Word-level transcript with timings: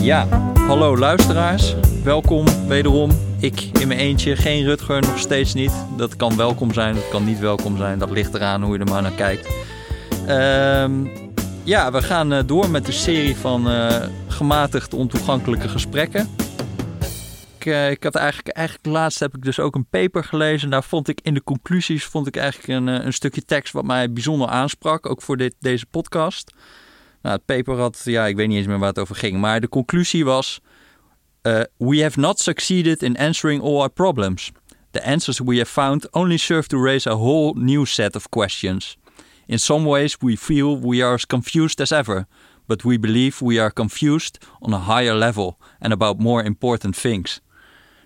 Ja, 0.00 0.26
hallo 0.54 0.98
luisteraars. 0.98 1.74
Welkom 2.04 2.46
wederom. 2.66 3.10
Ik 3.40 3.60
in 3.60 3.88
mijn 3.88 4.00
eentje, 4.00 4.36
geen 4.36 4.64
Rutger, 4.64 5.00
nog 5.00 5.18
steeds 5.18 5.54
niet. 5.54 5.72
Dat 5.96 6.16
kan 6.16 6.36
welkom 6.36 6.72
zijn, 6.72 6.94
dat 6.94 7.08
kan 7.08 7.24
niet 7.24 7.38
welkom 7.38 7.76
zijn. 7.76 7.98
Dat 7.98 8.10
ligt 8.10 8.34
eraan 8.34 8.62
hoe 8.62 8.72
je 8.72 8.84
er 8.84 8.90
maar 8.90 9.02
naar 9.02 9.14
kijkt. 9.14 9.48
Ehm, 10.26 11.06
ja, 11.64 11.92
we 11.92 12.02
gaan 12.02 12.32
eh, 12.32 12.42
door 12.46 12.70
met 12.70 12.86
de 12.86 12.92
serie 12.92 13.36
van 13.36 13.70
uh, 13.70 14.06
gematigd 14.28 14.94
ontoegankelijke 14.94 15.68
gesprekken. 15.68 16.28
Ik, 17.58 17.64
uh, 17.64 17.90
ik 17.90 18.02
had 18.02 18.14
eigenlijk, 18.14 18.56
eigenlijk 18.56 18.86
laatst 18.86 19.20
heb 19.20 19.36
ik 19.36 19.42
dus 19.42 19.60
ook 19.60 19.74
een 19.74 19.86
paper 19.90 20.24
gelezen. 20.24 20.70
Daar 20.70 20.84
vond 20.84 21.08
ik 21.08 21.20
in 21.22 21.34
de 21.34 21.42
conclusies 21.42 22.04
vond 22.04 22.26
ik 22.26 22.36
eigenlijk 22.36 22.68
een, 22.68 22.86
een 22.86 23.12
stukje 23.12 23.44
tekst 23.44 23.72
wat 23.72 23.84
mij 23.84 24.12
bijzonder 24.12 24.48
aansprak. 24.48 25.08
Ook 25.08 25.22
voor 25.22 25.36
dit, 25.36 25.54
deze 25.58 25.86
podcast. 25.86 26.52
Nou, 27.22 27.34
het 27.36 27.44
paper 27.44 27.76
had, 27.76 28.00
ja, 28.04 28.26
ik 28.26 28.36
weet 28.36 28.48
niet 28.48 28.56
eens 28.56 28.66
meer 28.66 28.78
waar 28.78 28.88
het 28.88 28.98
over 28.98 29.16
ging. 29.16 29.38
Maar 29.38 29.60
de 29.60 29.68
conclusie 29.68 30.24
was: 30.24 30.60
uh, 31.42 31.60
We 31.76 32.02
have 32.02 32.20
not 32.20 32.40
succeeded 32.40 33.02
in 33.02 33.18
answering 33.18 33.62
all 33.62 33.78
our 33.78 33.90
problems. 33.90 34.50
The 34.90 35.02
answers 35.02 35.38
we 35.38 35.56
have 35.56 35.70
found 35.70 36.14
only 36.14 36.36
serve 36.36 36.68
to 36.68 36.82
raise 36.82 37.10
a 37.10 37.14
whole 37.14 37.52
new 37.54 37.86
set 37.86 38.16
of 38.16 38.28
questions. 38.28 38.98
In 39.46 39.58
some 39.58 39.88
ways, 39.88 40.16
we 40.18 40.36
feel 40.36 40.80
we 40.80 41.02
are 41.02 41.14
as 41.14 41.26
confused 41.26 41.80
as 41.80 41.92
ever, 41.92 42.26
but 42.66 42.82
we 42.82 42.98
believe 42.98 43.44
we 43.44 43.60
are 43.60 43.72
confused 43.72 44.38
on 44.60 44.72
a 44.72 44.78
higher 44.78 45.14
level 45.14 45.58
and 45.78 45.92
about 45.92 46.18
more 46.18 46.44
important 46.44 47.00
things. 47.00 47.40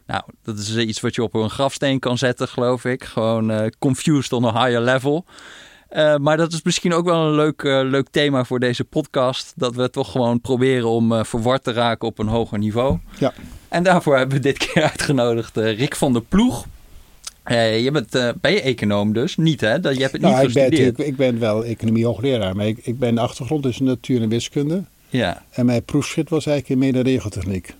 Nou, 0.06 0.22
dat 0.42 0.58
is 0.58 0.76
iets 0.76 1.00
wat 1.00 1.14
je 1.14 1.22
op 1.22 1.34
een 1.34 1.50
grafsteen 1.50 1.98
kan 1.98 2.18
zetten, 2.18 2.48
geloof 2.48 2.84
ik. 2.84 3.04
Gewoon 3.04 3.50
uh, 3.50 3.66
confused 3.78 4.32
on 4.32 4.44
a 4.44 4.64
higher 4.64 4.80
level. 4.80 5.24
Uh, 5.94 6.16
maar 6.16 6.36
dat 6.36 6.52
is 6.52 6.62
misschien 6.62 6.92
ook 6.92 7.04
wel 7.04 7.26
een 7.26 7.34
leuk, 7.34 7.62
uh, 7.62 7.80
leuk 7.82 8.08
thema 8.10 8.44
voor 8.44 8.60
deze 8.60 8.84
podcast. 8.84 9.52
Dat 9.56 9.74
we 9.74 9.90
toch 9.90 10.10
gewoon 10.10 10.40
proberen 10.40 10.88
om 10.88 11.12
uh, 11.12 11.24
verward 11.24 11.64
te 11.64 11.72
raken 11.72 12.08
op 12.08 12.18
een 12.18 12.26
hoger 12.26 12.58
niveau. 12.58 12.98
Ja. 13.18 13.32
En 13.68 13.82
daarvoor 13.82 14.16
hebben 14.16 14.36
we 14.36 14.42
dit 14.42 14.58
keer 14.58 14.82
uitgenodigd 14.90 15.56
Rick 15.56 15.96
van 15.96 16.12
der 16.12 16.22
Ploeg. 16.22 16.66
je 17.46 17.88
bent, 17.92 18.40
ben 18.40 18.52
je 18.52 18.60
econoom 18.60 19.12
dus? 19.12 19.36
Niet 19.36 19.60
hè? 19.60 19.80
Dat, 19.80 19.94
je 19.94 20.00
hebt 20.00 20.12
het 20.12 20.22
nou, 20.22 20.46
niet 20.46 20.56
ik 20.56 20.70
ben, 20.70 20.86
ik, 20.86 20.98
ik 20.98 21.16
ben 21.16 21.38
wel 21.38 21.64
economie 21.64 22.06
hoogleraar. 22.06 22.56
Maar 22.56 22.66
ik, 22.66 22.78
ik 22.82 22.98
ben 22.98 23.14
de 23.14 23.20
achtergrond 23.20 23.62
dus 23.62 23.78
natuur 23.78 24.22
en 24.22 24.28
wiskunde. 24.28 24.84
Ja. 25.08 25.42
En 25.50 25.66
mijn 25.66 25.84
proefschrift 25.84 26.30
was 26.30 26.46
eigenlijk 26.46 26.80
in 26.80 26.86
mede-regeltechniek. 26.86 27.74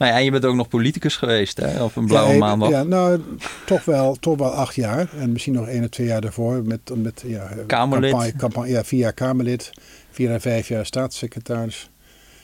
Nou 0.00 0.12
ja, 0.12 0.18
en 0.18 0.24
je 0.24 0.30
bent 0.30 0.44
ook 0.44 0.54
nog 0.54 0.68
politicus 0.68 1.16
geweest, 1.16 1.56
hè? 1.56 1.82
Of 1.84 1.96
een 1.96 2.06
blauwe 2.06 2.32
ja, 2.32 2.38
maandag. 2.38 2.70
Ja, 2.70 2.82
nou, 2.82 3.20
toch 3.66 3.84
wel, 3.84 4.14
toch 4.14 4.38
wel 4.38 4.50
acht 4.50 4.74
jaar. 4.74 5.08
En 5.18 5.32
misschien 5.32 5.52
nog 5.54 5.68
één 5.68 5.82
of 5.82 5.88
twee 5.88 6.06
jaar 6.06 6.20
daarvoor. 6.20 6.62
Met, 6.64 6.80
met 6.94 7.22
ja, 7.26 7.50
Kamerlid. 7.66 8.10
Campagne, 8.10 8.36
campagne, 8.36 8.68
ja, 8.70 8.84
vier 8.84 9.00
jaar 9.00 9.12
Kamerlid. 9.12 9.70
Vier 10.10 10.30
en 10.30 10.40
vijf 10.40 10.68
jaar 10.68 10.86
staatssecretaris. 10.86 11.90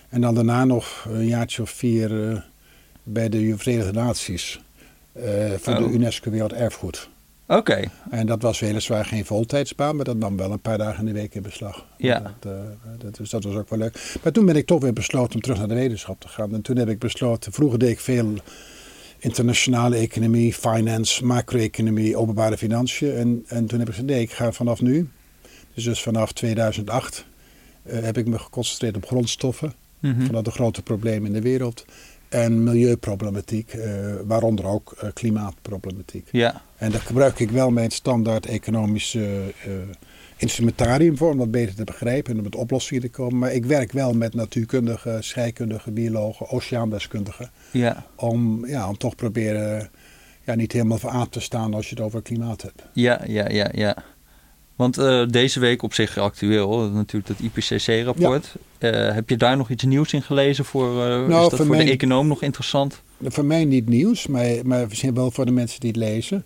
En 0.09 0.21
dan 0.21 0.35
daarna 0.35 0.65
nog 0.65 1.07
een 1.09 1.27
jaartje 1.27 1.63
of 1.63 1.71
vier 1.71 2.11
uh, 2.11 2.39
bij 3.03 3.29
de 3.29 3.55
Verenigde 3.57 3.93
Naties. 3.93 4.61
Uh, 5.17 5.25
voor 5.59 5.73
Oh. 5.75 5.79
de 5.79 5.91
UNESCO 5.91 6.31
Werelderfgoed. 6.31 7.09
Oké, 7.49 7.59
okay. 7.59 7.89
En 8.11 8.27
dat 8.27 8.43
was 8.43 8.61
weliswaar 8.61 9.05
geen 9.05 9.25
voltijdsbaan, 9.25 9.97
maar 9.97 10.05
dat 10.05 10.17
nam 10.17 10.37
wel 10.37 10.53
een 10.53 10.61
paar 10.61 10.79
dagen 10.79 10.99
in 10.99 11.15
de 11.15 11.21
week 11.21 11.35
in 11.35 11.43
beslag. 11.43 11.87
Ja. 11.97 12.35
Dat, 12.41 12.53
uh, 12.53 12.61
dat, 12.99 13.17
dus 13.17 13.31
dat 13.31 13.45
was 13.45 13.55
ook 13.55 13.69
wel 13.69 13.79
leuk. 13.79 14.17
Maar 14.23 14.33
toen 14.33 14.47
ben 14.47 14.57
ik 14.57 14.67
toch 14.67 14.83
weer 14.83 14.93
besloten 14.93 15.35
om 15.35 15.41
terug 15.41 15.59
naar 15.59 15.69
de 15.69 15.75
wetenschap 15.75 16.21
te 16.21 16.29
gaan. 16.29 16.55
En 16.55 16.63
toen 16.63 16.77
heb 16.77 16.89
ik 16.89 16.99
besloten, 16.99 17.53
vroeger 17.53 17.79
deed 17.79 17.91
ik 17.91 18.01
veel 18.01 18.35
internationale 19.19 19.97
economie, 19.97 20.55
finance, 20.55 21.25
macro-economie, 21.25 22.17
openbare 22.17 22.57
financiën. 22.57 23.15
En, 23.15 23.45
en 23.47 23.67
toen 23.67 23.79
heb 23.79 23.89
ik 23.89 23.95
gezegd, 23.95 24.13
nee, 24.13 24.23
ik 24.23 24.33
ga 24.33 24.53
vanaf 24.53 24.81
nu, 24.81 25.09
dus, 25.75 25.85
dus 25.85 26.03
vanaf 26.03 26.33
2008, 26.33 27.27
uh, 27.85 28.03
heb 28.03 28.19
ik 28.19 28.27
me 28.27 28.39
geconcentreerd 28.39 28.97
op 28.97 29.07
grondstoffen. 29.07 29.73
Mm 29.99 30.13
-hmm. 30.13 30.27
Vanuit 30.27 30.45
de 30.45 30.51
grote 30.51 30.83
problemen 30.83 31.27
in 31.27 31.33
de 31.33 31.43
wereld. 31.43 31.85
En 32.29 32.65
milieuproblematiek, 32.65 33.75
uh, 33.75 33.85
waaronder 34.25 34.67
ook 34.67 34.97
uh, 35.03 35.11
klimaatproblematiek. 35.13 36.29
Ja. 36.33 36.63
En 36.77 36.91
daar 36.91 37.01
gebruik 37.01 37.39
ik 37.39 37.51
wel 37.51 37.71
mijn 37.71 37.91
standaard 37.91 38.47
economische 38.47 39.53
uh, 39.67 39.73
instrumentarium 40.37 41.17
voor 41.17 41.31
om 41.31 41.39
dat 41.39 41.51
beter 41.51 41.75
te 41.75 41.85
begrijpen 41.85 42.33
en 42.33 42.39
om 42.39 42.45
met 42.45 42.57
oplossingen 42.57 43.03
te 43.03 43.09
komen. 43.09 43.39
Maar 43.39 43.53
ik 43.53 43.65
werk 43.65 43.93
wel 43.93 44.13
met 44.13 44.35
natuurkundigen, 44.35 45.25
scheikundigen, 45.25 45.95
biologen, 45.95 46.49
oceaandeskundigen. 46.49 47.51
Ja. 47.71 48.07
Om, 48.17 48.67
ja, 48.67 48.89
om 48.89 48.97
toch 48.99 49.15
proberen 49.15 49.91
ja, 50.45 50.55
niet 50.55 50.73
helemaal 50.73 50.99
voor 50.99 51.11
aan 51.11 51.29
te 51.29 51.41
staan 51.41 51.75
als 51.75 51.89
je 51.89 51.95
het 51.95 52.05
over 52.05 52.23
klimaat 52.23 52.63
hebt. 52.63 52.83
Ja, 52.93 53.21
ja, 53.27 53.49
ja, 53.49 53.71
ja. 53.73 53.97
Want 54.77 54.99
uh, 54.99 55.27
deze 55.29 55.61
week 55.61 55.83
op 55.83 55.95
zich 55.95 56.19
actueel, 56.19 56.91
natuurlijk 56.91 57.27
dat 57.27 57.39
IPCC-rapport. 57.41 58.55
Ja. 58.79 59.09
Uh, 59.09 59.15
heb 59.15 59.29
je 59.29 59.37
daar 59.37 59.57
nog 59.57 59.71
iets 59.71 59.85
nieuws 59.85 60.13
in 60.13 60.23
gelezen? 60.23 60.65
Voor, 60.65 60.91
uh, 60.91 60.97
nou, 60.97 61.23
is 61.27 61.31
dat 61.31 61.49
voor, 61.49 61.59
voor 61.59 61.77
mij, 61.77 61.85
de 61.85 61.91
econoom 61.91 62.27
nog 62.27 62.43
interessant? 62.43 63.03
Voor 63.23 63.45
mij 63.45 63.65
niet 63.65 63.89
nieuws, 63.89 64.27
maar, 64.27 64.51
maar 64.65 64.87
misschien 64.89 65.15
wel 65.15 65.31
voor 65.31 65.45
de 65.45 65.53
mensen 65.53 65.81
die 65.81 65.91
het 65.91 65.99
lezen. 65.99 66.45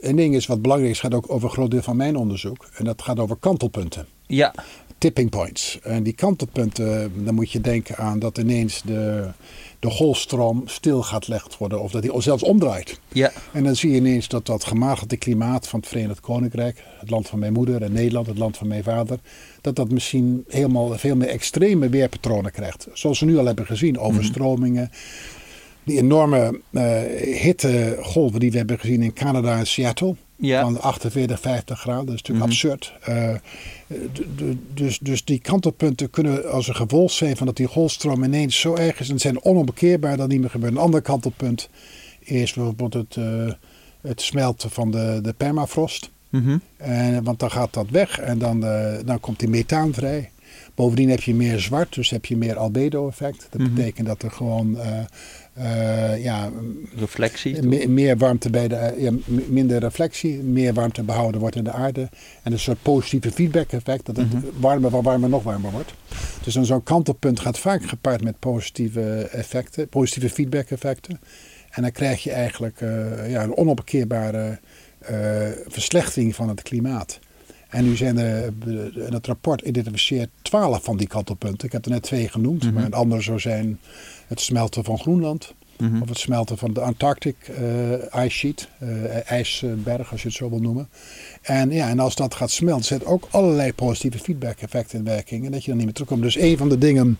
een 0.00 0.16
ding 0.16 0.34
is 0.34 0.46
wat 0.46 0.62
belangrijk 0.62 0.92
is, 0.92 1.00
gaat 1.00 1.14
ook 1.14 1.30
over 1.30 1.48
een 1.48 1.54
groot 1.54 1.70
deel 1.70 1.82
van 1.82 1.96
mijn 1.96 2.16
onderzoek. 2.16 2.68
En 2.74 2.84
dat 2.84 3.02
gaat 3.02 3.18
over 3.18 3.36
kantelpunten. 3.36 4.06
Ja. 4.26 4.54
Tipping 4.98 5.30
points. 5.30 5.78
En 5.82 6.02
die 6.02 6.12
kantelpunten, 6.12 7.12
dan 7.24 7.34
moet 7.34 7.52
je 7.52 7.60
denken 7.60 7.96
aan 7.96 8.18
dat 8.18 8.38
ineens 8.38 8.82
de, 8.82 9.28
de 9.80 9.90
golfstroom 9.90 10.62
stil 10.64 11.02
gaat 11.02 11.24
gelegd 11.24 11.58
worden. 11.58 11.80
Of 11.80 11.90
dat 11.90 12.04
hij 12.04 12.20
zelfs 12.20 12.42
omdraait. 12.42 13.00
Ja. 13.08 13.32
En 13.52 13.64
dan 13.64 13.76
zie 13.76 13.90
je 13.90 13.96
ineens 13.96 14.28
dat 14.28 14.46
dat 14.46 14.64
gematigde 14.64 15.16
klimaat 15.16 15.68
van 15.68 15.80
het 15.80 15.88
Verenigd 15.88 16.20
Koninkrijk, 16.20 16.82
het 16.98 17.10
land 17.10 17.28
van 17.28 17.38
mijn 17.38 17.52
moeder 17.52 17.82
en 17.82 17.92
Nederland, 17.92 18.26
het 18.26 18.38
land 18.38 18.56
van 18.56 18.66
mijn 18.66 18.82
vader, 18.82 19.18
dat 19.60 19.76
dat 19.76 19.90
misschien 19.90 20.44
helemaal 20.48 20.98
veel 20.98 21.16
meer 21.16 21.28
extreme 21.28 21.88
weerpatronen 21.88 22.52
krijgt. 22.52 22.88
Zoals 22.92 23.20
we 23.20 23.26
nu 23.26 23.38
al 23.38 23.46
hebben 23.46 23.66
gezien, 23.66 23.98
overstromingen. 23.98 24.82
Mm 24.82 24.88
-hmm. 24.90 25.36
Die 25.84 25.98
enorme 25.98 26.60
uh, 26.70 27.00
hittegolven 27.40 28.40
die 28.40 28.50
we 28.50 28.56
hebben 28.56 28.78
gezien 28.78 29.02
in 29.02 29.12
Canada 29.12 29.58
en 29.58 29.66
Seattle. 29.66 30.16
Ja. 30.40 30.62
Van 30.62 30.80
48, 30.80 31.40
50 31.40 31.80
graden. 31.80 32.06
Dat 32.06 32.14
is 32.14 32.22
natuurlijk 32.22 32.50
mm 32.50 32.58
-hmm. 32.58 32.70
absurd. 32.70 32.92
Uh, 33.08 33.34
dus, 34.74 34.98
dus 34.98 35.24
die 35.24 35.38
kantelpunten 35.38 36.10
kunnen 36.10 36.50
als 36.50 36.68
een 36.68 36.74
gevolg 36.76 37.10
zijn 37.10 37.36
van 37.36 37.46
dat 37.46 37.56
die 37.56 37.66
golfstroom 37.66 38.24
ineens 38.24 38.60
zo 38.60 38.74
erg 38.74 39.00
is. 39.00 39.08
En 39.08 39.18
zijn 39.18 39.44
onomkeerbaar 39.44 40.16
dat 40.16 40.28
niet 40.28 40.40
meer 40.40 40.50
gebeurt. 40.50 40.72
Een 40.72 40.78
ander 40.78 41.02
kantelpunt 41.02 41.68
is 42.18 42.52
bijvoorbeeld 42.52 42.94
het, 42.94 43.16
uh, 43.16 43.52
het 44.00 44.20
smelten 44.20 44.70
van 44.70 44.90
de, 44.90 45.18
de 45.22 45.32
permafrost. 45.32 46.10
Mm 46.30 46.44
-hmm. 46.44 46.60
en, 46.76 47.24
want 47.24 47.38
dan 47.38 47.50
gaat 47.50 47.72
dat 47.74 47.90
weg 47.90 48.18
en 48.18 48.38
dan, 48.38 48.64
uh, 48.64 48.94
dan 49.04 49.20
komt 49.20 49.38
die 49.38 49.48
methaan 49.48 49.94
vrij. 49.94 50.30
Bovendien 50.74 51.10
heb 51.10 51.20
je 51.20 51.34
meer 51.34 51.60
zwart, 51.60 51.94
dus 51.94 52.10
heb 52.10 52.24
je 52.24 52.36
meer 52.36 52.56
albedo-effect. 52.56 53.46
Dat 53.50 53.60
Mm 53.60 53.66
-hmm. 53.66 53.74
betekent 53.74 54.06
dat 54.06 54.22
er 54.22 54.30
gewoon 54.30 54.70
uh, 54.70 54.82
uh, 55.58 56.24
ja, 56.24 56.50
reflectie. 56.96 57.62
Me 57.62 57.88
meer 57.88 58.16
warmte 58.16 58.50
bij 58.50 58.68
de, 58.68 58.94
ja, 58.98 59.10
minder 59.48 59.78
reflectie, 59.78 60.42
meer 60.42 60.74
warmte 60.74 61.02
behouden 61.02 61.40
wordt 61.40 61.56
in 61.56 61.64
de 61.64 61.72
aarde. 61.72 62.08
En 62.42 62.52
een 62.52 62.58
soort 62.58 62.82
positieve 62.82 63.30
feedback-effect, 63.30 64.06
dat 64.06 64.16
het 64.16 64.32
Mhm. 64.32 64.44
warmer, 64.60 64.90
waar 64.90 65.02
warmer, 65.02 65.28
nog 65.28 65.42
warmer 65.42 65.70
wordt. 65.70 65.92
Dus 66.42 66.54
dan 66.54 66.64
zo'n 66.64 66.82
kantelpunt 66.82 67.40
gaat 67.40 67.58
vaak 67.58 67.84
gepaard 67.84 68.22
met 68.24 68.38
positieve 68.38 69.28
effecten, 69.32 69.88
positieve 69.88 70.30
feedback-effecten. 70.30 71.20
En 71.70 71.82
dan 71.82 71.92
krijg 71.92 72.22
je 72.22 72.30
eigenlijk 72.32 72.80
uh, 72.80 73.30
ja, 73.30 73.42
een 73.42 73.56
onopkeerbare 73.56 74.58
verslechtering 75.66 76.34
van 76.34 76.48
het 76.48 76.62
klimaat. 76.62 77.18
En 77.68 77.84
nu 77.84 77.96
zijn 77.96 78.18
er 78.18 78.52
in 79.06 79.12
het 79.12 79.26
rapport 79.26 79.60
identificeert 79.60 80.28
twaalf 80.42 80.84
van 80.84 80.96
die 80.96 81.06
kantelpunten. 81.08 81.66
Ik 81.66 81.72
heb 81.72 81.84
er 81.84 81.90
net 81.90 82.02
twee 82.02 82.28
genoemd, 82.28 82.64
Mhm. 82.64 82.74
maar 82.74 82.84
een 82.84 82.92
ander 82.94 83.22
zou 83.22 83.38
zijn 83.38 83.78
het 84.26 84.40
smelten 84.40 84.84
van 84.84 84.98
Groenland. 84.98 85.54
Mhm. 85.78 86.02
Of 86.02 86.08
het 86.08 86.18
smelten 86.18 86.58
van 86.58 86.72
de 86.72 86.80
Antarctic 86.80 87.36
uh, 87.60 88.24
ice 88.24 88.28
sheet, 88.28 88.68
uh, 88.82 89.30
ijsberg 89.30 90.10
als 90.12 90.22
je 90.22 90.28
het 90.28 90.36
zo 90.36 90.50
wil 90.50 90.60
noemen. 90.60 90.88
En, 91.42 91.70
ja, 91.70 91.88
en 91.88 91.98
als 91.98 92.14
dat 92.14 92.34
gaat 92.34 92.50
smelten, 92.50 92.84
zet 92.84 93.04
ook 93.04 93.28
allerlei 93.30 93.72
positieve 93.72 94.18
feedback 94.18 94.58
effecten 94.60 94.98
in 94.98 95.04
werking. 95.04 95.44
En 95.44 95.52
dat 95.52 95.60
je 95.60 95.66
dan 95.66 95.76
niet 95.76 95.84
meer 95.84 95.94
terugkomt. 95.94 96.22
Dus 96.22 96.36
een 96.38 96.56
van 96.56 96.68
de 96.68 96.78
dingen 96.78 97.18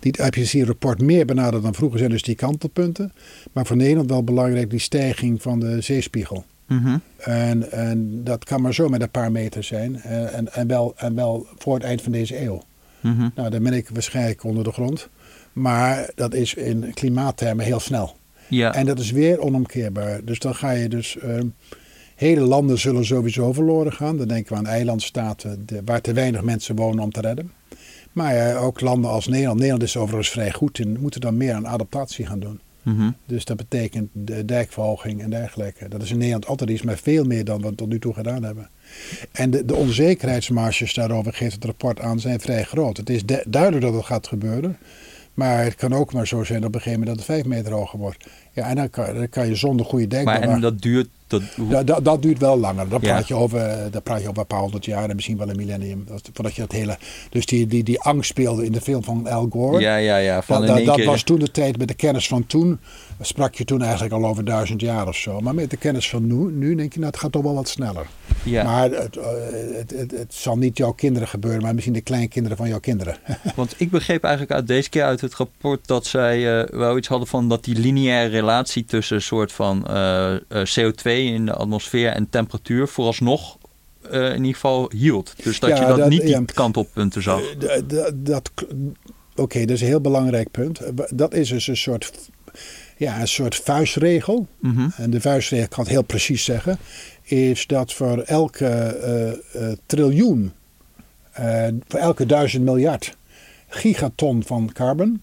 die 0.00 0.14
het 0.16 0.36
IPCC-rapport 0.36 1.00
meer 1.00 1.26
benadert 1.26 1.62
dan 1.62 1.74
vroeger 1.74 1.98
zijn 1.98 2.10
dus 2.10 2.22
die 2.22 2.34
kantelpunten. 2.34 3.12
Maar 3.52 3.66
voor 3.66 3.76
Nederland 3.76 4.10
wel 4.10 4.24
belangrijk 4.24 4.70
die 4.70 4.78
stijging 4.78 5.42
van 5.42 5.60
de 5.60 5.80
zeespiegel. 5.80 6.44
Mm 6.70 6.84
-hmm. 6.84 7.00
En, 7.16 7.72
en 7.72 8.24
dat 8.24 8.44
kan 8.44 8.62
maar 8.62 8.74
zo 8.74 8.88
met 8.88 9.02
een 9.02 9.10
paar 9.10 9.32
meter 9.32 9.64
zijn. 9.64 10.00
En, 10.00 10.32
en, 10.32 10.52
en, 10.52 10.66
wel, 10.66 10.94
en 10.96 11.14
wel 11.14 11.46
voor 11.58 11.74
het 11.74 11.82
eind 11.82 12.02
van 12.02 12.12
deze 12.12 12.42
eeuw. 12.42 12.62
Mm 13.00 13.16
-hmm. 13.16 13.32
Nou, 13.34 13.50
dan 13.50 13.62
ben 13.62 13.72
ik 13.72 13.88
waarschijnlijk 13.88 14.44
onder 14.44 14.64
de 14.64 14.72
grond. 14.72 15.08
Maar 15.52 16.10
dat 16.14 16.34
is 16.34 16.54
in 16.54 16.94
klimaattermen 16.94 17.64
heel 17.64 17.80
snel. 17.80 18.16
Ja. 18.48 18.74
En 18.74 18.86
dat 18.86 18.98
is 18.98 19.10
weer 19.10 19.40
onomkeerbaar. 19.40 20.24
Dus 20.24 20.38
dan 20.38 20.54
ga 20.54 20.70
je 20.70 20.88
dus... 20.88 21.16
Uh, 21.24 21.40
hele 22.14 22.40
landen 22.40 22.78
zullen 22.78 23.04
sowieso 23.04 23.52
verloren 23.52 23.92
gaan. 23.92 24.16
Dan 24.16 24.28
denken 24.28 24.52
we 24.52 24.58
aan 24.58 24.66
eilandstaten 24.66 25.66
de, 25.66 25.82
waar 25.84 26.00
te 26.00 26.12
weinig 26.12 26.42
mensen 26.42 26.76
wonen 26.76 27.04
om 27.04 27.10
te 27.10 27.20
redden. 27.20 27.52
Maar 28.12 28.36
uh, 28.36 28.64
ook 28.64 28.80
landen 28.80 29.10
als 29.10 29.26
Nederland. 29.26 29.58
Nederland 29.58 29.82
is 29.82 29.96
overigens 29.96 30.30
vrij 30.30 30.52
goed 30.52 30.78
in. 30.78 30.98
Moeten 31.00 31.20
dan 31.20 31.36
meer 31.36 31.54
aan 31.54 31.66
adaptatie 31.66 32.26
gaan 32.26 32.40
doen. 32.40 32.60
Mm 32.82 32.96
-hmm. 32.96 33.16
Dus 33.26 33.44
dat 33.44 33.56
betekent 33.56 34.10
de 34.12 34.44
dijkverhoging 34.44 35.22
en 35.22 35.30
dergelijke. 35.30 35.88
Dat 35.88 36.02
is 36.02 36.10
in 36.10 36.16
Nederland 36.16 36.46
altijd 36.46 36.70
iets, 36.70 36.82
maar 36.82 36.98
veel 36.98 37.24
meer 37.24 37.44
dan 37.44 37.62
we 37.62 37.74
tot 37.74 37.88
nu 37.88 37.98
toe 37.98 38.14
gedaan 38.14 38.42
hebben. 38.42 38.68
En 39.32 39.50
de, 39.50 39.64
de 39.64 39.74
onzekerheidsmarges 39.74 40.94
daarover 40.94 41.32
geeft 41.32 41.54
het 41.54 41.64
rapport 41.64 42.00
aan 42.00 42.20
zijn 42.20 42.40
vrij 42.40 42.64
groot. 42.64 42.96
Het 42.96 43.10
is 43.10 43.22
duidelijk 43.46 43.82
dat 43.82 43.94
het 43.94 44.04
gaat 44.04 44.26
gebeuren. 44.26 44.78
Maar 45.34 45.64
het 45.64 45.74
kan 45.74 45.92
ook 45.92 46.12
maar 46.12 46.26
zo 46.26 46.44
zijn 46.44 46.64
op 46.64 46.74
een 46.74 46.80
gegeven 46.80 46.98
moment 46.98 47.18
dat 47.18 47.26
het 47.26 47.36
5 47.36 47.44
meter 47.44 47.72
hoger 47.72 47.98
wordt. 47.98 48.26
Ja, 48.52 48.68
en 48.68 48.76
dan 48.76 48.90
kan, 48.90 49.14
dan 49.14 49.28
kan 49.28 49.48
je 49.48 49.54
zonder 49.54 49.86
goede 49.86 50.06
denkbaar... 50.06 50.40
Maar 50.40 50.48
en 50.48 50.60
dat 50.60 50.82
duurt... 50.82 51.08
Dat, 51.30 51.42
dat, 51.56 51.86
dat, 51.86 52.04
dat 52.04 52.22
duurt 52.22 52.38
wel 52.38 52.58
langer. 52.58 52.88
Dan 52.88 52.98
Ja. 53.02 53.08
praat, 53.12 53.28
je 53.28 53.34
over, 53.34 53.88
dan 53.90 54.02
praat 54.02 54.22
je 54.22 54.28
over 54.28 54.40
een 54.40 54.46
paar 54.46 54.60
honderd 54.60 54.84
jaar 54.84 55.08
en 55.08 55.14
misschien 55.14 55.36
wel 55.36 55.48
een 55.48 55.56
millennium. 55.56 56.04
Dat, 56.08 56.30
voordat 56.32 56.54
je 56.54 56.60
dat 56.60 56.72
hele... 56.72 56.98
Dus 57.30 57.46
die, 57.46 57.66
die, 57.66 57.82
die 57.82 58.00
angst 58.00 58.30
speelde 58.30 58.64
in 58.64 58.72
de 58.72 58.80
film 58.80 59.04
van 59.04 59.26
Al 59.26 59.46
Gore. 59.50 59.80
ja, 59.80 59.96
ja, 59.96 60.16
ja. 60.16 60.42
Van 60.42 60.66
dat 60.66 61.04
was 61.04 61.22
toen 61.22 61.38
de 61.38 61.50
tijd 61.50 61.78
met 61.78 61.88
de 61.88 61.94
kennis 61.94 62.28
van 62.28 62.46
toen. 62.46 62.80
Sprak 63.22 63.54
je 63.54 63.64
toen 63.64 63.82
eigenlijk 63.82 64.12
al 64.14 64.26
over 64.26 64.44
duizend 64.44 64.80
jaar 64.80 65.08
of 65.08 65.16
zo. 65.16 65.40
Maar 65.40 65.54
met 65.54 65.70
de 65.70 65.76
kennis 65.76 66.08
van 66.10 66.26
nu, 66.26 66.52
nu 66.52 66.74
denk 66.74 66.92
je, 66.92 66.98
nou, 66.98 67.10
het 67.10 67.20
gaat 67.20 67.32
toch 67.32 67.42
wel 67.42 67.54
wat 67.54 67.68
sneller. 67.68 68.06
ja. 68.42 68.64
Maar 68.64 68.90
het, 68.90 69.16
eh, 69.16 69.24
het, 69.76 69.90
het, 69.90 70.10
het 70.10 70.34
zal 70.34 70.56
niet 70.58 70.76
jouw 70.76 70.92
kinderen 70.92 71.28
gebeuren, 71.28 71.62
maar 71.62 71.72
misschien 71.74 71.94
de 71.94 72.00
kleinkinderen 72.00 72.56
van 72.56 72.68
jouw 72.68 72.80
kinderen. 72.80 73.16
Want 73.56 73.74
ik 73.76 73.90
begreep 73.90 74.22
eigenlijk 74.24 74.54
uit 74.54 74.66
deze 74.66 74.88
keer 74.88 75.02
uit 75.04 75.20
het 75.20 75.34
rapport 75.34 75.86
dat 75.86 76.06
zij 76.06 76.60
eh, 76.60 76.68
wel 76.78 76.96
iets 76.96 77.08
hadden 77.08 77.28
van 77.28 77.48
dat 77.48 77.64
die 77.64 77.78
lineaire 77.78 78.30
relatie 78.30 78.84
tussen 78.84 79.16
een 79.16 79.22
soort 79.22 79.52
van 79.52 79.86
eh, 79.86 80.34
eh, 80.34 80.40
CO2 80.78 81.02
in 81.02 81.46
de 81.46 81.52
atmosfeer 81.54 82.08
en 82.10 82.28
temperatuur 82.30 82.88
vooralsnog 82.88 83.58
eh, 84.10 84.24
in 84.28 84.36
ieder 84.36 84.52
geval 84.54 84.90
hield. 84.96 85.34
Dus 85.42 85.60
dat 85.60 85.70
Ja, 85.70 85.80
je 85.80 85.86
dat, 85.86 85.96
dat- 85.96 86.08
niet 86.08 86.20
die 86.20 86.30
ja. 86.30 86.42
kantelpunten 86.54 87.22
zag. 87.22 87.40
Dat, 88.14 88.50
Oké, 89.36 89.60
dat 89.60 89.70
is 89.70 89.80
een 89.80 89.86
heel 89.86 90.00
belangrijk 90.00 90.50
punt. 90.50 90.80
Dat 91.14 91.34
is 91.34 91.48
dus 91.48 91.66
een 91.66 91.76
soort, 91.76 92.12
ja, 93.00 93.20
een 93.20 93.28
soort 93.28 93.54
vuistregel. 93.56 94.46
Mhm. 94.58 94.88
En 94.96 95.10
de 95.10 95.20
vuistregel, 95.20 95.64
ik 95.64 95.70
kan 95.70 95.82
het 95.84 95.92
heel 95.92 96.02
precies 96.02 96.44
zeggen, 96.44 96.78
is 97.22 97.66
dat 97.66 97.92
voor 97.92 98.18
elke 98.18 98.66
eh, 98.66 99.30
eh, 99.30 99.76
triljoen, 99.86 100.52
eh, 101.32 101.66
voor 101.88 102.00
elke 102.00 102.26
duizend 102.26 102.64
miljard 102.64 103.16
gigaton 103.68 104.42
van 104.42 104.70
carbon, 104.72 105.22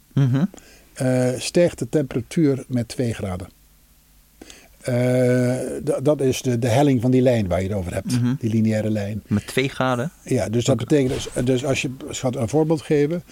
eh, 0.93 1.29
stijgt 1.37 1.79
de 1.79 1.89
temperatuur 1.89 2.63
met 2.67 2.87
2 2.87 3.13
graden. 3.13 3.47
Dat 6.03 6.21
is 6.21 6.41
de, 6.41 6.59
de 6.59 6.67
helling 6.67 7.01
van 7.01 7.11
die 7.11 7.21
lijn 7.21 7.47
waar 7.47 7.61
je 7.61 7.67
het 7.67 7.77
over 7.77 7.93
hebt, 7.93 8.21
Mhm. 8.21 8.33
die 8.39 8.49
lineaire 8.49 8.89
lijn. 8.89 9.23
Met 9.27 9.47
twee 9.47 9.69
graden. 9.69 10.11
Ja, 10.23 10.49
dus 10.49 10.65
dat 10.65 10.77
betekent, 10.77 11.09
dus, 11.33 11.45
dus 11.45 11.65
als 11.65 11.81
je, 11.81 11.89
ik 12.09 12.35
een 12.35 12.49
voorbeeld 12.49 12.81
geven. 12.81 13.23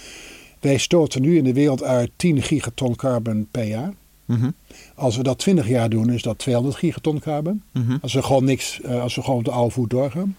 Wij 0.60 0.78
stoten 0.78 1.22
nu 1.22 1.38
in 1.38 1.44
de 1.44 1.54
wereld 1.54 1.84
uit 1.84 2.12
10 2.16 2.42
gigaton 2.42 2.96
carbon 2.96 3.48
per 3.52 3.64
jaar. 3.64 3.94
Mhm. 4.26 4.50
Als 4.96 5.18
we 5.18 5.24
dat 5.24 5.38
20 5.38 5.68
jaar 5.68 5.90
doen, 5.90 6.10
is 6.12 6.22
dat 6.22 6.38
200 6.38 6.76
gigaton 6.76 7.20
carbon. 7.20 7.62
Mhm. 7.72 7.98
Als 8.02 8.14
we 8.14 8.22
gewoon 8.24 8.44
niks, 8.44 8.82
eh, 8.82 9.02
als 9.02 9.16
we 9.16 9.22
gewoon 9.22 9.40
op 9.40 9.46
de 9.46 9.52
oude 9.52 9.72
voet 9.74 9.90
doorgaan. 9.90 10.36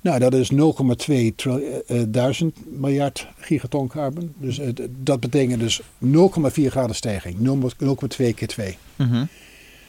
Nou, 0.00 0.18
dat 0.18 0.34
is 0.34 0.50
0,2 0.50 1.34
tril- 1.34 1.60
eh, 1.86 2.02
eh, 2.02 2.42
miljard 2.70 3.26
gigaton 3.38 3.88
carbon. 3.88 4.32
Dus 4.38 4.60
dat 5.02 5.20
betekent 5.20 5.60
dus 5.60 5.80
0,4 5.98 6.70
graden 6.70 6.96
stijging. 6.96 7.38
0,2 7.38 8.32
keer 8.34 8.48
2. 8.48 8.76
Mhm. 8.96 9.24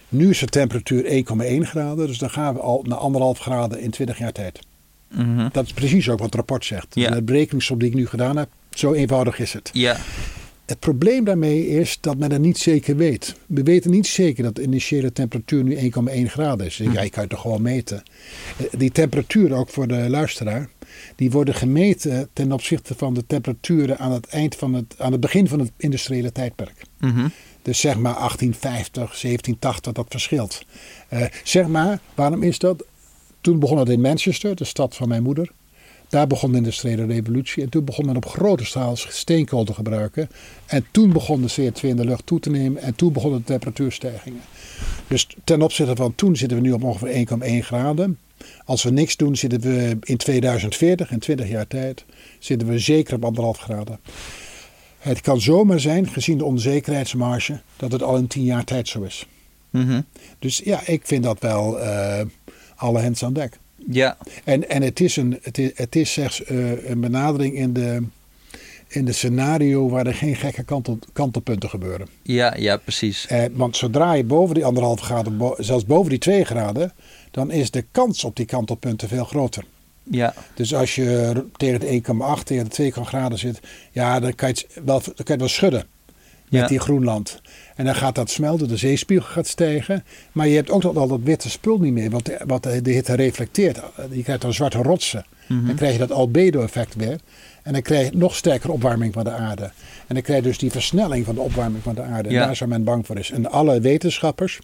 Nu 0.10 0.30
is 0.30 0.40
de 0.40 0.46
temperatuur 0.46 1.06
1,1 1.06 1.66
graden. 1.66 2.08
Dus 2.08 2.18
dan 2.18 2.30
gaan 2.30 2.54
we 2.54 2.60
al 2.60 2.84
naar 2.88 2.98
anderhalf 2.98 3.40
graden 3.40 3.80
in 3.82 3.90
20 3.92 4.18
jaar 4.18 4.32
tijd. 4.32 4.60
Dat 5.52 5.66
is 5.66 5.74
precies 5.74 6.10
ook 6.10 6.18
wat 6.18 6.26
het 6.26 6.36
rapport 6.36 6.66
zegt. 6.66 6.88
Ja. 6.90 7.08
En 7.08 7.14
De 7.14 7.22
berekeningssom 7.22 7.80
die 7.80 7.88
ik 7.88 7.94
nu 7.94 8.08
gedaan 8.08 8.38
heb, 8.38 8.50
zo 8.70 8.94
eenvoudig 8.94 9.40
is 9.40 9.54
het. 9.54 9.70
Ja. 9.74 9.98
Het 10.68 10.80
probleem 10.80 11.24
daarmee 11.24 11.68
is 11.68 11.98
dat 12.02 12.18
men 12.18 12.32
het 12.32 12.42
niet 12.42 12.58
zeker 12.58 12.96
weet. 12.96 13.36
We 13.46 13.64
weten 13.64 13.92
niet 13.92 14.08
zeker 14.08 14.44
dat 14.44 14.56
de 14.56 14.62
initiële 14.64 15.14
temperatuur 15.14 15.64
nu 15.64 15.76
1,1 15.76 15.90
graden 16.26 16.66
is. 16.66 16.78
Ja, 16.78 17.02
je 17.02 17.10
kan 17.10 17.22
het 17.22 17.30
toch 17.30 17.42
gewoon 17.42 17.62
meten. 17.62 18.04
Eh, 18.58 18.66
Die 18.78 18.92
temperaturen, 18.92 19.58
ook 19.58 19.70
voor 19.70 19.88
de 19.88 20.10
luisteraar, 20.10 20.70
die 21.16 21.32
worden 21.32 21.54
gemeten 21.54 22.30
ten 22.34 22.52
opzichte 22.52 22.96
van 22.96 23.14
de 23.14 23.26
temperaturen 23.28 23.98
aan 23.98 24.12
het, 24.12 24.28
eind 24.28 24.56
van 24.56 24.74
het, 24.74 24.96
aan 24.98 25.12
het 25.12 25.22
begin 25.22 25.48
van 25.48 25.60
het 25.60 25.72
industriële 25.78 26.32
tijdperk. 26.32 26.82
Mhm. 27.00 27.28
Dus 27.62 27.80
zeg 27.80 27.98
maar 27.98 28.14
1850, 28.14 28.94
1780, 29.16 29.94
dat 29.94 30.06
verschilt. 30.10 30.66
Eh, 31.10 31.26
zeg 31.44 31.68
maar, 31.68 32.00
waarom 32.16 32.44
is 32.44 32.60
dat? 32.60 32.86
Toen 33.42 33.60
begon 33.60 33.78
het 33.78 33.90
in 33.90 34.02
Manchester, 34.02 34.56
de 34.56 34.64
stad 34.64 34.96
van 34.96 35.08
mijn 35.08 35.24
moeder. 35.24 35.52
Daar 36.10 36.28
begon 36.28 36.52
de 36.52 36.58
industriële 36.58 37.06
revolutie. 37.06 37.64
En 37.64 37.70
toen 37.70 37.86
begon 37.86 38.06
men 38.06 38.16
op 38.16 38.26
grote 38.26 38.66
schaal 38.66 38.96
steenkool 38.96 39.64
te 39.64 39.74
gebruiken. 39.74 40.30
En 40.66 40.86
toen 40.92 41.12
begon 41.12 41.42
de 41.42 41.52
CO2 41.52 41.82
in 41.82 41.96
de 41.96 42.06
lucht 42.06 42.26
toe 42.26 42.40
te 42.40 42.50
nemen. 42.50 42.82
En 42.82 42.96
toen 42.96 43.14
begonnen 43.14 43.40
de 43.40 43.46
temperatuurstijgingen. 43.46 44.42
Dus 45.08 45.28
ten 45.44 45.62
opzichte 45.62 45.96
van 45.96 46.16
toen 46.16 46.36
zitten 46.36 46.58
we 46.58 46.64
nu 46.64 46.72
op 46.72 46.84
ongeveer 46.84 47.28
1,1 47.62 47.66
graden. 47.66 48.18
Als 48.66 48.84
we 48.84 48.90
niks 48.90 49.16
doen, 49.16 49.36
zitten 49.36 49.60
we 49.60 49.98
in 50.02 50.18
2040, 50.18 51.12
in 51.12 51.20
20 51.20 51.50
jaar 51.50 51.68
tijd, 51.68 52.06
zitten 52.40 52.68
we 52.68 52.80
zeker 52.80 53.16
op 53.16 53.26
anderhalf 53.26 53.58
graden. 53.58 54.00
Het 54.98 55.22
kan 55.22 55.42
zomaar 55.42 55.80
zijn, 55.80 56.08
gezien 56.08 56.38
de 56.38 56.46
onzekerheidsmarge, 56.46 57.62
dat 57.76 57.92
het 57.92 58.04
al 58.04 58.18
in 58.18 58.28
10 58.28 58.44
jaar 58.44 58.64
tijd 58.64 58.88
zo 58.88 59.02
is. 59.02 59.26
Mhm. 59.70 60.02
Dus 60.40 60.62
ja, 60.64 60.82
ik 60.86 61.02
vind 61.06 61.24
dat 61.24 61.40
wel 61.40 61.80
eh, 61.80 62.22
alle 62.76 63.00
hens 63.00 63.24
aan 63.24 63.34
dek. 63.34 63.60
Ja. 63.92 64.18
En, 64.44 64.70
en 64.70 64.82
het 64.82 65.00
is, 65.00 65.16
een, 65.16 65.40
het 65.42 65.58
is, 65.58 65.72
het 65.76 65.96
is 65.96 66.12
slechts 66.12 66.44
eh, 66.44 66.90
een 66.90 67.00
benadering 67.00 67.56
in 67.56 67.74
de, 67.74 68.04
in 68.88 69.06
de 69.06 69.12
scenario 69.14 69.90
waar 69.90 70.08
er 70.08 70.14
geen 70.14 70.36
gekke 70.36 70.64
kantel, 70.64 71.00
kantelpunten 71.14 71.70
gebeuren. 71.70 72.08
Ja, 72.22 72.56
ja, 72.58 72.78
precies. 72.78 73.28
Eh, 73.28 73.44
want 73.52 73.78
zodra 73.78 74.14
je 74.14 74.24
boven 74.24 74.56
die 74.56 74.66
anderhalf 74.66 75.00
graden, 75.00 75.38
bo- 75.38 75.56
zelfs 75.58 75.86
boven 75.86 76.10
die 76.10 76.20
twee 76.20 76.44
graden, 76.44 76.94
dan 77.32 77.52
is 77.52 77.72
de 77.72 77.86
kans 77.92 78.24
op 78.24 78.36
die 78.36 78.46
kantelpunten 78.46 79.08
veel 79.08 79.26
groter. 79.26 79.64
Ja. 80.04 80.34
Dus 80.54 80.74
als 80.76 80.96
je 80.96 81.44
tegen 81.58 81.80
de 81.80 82.02
1,8, 82.40 82.44
tegen 82.44 82.64
de 82.64 82.70
2 82.70 82.92
graden 82.92 83.38
zit, 83.38 83.60
ja, 83.92 84.20
dan 84.20 84.36
kan 84.36 84.48
je 84.50 84.54
het 84.54 84.86
wel, 84.86 85.02
dan 85.04 85.14
kan 85.16 85.26
je 85.26 85.32
het 85.32 85.40
wel 85.40 85.48
schudden 85.50 85.86
met 86.50 86.62
Ja. 86.62 86.68
die 86.68 86.80
Groenland. 86.80 87.42
En 87.78 87.86
dan 87.86 87.96
gaat 87.96 88.16
dat 88.16 88.30
smelten, 88.30 88.68
de 88.68 88.78
zeespiegel 88.78 89.28
gaat 89.28 89.48
stijgen. 89.48 90.04
Maar 90.32 90.48
je 90.48 90.56
hebt 90.56 90.70
ook 90.70 90.84
al 90.84 91.08
dat 91.08 91.20
witte 91.24 91.50
spul 91.50 91.78
niet 91.78 91.94
meer, 91.94 92.10
wat 92.10 92.26
de, 92.26 92.40
wat 92.46 92.64
de 92.64 92.92
hitte 92.92 93.14
reflecteert. 93.14 93.80
Je 94.12 94.24
krijgt 94.24 94.42
dan 94.42 94.54
zwarte 94.54 94.78
rotsen. 94.78 95.26
Mhm. 95.48 95.66
Dan 95.66 95.76
krijg 95.76 95.94
je 95.94 96.00
dat 96.00 96.12
albedo-effect 96.12 96.96
weer. 96.96 97.20
En 97.64 97.74
dan 97.74 97.82
krijg 97.82 98.10
je 98.10 98.18
nog 98.18 98.36
sterkere 98.36 98.72
opwarming 98.72 99.14
van 99.14 99.24
de 99.24 99.32
aarde. 99.32 99.64
En 100.08 100.14
dan 100.14 100.22
krijg 100.22 100.40
je 100.40 100.48
dus 100.48 100.58
die 100.58 100.72
versnelling 100.72 101.26
van 101.26 101.36
de 101.36 101.42
opwarming 101.42 101.84
van 101.84 101.96
de 101.96 102.02
aarde. 102.02 102.30
Ja. 102.30 102.42
En 102.42 102.46
daar 102.46 102.56
zou 102.56 102.70
men 102.70 102.84
bang 102.84 103.06
voor 103.06 103.18
is. 103.18 103.32
En 103.32 103.52
alle 103.52 103.80
wetenschappers, 103.80 104.60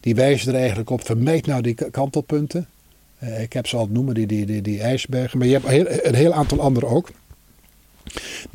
die 0.00 0.14
wijzen 0.14 0.52
er 0.52 0.58
eigenlijk 0.58 0.90
op, 0.90 1.04
vermijd 1.04 1.46
nou 1.46 1.62
die 1.62 1.74
kantelpunten. 1.90 2.66
Eh, 3.18 3.42
ik 3.42 3.52
heb 3.52 3.66
ze 3.66 3.76
al 3.76 3.82
het 3.82 3.92
noemen, 3.92 4.14
die, 4.14 4.26
die, 4.26 4.46
die, 4.46 4.62
die 4.62 4.80
ijsbergen. 4.80 5.38
Maar 5.38 5.46
je 5.46 5.52
hebt 5.52 5.64
een 5.64 5.70
heel, 5.70 5.86
een 6.02 6.14
heel 6.14 6.32
aantal 6.32 6.60
andere 6.60 6.86
ook. 6.86 7.10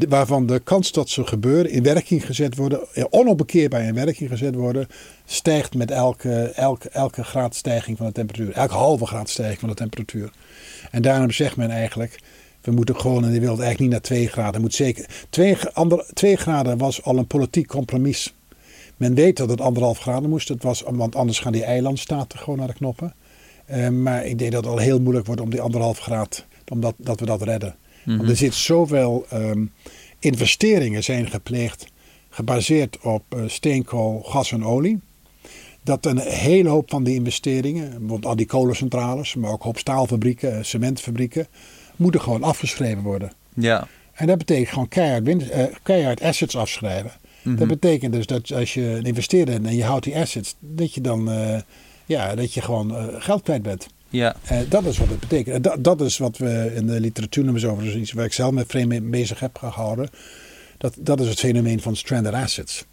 Waarvan 0.09 0.45
de 0.45 0.59
kans 0.59 0.91
dat 0.91 1.09
ze 1.09 1.25
gebeuren, 1.25 1.71
in 1.71 1.83
werking 1.83 2.25
gezet 2.25 2.55
worden, 2.55 2.87
onopbekeerbaar 3.09 3.83
in 3.83 3.93
werking 3.93 4.29
gezet 4.29 4.55
worden, 4.55 4.87
stijgt 5.25 5.75
met 5.75 5.91
elke, 5.91 6.51
elke, 6.55 6.89
elke 6.89 7.23
graad 7.23 7.55
stijging 7.55 7.97
van 7.97 8.05
de 8.05 8.11
temperatuur. 8.11 8.53
Elke 8.53 8.73
halve 8.73 9.05
graad 9.05 9.29
stijging 9.29 9.59
van 9.59 9.69
de 9.69 9.75
temperatuur. 9.75 10.31
En 10.91 11.01
daarom 11.01 11.31
zegt 11.31 11.55
men 11.55 11.69
eigenlijk, 11.69 12.19
we 12.61 12.71
moeten 12.71 12.99
gewoon 12.99 13.25
in 13.25 13.31
de 13.31 13.39
wereld 13.39 13.59
eigenlijk 13.59 13.79
niet 13.79 13.89
naar 13.89 14.17
2 14.17 14.27
graden. 14.27 14.61
Moet 14.61 14.75
zeker, 14.75 15.05
2 15.29 15.57
ander, 15.73 16.05
twee 16.13 16.35
graden 16.35 16.77
was 16.77 17.03
al 17.03 17.17
een 17.17 17.27
politiek 17.27 17.67
compromis. 17.67 18.33
Men 18.97 19.13
weet 19.13 19.37
dat 19.37 19.49
het 19.49 19.61
anderhalf 19.61 19.99
graden 19.99 20.29
moest, 20.29 20.47
het 20.47 20.63
was, 20.63 20.83
want 20.85 21.15
anders 21.15 21.39
gaan 21.39 21.51
die 21.51 21.63
eilandstaten 21.63 22.39
gewoon 22.39 22.59
naar 22.59 22.67
de 22.67 22.73
knoppen. 22.73 23.13
Eh, 23.65 23.89
maar 23.89 24.25
ik 24.25 24.39
denk 24.39 24.51
dat 24.51 24.63
het 24.63 24.73
al 24.73 24.79
heel 24.79 24.99
moeilijk 24.99 25.25
wordt 25.25 25.41
om 25.41 25.49
die 25.49 25.61
anderhalf 25.61 25.99
graad, 25.99 26.45
omdat 26.67 26.93
dat 26.97 27.19
we 27.19 27.25
dat 27.25 27.41
redden. 27.41 27.75
Mhm. 28.03 28.17
Want 28.17 28.29
er 28.29 28.35
zit 28.35 28.53
zoveel 28.53 29.25
ehm, 29.29 29.65
investeringen 30.19 31.03
zijn 31.03 31.29
gepleegd, 31.29 31.85
gebaseerd 32.29 32.99
op 33.01 33.23
eh, 33.29 33.39
steenkool, 33.47 34.21
gas 34.23 34.51
en 34.51 34.65
olie. 34.65 34.99
Dat 35.83 36.05
een 36.05 36.19
hele 36.19 36.69
hoop 36.69 36.89
van 36.89 37.03
die 37.03 37.15
investeringen, 37.15 37.89
bijvoorbeeld 37.89 38.25
al 38.25 38.35
die 38.35 38.45
kolencentrales, 38.45 39.35
maar 39.35 39.51
ook 39.51 39.59
een 39.59 39.65
hoop 39.65 39.77
staalfabrieken, 39.77 40.57
eh, 40.57 40.63
cementfabrieken, 40.63 41.47
moeten 41.95 42.21
gewoon 42.21 42.43
afgeschreven 42.43 43.03
worden. 43.03 43.31
Ja. 43.53 43.87
En 44.13 44.27
dat 44.27 44.37
betekent 44.37 44.69
gewoon 44.69 44.87
keihard, 44.87 45.49
eh, 45.49 45.63
keihard 45.83 46.21
assets 46.21 46.55
afschrijven. 46.55 47.11
Mhm. 47.41 47.55
Dat 47.55 47.67
betekent 47.67 48.13
dus 48.13 48.25
dat 48.25 48.53
als 48.53 48.73
je 48.73 48.81
een 48.81 49.03
investeerder 49.03 49.53
bent 49.53 49.67
en 49.67 49.75
je 49.75 49.83
houdt 49.83 50.03
die 50.03 50.17
assets, 50.17 50.55
dat 50.59 50.93
je 50.93 51.01
dan 51.01 51.29
ja, 52.05 52.35
dat 52.35 52.53
je 52.53 52.61
gewoon 52.61 53.21
geld 53.21 53.41
kwijt 53.41 53.61
bent. 53.61 53.87
Ja. 54.13 54.35
Eh, 54.45 54.57
dat 54.69 54.85
is 54.85 54.97
wat 54.97 55.07
het 55.09 55.19
betekent. 55.19 55.55
En 55.55 55.61
dat, 55.61 55.83
dat 55.83 56.01
is 56.01 56.17
wat 56.17 56.37
we 56.37 56.71
in 56.75 56.87
de 56.87 56.99
literatuur 56.99 57.43
noemen, 57.43 57.69
over 57.69 57.83
dus 57.83 57.95
iets 57.95 58.11
waar 58.11 58.25
ik 58.25 58.33
zelf 58.33 58.63
vreemd 58.67 58.87
mee 58.87 59.01
bezig 59.01 59.39
heb 59.39 59.57
gehouden. 59.57 60.09
Dat, 60.77 60.95
dat 60.99 61.19
is 61.19 61.27
het 61.27 61.39
fenomeen 61.39 61.81
van 61.81 61.95
stranded 61.95 62.33
assets. 62.33 62.85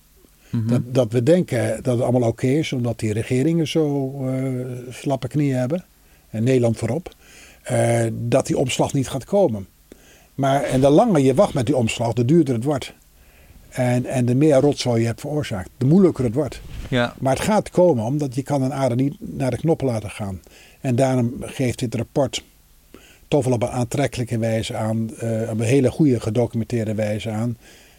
Mhm. 0.50 0.68
Dat, 0.68 0.80
dat 0.94 1.12
we 1.12 1.22
denken 1.22 1.82
dat 1.82 1.94
het 1.94 2.02
allemaal 2.02 2.28
oké 2.28 2.46
is, 2.46 2.72
omdat 2.72 2.98
die 2.98 3.12
regeringen 3.12 3.68
zo 3.68 4.12
eh, 4.26 4.44
slappe 4.90 5.28
knieën 5.28 5.56
hebben. 5.56 5.84
En 6.30 6.44
Nederland 6.44 6.76
voorop. 6.76 7.14
eh, 7.62 8.00
dat 8.12 8.46
die 8.46 8.58
omslag 8.58 8.92
niet 8.92 9.08
gaat 9.08 9.24
komen. 9.24 9.66
Maar 10.34 10.62
en 10.62 10.80
de 10.80 10.88
langer 10.88 11.20
je 11.20 11.34
wacht 11.34 11.54
met 11.54 11.66
die 11.66 11.76
omslag, 11.76 12.12
de 12.12 12.24
duurder 12.24 12.54
het 12.54 12.64
wordt. 12.64 12.92
En, 13.68 14.06
en 14.06 14.24
de 14.24 14.34
meer 14.34 14.60
rotzooi 14.60 15.00
je 15.00 15.06
hebt 15.06 15.20
veroorzaakt, 15.20 15.70
de 15.76 15.86
moeilijker 15.86 16.24
het 16.24 16.34
wordt. 16.34 16.60
Ja. 16.88 17.14
Maar 17.18 17.34
het 17.34 17.44
gaat 17.44 17.70
komen 17.70 18.04
omdat 18.04 18.34
je 18.34 18.42
kan 18.42 18.62
een 18.62 18.72
aarde 18.72 18.94
niet 18.94 19.16
naar 19.18 19.50
de 19.50 19.56
knoppen 19.56 19.86
laten 19.86 20.10
gaan. 20.10 20.40
En 20.80 20.96
daarom 20.96 21.34
geeft 21.40 21.78
dit 21.78 21.94
rapport 21.94 22.42
toch 23.28 23.44
wel 23.44 23.52
op 23.54 23.62
een 23.62 23.68
aantrekkelijke 23.68 24.38
wijze 24.38 24.75
aan, 24.76 25.10
eh, 25.16 25.40
op 25.50 25.58
een 25.58 25.66
hele 25.66 25.90
goede 25.90 26.20
gedocumenteerde 26.20 26.94
wijze 26.94 27.30
aan, 27.30 27.56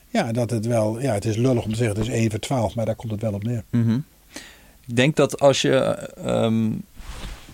ja, 0.09 0.31
dat 0.31 0.49
het 0.49 0.65
wel, 0.65 1.01
ja, 1.01 1.13
het 1.13 1.25
is 1.25 1.35
lullig 1.35 1.63
om 1.63 1.69
te 1.71 1.75
zeggen 1.77 1.97
het 1.97 2.07
is 2.07 2.13
1 2.13 2.29
voor 2.29 2.39
12, 2.39 2.75
maar 2.75 2.85
daar 2.85 2.95
komt 2.95 3.11
het 3.11 3.21
wel 3.21 3.33
op 3.33 3.43
neer. 3.43 3.63
Mhm. 3.69 3.99
Ik 4.87 4.95
denk 4.95 5.15
dat 5.15 5.39
als 5.39 5.61
je 5.61 5.75
ehm, 6.23 6.69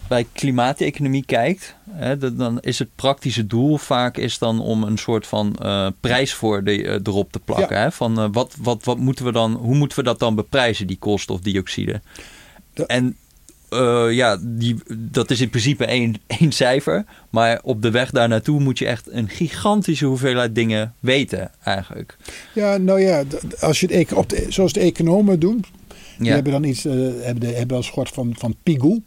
bij 0.07 0.25
klimaateconomie 0.33 1.25
kijkt, 1.25 1.75
hè, 1.91 2.35
dan 2.35 2.59
is 2.59 2.79
het 2.79 2.87
praktische 2.95 3.47
doel 3.47 3.77
vaak 3.77 4.17
is 4.17 4.37
dan 4.37 4.59
om 4.61 4.83
een 4.83 4.97
soort 4.97 5.27
van 5.27 5.55
eh, 5.55 5.87
prijs 5.99 6.33
voor 6.33 6.63
de, 6.63 6.83
eh, 6.83 6.93
erop 7.03 7.31
te 7.31 7.39
plakken. 7.39 7.79
Hè? 7.81 7.91
Van 7.91 8.31
wat, 8.31 8.55
wat, 8.61 8.83
wat 8.83 8.97
moeten 8.97 9.25
we 9.25 9.31
dan, 9.31 9.53
hoe 9.53 9.75
moeten 9.75 9.97
we 9.97 10.03
dat 10.03 10.19
dan 10.19 10.35
beprijzen, 10.35 10.87
die 10.87 10.97
koolstofdioxide? 10.97 12.01
De- 12.73 12.85
En 12.85 13.17
eh, 13.69 14.07
ja, 14.11 14.37
die, 14.41 14.75
dat 14.97 15.31
is 15.31 15.41
in 15.41 15.49
principe 15.49 15.85
één, 15.85 16.15
één 16.39 16.51
cijfer. 16.51 17.05
Maar 17.29 17.59
op 17.63 17.81
de 17.81 17.91
weg 17.91 18.11
daar 18.11 18.27
naartoe 18.27 18.59
moet 18.59 18.79
je 18.79 18.85
echt 18.85 19.11
een 19.11 19.29
gigantische 19.29 20.05
hoeveelheid 20.05 20.55
dingen 20.55 20.93
weten, 20.99 21.51
eigenlijk. 21.63 22.17
Ja, 22.53 22.77
nou 22.77 23.01
ja, 23.01 23.23
als 23.59 23.79
je 23.79 23.87
het, 23.95 24.13
op 24.13 24.29
de, 24.29 24.45
zoals 24.49 24.73
de 24.73 24.79
economen 24.79 25.39
doen, 25.39 25.65
die 26.17 26.27
Ja, 26.27 26.33
hebben 26.33 26.51
dan 26.51 26.63
iets, 26.63 26.85
eh, 26.85 26.93
hebben, 27.21 27.39
de, 27.39 27.55
hebben 27.55 27.77
eens 27.77 27.89
gehoord 27.89 28.09
van, 28.09 28.35
van 28.37 28.55
Pigou. 28.63 29.01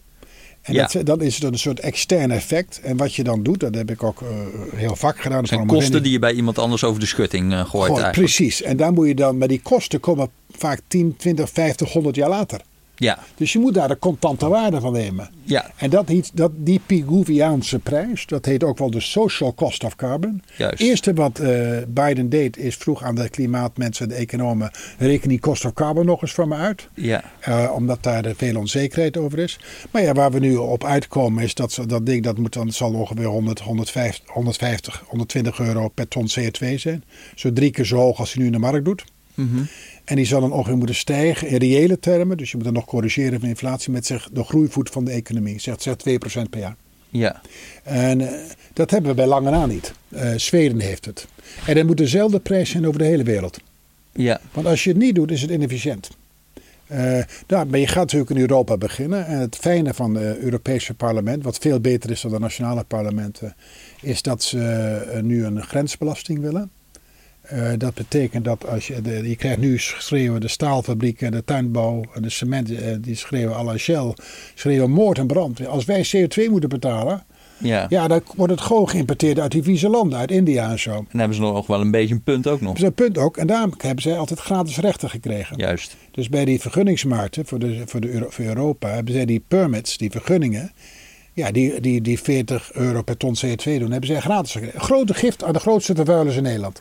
En 0.60 0.74
Ja. 0.74 0.88
dat, 0.92 1.06
dan 1.06 1.22
is 1.22 1.34
het 1.34 1.52
een 1.52 1.58
soort 1.58 1.80
extern 1.80 2.30
effect. 2.30 2.80
En 2.82 2.96
wat 2.96 3.14
je 3.14 3.24
dan 3.24 3.42
doet, 3.42 3.60
dat 3.60 3.74
heb 3.74 3.90
ik 3.90 4.02
ook 4.02 4.22
eh, 4.22 4.28
heel 4.74 4.96
vaak 4.96 5.20
gedaan. 5.20 5.40
dat 5.40 5.48
zijn 5.48 5.66
kosten 5.66 6.02
die 6.02 6.12
je 6.12 6.18
bij 6.18 6.32
iemand 6.32 6.58
anders 6.58 6.84
over 6.84 7.00
de 7.00 7.06
schutting 7.06 7.54
gooit. 7.54 7.88
Eigenlijk. 7.88 8.12
precies. 8.12 8.62
En 8.62 8.76
daar 8.76 8.92
moet 8.92 9.06
je 9.06 9.14
dan, 9.14 9.38
maar 9.38 9.48
die 9.48 9.60
kosten 9.62 10.00
komen 10.00 10.28
vaak 10.50 10.80
10, 10.86 11.16
20, 11.16 11.50
50, 11.50 11.92
100 11.92 12.16
jaar 12.16 12.28
later. 12.28 12.60
Ja, 13.00 13.18
Dus 13.34 13.52
je 13.52 13.58
moet 13.58 13.74
daar 13.74 13.88
de 13.88 13.98
contante 13.98 14.48
waarde 14.48 14.80
van 14.80 14.92
nemen. 14.92 15.30
ja, 15.44 15.70
En 15.76 15.90
dat, 15.90 16.08
heet, 16.08 16.30
dat, 16.34 16.50
die 16.56 16.80
Pigouviaanse 16.86 17.78
prijs, 17.78 18.26
dat 18.26 18.44
heet 18.44 18.64
ook 18.64 18.78
wel 18.78 18.90
de 18.90 19.00
social 19.00 19.54
cost 19.54 19.84
of 19.84 19.96
carbon. 19.96 20.42
juist. 20.56 20.78
Het 20.78 20.88
eerste 20.88 21.12
wat 21.14 21.38
eh, 21.38 21.76
Biden 21.88 22.28
deed, 22.28 22.56
is 22.56 22.76
vroeg 22.76 23.02
aan 23.02 23.14
de 23.14 23.28
klimaatmensen, 23.28 24.08
de 24.08 24.14
economen, 24.14 24.70
reken 24.98 25.28
die 25.28 25.40
cost 25.40 25.64
of 25.64 25.72
carbon 25.72 26.06
nog 26.06 26.22
eens 26.22 26.32
voor 26.32 26.48
me 26.48 26.54
uit. 26.56 26.88
Ja, 26.94 27.22
Eh, 27.40 27.70
omdat 27.74 28.02
daar 28.02 28.24
veel 28.36 28.56
onzekerheid 28.56 29.16
over 29.16 29.38
is. 29.38 29.58
Maar 29.90 30.02
ja, 30.02 30.12
waar 30.12 30.30
we 30.30 30.38
nu 30.38 30.56
op 30.56 30.84
uitkomen 30.84 31.42
is 31.44 31.54
dat 31.54 31.78
dat 31.86 32.06
ding 32.06 32.22
dat 32.22 32.38
moet 32.38 32.52
dan 32.52 32.70
zal 32.72 32.92
ongeveer 32.92 33.24
100, 33.26 33.60
150, 33.60 34.24
150, 34.30 35.02
120 35.06 35.58
euro 35.60 35.88
per 35.88 36.08
ton 36.08 36.28
CO2 36.38 36.74
zijn. 36.78 37.04
Zo 37.34 37.52
drie 37.52 37.70
keer 37.70 37.84
zo 37.84 37.96
hoog 37.96 38.18
als 38.18 38.32
hij 38.32 38.40
nu 38.40 38.46
in 38.46 38.52
de 38.52 38.58
markt 38.58 38.84
doet. 38.84 39.04
Mhm. 39.34 39.62
En 40.10 40.16
die 40.16 40.24
zal 40.24 40.40
dan 40.40 40.52
ongeveer 40.52 40.76
moeten 40.76 40.94
stijgen 40.94 41.48
in 41.48 41.56
reële 41.56 41.98
termen. 41.98 42.36
Dus 42.36 42.50
je 42.50 42.56
moet 42.56 42.64
dan 42.64 42.74
nog 42.74 42.84
corrigeren 42.84 43.40
van 43.40 43.48
inflatie 43.48 43.92
met 43.92 44.06
zeg, 44.06 44.28
de 44.32 44.44
groeivoet 44.44 44.90
van 44.90 45.04
de 45.04 45.10
economie. 45.10 45.60
Zegt, 45.60 45.82
zegt 45.82 46.08
2% 46.08 46.12
per 46.50 46.60
jaar. 46.60 46.76
ja, 47.10 47.40
En 47.82 48.20
eh, 48.20 48.40
dat 48.72 48.90
hebben 48.90 49.10
we 49.10 49.16
bij 49.16 49.26
lange 49.26 49.50
na 49.50 49.66
niet. 49.66 49.92
Eh, 50.08 50.32
Zweden 50.36 50.80
heeft 50.80 51.04
het. 51.04 51.26
En 51.66 51.76
er 51.76 51.86
moet 51.86 51.96
dezelfde 51.96 52.40
prijs 52.40 52.70
zijn 52.70 52.86
over 52.86 52.98
de 52.98 53.04
hele 53.04 53.22
wereld. 53.22 53.58
ja, 54.12 54.40
Want 54.52 54.66
als 54.66 54.84
je 54.84 54.90
het 54.90 54.98
niet 54.98 55.14
doet, 55.14 55.30
is 55.30 55.42
het 55.42 55.50
inefficiënt. 55.50 56.10
Nou, 57.46 57.66
maar 57.66 57.78
je 57.78 57.86
gaat 57.86 57.96
natuurlijk 57.96 58.30
in 58.30 58.40
Europa 58.40 58.76
beginnen. 58.76 59.26
En 59.26 59.38
het 59.38 59.56
fijne 59.56 59.94
van 59.94 60.14
het 60.14 60.38
Europese 60.38 60.94
parlement, 60.94 61.44
wat 61.44 61.58
veel 61.58 61.80
beter 61.80 62.10
is 62.10 62.20
dan 62.20 62.30
de 62.30 62.38
nationale 62.38 62.84
parlementen, 62.84 63.56
is 64.00 64.22
dat 64.22 64.42
ze 64.42 65.20
nu 65.22 65.44
een 65.44 65.62
grensbelasting 65.62 66.40
willen. 66.40 66.70
Eh, 67.50 67.72
dat 67.78 67.94
betekent 67.94 68.44
dat 68.44 68.66
als 68.66 68.86
je, 68.86 69.00
de, 69.00 69.28
je 69.28 69.36
krijgt 69.36 69.58
nu 69.58 69.78
schreeuwen 69.78 70.40
de 70.40 70.48
staalfabrieken, 70.48 71.30
de 71.30 71.44
tuinbouw, 71.44 72.04
en 72.14 72.22
de 72.22 72.30
cement, 72.30 72.74
eh, 72.74 72.94
die 73.00 73.14
schreeuwen 73.14 73.56
à 73.56 73.64
la 73.64 73.76
Shell, 73.76 74.14
schreeuwen 74.54 74.90
moord 74.90 75.18
en 75.18 75.26
brand. 75.26 75.66
Als 75.66 75.84
wij 75.84 76.06
CO2 76.06 76.50
moeten 76.50 76.68
betalen, 76.68 77.24
ja. 77.58 77.86
ja, 77.88 78.08
dan 78.08 78.22
wordt 78.36 78.52
het 78.52 78.60
gewoon 78.60 78.88
geïmporteerd 78.88 79.38
uit 79.38 79.50
die 79.50 79.62
vieze 79.62 79.88
landen, 79.88 80.18
uit 80.18 80.30
India 80.30 80.70
en 80.70 80.78
zo. 80.78 80.90
En 80.90 81.06
dan 81.10 81.18
hebben 81.20 81.36
ze 81.36 81.42
nog 81.42 81.66
wel 81.66 81.80
een 81.80 81.90
beetje 81.90 82.14
een 82.14 82.22
punt 82.22 82.46
ook 82.46 82.60
nog. 82.60 82.76
Is 82.76 82.82
een 82.82 82.92
punt 82.92 83.18
ook. 83.18 83.36
En 83.36 83.46
daarom 83.46 83.74
hebben 83.78 84.02
zij 84.02 84.18
altijd 84.18 84.40
gratis 84.40 84.78
rechten 84.78 85.10
gekregen. 85.10 85.56
Juist. 85.56 85.96
Dus 86.10 86.28
bij 86.28 86.44
die 86.44 86.60
vergunningsmarkten 86.60 87.46
voor, 87.46 87.58
de, 87.58 87.82
voor, 87.86 88.00
de, 88.00 88.26
voor 88.28 88.44
Europa 88.44 88.88
hebben 88.88 89.14
zij 89.14 89.24
die 89.24 89.44
permits, 89.48 89.96
die 89.96 90.10
vergunningen. 90.10 90.72
Ja, 91.32 91.50
die, 91.50 91.80
die, 91.80 92.00
die 92.00 92.20
40 92.20 92.72
euro 92.72 93.02
per 93.02 93.16
ton 93.16 93.36
CO2 93.46 93.62
doen, 93.62 93.90
hebben 93.90 94.06
zij 94.06 94.20
gratis 94.20 94.52
gekregen. 94.52 94.80
Grote 94.80 95.14
gift 95.14 95.44
aan 95.44 95.52
de 95.52 95.58
grootste 95.58 95.94
vervuilers 95.94 96.36
in 96.36 96.42
Nederland. 96.42 96.80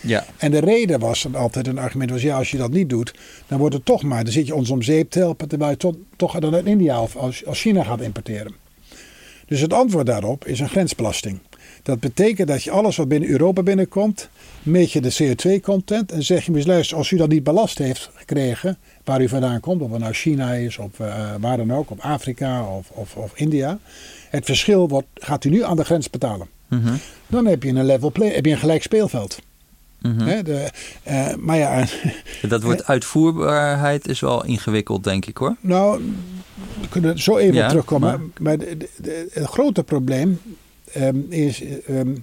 Ja, 0.00 0.24
En 0.36 0.50
de 0.50 0.58
reden 0.58 1.00
was 1.00 1.22
dan 1.22 1.34
altijd 1.34 1.66
een 1.66 1.78
argument 1.78 2.10
was, 2.10 2.22
ja, 2.22 2.36
als 2.36 2.50
je 2.50 2.56
dat 2.56 2.70
niet 2.70 2.88
doet, 2.88 3.14
dan 3.46 3.58
wordt 3.58 3.74
het 3.74 3.84
toch 3.84 4.02
maar, 4.02 4.24
dan 4.24 4.32
zit 4.32 4.46
je 4.46 4.54
ons 4.54 4.70
om 4.70 4.82
zeep 4.82 5.10
te 5.10 5.18
helpen, 5.18 5.48
terwijl 5.48 5.70
je 5.70 5.76
toch, 5.76 5.94
toch 6.16 6.38
dan 6.38 6.54
uit 6.54 6.66
India 6.66 7.02
of 7.02 7.16
als, 7.16 7.46
als 7.46 7.60
China 7.60 7.82
gaat 7.82 8.00
importeren. 8.00 8.54
Dus 9.46 9.60
het 9.60 9.72
antwoord 9.72 10.06
daarop 10.06 10.46
is 10.46 10.60
een 10.60 10.68
grensbelasting. 10.68 11.38
Dat 11.82 12.00
betekent 12.00 12.48
dat 12.48 12.62
je 12.62 12.70
alles 12.70 12.96
wat 12.96 13.08
binnen 13.08 13.28
Europa 13.28 13.62
binnenkomt, 13.62 14.28
meet 14.62 14.92
je 14.92 15.00
de 15.00 15.14
CO2-content 15.14 16.12
en 16.12 16.22
zeg 16.22 16.46
je 16.46 16.66
luister, 16.66 16.96
als 16.96 17.10
u 17.10 17.16
dat 17.16 17.28
niet 17.28 17.44
belast 17.44 17.78
heeft 17.78 18.10
gekregen, 18.14 18.78
waar 19.04 19.22
u 19.22 19.28
vandaan 19.28 19.60
komt, 19.60 19.82
of 19.82 19.90
het 19.90 20.00
nou 20.00 20.12
China 20.12 20.52
is, 20.52 20.78
of 20.78 21.00
eh, 21.00 21.34
waar 21.40 21.56
dan 21.56 21.72
ook, 21.72 21.90
of 21.90 22.00
Afrika 22.00 22.64
of, 22.76 22.90
of, 22.90 23.16
of 23.16 23.32
India, 23.34 23.78
het 24.30 24.44
verschil 24.44 24.88
wordt, 24.88 25.06
gaat 25.14 25.44
u 25.44 25.50
nu 25.50 25.64
aan 25.64 25.76
de 25.76 25.84
grens 25.84 26.10
betalen. 26.10 26.48
Mhm. 26.68 26.94
Dan 27.26 27.46
heb 27.46 27.62
je 27.62 27.68
een 27.68 27.84
level 27.84 28.12
play, 28.12 28.28
heb 28.28 28.44
je 28.44 28.52
een 28.52 28.58
gelijk 28.58 28.82
speelveld. 28.82 29.38
Mhm. 30.02 30.44
De, 30.44 30.68
eh, 31.02 31.34
maar 31.34 31.56
ja, 31.56 31.84
dat 32.48 32.62
wordt 32.62 32.86
uitvoerbaarheid 32.86 34.08
is 34.08 34.20
wel 34.20 34.44
ingewikkeld, 34.44 35.04
denk 35.04 35.26
ik 35.26 35.36
hoor. 35.36 35.56
nou, 35.60 36.00
we 36.80 36.88
kunnen 36.88 37.18
zo 37.18 37.36
even 37.36 37.54
Ja, 37.54 37.68
terugkomen. 37.68 38.08
maar- 38.10 38.20
Maar, 38.40 38.58
de- 38.58 38.76
de- 38.76 38.88
de- 38.96 39.28
het 39.32 39.44
grote 39.44 39.82
probleem 39.82 40.40
ehm, 40.92 41.16
is 41.28 41.62
ehm, 41.86 42.14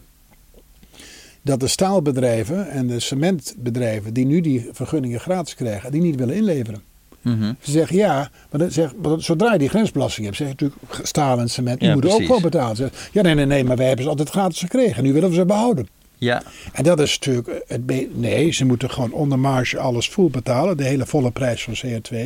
dat 1.41 1.59
de 1.59 1.67
staalbedrijven 1.67 2.69
en 2.69 2.87
de 2.87 2.99
cementbedrijven 2.99 4.13
die 4.13 4.25
nu 4.25 4.41
die 4.41 4.69
vergunningen 4.71 5.19
gratis 5.19 5.55
krijgen, 5.55 5.91
die 5.91 6.01
niet 6.01 6.15
willen 6.15 6.35
inleveren. 6.35 6.81
Mhm. 7.21 7.53
Ze 7.61 7.71
zeggen 7.71 7.95
ja, 7.97 8.29
maar, 8.51 8.59
dat 8.59 8.73
zeg, 8.73 8.91
maar 9.01 9.09
dat- 9.09 9.23
zodra 9.23 9.53
je 9.53 9.59
die 9.59 9.69
grensbelasting 9.69 10.25
hebt, 10.25 10.37
zeg 10.37 10.47
je 10.47 10.53
natuurlijk 10.53 10.81
staal 11.07 11.39
en 11.39 11.49
cement, 11.49 11.79
die 11.79 11.87
Ja, 11.87 11.93
moeten 11.93 12.11
ook 12.13 12.21
gewoon 12.25 12.41
betalen. 12.41 12.75
Ze 12.75 12.81
zeggen, 12.81 13.09
Ja, 13.11 13.21
nee, 13.21 13.33
nee, 13.35 13.45
nee, 13.45 13.63
maar 13.63 13.77
wij 13.77 13.85
hebben 13.85 14.03
ze 14.03 14.09
altijd 14.09 14.29
gratis 14.29 14.59
gekregen. 14.59 15.03
Nu 15.03 15.13
willen 15.13 15.29
we 15.29 15.35
ze 15.35 15.45
behouden. 15.45 15.87
Ja, 16.17 16.43
En 16.73 16.83
dat 16.83 16.99
is 16.99 17.19
natuurlijk 17.19 17.63
het 17.67 17.85
be- 17.85 18.09
Nee, 18.13 18.51
ze 18.51 18.65
moeten 18.65 18.89
gewoon 18.91 19.11
onder 19.11 19.39
marge 19.39 19.79
alles 19.79 20.07
full 20.07 20.29
betalen. 20.29 20.77
De 20.77 20.83
hele 20.83 21.05
volle 21.05 21.31
prijs 21.31 21.63
van 21.63 21.73
CO2. 21.85 22.17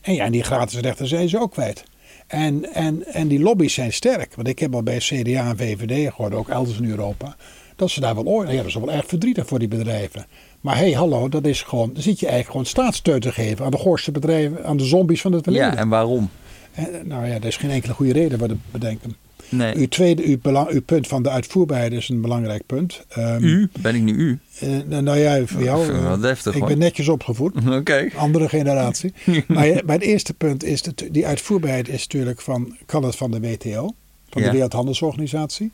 En 0.00 0.14
ja, 0.14 0.24
en 0.24 0.32
die 0.32 0.42
gratis 0.42 0.80
rechten 0.80 1.06
zijn 1.06 1.28
ze 1.28 1.40
ook 1.40 1.50
kwijt. 1.52 1.84
En, 2.26 2.72
en, 2.74 3.06
en 3.06 3.28
die 3.28 3.40
lobby's 3.40 3.74
zijn 3.74 3.92
sterk. 3.92 4.34
Want 4.34 4.48
ik 4.48 4.58
heb 4.58 4.74
al 4.74 4.82
bij 4.82 4.98
CDA 4.98 5.48
en 5.48 5.56
VVD 5.56 6.12
gehoord, 6.14 6.34
ook 6.34 6.48
elders 6.48 6.78
in 6.78 6.90
Europa. 6.90 7.36
Dat 7.76 7.90
ze 7.90 8.00
daar 8.00 8.14
wel 8.14 8.24
ooit. 8.24 8.50
Ja, 8.50 8.56
dat 8.56 8.66
is 8.66 8.74
wel 8.74 8.92
erg 8.92 9.06
verdrietig 9.06 9.46
voor 9.46 9.58
die 9.58 9.68
bedrijven. 9.68 10.26
Maar 10.60 10.76
hé, 10.76 10.82
hey, 10.82 10.92
hallo, 10.92 11.28
dat 11.28 11.44
is 11.46 11.62
gewoon. 11.62 11.90
Dan 11.92 12.02
zit 12.02 12.20
je 12.20 12.26
eigenlijk 12.26 12.50
gewoon 12.50 12.66
staatssteun 12.66 13.20
te 13.20 13.32
geven 13.32 13.64
aan 13.64 13.70
de 13.70 13.76
goorste 13.76 14.10
bedrijven, 14.12 14.64
aan 14.64 14.76
de 14.76 14.84
zombies 14.84 15.20
van 15.20 15.32
het 15.32 15.42
verleden. 15.42 15.70
ja, 15.72 15.76
en 15.76 15.88
waarom? 15.88 16.30
En, 16.72 16.88
nou 17.04 17.26
ja, 17.26 17.34
er 17.34 17.44
is 17.44 17.56
geen 17.56 17.70
enkele 17.70 17.92
goede 17.94 18.12
reden 18.12 18.38
voor 18.38 18.48
te 18.48 18.56
bedenken. 18.70 19.16
Nee. 19.48 19.76
Uw 19.76 19.88
tweede, 19.88 20.24
uw, 20.24 20.38
belang, 20.42 20.68
uw 20.68 20.82
punt 20.82 21.06
van 21.06 21.22
de 21.22 21.30
uitvoerbaarheid 21.30 21.92
is 21.92 22.08
een 22.08 22.20
belangrijk 22.20 22.66
punt. 22.66 23.04
Ehm, 23.08 23.44
U? 23.44 23.68
Ben 23.80 23.94
ik 23.94 24.02
nu 24.02 24.12
u? 24.12 24.38
eh, 24.58 24.68
nou 25.00 25.18
ja, 25.18 25.46
voor 25.46 25.62
jou. 25.62 25.84
Ik 25.84 25.90
eh, 25.92 26.20
deftig, 26.20 26.52
ik 26.54 26.58
hoor. 26.60 26.68
ben 26.68 26.78
netjes 26.78 27.08
opgevoed. 27.08 27.52
Oké. 27.80 28.08
Andere 28.16 28.48
generatie. 28.48 29.12
maar, 29.46 29.66
het 29.86 30.02
eerste 30.02 30.34
punt 30.34 30.64
is, 30.64 30.82
dat 30.82 31.04
die 31.10 31.26
uitvoerbaarheid 31.26 31.88
is 31.88 32.02
natuurlijk 32.02 32.40
van, 32.40 32.76
kan 32.86 33.02
het 33.04 33.16
van 33.16 33.30
de 33.30 33.40
WTO, 33.40 33.94
van 34.30 34.42
Ja. 34.42 34.48
de 34.48 34.52
Wereldhandelsorganisatie. 34.52 35.72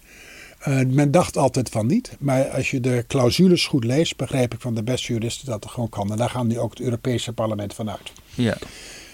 Eh, 0.59 0.81
men 0.87 1.11
dacht 1.11 1.37
altijd 1.37 1.69
van 1.69 1.87
niet, 1.87 2.17
maar 2.19 2.49
als 2.49 2.71
je 2.71 2.81
de 2.81 3.05
clausules 3.09 3.67
goed 3.67 3.85
leest, 3.85 4.17
begrijp 4.17 4.55
ik 4.55 4.61
van 4.61 4.75
de 4.75 4.83
beste 4.83 5.13
juristen 5.13 5.47
dat 5.47 5.63
het 5.65 5.73
gewoon 5.73 5.89
kan. 5.89 6.11
En 6.11 6.17
daar 6.17 6.31
gaan 6.31 6.47
nu 6.47 6.59
ook 6.59 6.71
het 6.71 6.81
Europese 6.81 7.33
parlement 7.33 7.75
van 7.75 7.91
uit. 7.91 8.13
Ja. 8.35 8.57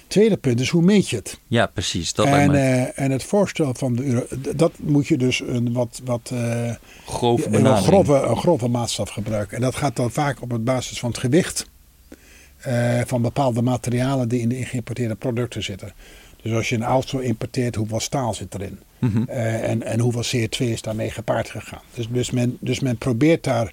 Tweede 0.08 0.36
punt 0.36 0.60
is, 0.60 0.68
hoe 0.68 0.82
meet 0.82 1.08
je 1.08 1.16
het? 1.16 1.38
ja, 1.46 1.66
precies. 1.66 2.12
Dat 2.12 2.26
En, 2.26 2.54
eh, 2.54 2.98
en 2.98 3.10
het 3.10 3.24
voorstel 3.24 3.74
van 3.74 3.96
de 3.96 4.04
Euro, 4.04 4.26
dat 4.56 4.72
moet 4.76 5.06
je 5.06 5.16
dus 5.16 5.40
een 5.40 5.72
wat, 5.72 6.00
wat 6.04 6.30
eh, 6.32 6.70
grove 7.06 7.48
een, 7.48 7.76
grove, 7.76 8.14
een 8.14 8.36
grove 8.36 8.68
maatstaf 8.68 9.10
gebruiken. 9.10 9.56
En 9.56 9.62
dat 9.62 9.74
gaat 9.74 9.96
dan 9.96 10.10
vaak 10.10 10.42
op 10.42 10.50
het 10.50 10.64
basis 10.64 10.98
van 10.98 11.08
het 11.10 11.18
gewicht 11.18 11.66
eh, 12.58 13.00
van 13.06 13.22
bepaalde 13.22 13.62
materialen 13.62 14.28
die 14.28 14.40
in 14.40 14.48
de 14.48 14.64
geïmporteerde 14.64 15.14
producten 15.14 15.62
zitten. 15.62 15.92
Dus 16.42 16.52
als 16.52 16.68
je 16.68 16.74
een 16.74 16.82
auto 16.82 17.18
importeert, 17.18 17.74
hoeveel 17.74 18.00
staal 18.00 18.34
zit 18.34 18.54
erin? 18.54 18.78
Mhm. 18.98 19.22
En, 19.28 19.82
en 19.82 20.00
hoeveel 20.00 20.24
CO2 20.24 20.58
is 20.58 20.82
daarmee 20.82 21.10
gepaard 21.10 21.50
gegaan? 21.50 21.82
Dus, 21.94 22.08
dus, 22.10 22.30
men, 22.30 22.56
dus 22.60 22.80
men 22.80 22.96
probeert 22.96 23.44
daar 23.44 23.72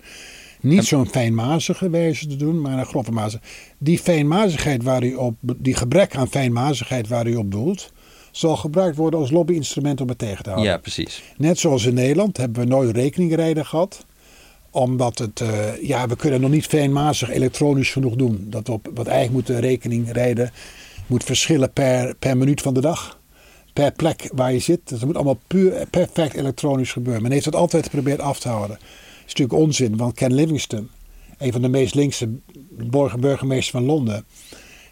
niet 0.66 0.86
zo'n 0.86 1.08
fijnmazige 1.08 1.90
wijze 1.90 2.28
te 2.28 2.36
doen, 2.36 2.62
maar 2.62 2.78
een 2.78 2.86
grove 2.86 3.12
mazig. 3.12 3.42
Die 3.78 4.00
fijnmazigheid 4.00 4.84
waar 4.84 5.04
u 5.04 5.16
op, 5.16 5.36
die 5.42 5.76
gebrek 5.76 6.16
aan 6.16 6.28
fijnmazigheid 6.28 7.08
waar 7.08 7.28
u 7.28 7.36
op 7.36 7.52
doelt, 7.52 7.92
zal 8.32 8.56
gebruikt 8.58 8.98
worden 8.98 9.20
als 9.20 9.32
lobbyinstrument 9.32 10.02
om 10.02 10.08
het 10.08 10.18
tegen 10.18 10.44
te 10.44 10.50
houden. 10.50 10.72
Ja, 10.72 10.78
precies. 10.78 11.24
Net 11.38 11.60
zoals 11.60 11.86
in 11.86 11.94
Nederland 11.94 12.38
hebben 12.38 12.64
we 12.64 12.70
nooit 12.70 12.96
rekeningrijden 12.96 13.66
gehad. 13.66 14.06
Omdat 14.72 15.18
het, 15.18 15.42
eh, 15.42 15.82
ja, 15.82 16.08
we 16.08 16.16
kunnen 16.16 16.42
nog 16.42 16.50
niet 16.50 16.66
fijnmazig 16.66 17.30
elektronisch 17.30 17.92
genoeg 17.92 18.16
doen. 18.16 18.48
Dat 18.50 18.68
we 18.68 18.74
op, 18.74 18.90
wat 18.94 19.08
eigenlijk 19.08 19.48
moet 19.48 19.56
de 19.56 19.68
rekeningrijden 19.68 20.52
moet 21.08 21.24
verschillen 21.24 21.72
per, 21.72 22.16
per 22.16 22.38
minuut 22.38 22.62
van 22.62 22.74
de 22.74 22.82
dag. 22.82 23.20
Per 23.74 23.92
plek 23.92 24.30
waar 24.34 24.54
je 24.54 24.60
zit. 24.60 24.80
Dus 24.84 24.98
dat 24.98 25.08
moet 25.08 25.16
allemaal 25.16 25.40
puur 25.48 25.86
perfect 25.90 26.36
elektronisch 26.36 26.92
gebeuren. 26.92 27.22
Men 27.22 27.32
heeft 27.32 27.46
het 27.46 27.56
altijd 27.56 27.84
geprobeerd 27.84 28.20
af 28.20 28.40
te 28.40 28.48
houden. 28.48 28.78
Is 29.26 29.34
natuurlijk 29.34 29.60
onzin, 29.60 29.98
want 29.98 30.14
Ken 30.14 30.34
Livingston 30.34 30.90
een 31.38 31.52
van 31.52 31.62
de 31.62 31.70
meest 31.70 31.96
linkse 31.96 32.30
burgemeesters 33.20 33.70
van 33.70 33.86
Londen, 33.86 34.26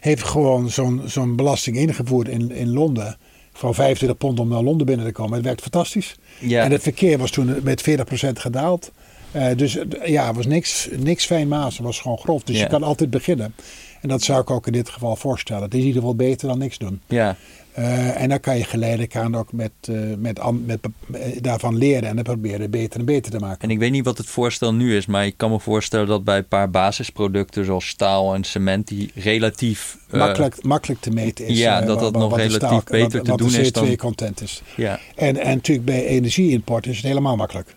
heeft 0.00 0.22
gewoon 0.22 0.70
zo'n 0.70 1.02
zo'n 1.06 1.36
belasting 1.36 1.76
ingevoerd 1.76 2.28
in, 2.28 2.50
in 2.50 2.72
Londen. 2.72 3.16
Van 3.52 3.74
25 3.74 4.18
pond 4.18 4.40
om 4.40 4.48
naar 4.48 4.62
Londen 4.62 4.86
binnen 4.86 5.06
te 5.06 5.12
komen. 5.12 5.34
Het 5.34 5.44
werkt 5.44 5.60
fantastisch. 5.60 6.16
Ja. 6.40 6.64
En 6.64 6.70
het 6.70 6.82
verkeer 6.82 7.18
was 7.18 7.30
toen 7.30 7.56
met 7.62 7.84
40% 7.90 7.92
gedaald. 8.32 8.90
Uh, 9.36 9.46
dus 9.56 9.78
ja, 10.04 10.26
het 10.26 10.36
was 10.36 10.46
niks, 10.46 10.88
niks 10.96 11.26
fijnmaas. 11.26 11.76
Het 11.76 11.86
was 11.86 12.00
gewoon 12.00 12.18
grof. 12.18 12.42
Dus 12.42 12.56
Ja. 12.56 12.62
je 12.62 12.68
kan 12.68 12.82
altijd 12.82 13.10
beginnen. 13.10 13.54
En 14.00 14.08
dat 14.08 14.22
zou 14.22 14.40
ik 14.40 14.50
ook 14.50 14.66
in 14.66 14.72
dit 14.72 14.88
geval 14.88 15.16
voorstellen. 15.16 15.62
Het 15.62 15.74
is 15.74 15.80
in 15.80 15.86
ieder 15.86 16.00
geval 16.00 16.16
beter 16.16 16.48
dan 16.48 16.58
niks 16.58 16.78
doen. 16.78 17.00
Ja, 17.08 17.36
Uh, 17.78 18.20
en 18.20 18.28
dan 18.28 18.40
kan 18.40 18.56
je 18.58 18.64
geleidelijk 18.64 19.16
aan 19.16 19.36
ook 19.36 19.52
met, 19.52 19.70
uh, 19.90 20.14
met, 20.18 20.40
met, 20.66 20.80
met- 21.06 21.38
daarvan 21.44 21.76
leren 21.76 22.08
en 22.08 22.14
dan 22.14 22.24
proberen 22.24 22.70
beter 22.70 23.00
en 23.00 23.06
beter 23.06 23.32
te 23.32 23.38
maken. 23.38 23.60
en 23.60 23.70
ik 23.70 23.78
weet 23.78 23.90
niet 23.90 24.04
wat 24.04 24.18
het 24.18 24.26
voorstel 24.26 24.74
nu 24.74 24.96
is, 24.96 25.06
maar 25.06 25.26
ik 25.26 25.34
kan 25.36 25.50
me 25.50 25.60
voorstellen 25.60 26.06
dat 26.06 26.24
bij 26.24 26.36
een 26.38 26.48
paar 26.48 26.70
basisproducten 26.70 27.64
zoals 27.64 27.88
staal 27.88 28.34
en 28.34 28.44
cement, 28.44 28.86
die 28.88 29.10
relatief. 29.14 29.96
eh, 30.10 30.18
makkelijk, 30.18 30.62
makkelijk 30.64 31.00
te 31.00 31.10
meten 31.10 31.46
is. 31.46 31.58
ja, 31.58 31.80
eh, 31.80 31.86
dat 31.86 32.00
dat 32.00 32.12
nog 32.12 32.30
wat 32.30 32.38
relatief 32.38 32.56
staal- 32.56 32.82
beter 32.90 33.18
wat- 33.24 33.38
te 33.38 33.44
doen 33.44 33.54
is 33.60 33.72
dan- 33.72 33.84
CO2-content 33.86 34.42
is. 34.42 34.62
ja, 34.76 34.98
En, 35.14 35.36
en 35.36 35.54
natuurlijk 35.54 35.86
bij 35.86 36.06
energieimport 36.06 36.86
is 36.86 36.96
het 36.96 37.06
helemaal 37.06 37.36
makkelijk. 37.36 37.72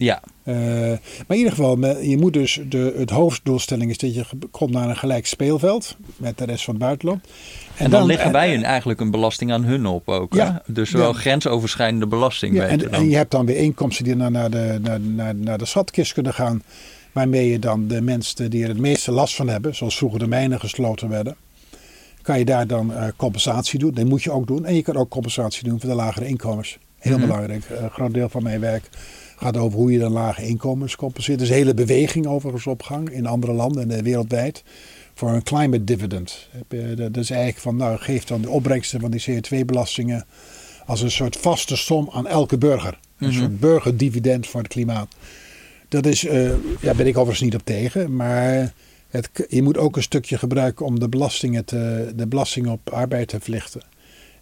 Ja, 0.00 0.22
Uh, 0.44 0.56
maar 0.56 0.98
in 1.28 1.36
ieder 1.36 1.50
geval, 1.52 1.78
je 2.02 2.16
moet 2.18 2.32
dus 2.32 2.60
de, 2.68 2.94
het 2.96 3.10
hoofddoelstelling 3.10 3.90
is 3.90 3.98
dat 3.98 4.14
je 4.14 4.24
komt 4.50 4.70
naar 4.70 4.88
een 4.88 4.96
gelijk 4.96 5.26
speelveld 5.26 5.96
met 6.16 6.38
de 6.38 6.44
rest 6.44 6.64
van 6.64 6.74
het 6.74 6.82
buitenland. 6.82 7.24
En, 7.76 7.90
dan, 7.90 8.06
leggen 8.06 8.32
wij 8.32 8.54
een, 8.54 8.64
eigenlijk 8.64 9.00
een 9.00 9.10
belasting 9.10 9.52
aan 9.52 9.64
hun 9.64 9.86
op 9.86 10.08
ook. 10.08 10.34
Ja. 10.34 10.62
hè? 10.66 10.72
Dus 10.72 10.90
wel 10.90 11.12
Ja. 11.12 11.18
grensoverschrijdende 11.18 12.06
belasting. 12.06 12.54
Ja, 12.54 12.66
en, 12.66 12.78
dan. 12.78 12.90
en 12.90 13.08
je 13.10 13.16
hebt 13.16 13.30
dan 13.30 13.46
weer 13.46 13.56
inkomsten 13.56 14.04
die 14.04 14.14
naar, 14.16 14.30
naar, 14.30 14.50
de, 14.50 14.78
naar, 14.82 15.00
naar, 15.00 15.34
naar 15.34 15.58
de 15.58 15.64
schatkist 15.64 16.12
kunnen 16.12 16.34
gaan. 16.34 16.62
Waarmee 17.12 17.50
je 17.50 17.58
dan 17.58 17.88
de 17.88 18.00
mensen 18.02 18.50
die 18.50 18.62
er 18.62 18.68
het 18.68 18.78
meeste 18.78 19.12
last 19.12 19.34
van 19.34 19.48
hebben, 19.48 19.74
zoals 19.74 19.96
vroeger 19.96 20.18
de 20.18 20.26
mijnen 20.28 20.60
gesloten 20.60 21.08
werden, 21.08 21.36
kan 22.22 22.38
je 22.38 22.44
daar 22.44 22.66
dan 22.66 22.94
eh, 22.94 23.08
compensatie 23.16 23.78
doen. 23.78 23.94
Dat 23.94 24.04
moet 24.04 24.22
je 24.22 24.30
ook 24.32 24.46
doen. 24.46 24.64
En 24.66 24.74
je 24.74 24.82
kan 24.82 24.96
ook 24.96 25.08
compensatie 25.08 25.64
doen 25.68 25.80
voor 25.80 25.88
de 25.88 25.94
lagere 25.96 26.26
inkomens. 26.26 26.78
Heel 26.98 27.16
Mhm. 27.18 27.26
belangrijk. 27.26 27.64
Eh, 27.64 27.82
Een 27.82 27.90
groot 27.90 28.14
deel 28.14 28.28
van 28.28 28.42
mijn 28.42 28.60
werk 28.60 28.88
gaat 29.40 29.56
over 29.56 29.78
hoe 29.78 29.92
je 29.92 29.98
dan 29.98 30.12
lage 30.12 30.46
inkomens 30.46 30.96
compenseert. 30.96 31.38
Er 31.38 31.44
is 31.44 31.50
een 31.50 31.56
hele 31.56 31.74
beweging 31.74 32.26
overigens 32.26 32.66
op 32.66 32.82
gang 32.82 33.10
in 33.10 33.26
andere 33.26 33.52
landen 33.52 33.82
en 33.90 33.96
eh, 33.98 34.02
wereldwijd 34.02 34.62
voor 35.14 35.30
een 35.30 35.42
climate 35.42 35.84
dividend. 35.84 36.48
Je- 36.68 36.94
Dat 36.94 37.16
is 37.16 37.30
eigenlijk 37.30 37.60
van, 37.60 37.76
nou 37.76 37.98
geef 37.98 38.24
dan 38.24 38.40
de 38.42 38.48
opbrengsten 38.50 39.00
van 39.00 39.10
die 39.10 39.22
CO2-belastingen 39.30 40.24
als 40.86 41.00
een 41.02 41.10
soort 41.10 41.36
vaste 41.36 41.76
som 41.76 42.08
aan 42.12 42.26
elke 42.26 42.58
burger. 42.58 42.98
Een 43.18 43.28
Mhm. 43.28 43.38
soort 43.38 43.60
burgerdividend 43.60 44.46
voor 44.46 44.60
het 44.60 44.68
klimaat. 44.68 45.08
Dat 45.88 46.06
is, 46.06 46.26
eh 46.26 46.50
ja, 46.80 46.94
ben 46.94 47.06
ik 47.06 47.16
overigens 47.16 47.40
niet 47.40 47.54
op 47.54 47.64
tegen, 47.64 48.16
maar 48.16 48.72
het, 49.08 49.30
je 49.48 49.62
moet 49.62 49.78
ook 49.78 49.96
een 49.96 50.02
stukje 50.02 50.38
gebruiken 50.38 50.86
om 50.86 50.98
de 51.00 51.08
belastingen, 51.08 51.64
te, 51.64 52.12
de 52.16 52.26
belasting 52.26 52.68
op 52.68 52.90
arbeid 52.90 53.28
te 53.28 53.40
verlichten. 53.40 53.80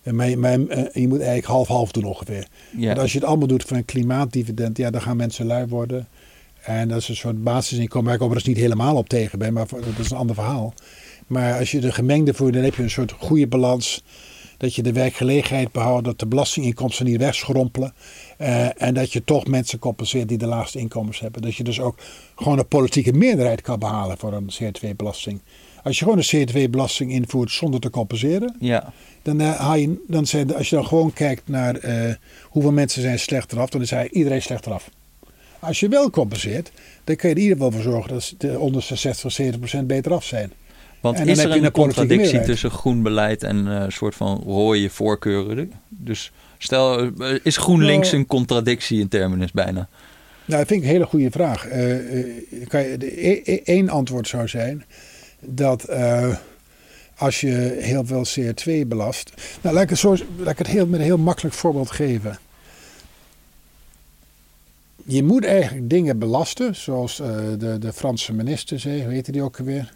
En 0.08 0.14
maar, 0.16 0.58
eh, 0.58 1.02
je 1.02 1.08
moet 1.08 1.18
eigenlijk 1.18 1.46
half-half 1.46 1.92
doen 1.92 2.04
ongeveer. 2.04 2.46
ja. 2.76 2.86
Want 2.86 2.98
als 2.98 3.12
je 3.12 3.18
het 3.18 3.26
allemaal 3.26 3.46
doet 3.46 3.64
voor 3.64 3.76
een 3.76 3.84
klimaatdividend, 3.84 4.76
ja, 4.76 4.90
dan 4.90 5.02
gaan 5.02 5.16
mensen 5.16 5.46
lui 5.46 5.66
worden. 5.66 6.08
En 6.62 6.88
dat 6.88 6.98
is 6.98 7.08
een 7.08 7.16
soort 7.16 7.42
basisinkomen 7.42 8.06
waar 8.06 8.14
ik 8.14 8.22
overigens 8.22 8.54
niet 8.54 8.62
helemaal 8.64 8.96
op 8.96 9.08
tegen 9.08 9.38
ben, 9.38 9.52
maar 9.52 9.66
dat 9.68 9.98
is 9.98 10.10
een 10.10 10.16
ander 10.16 10.34
verhaal. 10.34 10.74
Maar 11.26 11.58
als 11.58 11.70
je 11.70 11.80
de 11.80 11.92
gemengde 11.92 12.34
voert, 12.34 12.54
dan 12.54 12.62
heb 12.62 12.74
je 12.74 12.82
een 12.82 12.90
soort 12.90 13.12
goede 13.12 13.46
balans. 13.46 14.02
Dat 14.56 14.74
je 14.74 14.82
de 14.82 14.92
werkgelegenheid 14.92 15.72
behoudt, 15.72 16.04
dat 16.04 16.18
de 16.18 16.26
belastinginkomsten 16.26 17.06
niet 17.06 17.16
wegschrompelen. 17.18 17.94
eh, 18.36 18.82
en 18.82 18.94
dat 18.94 19.12
je 19.12 19.24
toch 19.24 19.46
mensen 19.46 19.78
compenseert 19.78 20.28
die 20.28 20.38
de 20.38 20.46
laagste 20.46 20.78
inkomens 20.78 21.20
hebben. 21.20 21.42
Dat 21.42 21.54
je 21.54 21.64
dus 21.64 21.80
ook 21.80 21.98
gewoon 22.34 22.58
een 22.58 22.68
politieke 22.68 23.12
meerderheid 23.12 23.60
kan 23.60 23.78
behalen 23.78 24.18
voor 24.18 24.32
een 24.32 24.50
CO2-belasting. 24.62 25.40
Als 25.82 25.98
je 25.98 26.04
gewoon 26.04 26.22
een 26.28 26.48
CO2-belasting 26.48 27.12
invoert 27.12 27.50
zonder 27.50 27.80
te 27.80 27.90
compenseren, 27.90 28.56
ja. 28.60 28.92
dan, 29.22 29.40
eh, 29.40 29.54
haal 29.54 29.76
je, 29.76 30.04
dan 30.08 30.26
zijn, 30.26 30.54
als 30.54 30.68
je 30.68 30.76
dan 30.76 30.86
gewoon 30.86 31.12
kijkt 31.12 31.48
naar 31.48 31.76
eh, 31.76 32.14
hoeveel 32.42 32.72
mensen 32.72 33.02
zijn 33.02 33.18
slechter 33.18 33.60
af, 33.60 33.70
dan 33.70 33.80
is 33.80 33.92
eigenlijk 33.92 34.22
iedereen 34.22 34.42
slechter 34.42 34.72
af. 34.72 34.90
Als 35.58 35.80
je 35.80 35.88
wel 35.88 36.10
compenseert, 36.10 36.72
dan 37.04 37.16
kun 37.16 37.28
je 37.28 37.34
er 37.34 37.40
in 37.40 37.48
ieder 37.48 37.56
geval 37.56 37.72
voor 37.72 37.92
zorgen 37.92 38.12
dat 38.12 38.34
de 38.38 38.58
onderste 38.58 38.96
60 38.96 39.32
70 39.32 39.60
procent 39.60 39.86
beter 39.86 40.12
af 40.12 40.24
zijn. 40.24 40.52
Want 41.00 41.26
is 41.26 41.38
er 41.38 41.64
een 41.64 41.70
contradictie 41.70 42.40
tussen 42.40 42.70
groen 42.70 43.02
beleid 43.02 43.42
en 43.42 43.68
eh, 43.68 43.80
een 43.80 43.92
soort 43.92 44.14
van 44.14 44.42
rode 44.46 44.90
voorkeuren? 44.90 45.72
Dus 45.88 46.32
stel, 46.58 47.10
is 47.42 47.56
GroenLinks 47.56 48.06
Nou- 48.06 48.20
een 48.20 48.26
contradictie 48.26 49.00
in 49.00 49.08
terminus 49.08 49.52
bijna? 49.52 49.88
Nou, 50.44 50.60
dat 50.60 50.68
vind 50.68 50.80
ik 50.80 50.86
een 50.86 50.92
hele 50.92 51.06
goede 51.06 51.30
vraag. 51.30 51.62
De, 51.62 53.28
e- 53.28 53.40
e- 53.44 53.60
één 53.64 53.88
antwoord 53.88 54.28
zou 54.28 54.48
zijn 54.48 54.84
dat 55.40 55.84
eh, 55.84 56.36
als 57.16 57.40
je 57.40 57.76
heel 57.80 58.06
veel 58.06 58.26
CO2 58.26 58.86
belast. 58.86 59.32
Nou, 59.60 59.74
laat 59.74 59.84
ik 59.84 59.90
het, 59.90 59.98
zo, 59.98 60.16
laat 60.36 60.52
ik 60.52 60.58
het 60.58 60.66
heel, 60.66 60.86
met 60.86 61.00
een 61.00 61.06
heel 61.06 61.18
makkelijk 61.18 61.54
voorbeeld 61.54 61.90
geven. 61.90 62.38
Je 65.04 65.22
moet 65.22 65.44
eigenlijk 65.44 65.90
dingen 65.90 66.18
belasten, 66.18 66.76
zoals 66.76 67.20
eh, 67.20 67.36
de, 67.58 67.78
de 67.78 67.92
Franse 67.92 68.32
minister 68.32 68.80
zei, 68.80 69.02
hoe 69.02 69.12
heette 69.12 69.32
die 69.32 69.42
ook 69.42 69.58
alweer? 69.58 69.92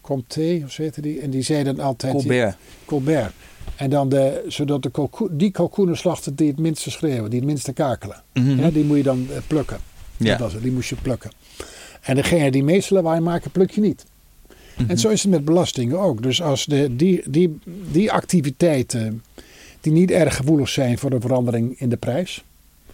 Comté, 0.00 0.62
of 0.64 0.76
heette 0.76 1.00
die? 1.00 1.20
En 1.20 1.30
die 1.30 1.42
zei 1.42 1.64
dan 1.64 1.80
altijd... 1.80 2.12
Colbert. 2.12 2.56
Colbert. 2.84 3.32
En 3.76 3.90
dan 3.90 4.08
de, 4.08 4.44
zodat 4.48 4.82
de 4.82 5.08
die 5.30 5.50
kalkoenen 5.50 5.96
slachten 5.96 6.34
die 6.34 6.48
het 6.48 6.58
minste 6.58 6.90
schreeuwen, 6.90 7.30
die 7.30 7.38
het 7.38 7.48
minste 7.48 7.72
kakelen. 7.72 8.22
Mhm. 8.32 8.60
Ja, 8.60 8.70
die 8.70 8.84
moet 8.84 8.96
je 8.96 9.02
dan 9.02 9.26
eh, 9.30 9.36
plukken. 9.46 9.78
Ja. 10.16 10.30
Dat 10.30 10.38
was 10.38 10.52
het, 10.52 10.62
die 10.62 10.72
moest 10.72 10.88
je 10.88 10.96
plukken. 10.96 11.30
En 12.00 12.14
degene 12.14 12.50
die 12.50 12.64
meeste 12.64 12.94
lawaai 12.94 13.20
maken, 13.20 13.50
pluk 13.50 13.70
je 13.70 13.80
niet. 13.80 14.04
Mhm. 14.76 14.90
En 14.90 14.98
zo 14.98 15.08
is 15.08 15.22
het 15.22 15.30
met 15.30 15.44
belastingen 15.44 15.98
ook. 15.98 16.22
Dus 16.22 16.42
als 16.42 16.64
de, 16.64 16.96
die, 16.96 17.22
die, 17.30 17.58
die 17.92 18.12
activiteiten 18.12 19.22
die 19.80 19.92
niet 19.92 20.10
erg 20.10 20.36
gevoelig 20.36 20.68
zijn 20.68 20.98
voor 20.98 21.12
een 21.12 21.20
verandering 21.20 21.74
in 21.80 21.88
de 21.88 21.96
prijs 21.96 22.44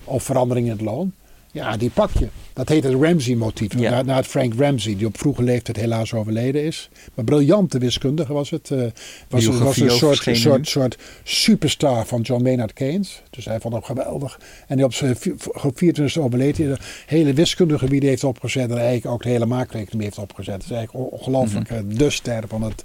of 0.05 0.23
verandering 0.23 0.67
in 0.67 0.73
het 0.73 0.81
loon, 0.81 1.13
ja, 1.53 1.77
die 1.77 1.91
pak 1.91 2.11
je. 2.19 2.29
Dat 2.53 2.69
heet 2.69 2.85
het 2.85 2.95
Ramsey-motief. 2.95 3.79
Ja. 3.79 4.03
Naar 4.03 4.17
het 4.17 4.27
Frank 4.27 4.55
Ramsey, 4.59 4.97
die 4.97 5.07
op 5.07 5.19
vroege 5.19 5.43
leeftijd 5.43 5.77
helaas 5.77 6.13
overleden 6.15 6.65
is. 6.65 6.89
Maar 7.15 7.25
briljante 7.25 7.79
wiskundige 7.79 8.33
was 8.33 8.51
het. 8.51 8.71
eh, 8.71 8.79
was, 8.79 8.93
was 9.29 9.45
Biografie 9.45 9.85
een 9.85 9.91
soort, 9.91 10.23
soort, 10.39 10.69
soort 10.69 10.99
superstar 11.25 12.07
van 12.07 12.21
John 12.21 12.43
Maynard 12.43 12.73
Keynes. 12.73 13.23
Dus 13.31 13.45
hij 13.45 13.61
vond 13.61 13.75
hem 13.75 13.83
geweldig. 13.83 14.41
En 14.67 14.77
die 14.77 14.85
op 14.85 14.95
zijn 14.95 15.17
vi- 15.17 15.35
op 15.63 15.77
24e 15.79 16.21
overleed 16.21 16.57
hij. 16.57 16.67
De 16.67 16.79
hele 17.07 17.33
wiskundegebied 17.33 18.03
heeft 18.03 18.25
opgezet. 18.25 18.71
En 18.71 18.77
eigenlijk 18.77 19.07
ook 19.15 19.23
de 19.23 19.29
hele 19.29 19.47
maakeconomie 19.47 20.05
heeft 20.07 20.19
opgezet. 20.19 20.55
Dat 20.55 20.65
is 20.65 20.71
eigenlijk 20.77 21.13
ongelooflijk. 21.13 21.71
Mhm. 21.71 21.79
eh, 21.91 21.99
De 21.99 22.11
ster 22.11 22.43
van, 22.49 22.63
het, 22.63 22.83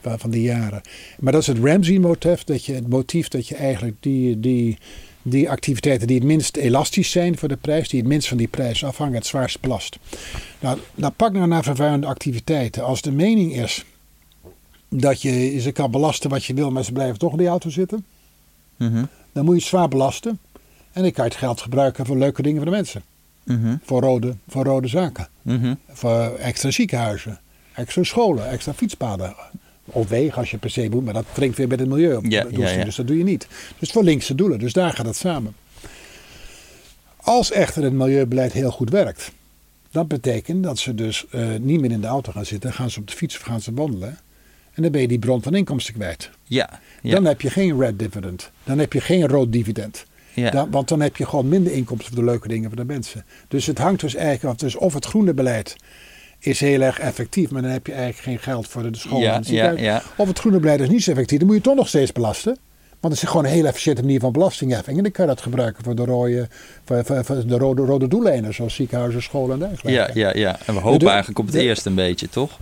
van, 0.00 0.18
van 0.18 0.30
die 0.30 0.42
jaren. 0.42 0.80
Maar 1.18 1.32
dat 1.32 1.40
is 1.40 1.46
het 1.46 1.58
Ramsey-motief. 1.62 2.44
Dat 2.44 2.64
je, 2.64 2.74
het 2.74 2.88
motief 2.88 3.28
dat 3.28 3.48
je 3.48 3.54
eigenlijk 3.54 3.96
die, 4.00 4.40
die, 4.40 4.78
die 5.30 5.50
activiteiten 5.50 6.06
die 6.06 6.16
het 6.16 6.26
minst 6.26 6.56
elastisch 6.56 7.10
zijn 7.10 7.38
voor 7.38 7.48
de 7.48 7.56
prijs. 7.56 7.88
Die 7.88 8.00
het 8.00 8.08
minst 8.08 8.28
van 8.28 8.36
die 8.36 8.48
prijs 8.48 8.84
afhangen. 8.84 9.14
Het 9.14 9.26
zwaarst 9.26 9.60
belast. 9.60 9.98
Nou, 10.60 10.78
dan 10.94 11.14
pak 11.14 11.32
nou 11.32 11.46
naar 11.46 11.62
vervuilende 11.62 12.06
activiteiten. 12.06 12.84
Als 12.84 13.02
de 13.02 13.12
mening 13.12 13.54
is 13.56 13.84
dat 14.88 15.22
je 15.22 15.60
ze 15.60 15.72
kan 15.72 15.90
belasten 15.90 16.30
wat 16.30 16.44
je 16.44 16.54
wil. 16.54 16.70
Maar 16.70 16.84
ze 16.84 16.92
blijven 16.92 17.18
toch 17.18 17.32
in 17.32 17.38
die 17.38 17.46
auto 17.46 17.70
zitten 17.70 18.04
Mhm. 18.76 19.04
dan 19.32 19.44
moet 19.44 19.54
je 19.54 19.60
het 19.60 19.68
zwaar 19.68 19.88
belasten. 19.88 20.38
En 20.92 21.02
dan 21.02 21.12
kan 21.12 21.24
je 21.24 21.30
het 21.30 21.38
geld 21.38 21.60
gebruiken 21.60 22.06
voor 22.06 22.16
leuke 22.16 22.42
dingen 22.42 22.56
voor 22.56 22.70
de 22.70 22.76
mensen. 22.76 23.02
Mhm. 23.44 23.76
Voor 23.82 24.00
rode, 24.00 24.34
voor 24.48 24.64
rode 24.64 24.88
zaken. 24.88 25.28
Mhm. 25.42 25.74
Voor 25.88 26.34
extra 26.38 26.70
ziekenhuizen. 26.70 27.40
Extra 27.74 28.02
scholen. 28.02 28.48
Extra 28.50 28.72
fietspaden. 28.74 29.34
Of 29.92 30.08
wegen 30.08 30.38
als 30.38 30.50
je 30.50 30.58
per 30.58 30.70
se 30.70 30.88
moet. 30.90 31.04
Maar 31.04 31.14
dat 31.14 31.24
wringt 31.34 31.56
weer 31.56 31.68
met 31.68 31.78
het 31.78 31.88
milieu 31.88 32.16
op. 32.16 32.24
Ja, 32.24 32.42
doelstelling, 32.42 32.70
ja, 32.70 32.78
ja. 32.78 32.84
Dus 32.84 32.96
dat 32.96 33.06
doe 33.06 33.18
je 33.18 33.24
niet. 33.24 33.46
Dus 33.78 33.90
voor 33.90 34.02
linkse 34.04 34.34
doelen. 34.34 34.58
Dus 34.58 34.72
daar 34.72 34.92
gaat 34.92 35.06
het 35.06 35.16
samen. 35.16 35.54
Als 37.16 37.52
echter 37.52 37.82
het 37.82 37.92
milieubeleid 37.92 38.52
heel 38.52 38.70
goed 38.70 38.90
werkt. 38.90 39.30
Dat 39.90 40.08
betekent 40.08 40.62
dat 40.62 40.78
ze 40.78 40.94
dus 40.94 41.26
eh, 41.30 41.48
niet 41.60 41.80
meer 41.80 41.90
in 41.90 42.00
de 42.00 42.06
auto 42.06 42.32
gaan 42.32 42.46
zitten. 42.46 42.72
Gaan 42.72 42.90
ze 42.90 43.00
op 43.00 43.06
de 43.08 43.16
fiets 43.16 43.36
of 43.36 43.42
gaan 43.42 43.60
ze 43.60 43.74
wandelen. 43.74 44.18
En 44.72 44.82
dan 44.82 44.92
ben 44.92 45.00
je 45.00 45.08
die 45.08 45.18
bron 45.18 45.42
van 45.42 45.54
inkomsten 45.54 45.94
kwijt. 45.94 46.30
Ja. 46.44 46.80
ja. 47.02 47.14
Dan 47.14 47.24
heb 47.24 47.40
je 47.40 47.50
geen 47.50 47.80
red 47.80 47.98
dividend. 47.98 48.50
Dan 48.64 48.78
heb 48.78 48.92
je 48.92 49.00
geen 49.00 49.28
rood 49.28 49.52
dividend. 49.52 50.04
ja. 50.34 50.50
Dan, 50.50 50.70
want 50.70 50.88
dan 50.88 51.00
heb 51.00 51.16
je 51.16 51.26
gewoon 51.26 51.48
minder 51.48 51.72
inkomsten 51.72 52.14
voor 52.14 52.24
de 52.24 52.30
leuke 52.30 52.48
dingen 52.48 52.68
voor 52.68 52.78
de 52.78 52.84
mensen. 52.84 53.24
Dus 53.48 53.66
het 53.66 53.78
hangt 53.78 54.00
dus 54.00 54.14
eigenlijk 54.14 54.54
af. 54.54 54.60
Dus 54.60 54.76
of 54.76 54.94
het 54.94 55.04
groene 55.04 55.34
beleid 55.34 55.76
is 56.38 56.60
heel 56.60 56.80
erg 56.80 56.98
effectief, 57.00 57.50
maar 57.50 57.62
dan 57.62 57.70
heb 57.70 57.86
je 57.86 57.92
eigenlijk 57.92 58.22
geen 58.22 58.38
geld 58.38 58.68
voor 58.68 58.90
de 58.92 58.98
school 58.98 59.20
Ja, 59.20 59.30
en 59.32 59.38
het 59.38 59.48
ja, 59.48 59.50
ziekenhuis. 59.50 59.80
ja. 59.80 60.02
Of 60.16 60.28
het 60.28 60.38
groene 60.38 60.58
beleid 60.60 60.80
is 60.80 60.88
niet 60.88 61.02
zo 61.02 61.10
effectief, 61.10 61.38
dan 61.38 61.46
moet 61.46 61.56
je 61.56 61.62
toch 61.62 61.74
nog 61.74 61.88
steeds 61.88 62.12
belasten. 62.12 62.58
Want 63.00 63.14
het 63.14 63.22
is 63.22 63.28
gewoon 63.28 63.44
een 63.44 63.50
heel 63.50 63.66
efficiënte 63.66 64.02
manier 64.02 64.20
van 64.20 64.32
belastingheffing. 64.32 64.96
En 64.96 65.02
dan 65.02 65.12
kan 65.12 65.24
je 65.26 65.30
dat 65.30 65.40
gebruiken 65.42 65.84
voor 65.84 65.94
de 65.94 66.04
rode, 66.04 66.48
voor, 66.84 67.04
voor, 67.04 67.24
voor 67.24 67.46
de 67.46 67.56
rode, 67.58 67.82
rode 67.84 68.08
doeleinden, 68.08 68.54
zoals 68.54 68.74
ziekenhuizen, 68.74 69.22
scholen 69.22 69.52
en 69.62 69.68
dergelijke. 69.68 69.90
ja, 69.90 70.28
ja, 70.28 70.36
ja. 70.36 70.58
En 70.66 70.74
we 70.74 70.80
hopen 70.80 70.98
de- 70.98 71.08
eigenlijk 71.08 71.38
op 71.38 71.44
het 71.46 71.54
de- 71.54 71.60
eerste 71.62 71.88
een 71.88 71.94
beetje, 71.94 72.28
toch? 72.28 72.58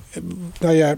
Nou 0.61 0.75
ja, 0.75 0.97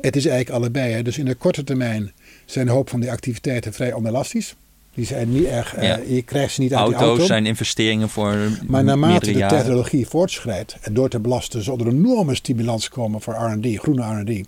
het 0.00 0.16
is 0.16 0.26
eigenlijk 0.26 0.56
allebei. 0.58 0.92
Hè. 0.92 1.02
Dus 1.02 1.18
in 1.18 1.24
de 1.24 1.34
korte 1.34 1.64
termijn 1.64 2.12
zijn 2.44 2.66
een 2.68 2.72
hoop 2.74 2.90
van 2.90 3.00
die 3.00 3.10
activiteiten 3.10 3.72
vrij 3.72 3.92
onelastisch. 3.92 4.54
Die 4.94 5.06
zijn 5.06 5.32
niet 5.32 5.44
erg, 5.44 5.74
eh, 5.74 5.88
Ja. 5.88 5.98
je 6.08 6.22
krijgt 6.22 6.54
ze 6.54 6.60
niet 6.60 6.70
uit 6.74 6.80
Auto's 6.80 6.98
die 7.00 7.08
auto. 7.08 7.24
zijn 7.24 7.46
investeringen 7.46 8.08
voor 8.08 8.36
Maar 8.66 8.84
naarmate 8.84 9.32
de 9.32 9.46
technologie 9.46 10.06
voortschrijdt 10.06 10.76
en 10.80 10.94
door 10.94 11.08
te 11.08 11.20
belasten 11.20 11.62
zal 11.62 11.78
er 11.78 11.86
enorme 11.88 12.34
stimulans 12.34 12.88
komen 12.88 13.20
voor 13.20 13.34
R&D, 13.34 13.78
groene 13.78 14.20
R&D, 14.22 14.46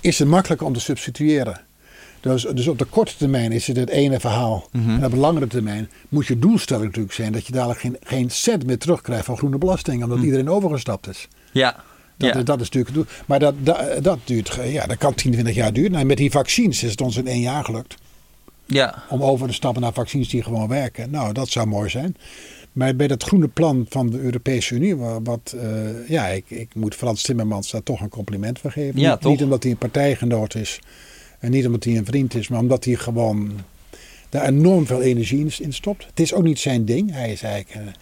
is 0.00 0.18
het 0.18 0.28
makkelijker 0.28 0.66
om 0.66 0.72
te 0.72 0.80
substitueren. 0.80 1.60
Dus, 2.20 2.42
dus 2.54 2.68
op 2.68 2.78
de 2.78 2.84
korte 2.84 3.16
termijn 3.16 3.52
is 3.52 3.66
het 3.66 3.76
het 3.76 3.88
ene 3.88 4.20
verhaal. 4.20 4.68
Mhm. 4.72 4.90
En 4.90 5.04
op 5.04 5.10
de 5.10 5.16
langere 5.16 5.46
termijn 5.46 5.88
moet 6.08 6.26
je 6.26 6.38
doelstelling 6.38 6.86
natuurlijk 6.86 7.14
zijn 7.14 7.32
dat 7.32 7.46
je 7.46 7.52
dadelijk 7.52 7.80
geen, 7.80 7.96
geen 8.02 8.30
cent 8.30 8.66
meer 8.66 8.78
terugkrijgt 8.78 9.24
van 9.24 9.36
groene 9.36 9.58
belasting, 9.58 10.02
omdat 10.02 10.16
Mhm. 10.16 10.26
iedereen 10.26 10.50
overgestapt 10.50 11.08
is. 11.08 11.28
Ja, 11.52 11.76
Dat, 12.16 12.34
ja. 12.34 12.42
dat 12.42 12.60
is 12.60 12.70
natuurlijk 12.70 12.94
het 12.94 13.04
doel. 13.04 13.14
Maar 13.26 13.38
dat, 13.38 13.54
dat, 13.58 14.04
dat 14.04 14.18
duurt, 14.24 14.58
eh, 14.58 14.72
ja, 14.72 14.86
dat 14.86 14.96
kan 14.98 15.14
10, 15.14 15.32
20 15.32 15.54
jaar 15.54 15.72
duren. 15.72 15.90
Nou, 15.92 16.04
met 16.04 16.16
die 16.16 16.30
vaccins 16.30 16.82
is 16.82 16.90
het 16.90 17.00
ons 17.00 17.16
in 17.16 17.26
één 17.26 17.40
jaar 17.40 17.64
gelukt 17.64 17.94
ja. 18.68 19.02
om 19.08 19.22
over 19.22 19.46
te 19.48 19.52
stappen 19.54 19.82
naar 19.82 19.92
vaccins 19.92 20.28
die 20.28 20.42
gewoon 20.42 20.68
werken. 20.68 21.10
Nou, 21.10 21.32
dat 21.32 21.48
zou 21.48 21.66
mooi 21.66 21.88
zijn. 21.88 22.16
Maar 22.72 22.96
bij 22.96 23.06
dat 23.06 23.22
groene 23.22 23.48
plan 23.48 23.86
van 23.88 24.10
de 24.10 24.18
Europese 24.18 24.74
Unie, 24.74 24.96
wa- 24.96 25.22
wat, 25.22 25.54
eh, 25.60 26.08
ja, 26.08 26.26
ik, 26.26 26.44
ik 26.48 26.74
moet 26.74 26.94
Frans 26.94 27.22
Timmermans 27.22 27.70
daar 27.70 27.82
toch 27.82 28.00
een 28.00 28.08
compliment 28.08 28.58
voor 28.58 28.72
geven. 28.72 29.00
Ja, 29.00 29.10
niet, 29.10 29.20
toch? 29.20 29.30
niet 29.32 29.42
omdat 29.42 29.62
hij 29.62 29.72
een 29.72 29.78
partijgenoot 29.78 30.54
is 30.54 30.80
en 31.38 31.50
niet 31.50 31.66
omdat 31.66 31.84
hij 31.84 31.96
een 31.96 32.04
vriend 32.04 32.34
is, 32.34 32.48
maar 32.48 32.60
omdat 32.60 32.84
hij 32.84 32.94
gewoon 32.94 33.52
daar 34.28 34.46
enorm 34.46 34.86
veel 34.86 35.02
energie 35.02 35.38
in, 35.40 35.52
in 35.58 35.72
stopt. 35.72 36.06
Het 36.06 36.20
is 36.20 36.34
ook 36.34 36.42
niet 36.42 36.58
zijn 36.58 36.84
ding. 36.84 37.12
Hij 37.12 37.32
is 37.32 37.42
eigenlijk 37.42 37.74
een, 37.86 37.94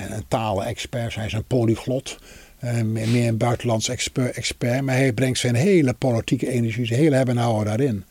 een, 0.00 0.12
een 0.12 0.24
talenexpert, 0.28 1.14
hij 1.14 1.26
is 1.26 1.32
een 1.32 1.44
polyglot. 1.44 2.18
eh, 2.58 2.82
meer 2.82 3.28
een 3.28 3.36
buitenlands 3.36 3.88
exper- 3.88 4.34
expert, 4.34 4.82
maar 4.82 4.94
hij 4.94 5.12
brengt 5.12 5.38
zijn 5.38 5.54
hele 5.54 5.92
politieke 5.92 6.48
energie, 6.50 6.86
zijn 6.86 7.00
hele 7.00 7.16
hebben 7.16 7.36
en 7.36 7.42
houden 7.42 7.64
daarin. 7.64 8.04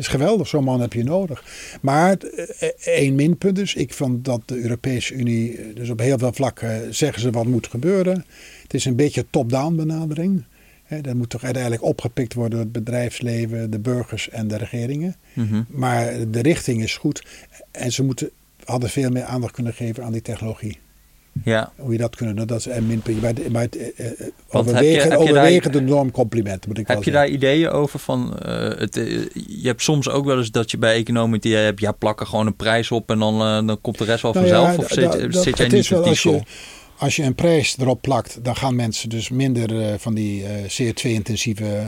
Is 0.00 0.08
geweldig, 0.08 0.48
zo'n 0.48 0.64
man 0.64 0.80
heb 0.80 0.92
je 0.92 1.04
nodig. 1.04 1.44
Maar 1.80 2.16
eh, 2.16 2.68
één 2.84 3.14
minpunt 3.14 3.58
is, 3.58 3.74
ik 3.74 3.94
vond 3.94 4.24
dat 4.24 4.42
de 4.44 4.62
Europese 4.62 5.14
Unie, 5.14 5.56
eh, 5.56 5.74
dus 5.74 5.90
op 5.90 5.98
heel 5.98 6.18
veel 6.18 6.32
vlakken 6.32 6.94
zeggen 6.94 7.20
ze 7.20 7.30
wat 7.30 7.46
moet 7.46 7.66
gebeuren. 7.66 8.24
Het 8.62 8.74
is 8.74 8.84
een 8.84 8.96
beetje 8.96 9.26
top-down 9.30 9.74
benadering. 9.74 10.44
Dat 11.00 11.14
moet 11.14 11.30
toch 11.30 11.44
uiteindelijk 11.44 11.82
opgepikt 11.82 12.34
worden 12.34 12.50
door 12.50 12.60
het 12.60 12.72
bedrijfsleven, 12.72 13.70
de 13.70 13.78
burgers 13.78 14.28
en 14.28 14.48
de 14.48 14.56
regeringen. 14.56 15.16
Mhm. 15.32 15.62
Maar 15.68 16.30
de 16.30 16.40
richting 16.40 16.82
is 16.82 16.96
goed. 16.96 17.24
En 17.70 17.92
ze 17.92 18.02
moeten, 18.04 18.30
hadden 18.64 18.90
veel 18.90 19.10
meer 19.10 19.24
aandacht 19.24 19.52
kunnen 19.52 19.74
geven 19.74 20.04
aan 20.04 20.12
die 20.12 20.22
technologie. 20.22 20.78
Ja. 21.44 21.72
Hoe 21.76 21.92
je 21.92 21.98
dat 21.98 22.16
kunnen 22.16 22.36
doen, 22.36 22.46
dat 22.46 22.58
is 22.58 22.66
een 22.66 22.86
minpunt. 22.86 23.20
Maar, 23.22 23.32
maar 23.50 23.62
het, 23.62 23.76
eh, 23.76 24.06
eh, 24.10 24.12
Want 24.50 24.70
heb 24.70 24.82
je- 24.82 24.88
overwegen, 24.88 25.02
heb 25.02 25.04
je 25.04 25.08
daar- 25.08 25.18
overwegend 25.18 25.74
een 25.74 25.86
enorm 25.86 26.10
compliment, 26.10 26.66
moet 26.66 26.78
ik 26.78 26.88
Heb 26.88 27.02
je 27.02 27.10
daar 27.10 27.28
ideeën 27.28 27.68
over 27.68 27.98
van? 27.98 28.38
eh, 28.38 28.78
het, 28.78 28.94
je 29.46 29.60
hebt 29.66 29.82
soms 29.82 30.08
ook 30.08 30.24
wel 30.24 30.38
eens 30.38 30.50
dat 30.50 30.70
je 30.70 30.78
bij 30.78 30.94
economie 30.94 31.34
het 31.36 31.44
idee 31.44 31.64
hebt, 31.64 31.80
ja, 31.80 31.92
plakken 31.92 32.26
gewoon 32.26 32.46
een 32.46 32.56
prijs 32.56 32.90
op 32.90 33.10
en 33.10 33.18
dan, 33.18 33.66
dan 33.66 33.80
komt 33.80 33.98
de 33.98 34.04
rest 34.04 34.22
wel 34.22 34.32
Nou 34.32 34.46
vanzelf. 34.48 34.76
ja, 34.76 34.82
of 34.82 34.88
zit, 34.90 35.32
dat- 35.32 35.42
zit 35.44 35.58
jij 35.58 35.68
niet 35.68 35.82
op 35.92 35.98
die 36.02 36.08
als 36.08 36.22
je, 36.22 36.28
school? 36.28 36.42
als 36.98 37.16
je 37.16 37.22
een 37.22 37.34
prijs 37.34 37.76
erop 37.78 38.00
plakt, 38.02 38.38
dan 38.42 38.56
gaan 38.56 38.76
mensen 38.76 39.08
dus 39.08 39.28
minder 39.28 39.98
van 39.98 40.14
die 40.14 40.44
eh, 40.44 40.50
CO2-intensieve 40.68 41.86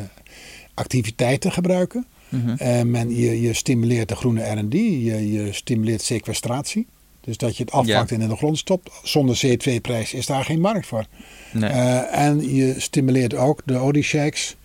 activiteiten 0.75 1.53
gebruiken. 1.53 2.07
Mhm. 2.29 2.91
Men, 2.91 3.17
je, 3.17 3.41
je 3.41 3.53
stimuleert 3.55 4.09
de 4.09 4.17
groene 4.17 4.43
R&D, 4.43 4.73
je, 4.73 5.33
je 5.33 5.49
stimuleert 5.53 6.03
sequestratie. 6.03 6.87
Dus 7.25 7.37
dat 7.37 7.57
je 7.57 7.63
het 7.65 7.73
afvangt 7.73 8.11
Ja. 8.11 8.17
en 8.17 8.23
in 8.23 8.29
de 8.29 8.37
grond 8.37 8.59
stopt. 8.59 8.91
Zonder 9.03 9.41
CO2-prijs 9.47 10.13
is 10.15 10.27
daar 10.27 10.45
geen 10.45 10.61
markt 10.61 10.87
voor. 10.87 11.05
Nee. 11.53 11.71
Eh, 11.71 12.19
en 12.27 12.55
je 12.55 12.75
stimuleert 12.79 13.35
ook 13.35 13.61
de 13.65 13.77
oliesheiks 13.77 14.57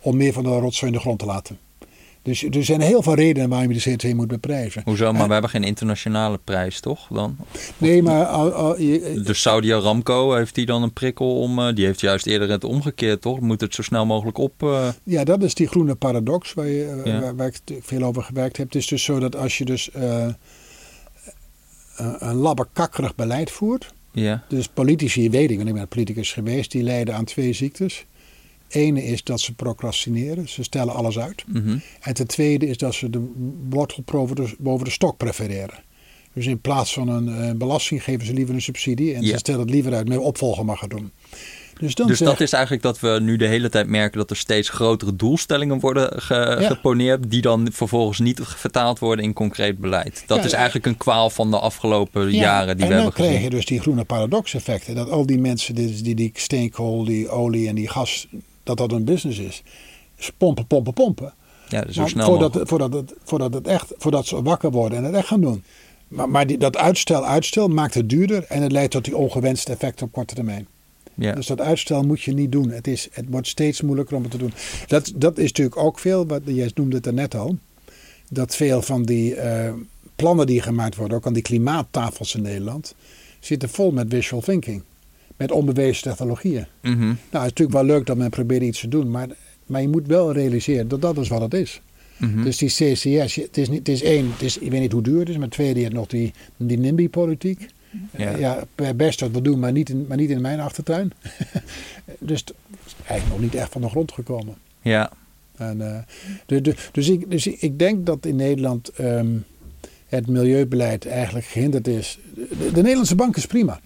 om 0.00 0.16
meer 0.16 0.32
van 0.32 0.42
de 0.42 0.48
rotzooi 0.48 0.90
in 0.92 0.96
de 0.96 1.02
grond 1.02 1.18
te 1.18 1.24
laten. 1.26 1.58
Dus 2.22 2.42
er 2.44 2.64
zijn 2.64 2.80
heel 2.80 3.02
veel 3.02 3.14
redenen 3.14 3.48
waarom 3.48 3.72
je 3.72 3.78
de 3.80 3.90
CO2 4.12 4.14
moet 4.14 4.28
beprijzen. 4.28 4.82
Hoezo? 4.84 5.12
Maar 5.12 5.20
eh, 5.20 5.26
we 5.26 5.32
hebben 5.32 5.50
geen 5.50 5.64
internationale 5.64 6.38
prijs, 6.44 6.80
toch? 6.80 7.06
Dan? 7.10 7.36
Nee, 7.78 8.02
maar 8.02 8.26
je, 8.82 9.20
Dus 9.24 9.40
Saudi 9.40 9.72
Aramco, 9.72 10.34
heeft 10.34 10.54
die 10.54 10.66
dan 10.66 10.82
een 10.82 10.92
prikkel 10.92 11.38
om... 11.40 11.74
die 11.74 11.84
heeft 11.84 12.00
juist 12.00 12.26
eerder 12.26 12.50
het 12.50 12.64
omgekeerd, 12.64 13.20
toch? 13.20 13.40
Moet 13.40 13.60
het 13.60 13.74
zo 13.74 13.82
snel 13.82 14.06
mogelijk 14.06 14.38
op... 14.38 14.52
Ja, 15.04 15.24
dat 15.24 15.42
is 15.42 15.54
die 15.54 15.66
groene 15.68 15.94
paradox 15.94 16.54
waar, 16.54 16.66
je, 16.66 17.00
Ja. 17.04 17.20
waar, 17.20 17.36
waar 17.36 17.46
ik 17.46 17.78
veel 17.82 18.02
over 18.02 18.22
gewerkt 18.22 18.56
heb. 18.56 18.66
Het 18.66 18.74
is 18.76 18.86
dus 18.86 19.02
zo 19.04 19.18
dat 19.18 19.36
als 19.36 19.58
je 19.58 19.64
dus 19.64 19.90
een, 21.96 22.28
een 22.28 22.34
labbekakkerig 22.34 23.14
beleid 23.14 23.50
voert. 23.50 23.92
ja. 24.12 24.44
Dus 24.48 24.68
politici, 24.68 25.30
weet 25.30 25.50
ik, 25.50 25.56
want 25.56 25.68
ik 25.68 25.74
ben 25.74 25.88
politicus 25.88 26.32
geweest, 26.32 26.70
die 26.70 26.82
lijden 26.82 27.14
aan 27.14 27.24
twee 27.24 27.52
ziektes. 27.52 28.04
Ene 28.68 29.04
is 29.04 29.24
dat 29.24 29.40
ze 29.40 29.54
procrastineren, 29.54 30.48
ze 30.48 30.62
stellen 30.62 30.94
alles 30.94 31.18
uit. 31.18 31.44
Mhm. 31.46 31.78
En 32.00 32.14
ten 32.14 32.26
tweede 32.26 32.66
is 32.66 32.76
dat 32.76 32.94
ze 32.94 33.10
de 33.10 33.30
wortel 33.68 34.02
boven 34.58 34.84
de, 34.84 34.90
stok 34.90 35.16
prefereren. 35.16 35.82
Dus 36.32 36.46
in 36.46 36.60
plaats 36.60 36.92
van 36.92 37.08
een 37.08 37.28
eh, 37.28 37.52
belasting 37.54 38.02
geven 38.04 38.26
ze 38.26 38.32
liever 38.32 38.54
een 38.54 38.62
subsidie. 38.62 39.14
En 39.14 39.22
Ja. 39.22 39.28
ze 39.30 39.38
stellen 39.38 39.60
het 39.60 39.70
liever 39.70 39.94
uit 39.94 40.08
met 40.08 40.18
opvolger 40.18 40.64
mag 40.64 40.78
gaan 40.78 40.88
doen. 40.88 41.10
Dus 41.84 41.94
dan 41.94 42.06
Dus 42.06 42.18
zeg- 42.18 42.28
dat 42.28 42.40
is 42.40 42.52
eigenlijk 42.52 42.82
dat 42.82 43.00
we 43.00 43.18
nu 43.20 43.36
de 43.36 43.46
hele 43.46 43.68
tijd 43.68 43.86
merken 43.86 44.18
dat 44.18 44.30
er 44.30 44.36
steeds 44.36 44.68
grotere 44.68 45.16
doelstellingen 45.16 45.80
worden 45.80 46.22
ge- 46.22 46.34
Ja. 46.60 46.66
geponeerd, 46.66 47.30
die 47.30 47.40
dan 47.40 47.68
vervolgens 47.72 48.18
niet 48.18 48.40
vertaald 48.44 48.98
worden 48.98 49.24
in 49.24 49.32
concreet 49.32 49.78
beleid. 49.78 50.24
Dat 50.26 50.38
Ja, 50.38 50.44
is 50.44 50.52
eigenlijk 50.52 50.86
een 50.86 50.96
kwaal 50.96 51.30
van 51.30 51.50
de 51.50 51.58
afgelopen 51.58 52.32
Ja, 52.32 52.40
jaren 52.40 52.76
die 52.76 52.84
en 52.84 52.90
we 52.90 52.94
dan 52.94 52.94
hebben 52.94 53.12
krijg 53.12 53.30
gezien. 53.30 53.44
je 53.44 53.50
dus 53.50 53.66
die 53.66 53.80
groene 53.80 54.04
paradox-effecten. 54.04 54.94
Dat 54.94 55.10
al 55.10 55.26
die 55.26 55.38
mensen 55.38 55.74
die, 55.74 56.02
die, 56.02 56.14
die 56.14 56.30
steenkool, 56.34 57.04
die 57.04 57.28
olie 57.28 57.68
en 57.68 57.74
die 57.74 57.88
gas, 57.88 58.26
dat 58.62 58.76
dat 58.76 58.92
een 58.92 59.04
business 59.04 59.38
is. 59.38 59.62
Dus 60.16 60.30
pompen, 60.38 60.66
pompen, 60.66 60.92
pompen. 60.92 61.32
Ja, 61.68 61.84
zo 61.90 62.00
Maar 62.00 62.10
snel 62.10 62.24
voordat, 62.26 62.46
mogelijk. 62.54 62.68
voordat, 62.68 62.92
het, 62.92 63.14
voordat, 63.24 63.54
het 63.54 63.66
echt, 63.66 63.92
voordat 63.98 64.26
ze 64.26 64.42
wakker 64.42 64.70
worden 64.70 64.98
en 64.98 65.04
het 65.04 65.14
echt 65.14 65.26
gaan 65.26 65.40
doen. 65.40 65.64
Maar, 66.08 66.28
maar 66.28 66.46
die, 66.46 66.58
dat 66.58 66.76
uitstel, 66.76 67.24
uitstel 67.26 67.68
maakt 67.68 67.94
het 67.94 68.08
duurder 68.08 68.44
en 68.48 68.62
het 68.62 68.72
leidt 68.72 68.90
tot 68.90 69.04
die 69.04 69.16
ongewenste 69.16 69.72
effecten 69.72 70.06
op 70.06 70.12
korte 70.12 70.34
termijn. 70.34 70.66
Ja. 71.14 71.32
Dus 71.32 71.46
dat 71.46 71.60
uitstel 71.60 72.02
moet 72.02 72.22
je 72.22 72.32
niet 72.32 72.52
doen. 72.52 72.70
Het, 72.70 72.86
is, 72.86 73.08
het 73.12 73.24
wordt 73.28 73.46
steeds 73.46 73.82
moeilijker 73.82 74.16
om 74.16 74.22
het 74.22 74.30
te 74.30 74.38
doen. 74.38 74.52
Dat, 74.86 75.12
dat 75.16 75.38
is 75.38 75.46
natuurlijk 75.46 75.76
ook 75.76 75.98
veel, 75.98 76.26
wat, 76.26 76.40
jij 76.44 76.70
noemde 76.74 76.96
het 76.96 77.06
er 77.06 77.14
net 77.14 77.34
al. 77.34 77.58
Dat 78.30 78.56
veel 78.56 78.82
van 78.82 79.02
die 79.02 79.34
eh, 79.34 79.72
plannen 80.16 80.46
die 80.46 80.62
gemaakt 80.62 80.96
worden, 80.96 81.16
ook 81.16 81.26
aan 81.26 81.32
die 81.32 81.42
klimaattafels 81.42 82.34
in 82.34 82.42
Nederland, 82.42 82.94
zitten 83.40 83.68
vol 83.68 83.90
met 83.90 84.06
visual 84.08 84.42
thinking. 84.42 84.82
Met 85.36 85.50
onbewezen 85.50 86.02
technologieën. 86.02 86.66
Mhm. 86.82 86.98
Nou, 86.98 87.14
het 87.14 87.32
is 87.32 87.40
natuurlijk 87.40 87.78
wel 87.78 87.84
leuk 87.84 88.06
dat 88.06 88.16
men 88.16 88.30
probeert 88.30 88.62
iets 88.62 88.80
te 88.80 88.88
doen, 88.88 89.10
maar, 89.10 89.28
maar 89.66 89.80
je 89.80 89.88
moet 89.88 90.06
wel 90.06 90.32
realiseren 90.32 90.88
dat 90.88 91.02
dat 91.02 91.18
is 91.18 91.28
wat 91.28 91.40
het 91.40 91.54
is. 91.54 91.80
Mhm. 92.16 92.42
Dus 92.42 92.58
die 92.58 92.68
CCS, 92.68 93.34
het 93.34 93.56
is, 93.56 93.68
niet, 93.68 93.78
het 93.78 93.88
is 93.88 94.02
één, 94.02 94.30
het 94.32 94.42
is, 94.42 94.58
ik 94.58 94.70
weet 94.70 94.80
niet 94.80 94.92
hoe 94.92 95.02
duur 95.02 95.18
het 95.18 95.28
is, 95.28 95.38
maar 95.38 95.48
tweede, 95.48 95.78
je 95.78 95.84
hebt 95.84 95.96
nog 95.96 96.06
die, 96.06 96.32
die 96.56 96.78
NIMBY-politiek. 96.78 97.66
Ja. 98.16 98.36
Ja. 98.36 98.64
best 98.94 99.20
wat 99.20 99.30
we 99.30 99.42
doen, 99.42 99.58
maar 99.58 99.72
niet 99.72 99.88
in, 99.88 100.04
maar 100.08 100.16
niet 100.16 100.30
in 100.30 100.40
mijn 100.40 100.60
achtertuin. 100.60 101.12
dus 102.18 102.40
het 102.40 102.54
is 102.86 102.94
eigenlijk 103.06 103.30
nog 103.40 103.40
niet 103.50 103.60
echt 103.60 103.72
van 103.72 103.80
de 103.80 103.88
grond 103.88 104.12
gekomen. 104.12 104.54
ja. 104.82 105.10
En, 105.56 105.94
eh, 105.94 105.98
de, 106.46 106.60
de, 106.60 106.74
dus, 106.92 107.08
ik, 107.08 107.30
dus 107.30 107.46
ik- 107.46 107.78
denk 107.78 108.06
dat 108.06 108.26
in 108.26 108.36
Nederland 108.36 108.88
ehm, 108.88 109.28
het 110.06 110.26
milieubeleid 110.26 111.06
eigenlijk 111.06 111.46
gehinderd 111.46 111.88
is. 111.88 112.18
De, 112.34 112.48
de 112.72 112.80
Nederlandse 112.82 113.14
bank 113.14 113.36
is 113.36 113.46
prima. 113.46 113.80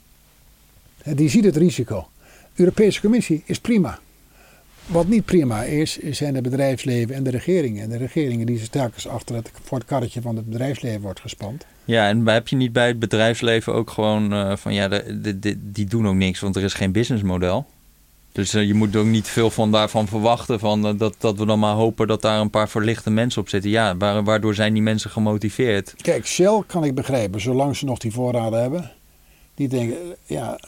Die 1.05 1.29
ziet 1.29 1.45
het 1.45 1.57
risico. 1.57 2.09
De 2.55 2.63
Europese 2.63 3.01
Commissie 3.01 3.43
is 3.45 3.59
prima. 3.61 3.99
Wat 4.87 5.09
niet 5.09 5.25
prima 5.25 5.63
is, 5.65 5.99
zijn 5.99 6.35
het 6.35 6.43
bedrijfsleven 6.43 7.15
en 7.15 7.23
de 7.23 7.31
regeringen. 7.31 7.83
En 7.83 7.89
de 7.89 7.97
regeringen 7.97 8.47
die 8.47 8.59
ze 8.59 8.69
telkens 8.69 9.07
achter 9.07 9.35
het, 9.35 9.51
voor 9.63 9.79
het 9.79 9.87
karretje 9.87 10.21
van 10.21 10.37
het 10.37 10.45
bedrijfsleven 10.51 11.01
wordt 11.01 11.21
gespand. 11.21 11.67
Ja, 11.89 12.09
en 12.09 12.27
heb 12.29 12.49
je 12.49 12.57
niet 12.57 12.73
bij 12.73 12.87
het 12.87 12.99
bedrijfsleven 12.99 13.75
ook 13.75 13.91
gewoon 13.91 14.33
eh, 14.33 14.57
van 14.57 14.75
ja, 14.75 14.89
de, 14.89 15.21
de, 15.21 15.39
de- 15.39 15.71
die 15.73 15.87
doen 15.87 16.09
ook 16.09 16.15
niks, 16.15 16.41
want 16.41 16.57
er 16.57 16.63
is 16.63 16.75
geen 16.75 16.93
businessmodel. 16.93 17.67
Dus 18.33 18.55
eh, 18.55 18.67
je 18.67 18.75
moet 18.75 18.97
ook 18.97 19.07
niet 19.07 19.29
veel 19.29 19.51
van 19.51 19.73
daarvan 19.73 20.09
verwachten 20.09 20.59
van, 20.59 20.87
eh, 20.87 20.93
dat, 20.99 21.15
dat 21.19 21.39
we 21.39 21.47
dan 21.47 21.59
maar 21.59 21.75
hopen 21.75 22.07
dat 22.07 22.23
daar 22.23 22.41
een 22.41 22.51
paar 22.51 22.69
verlichte 22.69 23.11
mensen 23.11 23.41
op 23.41 23.49
zitten. 23.49 23.71
Ja, 23.71 23.97
waar- 23.97 24.25
waardoor 24.25 24.55
zijn 24.55 24.73
die 24.73 24.83
mensen 24.83 25.11
gemotiveerd? 25.11 25.95
Kijk, 26.01 26.27
Shell 26.27 26.63
kan 26.67 26.85
ik 26.85 26.95
begrijpen, 26.95 27.41
zolang 27.41 27.77
ze 27.77 27.85
nog 27.85 27.99
die 27.99 28.13
voorraden 28.13 28.61
hebben. 28.61 28.91
Die 29.55 29.69
denken, 29.69 29.97
ja, 30.27 30.59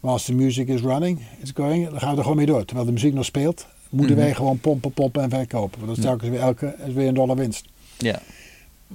als 0.00 0.26
de 0.26 0.34
music 0.34 0.68
is 0.68 0.80
running, 0.80 1.20
it's 1.40 1.52
going, 1.54 1.88
dan 1.90 1.98
gaan 2.00 2.10
we 2.10 2.16
er 2.16 2.22
gewoon 2.22 2.36
mee 2.36 2.46
door. 2.46 2.64
Terwijl 2.64 2.86
de 2.86 2.92
muziek 2.92 3.14
nog 3.14 3.24
speelt, 3.24 3.66
moeten 3.90 4.16
Mhm. 4.16 4.24
wij 4.24 4.34
gewoon 4.34 4.58
pompen, 4.58 4.92
pompen 4.92 5.22
en 5.22 5.30
verkopen. 5.30 5.76
Want 5.80 5.88
dat 5.88 5.96
is 5.98 6.04
telkens 6.04 6.30
weer 6.30 6.40
elke 6.40 6.74
is 6.86 6.92
weer 6.94 7.08
een 7.08 7.14
dollar 7.14 7.36
winst. 7.36 7.64
Ja, 7.98 8.20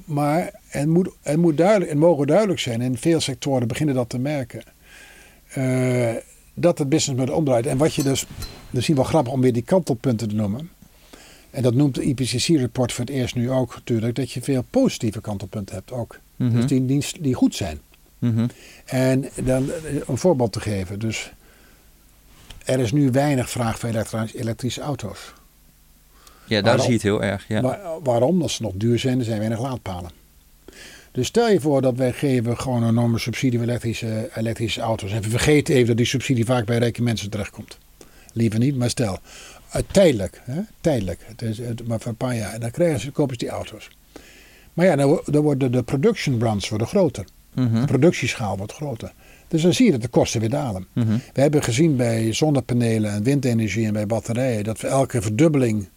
Maar 0.06 0.52
het 0.68 0.88
moet, 0.88 1.10
het 1.22 1.38
moet 1.38 1.58
duidelijk, 1.58 1.90
het 1.90 2.00
mogen 2.00 2.28
duidelijk 2.28 2.60
zijn, 2.60 2.82
en 2.82 2.98
veel 2.98 3.20
sectoren 3.20 3.68
beginnen 3.68 3.96
dat 3.96 4.10
te 4.10 4.20
merken, 4.20 4.62
eh, 5.48 6.16
dat 6.54 6.78
het 6.78 6.90
business 6.90 7.20
met 7.20 7.30
omdraait. 7.30 7.66
En 7.66 7.78
wat 7.78 7.96
je 7.96 8.04
dus, 8.04 8.26
misschien 8.70 8.96
wel 8.96 9.04
grappig 9.04 9.34
om 9.34 9.42
weer 9.42 9.54
die 9.54 9.62
kantelpunten 9.62 10.28
te 10.28 10.36
noemen. 10.36 10.70
En 11.50 11.64
dat 11.64 11.74
noemt 11.74 11.96
de 11.96 12.04
IPCC-rapport 12.04 12.94
voor 12.94 13.06
het 13.06 13.14
eerst 13.14 13.36
nu 13.36 13.52
ook 13.52 13.76
natuurlijk, 13.76 14.16
dat 14.16 14.32
je 14.32 14.42
veel 14.42 14.66
positieve 14.70 15.22
kantelpunten 15.22 15.76
hebt 15.76 15.92
ook. 15.92 16.20
Mhm. 16.36 16.52
Dus 16.52 16.66
die, 16.66 16.86
die, 16.86 17.06
die 17.20 17.34
goed 17.34 17.56
zijn. 17.56 17.80
Mhm. 18.20 18.48
En 18.86 19.30
dan 19.44 19.72
eh, 19.72 19.96
een 20.08 20.18
voorbeeld 20.18 20.52
te 20.52 20.60
geven. 20.60 21.00
Dus 21.00 21.32
er 22.66 22.80
is 22.80 22.92
nu 22.92 23.12
weinig 23.12 23.50
vraag 23.50 23.80
voor 23.80 23.90
elektrische 24.34 24.82
auto's. 24.82 25.34
Ja 26.48 26.62
daar 26.62 26.80
zie 26.80 26.88
je 26.88 26.94
het 26.94 27.04
heel 27.04 27.24
erg. 27.24 27.46
Ja. 27.48 27.62
Waar- 27.62 27.80
waarom? 28.04 28.42
Als 28.42 28.56
ze 28.56 28.62
nog 28.62 28.74
duur 28.76 29.00
zijn, 29.00 29.20
er 29.20 29.26
zijn 29.26 29.38
weinig 29.38 29.60
laadpalen. 29.60 30.12
Dus 31.12 31.28
stel 31.28 31.50
je 31.50 31.60
voor 31.60 31.82
dat 31.82 31.96
wij 31.96 32.14
geven 32.14 32.58
gewoon 32.58 32.84
een 32.84 32.90
enorme 32.90 33.20
subsidie 33.20 33.60
voor 33.60 33.68
elektrische, 33.68 34.30
elektrische 34.36 34.82
auto's. 34.82 35.12
En 35.12 35.22
we 35.22 35.30
vergeten 35.30 35.74
even 35.76 35.88
dat 35.88 35.98
die 35.98 36.06
subsidie 36.06 36.46
vaak 36.46 36.66
bij 36.66 36.78
rijke 36.78 37.02
mensen 37.02 37.30
terechtkomt. 37.30 37.78
Liever 38.34 38.60
niet, 38.60 38.76
maar 38.76 38.90
stel. 38.90 39.20
Uh, 39.76 39.82
tijdelijk, 39.92 40.42
hè? 40.44 40.62
tijdelijk. 40.82 41.20
Het 41.26 41.42
is, 41.42 41.58
het, 41.58 41.88
maar 41.88 42.00
voor 42.00 42.12
een 42.12 42.18
paar 42.18 42.36
jaar. 42.36 42.54
En 42.54 42.60
dan 42.60 42.72
krijgen 42.72 43.00
ze, 43.00 43.12
kopen 43.12 43.34
ze 43.40 43.46
die 43.46 43.54
auto's. 43.54 43.90
Maar 44.74 44.86
ja, 44.86 44.96
dan, 44.96 45.22
dan 45.26 45.44
worden 45.44 45.72
de 45.72 45.84
production 45.84 46.40
runs 46.40 46.70
worden 46.70 46.88
groter. 46.88 47.26
Mhm. 47.54 47.80
De 47.80 47.86
productieschaal 47.86 48.58
wordt 48.58 48.74
groter. 48.74 49.12
Dus 49.48 49.62
dan 49.62 49.74
zie 49.74 49.86
je 49.86 49.92
dat 49.92 50.02
de 50.02 50.08
kosten 50.08 50.40
weer 50.40 50.50
dalen. 50.50 50.88
Mhm. 50.94 51.18
We 51.34 51.42
hebben 51.42 51.64
gezien 51.64 51.96
bij 51.96 52.34
zonnepanelen 52.34 53.12
en 53.12 53.24
windenergie 53.24 53.86
en 53.86 53.94
bij 53.94 54.08
batterijen 54.08 54.64
dat 54.64 54.80
we 54.82 54.88
elke 54.88 55.22
verdubbeling 55.22 55.90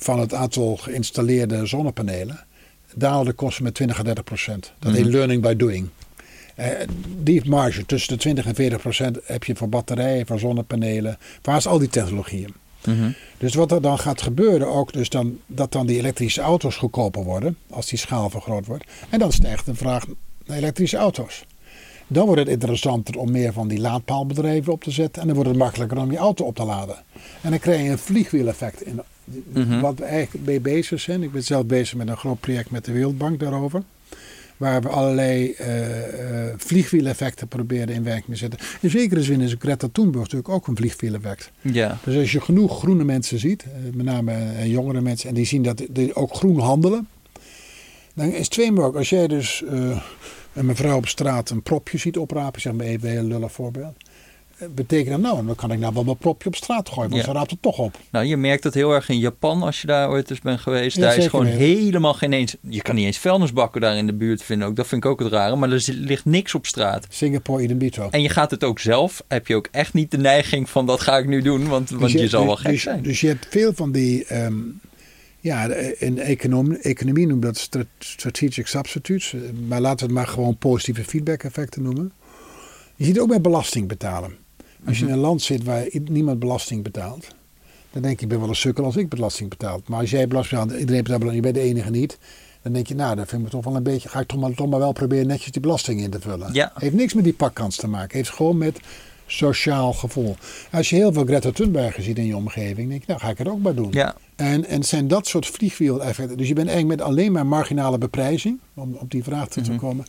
van 0.00 0.20
het 0.20 0.34
aantal 0.34 0.76
geïnstalleerde 0.76 1.66
zonnepanelen 1.66 2.44
dalen 2.94 3.26
de 3.26 3.32
kosten 3.32 3.64
met 3.64 3.74
20 3.74 3.98
à 3.98 4.02
30 4.02 4.24
procent. 4.24 4.72
Dat 4.78 4.92
heet 4.92 5.04
Mhm. 5.04 5.10
learning 5.10 5.42
by 5.42 5.56
doing. 5.56 5.88
Eh, 6.54 6.66
die 7.22 7.48
marge 7.48 7.86
tussen 7.86 8.12
de 8.12 8.18
20 8.18 8.46
en 8.46 8.54
40 8.54 8.80
procent 8.80 9.18
heb 9.24 9.44
je 9.44 9.56
voor 9.56 9.68
batterijen, 9.68 10.26
voor 10.26 10.38
zonnepanelen, 10.38 11.18
waar 11.42 11.56
is 11.56 11.66
al 11.66 11.78
die 11.78 11.88
technologieën. 11.88 12.54
Mhm. 12.86 13.10
Dus 13.38 13.54
wat 13.54 13.72
er 13.72 13.82
dan 13.82 13.98
gaat 13.98 14.22
gebeuren, 14.22 14.68
ook 14.68 14.92
dus 14.92 15.08
dan, 15.08 15.38
dat 15.46 15.72
dan 15.72 15.86
die 15.86 15.98
elektrische 15.98 16.40
auto's 16.40 16.76
goedkoper 16.76 17.22
worden, 17.24 17.56
als 17.70 17.86
die 17.86 17.98
schaal 17.98 18.30
vergroot 18.30 18.66
wordt. 18.66 18.84
En 19.10 19.18
dan 19.18 19.32
stijgt 19.32 19.66
de 19.66 19.74
vraag 19.74 20.06
naar 20.46 20.56
elektrische 20.56 20.96
auto's. 20.96 21.44
Dan 22.06 22.26
wordt 22.26 22.40
het 22.40 22.50
interessanter 22.50 23.18
om 23.18 23.30
meer 23.30 23.52
van 23.52 23.68
die 23.68 23.80
laadpaalbedrijven 23.80 24.72
op 24.72 24.82
te 24.82 24.90
zetten. 24.90 25.20
En 25.20 25.26
dan 25.26 25.36
wordt 25.36 25.50
het 25.50 25.58
makkelijker 25.60 25.98
om 25.98 26.10
je 26.10 26.16
auto 26.18 26.44
op 26.44 26.54
te 26.56 26.64
laden. 26.64 26.96
En 27.40 27.50
dan 27.50 27.58
krijg 27.58 27.82
je 27.82 27.88
een 27.90 27.98
vliegwieleffect. 27.98 28.82
In, 28.86 29.00
Mhm. 29.52 29.80
Wat 29.80 29.98
we 29.98 30.04
eigenlijk 30.04 30.46
mee 30.46 30.60
bezig 30.60 31.00
zijn. 31.00 31.22
Ik 31.22 31.32
ben 31.32 31.42
zelf 31.42 31.66
bezig 31.66 31.96
met 31.96 32.08
een 32.08 32.16
groot 32.16 32.40
project 32.40 32.70
met 32.70 32.84
de 32.84 32.92
Wereldbank 32.92 33.40
daarover. 33.40 33.82
Waar 34.56 34.82
we 34.82 34.88
allerlei 34.88 35.52
eh, 35.52 35.68
vliegwieleffecten 36.56 37.48
proberen 37.48 37.94
in 37.94 38.04
werking 38.04 38.26
te 38.26 38.36
zetten. 38.36 38.58
In 38.80 38.90
zekere 38.90 39.22
zin 39.22 39.40
is 39.40 39.54
Greta 39.58 39.88
Thunberg 39.92 40.22
natuurlijk 40.22 40.48
ook 40.48 40.66
een 40.66 40.76
vliegwieleffect. 40.76 41.50
Ja. 41.60 41.98
Dus 42.04 42.16
als 42.16 42.32
je 42.32 42.40
genoeg 42.40 42.78
groene 42.78 43.04
mensen 43.04 43.38
ziet, 43.38 43.62
eh, 43.62 43.70
met 43.94 44.06
name 44.06 44.68
jongere 44.68 45.00
mensen, 45.00 45.28
en 45.28 45.34
die 45.34 45.46
zien 45.46 45.62
dat 45.62 45.82
die 45.90 46.14
ook 46.14 46.34
groen 46.34 46.58
handelen, 46.58 47.08
dan 48.14 48.32
is 48.32 48.38
het 48.38 48.50
twee 48.50 48.72
mogelijk. 48.72 48.98
Als 48.98 49.10
jij 49.10 49.26
dus 49.26 49.62
eh, 49.64 50.02
een 50.52 50.66
mevrouw 50.66 50.96
op 50.96 51.08
straat 51.08 51.50
een 51.50 51.62
propje 51.62 51.98
ziet 51.98 52.18
oprapen, 52.18 52.60
zeg 52.60 52.72
maar 52.72 52.86
even 52.86 53.08
een 53.08 53.14
heel 53.14 53.24
lullig 53.24 53.52
voorbeeld, 53.52 53.96
betekent 54.74 55.10
dat 55.10 55.20
nou, 55.32 55.46
dan 55.46 55.54
kan 55.54 55.72
ik 55.72 55.78
nou 55.78 55.94
wel 55.94 56.04
mijn 56.04 56.16
propje 56.16 56.48
op 56.48 56.54
straat 56.56 56.88
gooien, 56.88 57.10
want 57.10 57.22
Ja. 57.22 57.28
ze 57.32 57.38
raapt 57.38 57.50
het 57.50 57.62
toch 57.62 57.78
op. 57.78 57.98
Nou, 58.10 58.24
je 58.26 58.36
merkt 58.36 58.64
het 58.64 58.74
heel 58.74 58.92
erg 58.92 59.08
in 59.08 59.18
Japan 59.18 59.62
als 59.62 59.80
je 59.80 59.86
daar 59.86 60.08
ooit 60.10 60.30
eens 60.30 60.40
bent 60.40 60.60
geweest. 60.60 60.96
Ja, 60.96 61.02
daar 61.02 61.16
is 61.16 61.26
gewoon 61.26 61.46
helemaal 61.46 62.14
geen 62.14 62.32
eens... 62.32 62.56
Je 62.60 62.82
kan 62.82 62.94
niet 62.94 63.04
eens 63.06 63.18
vuilnisbakken 63.18 63.80
daar 63.80 63.96
in 63.96 64.06
de 64.06 64.14
buurt 64.14 64.42
vinden. 64.42 64.68
Ook, 64.68 64.76
dat 64.76 64.86
vind 64.86 65.04
ik 65.04 65.10
ook 65.10 65.20
het 65.20 65.32
rare. 65.32 65.56
Maar 65.56 65.72
er 65.72 65.84
ligt 65.90 66.24
niks 66.24 66.54
op 66.54 66.66
straat. 66.66 67.06
Singapore 67.08 67.62
idem. 67.62 67.78
En 68.10 68.22
je 68.22 68.28
gaat 68.28 68.50
het 68.50 68.64
ook 68.64 68.78
zelf. 68.78 69.22
Heb 69.28 69.46
je 69.46 69.54
ook 69.54 69.68
echt 69.70 69.94
niet 69.94 70.10
de 70.10 70.18
neiging 70.18 70.70
van 70.70 70.86
dat 70.86 71.00
ga 71.00 71.18
ik 71.18 71.26
nu 71.26 71.42
doen. 71.42 71.68
Want, 71.68 71.90
want 71.90 72.10
je, 72.12 72.28
zal 72.28 72.44
wel 72.46 72.54
dus, 72.54 72.62
gek 72.64 72.70
dus, 72.72 72.82
zijn. 72.82 73.02
Dus 73.02 73.20
je 73.20 73.26
hebt 73.26 73.46
veel 73.50 73.72
van 73.74 73.92
die, 73.92 74.24
ehm, 74.24 74.54
ja, 75.40 75.64
in 75.98 76.14
de 76.14 76.20
economie, 76.22 76.78
economie 76.78 77.26
noemen 77.26 77.46
dat 77.46 77.58
stra- 77.58 77.84
strategic 77.98 78.66
substitutes. 78.66 79.32
eh, 79.34 79.40
Maar 79.68 79.80
laten 79.80 79.98
we 79.98 80.04
het 80.04 80.22
maar 80.22 80.26
gewoon 80.34 80.56
positieve 80.56 81.04
feedback 81.04 81.42
effecten 81.42 81.82
noemen. 81.82 82.12
Je 82.96 83.04
ziet 83.04 83.14
het 83.14 83.22
ook 83.22 83.28
bij 83.30 83.40
belasting 83.40 83.88
betalen. 83.88 84.36
Als 84.86 84.98
je 84.98 85.06
in 85.06 85.12
een 85.12 85.18
land 85.18 85.42
zit 85.42 85.64
waar 85.64 85.86
niemand 86.04 86.38
belasting 86.38 86.82
betaalt, 86.82 87.28
dan 87.90 88.02
denk 88.02 88.16
je, 88.16 88.22
ik 88.22 88.28
ben 88.28 88.40
wel 88.40 88.48
een 88.48 88.54
sukkel 88.54 88.84
als 88.84 88.96
ik 88.96 89.08
belasting 89.08 89.48
betaal. 89.48 89.80
Maar 89.86 90.00
als 90.00 90.10
jij 90.10 90.28
belasting 90.28 90.60
betaalt, 90.60 90.80
iedereen 90.80 91.02
betaalt 91.02 91.20
belasting, 91.20 91.46
je 91.46 91.52
bent 91.52 91.64
de 91.64 91.70
enige 91.70 91.90
niet. 91.90 92.18
Dan 92.62 92.72
denk 92.72 92.86
je, 92.86 92.94
nou, 92.94 93.16
dan 93.16 93.26
vind 93.26 93.42
ik 93.42 93.48
toch 93.48 93.64
wel 93.64 93.76
een 93.76 93.82
beetje, 93.82 94.08
ga 94.08 94.20
ik 94.20 94.26
toch 94.26 94.40
maar, 94.40 94.54
toch 94.54 94.68
maar 94.68 94.78
wel 94.78 94.92
proberen 94.92 95.26
netjes 95.26 95.52
die 95.52 95.60
belasting 95.60 96.00
in 96.00 96.10
te 96.10 96.20
vullen. 96.20 96.52
Ja. 96.52 96.72
Heeft 96.74 96.94
niks 96.94 97.14
met 97.14 97.24
die 97.24 97.32
pakkans 97.32 97.76
te 97.76 97.88
maken. 97.88 98.16
Heeft 98.16 98.30
gewoon 98.30 98.58
met 98.58 98.80
sociaal 99.26 99.92
gevoel. 99.92 100.36
Als 100.72 100.90
je 100.90 100.96
heel 100.96 101.12
veel 101.12 101.24
Greta 101.24 101.50
Thunberg 101.50 101.96
ziet 102.00 102.18
in 102.18 102.26
je 102.26 102.36
omgeving, 102.36 102.88
denk 102.88 103.00
je, 103.00 103.06
nou 103.06 103.20
ga 103.20 103.28
ik 103.28 103.38
het 103.38 103.48
ook 103.48 103.60
maar 103.60 103.74
doen. 103.74 103.88
Ja, 103.90 104.14
En, 104.36 104.64
en 104.66 104.82
zijn 104.84 105.08
dat 105.08 105.26
soort 105.26 105.46
vliegwiel-effecten. 105.46 106.36
Dus 106.36 106.48
je 106.48 106.54
bent 106.54 106.68
eigenlijk 106.68 106.98
met 106.98 107.08
alleen 107.08 107.32
maar 107.32 107.46
marginale 107.46 107.98
beprijzing, 107.98 108.58
om 108.74 108.94
op 108.94 109.10
die 109.10 109.22
vraag 109.22 109.48
terug 109.48 109.66
te 109.66 109.74
komen, 109.74 110.04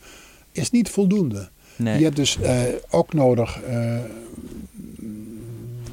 is 0.52 0.70
niet 0.70 0.90
voldoende. 0.90 1.48
Nee. 1.82 1.98
Je 1.98 2.04
hebt 2.04 2.16
dus 2.16 2.38
eh, 2.40 2.60
ook 2.90 3.12
nodig 3.12 3.62
eh, 3.62 3.98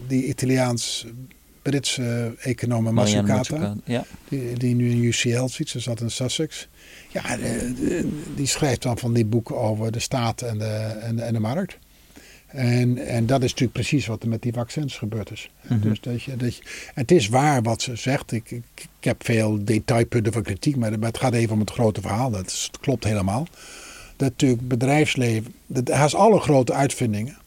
die 0.07 0.25
Italiaans-Britse 0.25 2.33
Mazzucato, 2.91 3.75
Ja. 3.85 4.05
die, 4.29 4.53
die 4.57 4.75
nu 4.75 4.89
in 4.91 5.03
UCL 5.03 5.45
zit, 5.47 5.69
ze 5.69 5.79
zat 5.79 6.01
in 6.01 6.11
Sussex. 6.11 6.67
Ja, 7.11 7.23
eh, 7.23 7.37
de- 7.39 8.09
die 8.35 8.45
schrijft 8.45 8.81
dan 8.81 8.97
van 8.97 9.13
die 9.13 9.25
boeken 9.25 9.57
over 9.57 9.91
de 9.91 9.99
staat 9.99 10.41
en 10.41 10.57
de, 10.57 10.65
en 11.01 11.15
de, 11.15 11.21
en 11.21 11.33
de 11.33 11.39
markt. 11.39 11.77
En, 12.47 12.97
en 12.97 13.25
dat 13.25 13.37
is 13.43 13.49
natuurlijk 13.49 13.73
precies 13.73 14.07
wat 14.07 14.23
er 14.23 14.29
met 14.29 14.41
die 14.41 14.53
vaccins 14.53 14.97
gebeurd 14.97 15.31
is. 15.31 15.49
Mhm. 15.67 15.79
Dus 15.79 16.01
dat 16.01 16.23
je, 16.23 16.35
dat 16.35 16.55
je, 16.55 16.61
het 16.93 17.11
is 17.11 17.27
waar 17.27 17.61
wat 17.61 17.81
ze 17.81 17.95
zegt. 17.95 18.31
Ik, 18.31 18.51
ik, 18.51 18.63
ik 18.75 18.87
heb 18.99 19.25
veel 19.25 19.63
detailpunten 19.65 20.33
van 20.33 20.43
kritiek, 20.43 20.75
maar 20.75 20.91
het 20.91 21.17
gaat 21.17 21.33
even 21.33 21.53
om 21.53 21.59
het 21.59 21.71
grote 21.71 22.01
verhaal. 22.01 22.29
Dat 22.31 22.69
klopt 22.81 23.03
helemaal. 23.03 23.47
Dat 24.19 24.29
natuurlijk 24.29 24.67
bedrijfsleven, 24.67 25.53
dat, 25.65 25.87
haast 25.89 26.15
alle 26.15 26.39
grote 26.39 26.73
uitvindingen 26.73 27.37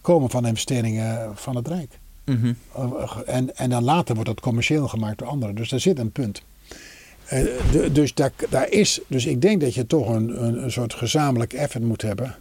komen 0.00 0.30
van 0.30 0.46
investeringen 0.46 1.36
van 1.36 1.56
het 1.56 1.68
Rijk. 1.68 1.98
Mhm. 2.24 2.52
En, 3.26 3.56
en 3.56 3.70
dan 3.70 3.84
later 3.84 4.14
wordt 4.14 4.30
dat 4.30 4.40
commercieel 4.40 4.88
gemaakt 4.88 5.18
door 5.18 5.28
anderen. 5.28 5.54
Dus 5.54 5.68
daar 5.68 5.80
zit 5.80 5.98
een 5.98 6.12
punt. 6.12 6.42
Eh, 7.24 7.42
de- 7.72 7.92
dus, 7.92 8.14
daar, 8.14 8.32
daar 8.50 8.68
is, 8.70 9.00
dus 9.06 9.26
ik 9.26 9.40
denk 9.42 9.60
dat 9.60 9.74
je 9.74 9.86
toch 9.86 10.08
een, 10.08 10.44
een, 10.44 10.62
een 10.62 10.72
soort 10.72 10.94
gezamenlijk 10.94 11.52
effort 11.52 11.84
moet 11.84 12.02
hebben. 12.02 12.34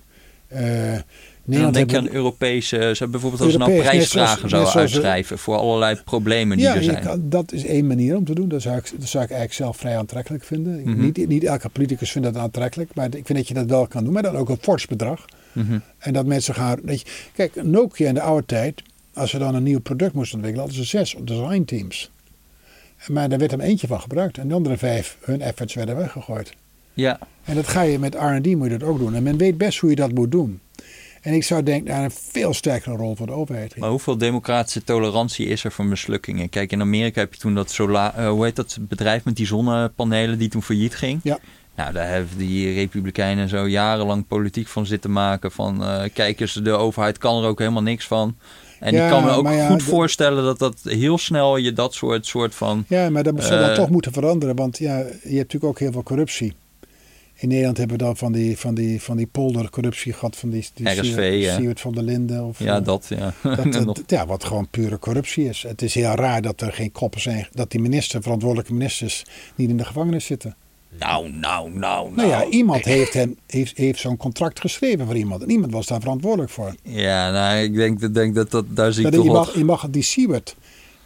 Eh, 0.47 0.97
Dan 1.45 1.71
denk 1.71 1.91
je 1.91 1.97
aan 1.97 2.09
Europese, 2.09 2.95
bijvoorbeeld 3.11 3.41
als 3.41 3.51
ze 3.51 3.57
nou 3.57 3.77
prijsvragen 3.79 4.09
zoals- 4.09 4.49
zou 4.49 4.61
net 4.63 4.71
zoals- 4.71 4.75
uitschrijven 4.75 5.37
voor 5.37 5.55
allerlei 5.55 5.95
problemen 6.05 6.57
die 6.57 6.65
ja, 6.65 6.75
er 6.75 6.83
zijn. 6.83 7.03
kan- 7.03 7.29
dat 7.29 7.51
is 7.51 7.65
één 7.65 7.87
manier 7.87 8.15
om 8.15 8.25
te 8.25 8.33
doen. 8.35 8.47
Dat 8.49 8.61
zou 8.61 8.77
ik, 8.77 8.83
dat 8.99 9.07
zou 9.09 9.23
ik 9.23 9.29
eigenlijk 9.29 9.53
zelf 9.53 9.77
vrij 9.77 9.97
aantrekkelijk 9.97 10.43
vinden. 10.43 10.81
Mhm. 10.83 10.99
niet, 11.01 11.27
niet 11.27 11.43
elke 11.43 11.69
politicus 11.69 12.11
vindt 12.11 12.33
dat 12.33 12.41
aantrekkelijk, 12.43 12.95
maar 12.95 13.05
ik 13.05 13.25
vind 13.25 13.37
dat 13.37 13.47
je 13.47 13.53
dat 13.53 13.65
wel 13.65 13.87
kan 13.87 14.03
doen. 14.03 14.13
Maar 14.13 14.23
dan 14.23 14.35
ook 14.35 14.49
een 14.49 14.57
fors 14.61 14.85
bedrag. 14.85 15.25
Mhm. 15.51 15.77
En 15.97 16.13
dat 16.13 16.25
mensen 16.25 16.53
gaan. 16.55 16.79
Dat 16.83 16.99
je, 17.01 17.05
kijk, 17.33 17.63
Nokia 17.63 18.07
in 18.07 18.13
de 18.13 18.21
oude 18.21 18.45
tijd, 18.45 18.81
als 19.13 19.29
ze 19.29 19.37
dan 19.37 19.55
een 19.55 19.63
nieuw 19.63 19.79
product 19.79 20.13
moesten 20.13 20.35
ontwikkelen, 20.37 20.67
hadden 20.69 20.85
ze 20.85 20.97
zes 20.97 21.15
design 21.23 21.63
teams. 21.63 22.11
Maar 23.07 23.29
daar 23.29 23.39
werd 23.39 23.51
er 23.51 23.59
eentje 23.59 23.87
van 23.87 24.01
gebruikt. 24.01 24.37
En 24.37 24.47
de 24.47 24.53
andere 24.53 24.77
vijf, 24.77 25.17
hun 25.21 25.41
efforts 25.41 25.73
werden 25.73 25.95
weggegooid. 25.95 26.53
Ja, 26.93 27.19
En 27.43 27.55
dat 27.55 27.67
ga 27.67 27.81
je 27.81 27.99
met 27.99 28.15
RD 28.15 28.45
moet 28.55 28.71
je 28.71 28.77
dat 28.77 28.89
ook 28.89 28.99
doen. 28.99 29.15
En 29.15 29.23
men 29.23 29.37
weet 29.37 29.57
best 29.57 29.79
hoe 29.79 29.89
je 29.89 29.95
dat 29.95 30.11
moet 30.11 30.31
doen. 30.31 30.59
En 31.23 31.33
ik 31.33 31.43
zou 31.43 31.63
denken 31.63 31.93
naar 31.93 32.03
een 32.03 32.11
veel 32.11 32.53
sterkere 32.53 32.95
rol 32.95 33.15
voor 33.15 33.25
de 33.25 33.31
overheid. 33.31 33.77
maar 33.77 33.89
hoeveel 33.89 34.17
democratische 34.17 34.83
tolerantie 34.83 35.45
is 35.47 35.63
er 35.63 35.71
voor 35.71 35.85
mislukkingen? 35.85 36.49
Kijk, 36.49 36.71
in 36.71 36.81
Amerika 36.81 37.19
heb 37.19 37.33
je 37.33 37.39
toen 37.39 37.55
dat 37.55 37.71
sola, 37.71 38.15
eh, 38.15 38.29
hoe 38.29 38.43
heet 38.45 38.55
dat 38.55 38.77
bedrijf 38.81 39.23
met 39.23 39.35
die 39.35 39.45
zonnepanelen 39.45 40.37
die 40.37 40.49
toen 40.49 40.63
failliet 40.63 40.95
ging. 40.95 41.19
Ja. 41.23 41.39
Nou, 41.75 41.93
daar 41.93 42.07
hebben 42.09 42.37
die 42.37 42.73
republikeinen 42.73 43.49
zo 43.49 43.67
jarenlang 43.67 44.27
politiek 44.27 44.67
van 44.67 44.85
zitten 44.85 45.11
maken. 45.11 45.51
Van 45.51 45.83
eh, 45.83 46.03
kijk 46.13 46.39
eens, 46.39 46.53
de 46.53 46.71
overheid 46.71 47.17
kan 47.17 47.43
er 47.43 47.49
ook 47.49 47.59
helemaal 47.59 47.81
niks 47.81 48.07
van. 48.07 48.35
En 48.79 48.93
Ja, 48.93 49.03
ik 49.05 49.11
kan 49.11 49.23
me 49.23 49.29
ook 49.29 49.47
ja, 49.47 49.67
goed 49.67 49.79
de- 49.79 49.85
voorstellen 49.85 50.43
dat 50.43 50.59
dat 50.59 50.79
heel 50.83 51.17
snel 51.17 51.57
je 51.57 51.73
dat 51.73 51.93
soort, 51.93 52.25
soort 52.25 52.55
van... 52.55 52.85
Ja, 52.87 53.09
maar 53.09 53.23
dat 53.23 53.43
zou 53.43 53.59
dan 53.59 53.69
Eh, 53.69 53.75
toch 53.75 53.89
moeten 53.89 54.13
veranderen. 54.13 54.55
Want 54.55 54.77
ja, 54.77 54.97
je 54.97 55.03
hebt 55.03 55.21
natuurlijk 55.33 55.63
ook 55.63 55.79
heel 55.79 55.91
veel 55.91 56.03
corruptie. 56.03 56.53
In 57.43 57.49
Nederland 57.49 57.77
hebben 57.77 57.97
we 57.97 58.03
dan 58.03 58.17
van 58.17 58.31
die, 58.31 58.57
van 58.57 58.75
die, 58.75 59.01
van 59.01 59.17
die 59.17 59.27
poldercorruptie 59.27 60.13
gehad. 60.13 60.35
Van 60.35 60.49
die, 60.49 60.67
die 60.73 60.89
RSV, 60.89 61.03
Siewert- 61.03 61.41
ja. 61.41 61.55
Siewert 61.55 61.79
van 61.79 61.93
der 61.93 62.03
Linden. 62.03 62.45
Of, 62.45 62.59
Ja, 62.59 62.77
eh, 62.77 62.85
dat, 62.85 63.05
ja. 63.09 63.33
Dat, 63.83 64.03
ja, 64.07 64.25
wat 64.25 64.43
gewoon 64.43 64.67
pure 64.69 64.99
corruptie 64.99 65.45
is. 65.49 65.63
Het 65.67 65.81
is 65.81 65.93
heel 65.93 66.15
raar 66.15 66.41
dat 66.41 66.61
er 66.61 66.73
geen 66.73 66.91
koppen 66.91 67.21
zijn. 67.21 67.47
Dat 67.51 67.71
die 67.71 67.79
minister, 67.81 68.21
verantwoordelijke 68.21 68.73
ministers, 68.73 69.25
niet 69.55 69.69
in 69.69 69.77
de 69.77 69.85
gevangenis 69.85 70.25
zitten. 70.25 70.55
nou, 70.99 71.31
nou, 71.31 71.71
nou, 71.71 72.11
Nou 72.15 72.29
ja, 72.29 72.37
nou. 72.37 72.49
iemand 72.51 72.85
heeft, 72.85 73.13
hem, 73.13 73.37
heeft, 73.47 73.77
heeft 73.77 73.99
zo'n 73.99 74.17
contract 74.17 74.59
geschreven 74.59 75.05
voor 75.05 75.17
iemand. 75.17 75.41
En 75.43 75.49
iemand 75.49 75.71
was 75.71 75.87
daar 75.87 76.01
verantwoordelijk 76.01 76.51
voor. 76.51 76.75
Ja, 76.83 77.31
nou, 77.31 77.57
ik 77.63 77.75
denk, 77.75 78.13
denk 78.13 78.35
dat, 78.35 78.51
dat 78.51 78.65
daar 78.69 78.93
zie 78.93 79.05
ik 79.05 79.11
Dat 79.11 79.19
toch 79.21 79.29
je, 79.29 79.37
wat... 79.37 79.45
mag, 79.45 79.55
je 79.55 79.65
mag 79.65 79.87
die 79.89 80.03
Siewert 80.03 80.55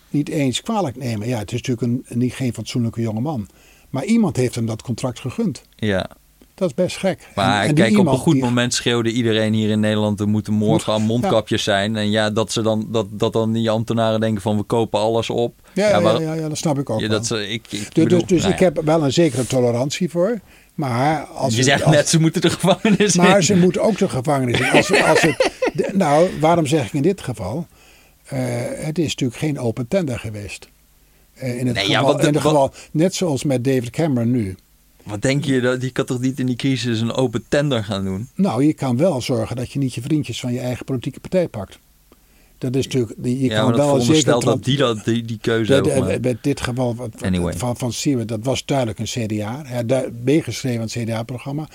niet 0.10 0.30
eens 0.30 0.62
kwalijk 0.62 0.96
nemen. 0.96 1.28
Ja, 1.28 1.38
het 1.38 1.52
is 1.52 1.62
natuurlijk 1.62 2.08
een, 2.10 2.18
niet, 2.20 2.34
geen 2.34 2.54
fatsoenlijke 2.54 3.02
jongeman. 3.02 3.48
Maar 3.90 4.06
iemand 4.06 4.36
heeft 4.36 4.56
hem 4.56 4.66
dat 4.66 4.82
contract 4.82 5.20
gegund. 5.20 5.62
Ja, 5.76 6.10
Dat 6.58 6.68
is 6.70 6.74
best 6.74 6.98
gek. 6.98 7.28
maar 7.36 7.62
En- 7.62 7.68
en 7.70 7.76
die 7.76 7.84
kijk, 7.84 7.98
op 7.98 8.06
een 8.08 8.18
goed 8.18 8.34
die- 8.34 8.44
moment 8.44 8.74
schreeuwde 8.74 9.12
iedereen 9.12 9.54
hier 9.54 9.70
in 9.70 9.80
Nederland... 9.80 10.20
er 10.20 10.28
moeten 10.28 10.54
morgen 10.54 10.94
al 10.94 11.00
mondkapjes 11.00 11.64
zijn. 11.64 11.96
En 11.96 12.10
ja, 12.12 12.30
dat, 12.30 12.52
ze 12.52 12.62
dan, 12.62 12.88
dat, 12.92 13.08
dat 13.12 13.34
dan 13.34 13.52
die 13.54 13.70
ambtenaren 13.70 14.20
denken 14.20 14.42
van... 14.42 14.58
we 14.58 14.64
kopen 14.64 15.00
alles 15.00 15.30
op. 15.30 15.54
Ja, 15.74 15.90
ja, 15.90 16.00
maar- 16.00 16.22
ja, 16.22 16.34
ja, 16.34 16.48
dat 16.50 16.58
snap 16.58 16.80
ik 16.80 16.90
ook 16.90 17.10
dat 17.10 17.28
ze, 17.28 17.50
ik, 17.50 17.66
ik 17.70 17.70
dus 17.70 18.04
bedoel, 18.04 18.20
dus, 18.20 18.28
dus 18.28 18.42
nou 18.42 18.54
ik 18.54 18.60
heb 18.60 18.82
wel 18.84 19.04
een 19.04 19.14
zekere 19.14 19.48
tolerantie 19.48 20.10
voor. 20.10 20.40
Maar 20.76 21.24
als 21.26 21.52
Je 21.52 21.58
het- 21.60 21.68
zegt 21.68 21.84
als- 21.84 21.96
net, 21.96 22.10
ze 22.10 22.20
moeten 22.20 22.42
de 22.42 22.50
gevangenis 22.50 23.16
Maar 23.16 23.36
in. 23.38 23.44
ze 23.44 23.56
moeten 23.56 23.82
ook 23.82 23.98
de 23.98 24.10
gevangenis 24.10 24.60
in. 24.60 24.70
Als, 24.70 25.02
als 25.04 25.22
het, 25.22 25.52
nou, 25.94 26.30
waarom 26.40 26.66
zeg 26.66 26.86
ik 26.86 26.94
in 26.94 27.02
dit 27.02 27.22
geval? 27.22 27.68
Eh, 28.26 28.40
het 28.76 28.98
is 29.00 29.08
natuurlijk 29.08 29.40
geen 29.40 29.60
open 29.60 29.88
tender 29.88 30.20
geweest. 30.20 30.70
Eh, 31.34 31.60
in 31.60 31.66
het, 31.68 31.76
Nee, 31.76 31.90
ja, 31.90 31.98
geval, 31.98 32.12
wat 32.14 32.22
de- 32.22 32.28
in 32.28 32.34
het 32.34 32.42
geval, 32.44 32.74
net 32.92 33.16
zoals 33.16 33.44
met 33.44 33.64
David 33.64 33.90
Cameron 33.90 34.32
nu. 34.32 34.56
Wat 35.08 35.22
denk 35.22 35.46
je, 35.46 35.62
dat 35.62 35.82
die 35.82 35.92
kan 35.92 36.06
toch 36.06 36.20
niet 36.20 36.40
in 36.40 36.46
die 36.46 36.56
crisis 36.56 37.00
een 37.00 37.14
open 37.14 37.46
tender 37.50 37.84
gaan 37.84 38.04
doen? 38.04 38.30
Nou, 38.36 38.66
je 38.66 38.74
kan 38.74 38.98
wel 38.98 39.22
zorgen 39.22 39.56
dat 39.56 39.72
je 39.72 39.80
niet 39.80 39.94
je 39.94 40.02
vriendjes 40.02 40.40
van 40.40 40.54
je 40.54 40.60
eigen 40.60 40.86
politieke 40.86 41.20
partij 41.20 41.48
pakt. 41.48 41.80
Dat 42.58 42.76
is 42.76 42.84
natuurlijk, 42.86 43.14
je 43.24 43.40
ja, 43.40 43.62
kan 43.62 43.76
wel 43.76 44.00
zeker... 44.00 44.40
dat 44.40 44.64
die, 44.64 44.78
dat, 44.78 45.06
die, 45.06 45.26
die 45.26 45.38
keuze 45.42 45.82
maakt. 46.00 46.22
bij 46.22 46.38
dit 46.42 46.62
geval 46.62 46.96
van, 46.96 47.12
Anyway. 47.22 47.54
van, 47.54 47.78
van 47.78 47.94
Siewert, 47.94 48.28
dat 48.28 48.40
was 48.44 48.66
duidelijk 48.66 49.00
een 49.00 49.06
CDA. 49.06 49.62
Hij 49.66 50.12
meegeschreven 50.24 50.82
aan 50.82 50.88
het 50.94 51.04
CDA-programma. 51.04 51.68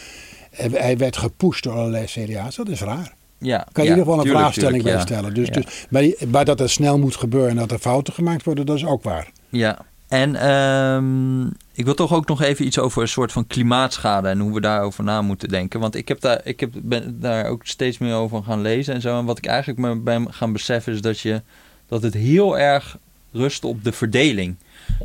Hij 0.51 0.97
werd 0.97 1.17
gepusht 1.17 1.63
door 1.63 1.73
allerlei 1.73 2.07
CDA's. 2.07 2.57
Dat 2.57 2.69
is 2.69 2.81
raar. 2.81 3.15
Ja, 3.39 3.67
Kan 3.73 3.85
je 3.85 3.91
ja, 3.91 3.95
in 3.95 3.99
ieder 3.99 4.05
geval 4.05 4.15
een 4.15 4.23
tuurlijk, 4.23 4.43
vraagstelling 4.45 4.83
bij 4.83 4.93
tuurlijk, 4.93 5.09
ja. 5.09 5.17
stellen. 5.17 5.35
Dus, 5.35 5.51
dus, 5.51 5.87
maar, 5.91 6.29
maar 6.31 6.45
dat 6.45 6.59
het 6.59 6.71
snel 6.71 6.99
moet 6.99 7.17
gebeuren 7.17 7.51
en 7.51 7.57
dat 7.57 7.71
er 7.71 7.79
fouten 7.79 8.13
gemaakt 8.13 8.45
worden, 8.45 8.67
dat 8.67 8.77
is 8.77 8.85
ook 8.85 9.03
waar. 9.03 9.31
Ja, 9.49 9.79
en 10.13 10.37
ehm, 10.37 11.47
ik 11.73 11.85
wil 11.85 11.95
toch 11.95 12.13
ook 12.13 12.27
nog 12.27 12.43
even 12.43 12.67
iets 12.67 12.79
over 12.79 13.03
een 13.03 13.09
soort 13.09 13.33
van 13.33 13.47
klimaatschade 13.47 14.29
en 14.29 14.39
hoe 14.39 14.55
we 14.55 14.61
daarover 14.61 15.05
na 15.05 15.23
moeten 15.23 15.49
denken. 15.49 15.81
Want 15.81 15.95
ik 15.95 16.09
heb 16.09 16.21
daar, 16.21 16.41
ik 16.45 16.61
heb, 16.61 16.71
ben 16.83 17.21
daar 17.21 17.47
ook 17.47 17.67
steeds 17.67 17.99
meer 17.99 18.15
over 18.15 18.43
gaan 18.43 18.61
lezen 18.61 18.95
en 18.95 19.01
zo. 19.01 19.19
En 19.19 19.25
wat 19.25 19.39
ik 19.39 19.47
eigenlijk 19.47 19.79
me 19.79 19.97
ben 19.97 20.33
gaan 20.33 20.53
beseffen 20.53 20.93
is 20.93 21.01
dat, 21.01 21.21
je, 21.21 21.43
dat 21.89 22.03
het 22.03 22.15
heel 22.15 22.59
erg 22.59 22.99
rust 23.31 23.65
op 23.65 23.85
de 23.85 23.93
verdeling. 23.93 24.57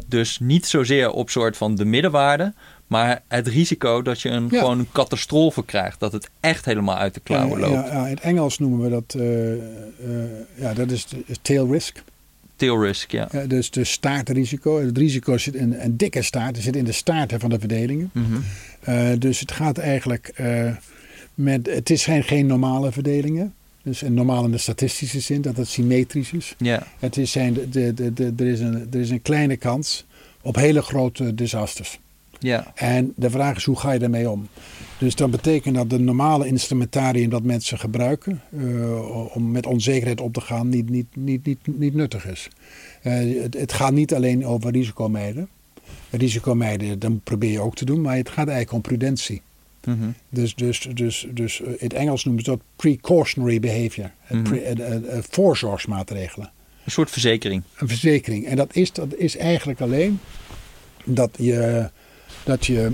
Dus 0.06 0.40
niet 0.40 0.66
zozeer 0.66 1.12
op 1.12 1.30
soort 1.30 1.58
van 1.58 1.76
de 1.76 1.86
middenwaarde, 1.86 2.54
maar 2.88 3.22
het 3.28 3.48
risico 3.48 4.02
dat 4.02 4.22
je 4.22 4.30
een, 4.30 4.48
Ja. 4.52 4.60
gewoon 4.60 4.80
een 4.80 4.92
catastrofe 4.92 5.66
krijgt. 5.66 6.00
Dat 6.00 6.12
het 6.12 6.30
echt 6.40 6.66
helemaal 6.66 6.98
uit 6.98 7.14
de 7.14 7.20
klauwen 7.20 7.60
loopt. 7.60 7.74
ja, 7.74 7.86
ja, 7.86 8.06
in 8.06 8.14
het 8.14 8.20
Engels 8.24 8.60
noemen 8.60 8.80
we 8.82 8.90
dat, 8.90 9.14
eh, 9.22 9.54
eh, 9.54 9.60
ja, 10.56 10.74
dat 10.74 10.92
is 10.92 11.08
tail 11.42 11.72
risk. 11.72 12.04
Tail 12.58 12.84
risk, 12.84 13.12
ja. 13.12 13.28
Ja, 13.32 13.46
dus 13.46 13.70
de 13.72 13.84
staartrisico. 13.84 14.80
Het 14.82 14.98
risico 14.98 15.38
zit 15.38 15.56
in 15.56 15.74
een 15.74 15.98
dikke 15.98 16.22
staart. 16.22 16.56
Het 16.56 16.64
zit 16.66 16.76
in 16.76 16.86
de 16.86 16.92
staarten 16.92 17.40
van 17.40 17.50
de 17.50 17.60
verdelingen. 17.60 18.10
Mhm. 18.14 18.26
Eh, 18.80 19.10
dus 19.20 19.40
het 19.40 19.52
gaat 19.52 19.78
eigenlijk 19.78 20.32
eh, 20.36 20.72
met. 21.34 21.66
Het 21.66 21.90
is 21.90 22.06
geen, 22.06 22.46
normale 22.46 22.92
verdelingen. 22.92 23.54
Dus 23.84 24.02
een 24.02 24.14
normaal 24.14 24.46
in 24.46 24.52
de 24.52 24.58
statistische 24.58 25.20
zin, 25.20 25.42
dat 25.42 25.58
het 25.58 25.68
symmetrisch 25.68 26.32
is. 26.32 26.56
Ja, 26.58 26.88
Het 27.00 27.18
is 27.18 27.32
zijn, 27.32 27.54
de, 27.54 27.70
de, 27.70 27.94
de, 27.94 28.14
de- 28.14 28.34
er, 28.38 28.48
is 28.48 28.60
een, 28.60 28.88
er 28.92 29.00
is 29.00 29.10
een 29.10 29.22
kleine 29.22 29.58
kans 29.58 30.06
op 30.42 30.56
hele 30.56 30.82
grote 30.82 31.36
disasters. 31.36 32.00
Ja. 32.40 32.72
En 32.76 33.14
de 33.16 33.30
vraag 33.30 33.56
is, 33.56 33.64
hoe 33.64 33.80
ga 33.80 33.92
je 33.92 34.00
daarmee 34.00 34.30
om? 34.30 34.48
Dus 34.98 35.16
dat 35.16 35.32
betekent 35.32 35.76
dat 35.76 35.90
de 35.90 36.00
normale 36.00 36.48
instrumentarium 36.48 37.30
dat 37.30 37.44
mensen 37.44 37.80
gebruiken 37.80 38.42
eh, 38.58 39.36
om 39.36 39.52
met 39.52 39.66
onzekerheid 39.66 40.22
op 40.22 40.34
te 40.34 40.42
gaan, 40.42 40.70
niet, 40.70 40.90
niet, 40.90 41.16
niet, 41.16 41.46
niet, 41.46 41.60
niet 41.66 41.94
nuttig 41.94 42.26
is. 42.26 42.50
Eh, 43.02 43.42
het, 43.42 43.54
het 43.54 43.74
gaat 43.74 43.94
niet 43.94 44.14
alleen 44.14 44.46
over 44.46 44.72
risicomijden. 44.72 45.48
Risicomijden, 46.10 47.00
dat 47.00 47.24
probeer 47.24 47.52
je 47.52 47.60
ook 47.60 47.76
te 47.76 47.86
doen, 47.86 48.02
maar 48.02 48.16
het 48.16 48.30
gaat 48.30 48.48
eigenlijk 48.48 48.72
om 48.72 48.82
prudentie. 48.82 49.42
Mhm. 49.86 50.10
Dus, 50.30 50.56
dus, 50.56 50.88
dus, 50.94 51.28
dus 51.34 51.62
eh, 51.62 51.68
in 51.68 51.76
het 51.78 51.94
Engels 51.94 52.24
noemen 52.24 52.44
ze 52.44 52.50
dat 52.50 52.62
precautionary 52.76 53.60
behavior. 53.60 54.12
Mhm. 54.30 54.44
Pre- 54.44 55.22
voorzorgsmaatregelen. 55.30 56.52
Een 56.86 56.92
soort 56.92 57.10
verzekering. 57.10 57.64
Een 57.78 57.88
verzekering. 57.88 58.46
En 58.46 58.56
dat 58.56 58.76
is, 58.76 58.92
dat 58.92 59.16
is 59.16 59.38
eigenlijk 59.38 59.82
alleen 59.82 60.20
dat 61.06 61.30
je, 61.40 61.90
dat 62.48 62.66
je, 62.66 62.92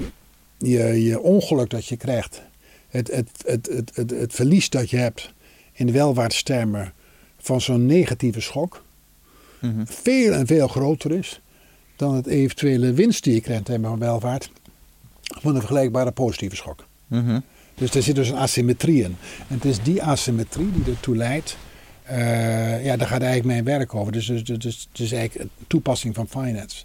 je, 0.57 1.03
je 1.03 1.19
ongeluk 1.21 1.69
dat 1.69 1.85
je 1.85 1.97
krijgt, 1.97 2.41
het, 2.89 3.11
het, 3.11 3.29
het, 3.45 3.67
het, 3.71 3.91
het, 3.95 4.09
het 4.11 4.33
verlies 4.33 4.69
dat 4.69 4.89
je 4.89 4.97
hebt 4.97 5.33
in 5.73 5.85
de 5.85 5.91
welvaartstermen 5.91 6.93
van 7.37 7.61
zo'n 7.61 7.85
negatieve 7.85 8.41
schok, 8.41 8.83
Mhm. 9.59 9.85
veel 9.85 10.33
en 10.33 10.47
veel 10.47 10.67
groter 10.67 11.11
is 11.11 11.41
dan 11.95 12.15
het 12.15 12.27
eventuele 12.27 12.93
winst 12.93 13.23
die 13.23 13.33
je 13.33 13.41
krijgt 13.41 13.69
in 13.69 13.81
van 13.81 13.99
welvaart 13.99 14.49
van 15.23 15.51
een 15.53 15.59
vergelijkbare 15.59 16.11
positieve 16.11 16.55
schok. 16.55 16.85
Mhm. 17.07 17.39
Dus 17.75 17.95
er 17.95 18.03
zit 18.03 18.15
dus 18.15 18.29
een 18.29 18.35
asymmetrie 18.37 19.03
in. 19.03 19.15
En 19.47 19.55
het 19.55 19.65
is 19.65 19.81
die 19.83 20.03
asymmetrie 20.03 20.71
die 20.71 20.93
ertoe 20.93 21.15
leidt. 21.15 21.57
eh, 22.03 22.85
ja, 22.85 22.97
daar 22.97 23.07
gaat 23.07 23.21
eigenlijk 23.21 23.45
mijn 23.45 23.77
werk 23.77 23.95
over. 23.95 24.11
Dus, 24.11 24.25
dus, 24.25 24.43
dus, 24.43 24.57
dus 24.59 24.87
het 24.91 24.99
is 24.99 25.11
eigenlijk 25.11 25.43
een 25.45 25.65
toepassing 25.67 26.15
van 26.15 26.27
finance. 26.27 26.83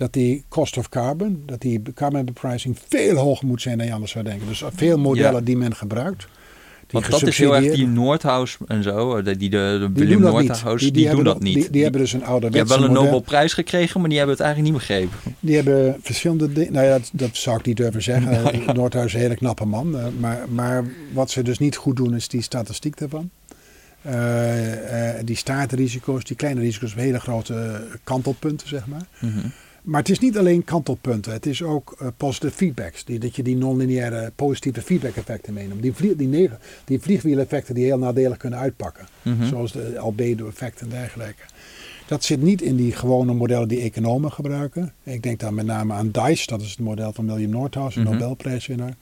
Dat 0.00 0.12
die 0.12 0.44
cost 0.48 0.76
of 0.78 0.88
carbon, 0.88 1.42
dat 1.46 1.60
die 1.60 1.82
carbon 1.94 2.24
bepricing 2.24 2.76
veel 2.88 3.16
hoger 3.16 3.46
moet 3.46 3.62
zijn 3.62 3.78
dan 3.78 3.86
je 3.86 3.92
anders 3.92 4.12
zou 4.12 4.24
denken. 4.24 4.46
Dus 4.46 4.62
veel 4.74 4.98
modellen 4.98 5.32
Ja. 5.32 5.40
die 5.40 5.56
men 5.56 5.74
gebruikt. 5.74 6.18
Die 6.20 7.00
Want 7.00 7.10
dat 7.10 7.26
is 7.28 7.38
heel 7.38 7.56
erg 7.56 7.74
die 7.74 7.86
Noordhouse 7.86 8.58
en 8.66 8.82
zo, 8.82 9.16
eh, 9.16 9.24
die, 9.24 9.36
de, 9.36 9.36
de 9.80 9.90
die 9.92 10.06
Willem 10.18 10.38
niet. 10.42 10.94
die, 10.94 11.06
hebben 11.06 11.24
doen 11.24 11.32
dat 11.34 11.42
niet. 11.42 11.54
Die, 11.54 11.70
die 11.70 11.82
hebben 11.82 12.00
dus 12.00 12.12
een 12.12 12.18
Je 12.18 12.24
ouderwetse 12.24 12.72
hebt 12.72 12.80
wel 12.80 12.88
een. 12.88 13.04
Nobelprijs 13.04 13.52
gekregen, 13.52 14.00
maar 14.00 14.08
die 14.08 14.18
hebben 14.18 14.36
het 14.36 14.44
eigenlijk 14.44 14.74
niet 14.74 14.86
begrepen. 14.86 15.18
Die 15.40 15.54
hebben 15.56 15.96
verschillende 16.02 16.52
dingen. 16.52 16.72
Nou 16.72 16.86
ja, 16.86 16.92
dat, 16.92 17.10
dat 17.12 17.36
zou 17.36 17.58
ik 17.58 17.66
niet 17.66 17.76
durven 17.76 18.02
zeggen. 18.02 18.30
Nou 18.42 18.62
ja. 18.64 18.72
Noordhuis 18.72 19.06
is 19.06 19.14
een 19.14 19.20
hele 19.20 19.34
knappe 19.36 19.64
man. 19.64 19.98
eh, 19.98 20.04
Maar, 20.18 20.38
maar 20.48 20.84
wat 21.12 21.30
ze 21.30 21.42
dus 21.42 21.58
niet 21.58 21.76
goed 21.76 21.96
doen, 21.96 22.14
is 22.14 22.28
die 22.28 22.42
statistiek 22.42 22.98
daarvan. 22.98 23.30
Eh, 24.02 25.14
die 25.24 25.36
staartrisico's, 25.36 26.24
die 26.24 26.36
kleine 26.36 26.60
risico's, 26.60 26.94
hele 26.94 27.20
grote 27.20 27.86
kantelpunten, 28.04 28.68
zeg 28.68 28.86
maar. 28.86 29.06
Mhm. 29.20 29.46
Maar 29.82 30.00
het 30.00 30.08
is 30.10 30.18
niet 30.18 30.38
alleen 30.38 30.64
kantelpunten, 30.64 31.32
het 31.32 31.46
is 31.46 31.62
ook 31.62 31.94
eh, 31.98 32.06
positive 32.16 32.52
feedbacks. 32.52 33.04
Die, 33.04 33.18
dat 33.18 33.36
je 33.36 33.42
die 33.42 33.56
non-lineaire 33.56 34.32
positieve 34.36 34.82
feedback 34.82 35.16
effecten 35.16 35.52
meeneemt. 35.52 35.82
Die, 35.82 35.92
vlie, 35.92 36.16
die, 36.16 36.50
die 36.84 37.00
vliegwieleffecten 37.00 37.74
die 37.74 37.84
heel 37.84 37.98
nadelig 37.98 38.36
kunnen 38.36 38.58
uitpakken. 38.58 39.06
Mhm. 39.22 39.46
Zoals 39.46 39.72
de 39.72 39.98
albedo-effect 39.98 40.80
en 40.80 40.88
dergelijke. 40.88 41.42
Dat 42.06 42.24
zit 42.24 42.42
niet 42.42 42.62
in 42.62 42.76
die 42.76 42.92
gewone 42.92 43.34
modellen 43.34 43.68
die 43.68 43.80
economen 43.80 44.32
gebruiken. 44.32 44.92
Ik 45.02 45.22
denk 45.22 45.40
dan 45.40 45.54
met 45.54 45.66
name 45.66 45.92
aan 45.92 46.10
DICE, 46.10 46.46
dat 46.46 46.60
is 46.60 46.70
het 46.70 46.78
model 46.78 47.12
van 47.12 47.26
William 47.26 47.50
Nordhaus, 47.50 47.96
een 47.96 48.02
Mhm. 48.02 48.10
Nobelprijswinnaar. 48.12 48.94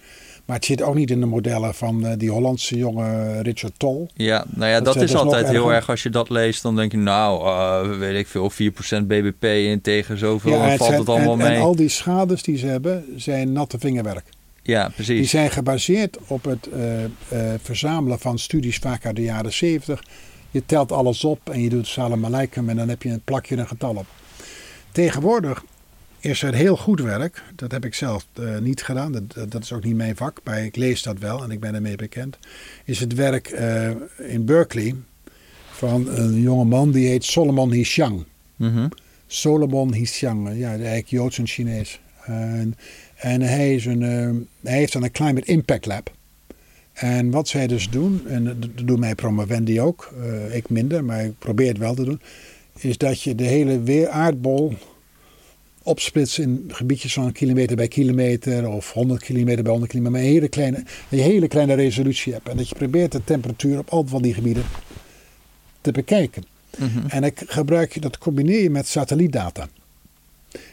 Maar 0.49 0.57
het 0.57 0.65
zit 0.67 0.83
ook 0.83 0.95
niet 0.95 1.11
in 1.11 1.21
de 1.21 1.27
modellen 1.27 1.75
van 1.75 2.07
eh, 2.07 2.13
die 2.19 2.31
Hollandse 2.31 2.77
jonge 2.77 3.41
Richard 3.43 3.73
Toll. 3.77 4.07
Ja, 4.15 4.45
nou 4.49 4.71
ja, 4.71 4.81
Dat 4.81 4.95
dat, 4.95 5.03
is- 5.03 5.11
dat 5.11 5.23
altijd 5.23 5.49
heel 5.49 5.73
erg. 5.73 5.91
Als 5.91 6.03
je 6.03 6.11
dat 6.11 6.31
leest, 6.31 6.63
dan 6.63 6.77
denk 6.77 6.93
je, 6.93 6.99
nou, 6.99 7.47
eh, 7.47 7.99
weet 7.99 8.19
ik 8.19 8.27
veel, 8.27 8.51
4% 8.51 9.07
BBP 9.07 9.45
in 9.45 9.81
tegen 9.81 10.19
zoveel, 10.19 10.51
dan 10.53 10.61
het 10.63 10.77
valt 10.77 10.89
zijn- 10.91 11.01
het 11.01 11.09
allemaal 11.09 11.33
en, 11.33 11.39
mee. 11.39 11.57
en 11.57 11.63
al 11.63 11.77
die 11.77 11.89
schades 11.89 12.43
die 12.43 12.57
ze 12.59 12.67
hebben, 12.67 13.05
zijn 13.17 13.53
natte 13.53 13.79
vingerwerk. 13.79 14.25
Ja, 14.63 14.85
Die 14.85 14.95
precies. 14.95 15.31
zijn 15.31 15.51
gebaseerd 15.51 16.19
op 16.27 16.45
het 16.45 16.69
eh, 16.69 17.05
eh, 17.05 17.11
verzamelen 17.63 18.19
van 18.19 18.39
studies 18.39 18.77
vaak 18.77 19.07
uit 19.07 19.17
de 19.17 19.23
jaren 19.23 19.53
70. 19.53 20.03
Je 20.51 20.63
telt 20.67 20.93
alles 20.93 21.25
op 21.25 21.51
en 21.51 21.61
je 21.63 21.69
doet 21.69 21.97
Aleikum 21.99 22.69
en 22.69 22.77
dan 22.77 22.89
heb 22.89 23.03
je 23.03 23.09
een 23.11 23.23
plakje 23.25 23.57
een 23.57 23.69
getal 23.69 23.95
op. 23.95 24.07
Tegenwoordig 24.93 25.65
is 26.21 26.43
er 26.43 26.55
heel 26.55 26.77
goed 26.77 27.01
werk. 27.01 27.43
Dat 27.57 27.73
heb 27.73 27.85
ik 27.85 27.95
zelf 27.95 28.27
eh, 28.33 28.59
niet 28.59 28.83
gedaan. 28.83 29.13
Dat, 29.13 29.51
dat- 29.53 29.63
is 29.63 29.73
ook 29.73 29.85
niet 29.85 29.97
mijn 29.97 30.17
vak. 30.17 30.41
Maar 30.45 30.65
ik 30.65 30.77
lees 30.77 31.03
dat 31.03 31.19
wel 31.19 31.43
en 31.43 31.51
ik 31.51 31.61
ben 31.61 31.75
ermee 31.75 31.97
bekend. 31.97 32.39
Is 32.85 33.01
het 33.01 33.15
werk 33.15 33.49
eh, 33.49 33.91
in 34.19 34.45
Berkeley 34.45 34.95
van 35.71 36.09
een 36.09 36.41
jonge 36.41 36.65
man 36.65 36.91
die 36.91 37.09
heet 37.09 37.25
Solomon 37.25 37.73
Hishang. 37.73 38.25
Mhm. 38.57 38.89
Solomon 39.27 39.93
Hishang, 39.95 40.57
ja, 40.57 40.69
eigenlijk 40.71 41.07
Joods 41.09 41.39
en 41.39 41.47
Chinees. 41.47 42.01
En, 42.25 42.75
en 43.17 43.41
hij, 43.41 43.75
is 43.75 43.85
een, 43.87 44.03
eh, 44.03 44.31
hij 44.71 44.79
heeft 44.79 44.93
dan 44.93 45.03
een 45.03 45.11
Climate 45.11 45.47
Impact 45.47 45.87
Lab. 45.87 46.17
En 46.93 47.31
wat 47.31 47.49
zij 47.49 47.67
dus 47.67 47.91
doen, 47.91 48.23
en 48.27 48.45
dat 48.45 48.57
doen 48.87 48.99
mij 49.01 49.15
promovendi 49.15 49.81
ook, 49.81 50.13
eh, 50.23 50.55
ik 50.57 50.71
minder, 50.71 51.05
maar 51.05 51.25
ik 51.25 51.39
probeer 51.39 51.69
het 51.69 51.79
wel 51.79 51.95
te 51.95 52.05
doen, 52.05 52.21
is 52.79 52.99
dat 52.99 53.23
je 53.23 53.35
de 53.35 53.45
hele 53.45 53.81
weer 53.83 54.09
aardbol 54.09 54.75
opsplitst 55.89 56.39
in 56.39 56.65
gebiedjes 56.69 57.13
van 57.13 57.33
kilometer 57.33 57.77
bij 57.77 57.89
kilometer 57.89 58.69
of 58.69 58.93
100 58.93 59.23
kilometer 59.23 59.63
bij 59.63 59.73
100 59.73 59.91
kilometer, 59.91 60.21
maar 60.21 60.29
een 60.29 60.35
hele 60.35 60.49
kleine, 60.49 60.85
een 61.09 61.19
hele 61.19 61.49
kleine 61.49 61.75
resolutie 61.75 62.33
hebt. 62.33 62.49
En 62.49 62.57
dat 62.57 62.69
je 62.69 62.75
probeert 62.75 63.13
de 63.13 63.25
temperatuur 63.25 63.79
op 63.79 63.89
al 63.89 64.07
van 64.07 64.23
die 64.23 64.35
gebieden 64.35 64.65
te 65.81 65.93
bekijken. 65.93 66.45
Mhm. 66.79 67.07
En 67.09 67.21
dan 67.21 67.31
gebruik 67.35 67.93
je, 67.93 68.01
dat 68.01 68.19
combineer 68.19 68.63
je 68.63 68.71
met 68.71 68.87
satellietdata. 68.87 69.69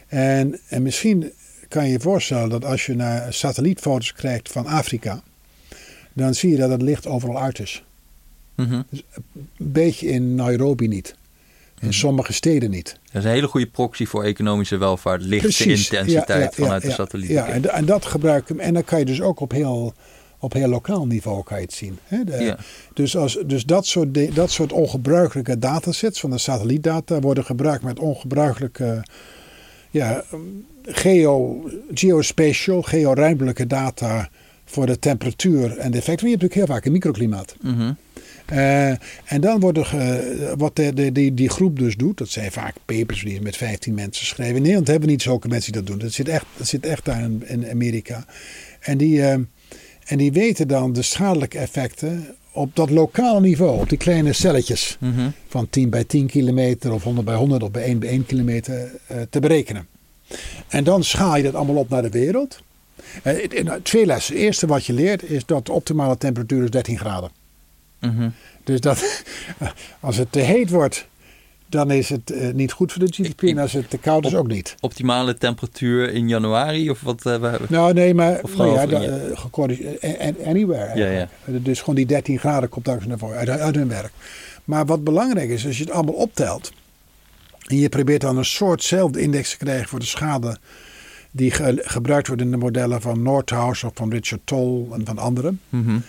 En, 0.06 0.60
en 0.68 0.82
misschien 0.82 1.32
kan 1.68 1.84
je 1.84 1.92
je 1.92 2.00
voorstellen 2.00 2.48
dat 2.48 2.64
als 2.64 2.86
je 2.86 2.94
naar 2.94 3.32
satellietfoto's 3.34 4.12
krijgt 4.12 4.52
van 4.52 4.66
Afrika, 4.66 5.22
dan 6.12 6.34
zie 6.34 6.50
je 6.50 6.56
dat 6.56 6.70
het 6.70 6.82
licht 6.82 7.06
overal 7.06 7.42
uit 7.42 7.58
is. 7.58 7.84
Mhm. 8.54 8.72
Een 8.72 9.04
beetje 9.56 10.06
in 10.08 10.34
Nairobi 10.34 10.88
niet. 10.88 11.14
In 11.80 11.92
sommige 11.94 12.32
steden 12.32 12.70
niet. 12.70 12.98
Dat 13.04 13.14
is 13.22 13.24
een 13.24 13.30
hele 13.34 13.48
goede 13.48 13.66
proxy 13.66 14.06
voor 14.06 14.24
economische 14.24 14.76
welvaart. 14.76 15.22
Lichte 15.22 15.46
Precies. 15.46 15.90
intensiteit 15.90 16.28
Ja, 16.28 16.40
ja, 16.40 16.50
vanuit 16.64 16.82
de 16.82 16.90
satelliet. 16.90 17.28
Ja, 17.30 17.46
en, 17.46 17.70
en 17.72 17.84
dat 17.84 18.04
gebruik 18.04 18.48
ik. 18.50 18.56
En 18.58 18.74
dan 18.74 18.84
kan 18.84 18.98
je 18.98 19.04
dus 19.04 19.20
ook 19.20 19.40
op 19.40 19.50
heel, 19.50 19.94
op 20.38 20.52
heel 20.52 20.68
lokaal 20.68 21.06
niveau 21.06 21.42
kan 21.42 21.56
je 21.58 21.64
het 21.64 21.72
zien. 21.72 21.98
Hè? 22.04 22.24
De-. 22.24 22.56
Dus, 22.94 23.16
als, 23.16 23.38
dus 23.46 23.64
dat, 23.64 23.86
soort 23.86 24.14
de- 24.14 24.30
dat 24.34 24.50
soort 24.50 24.72
ongebruikelijke 24.72 25.58
datasets 25.58 26.20
van 26.20 26.30
de 26.30 26.38
satellietdata 26.38 27.20
worden 27.20 27.44
gebruikt 27.44 27.84
met 27.84 27.98
ongebruikelijke 27.98 29.02
ja, 29.90 30.24
geo, 30.82 31.62
geospatial, 31.94 32.82
georuimtelijke 32.82 33.66
data 33.66 34.28
voor 34.64 34.86
de 34.86 34.98
temperatuur 34.98 35.78
en 35.78 35.90
de 35.90 35.98
effecten. 35.98 36.04
Want 36.06 36.20
je 36.20 36.28
hebt 36.28 36.42
natuurlijk 36.42 36.54
heel 36.54 36.66
vaak 36.66 36.84
een 36.84 36.92
microklimaat. 36.92 37.56
Mhm. 37.60 37.92
Uh, 38.52 38.88
en 39.24 39.40
dan 39.40 39.60
wordt 39.60 39.78
er, 39.78 39.92
uh, 39.94 40.52
wat 40.56 40.76
de, 40.76 40.94
de, 40.94 41.12
die, 41.12 41.34
die 41.34 41.48
groep 41.48 41.78
dus 41.78 41.96
doet, 41.96 42.18
dat 42.18 42.28
zijn 42.28 42.52
vaak 42.52 42.74
papers 42.84 43.22
die 43.22 43.40
met 43.40 43.56
15 43.56 43.94
mensen 43.94 44.26
schrijven. 44.26 44.56
In 44.56 44.62
Nederland 44.62 44.86
hebben 44.86 45.06
we 45.06 45.12
niet 45.12 45.22
zulke 45.22 45.48
mensen 45.48 45.72
die 45.72 45.82
dat 45.82 45.90
doen. 45.90 46.00
Dat 46.00 46.12
zit 46.12 46.28
echt, 46.28 46.44
dat 46.56 46.66
zit 46.66 46.86
echt 46.86 47.04
daar 47.04 47.22
in, 47.22 47.42
in 47.46 47.70
Amerika. 47.70 48.24
En 48.80 48.98
die, 48.98 49.18
uh, 49.18 49.32
en 50.04 50.16
die 50.16 50.32
weten 50.32 50.68
dan 50.68 50.92
de 50.92 51.02
schadelijke 51.02 51.58
effecten 51.58 52.26
op 52.52 52.76
dat 52.76 52.90
lokale 52.90 53.40
niveau, 53.40 53.80
op 53.80 53.88
die 53.88 53.98
kleine 53.98 54.32
celletjes 54.32 54.96
Mm 55.00 55.14
-hmm. 55.14 55.32
van 55.48 55.70
10 55.70 55.90
bij 55.90 56.04
10 56.04 56.26
kilometer 56.26 56.92
of 56.92 57.02
100 57.02 57.26
bij 57.26 57.36
100 57.36 57.62
of 57.62 57.70
bij 57.70 57.82
1 57.82 57.98
bij 57.98 58.08
1 58.08 58.26
kilometer 58.26 58.90
te 59.30 59.40
berekenen. 59.40 59.86
En 60.68 60.84
dan 60.84 61.04
schaal 61.04 61.36
je 61.36 61.42
dat 61.42 61.54
allemaal 61.54 61.76
op 61.76 61.88
naar 61.88 62.02
de 62.02 62.10
wereld. 62.10 62.62
Twee 63.82 64.06
lessen. 64.06 64.34
Het 64.34 64.42
eerste 64.42 64.66
wat 64.66 64.84
je 64.84 64.92
leert 64.92 65.22
is 65.22 65.46
dat 65.46 65.66
de 65.66 65.72
optimale 65.72 66.18
temperatuur 66.18 66.62
is 66.62 66.70
13 66.70 66.98
graden. 66.98 67.30
Mm 68.00 68.16
-hmm. 68.16 68.32
Dus 68.64 68.80
dat, 68.80 69.24
als 70.00 70.16
het 70.16 70.32
te 70.32 70.40
heet 70.40 70.70
wordt, 70.70 71.06
dan 71.68 71.90
is 71.90 72.08
het 72.08 72.30
uh, 72.30 72.52
niet 72.52 72.72
goed 72.72 72.92
voor 72.92 73.04
de 73.04 73.12
GDP. 73.12 73.42
En 73.42 73.58
als 73.58 73.72
het 73.72 73.90
te 73.90 73.98
koud 73.98 74.26
is, 74.26 74.34
ook 74.34 74.46
niet. 74.46 74.74
Optimale 74.80 75.34
temperatuur 75.34 76.12
in 76.12 76.28
januari 76.28 76.90
of 76.90 77.00
wat? 77.00 77.26
Uh, 77.26 77.54
nou, 77.68 77.92
nee, 77.92 78.14
maar 78.14 78.40
nou 78.56 78.72
ja, 78.72 78.86
da, 78.86 79.02
uh, 79.02 80.46
anywhere. 80.46 80.98
Ja, 80.98 81.10
ja. 81.10 81.28
Dus 81.44 81.80
gewoon 81.80 81.94
die 81.94 82.06
13 82.06 82.38
graden 82.38 82.68
komt 82.68 82.84
daar 82.84 83.06
naar 83.06 83.18
voren 83.18 83.36
uit, 83.36 83.48
uit 83.48 83.74
hun 83.74 83.88
werk. 83.88 84.12
Maar 84.64 84.86
wat 84.86 85.04
belangrijk 85.04 85.50
is, 85.50 85.66
als 85.66 85.78
je 85.78 85.84
het 85.84 85.92
allemaal 85.92 86.14
optelt. 86.14 86.72
En 87.66 87.76
je 87.76 87.88
probeert 87.88 88.20
dan 88.20 88.36
een 88.36 88.44
soortzelfde 88.44 89.20
index 89.20 89.50
te 89.50 89.56
krijgen 89.56 89.88
voor 89.88 89.98
de 89.98 90.06
schade 90.06 90.58
die 91.30 91.50
ge 91.50 91.82
gebruikt 91.84 92.26
wordt 92.26 92.42
in 92.42 92.50
de 92.50 92.56
modellen 92.56 93.00
van 93.00 93.22
Nordhaus 93.22 93.84
of 93.84 93.90
van 93.94 94.10
Richard 94.10 94.40
Toll 94.44 94.86
en 94.92 95.04
van 95.04 95.18
anderen. 95.18 95.60
Mm 95.68 95.84
-hmm. 95.84 96.02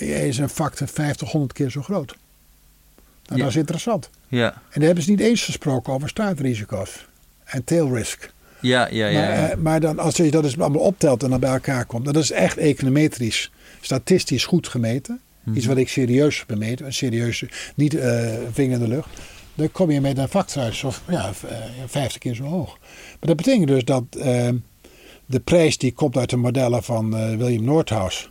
Is 0.00 0.38
een 0.38 0.48
factor 0.48 0.88
50, 0.88 1.30
100 1.30 1.52
keer 1.52 1.70
zo 1.70 1.82
groot. 1.82 2.06
Nou, 2.06 2.16
Ja. 3.24 3.36
Dat 3.36 3.48
is 3.48 3.56
interessant. 3.56 4.10
Ja, 4.28 4.52
En 4.52 4.60
dan 4.72 4.82
hebben 4.82 5.04
ze 5.04 5.10
niet 5.10 5.20
eens 5.20 5.44
gesproken 5.44 5.92
over 5.92 6.08
staartrisico's 6.08 7.06
en 7.44 7.64
tail 7.64 7.94
risk. 7.94 8.30
ja, 8.60 8.88
ja, 8.90 9.06
ja. 9.06 9.20
maar, 9.20 9.50
eh, 9.50 9.56
maar 9.56 9.80
dan, 9.80 9.98
als 9.98 10.16
je 10.16 10.30
dat 10.30 10.44
eens 10.44 10.58
allemaal 10.58 10.80
optelt 10.82 11.22
en 11.22 11.30
dan 11.30 11.40
bij 11.40 11.50
elkaar 11.52 11.84
komt, 11.84 12.04
dan 12.04 12.14
is 12.16 12.30
echt 12.30 12.56
econometrisch, 12.56 13.50
statistisch 13.80 14.44
goed 14.44 14.68
gemeten. 14.68 15.20
Mhm. 15.42 15.56
Iets 15.56 15.66
wat 15.66 15.76
ik 15.76 15.88
serieus 15.88 16.38
heb 16.38 16.48
gemeten, 16.50 16.86
een 16.86 16.92
serieuze, 16.92 17.48
niet 17.74 17.94
eh 17.94 18.34
vinger 18.52 18.72
in 18.72 18.78
de 18.80 18.88
lucht. 18.88 19.08
Dan 19.54 19.72
kom 19.72 19.90
je 19.90 20.00
met 20.00 20.18
een 20.18 20.28
factor 20.28 20.62
uit, 20.62 20.84
of 20.84 21.02
ja, 21.08 21.32
v- 21.34 21.42
eh, 21.42 21.56
50 21.86 22.18
keer 22.20 22.34
zo 22.34 22.44
hoog. 22.44 22.78
Maar 22.78 23.16
dat 23.20 23.36
betekent 23.36 23.68
dus 23.68 23.84
dat 23.84 24.04
de 25.26 25.40
prijs 25.44 25.78
die 25.78 25.92
komt 25.92 26.16
uit 26.16 26.30
de 26.30 26.36
modellen 26.36 26.82
van 26.82 27.16
eh, 27.16 27.36
William 27.36 27.64
Nordhaus, 27.64 28.30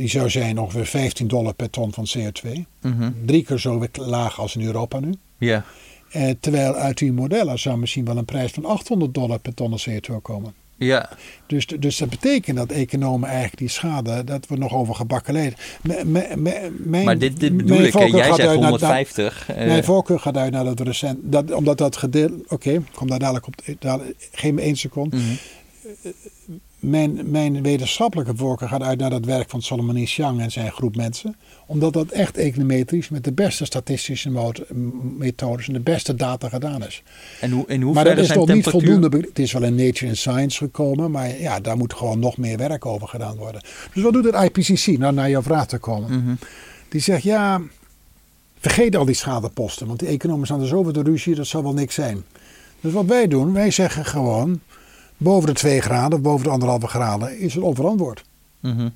die 0.00 0.08
zou 0.08 0.30
zijn 0.30 0.58
ongeveer 0.58 0.86
15 0.86 1.28
dollar 1.28 1.54
per 1.54 1.70
ton 1.70 1.92
van 1.92 2.06
CO2. 2.18 2.50
Mhm. 2.82 3.10
Drie 3.26 3.44
keer 3.44 3.58
zo 3.58 3.86
laag 3.92 4.40
als 4.40 4.56
in 4.56 4.62
Europa 4.64 4.98
nu. 5.00 5.14
ja. 5.38 5.64
Eh, 6.10 6.30
terwijl 6.40 6.74
uit 6.74 6.98
die 6.98 7.12
modellen 7.12 7.58
zou 7.58 7.78
misschien 7.78 8.04
wel 8.04 8.16
een 8.16 8.24
prijs 8.24 8.52
van 8.52 8.64
800 8.64 9.14
dollar 9.14 9.38
per 9.38 9.54
ton 9.54 9.70
CO2 9.88 10.14
komen. 10.22 10.54
ja. 10.76 11.08
Dus, 11.46 11.66
dus 11.66 11.96
dat 11.98 12.08
betekent 12.10 12.56
dat 12.56 12.70
economen 12.70 13.28
eigenlijk 13.28 13.58
die 13.58 13.68
schade, 13.68 14.24
dat 14.24 14.46
we 14.46 14.56
nog 14.56 14.74
over 14.74 14.94
gebakken 14.94 15.34
mijn- 16.84 17.04
Maar 17.04 17.18
dit, 17.18 17.40
dit 17.40 17.56
bedoel 17.56 17.76
ik, 17.78 17.92
jij 18.16 18.24
zegt 18.36 18.48
uit 18.48 18.60
naar- 18.60 18.68
150. 18.68 19.48
eh, 19.48 19.56
Mijn 19.66 19.84
voorkeur 19.84 20.18
gaat 20.20 20.36
uit 20.36 20.52
naar 20.52 20.64
dat 20.64 20.80
recent, 20.80 21.18
dat, 21.22 21.52
omdat 21.52 21.78
dat 21.78 21.96
gedeelte, 21.96 22.44
oké, 22.48 22.70
ik 22.70 22.80
kom 22.94 23.08
daar 23.08 23.18
dadelijk 23.18 23.46
op, 23.46 23.54
dadelijk, 23.78 24.18
me 24.54 24.60
één 24.60 24.76
seconde. 24.76 25.16
mhm. 25.16 25.24
Mijn, 26.80 27.30
mijn 27.30 27.62
wetenschappelijke 27.62 28.36
voorkeur 28.36 28.68
gaat 28.68 28.82
uit 28.82 28.98
naar 28.98 29.10
dat 29.10 29.24
werk 29.24 29.50
van 29.50 29.62
Solomon 29.62 29.96
Ishiang 29.96 30.40
en 30.40 30.50
zijn 30.50 30.72
groep 30.72 30.96
mensen. 30.96 31.36
Omdat 31.66 31.92
dat 31.92 32.10
echt 32.10 32.36
econometrisch 32.36 33.08
met 33.08 33.24
de 33.24 33.32
beste 33.32 33.64
statistische 33.64 34.54
methodes 35.18 35.66
en 35.66 35.72
de 35.72 35.80
beste 35.80 36.14
data 36.14 36.48
gedaan 36.48 36.86
is. 36.86 37.02
En, 37.40 37.50
hoe, 37.50 37.64
in 37.66 37.78
Maar 37.78 37.86
hoeverre 37.86 38.14
dat 38.14 38.24
is 38.24 38.32
nog 38.32 38.48
niet 38.48 38.68
voldoende. 38.68 39.16
Het 39.16 39.38
is 39.38 39.52
wel 39.52 39.62
in 39.62 39.74
Nature 39.74 40.06
and 40.06 40.16
Science 40.16 40.58
gekomen, 40.58 41.10
maar 41.10 41.40
ja, 41.40 41.60
daar 41.60 41.76
moet 41.76 41.94
gewoon 41.94 42.18
nog 42.18 42.36
meer 42.36 42.56
werk 42.56 42.86
over 42.86 43.08
gedaan 43.08 43.36
worden. 43.36 43.60
Dus 43.94 44.02
wat 44.02 44.12
doet 44.12 44.24
het 44.24 44.34
IPCC? 44.34 44.98
Nou, 44.98 45.14
naar 45.14 45.30
jouw 45.30 45.42
vraag 45.42 45.66
te 45.66 45.78
komen. 45.78 46.10
Mhm. 46.10 46.34
Die 46.88 47.00
zegt, 47.00 47.22
ja, 47.22 47.60
vergeet 48.58 48.96
al 48.96 49.04
die 49.04 49.14
schadeposten, 49.14 49.86
want 49.86 49.98
die 49.98 50.08
economen 50.08 50.46
staan 50.46 50.60
er 50.60 50.66
zo 50.66 50.76
over 50.76 50.92
de 50.92 51.02
ruzie, 51.02 51.34
dat 51.34 51.46
zal 51.46 51.62
wel 51.62 51.72
niks 51.72 51.94
zijn. 51.94 52.22
Dus 52.80 52.92
wat 52.92 53.06
wij 53.06 53.28
doen, 53.28 53.52
wij 53.52 53.70
zeggen 53.70 54.04
gewoon, 54.04 54.60
boven 55.20 55.48
de 55.48 55.54
2 55.54 55.80
graden, 55.80 56.22
boven 56.22 56.44
de 56.44 56.50
anderhalve 56.50 56.86
graden, 56.86 57.38
is 57.38 57.54
het 57.54 57.62
onverantwoord. 57.62 58.24
Mhm. 58.60 58.88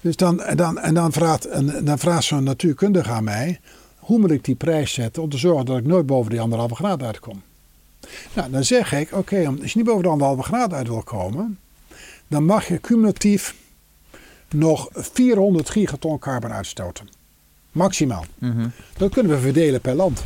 Dus 0.00 0.16
dan, 0.16 0.42
en 0.42 0.56
dan, 0.56 0.78
en 0.78 0.94
dan 0.94 1.12
vraagt, 1.12 1.44
en 1.44 1.84
dan 1.84 1.98
vraagt 1.98 2.24
zo'n 2.24 2.44
natuurkundige 2.44 3.10
aan 3.10 3.24
mij, 3.24 3.60
hoe 3.96 4.18
moet 4.18 4.30
ik 4.30 4.44
die 4.44 4.54
prijs 4.54 4.92
zetten 4.92 5.22
om 5.22 5.28
te 5.28 5.38
zorgen 5.38 5.66
dat 5.66 5.78
ik 5.78 5.86
nooit 5.86 6.06
boven 6.06 6.30
die 6.30 6.40
anderhalve 6.40 6.74
graad 6.74 7.02
uitkom? 7.02 7.42
Nou, 8.32 8.50
dan 8.50 8.64
zeg 8.64 8.92
ik, 8.92 9.12
oké, 9.12 9.46
als 9.60 9.72
je 9.72 9.78
niet 9.78 9.86
boven 9.86 10.02
de 10.02 10.08
anderhalve 10.08 10.42
graad 10.42 10.72
uit 10.72 10.88
wil 10.88 11.02
komen, 11.02 11.58
dan 12.28 12.44
mag 12.44 12.68
je 12.68 12.80
cumulatief 12.80 13.54
nog 14.48 14.88
400 14.92 15.70
gigaton 15.70 16.18
carbon 16.18 16.52
uitstoten. 16.52 17.08
Maximaal. 17.72 18.24
Mhm. 18.38 18.68
Dat 18.96 19.12
kunnen 19.12 19.32
we 19.32 19.38
verdelen 19.38 19.80
per 19.80 19.94
land. 19.94 20.22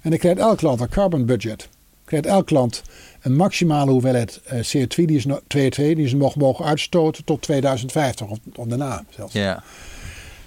En 0.00 0.10
dan 0.10 0.18
krijgt 0.18 0.40
elk 0.40 0.60
land 0.60 0.80
een 0.80 0.88
carbon 0.88 1.24
budget. 1.24 1.68
Krijgt 2.08 2.26
elk 2.26 2.50
land 2.50 2.82
een 3.20 3.36
maximale 3.36 3.90
hoeveelheid 3.90 4.40
eh, 4.44 4.58
CO2 4.58 5.04
die 5.04 5.20
ze, 5.20 5.28
no- 5.28 5.40
2 5.46 5.94
die 5.94 6.08
ze 6.08 6.16
mogen 6.16 6.64
uitstoten 6.64 7.24
tot 7.24 7.42
2050 7.42 8.26
of, 8.26 8.38
of 8.54 8.66
daarna 8.66 9.04
zelfs. 9.10 9.32
Ja. 9.32 9.62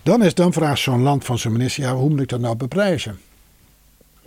Dan, 0.04 0.24
is, 0.24 0.34
dan 0.34 0.54
vraagt 0.54 0.80
zo'n 0.80 1.02
land 1.02 1.26
van 1.26 1.38
zijn 1.38 1.54
minister, 1.54 1.84
ja, 1.84 1.96
hoe 1.96 2.10
moet 2.10 2.20
ik 2.20 2.30
dat 2.30 2.40
nou 2.40 2.56
beprijzen? 2.56 3.20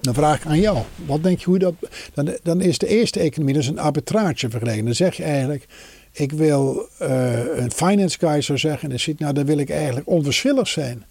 Dan 0.01 0.14
vraag 0.14 0.37
ik 0.37 0.47
aan 0.47 0.61
jou, 0.61 0.78
wat 1.07 1.22
denk 1.22 1.39
je 1.39 1.45
hoe 1.45 1.59
dat... 1.59 1.74
Dan, 2.14 2.37
dan 2.43 2.61
is 2.61 2.78
de 2.78 2.87
eerste 2.87 3.20
economie, 3.20 3.55
dat 3.55 3.62
is 3.62 3.68
een 3.68 3.78
arbitrage 3.78 4.51
vergeleken. 4.51 4.85
Dan 4.85 4.95
zeg 4.95 5.16
je 5.16 5.22
eigenlijk, 5.22 5.66
ik 6.12 6.32
wil 6.32 6.89
eh, 6.99 7.57
een 7.57 7.72
finance 7.72 8.18
guy 8.18 8.41
zou 8.41 8.59
zeggen, 8.59 8.82
en 8.82 8.89
dan 8.89 8.99
zit, 8.99 9.18
nou 9.18 9.35
dan 9.35 9.45
wil 9.45 9.59
ik 9.59 9.70
eigenlijk 9.70 10.09
onverschillig 10.09 10.68
zijn. 10.68 11.05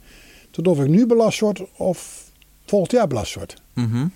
Tot 0.52 0.68
of 0.68 0.80
ik 0.80 0.88
nu 0.88 1.06
belast 1.06 1.40
word 1.40 1.62
of 1.78 2.24
volgend 2.66 2.92
jaar 2.92 3.08
belast 3.08 3.36
word. 3.36 3.62
Mhm. 3.74 4.08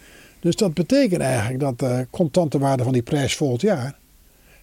Dus 0.48 0.56
dat 0.56 0.74
betekent 0.74 1.22
eigenlijk 1.22 1.60
dat 1.60 1.80
de 1.80 2.08
contante 2.10 2.60
waarde 2.60 2.84
van 2.84 2.94
die 2.94 3.02
prijs 3.02 3.36
volgend 3.36 3.62
jaar 3.62 3.98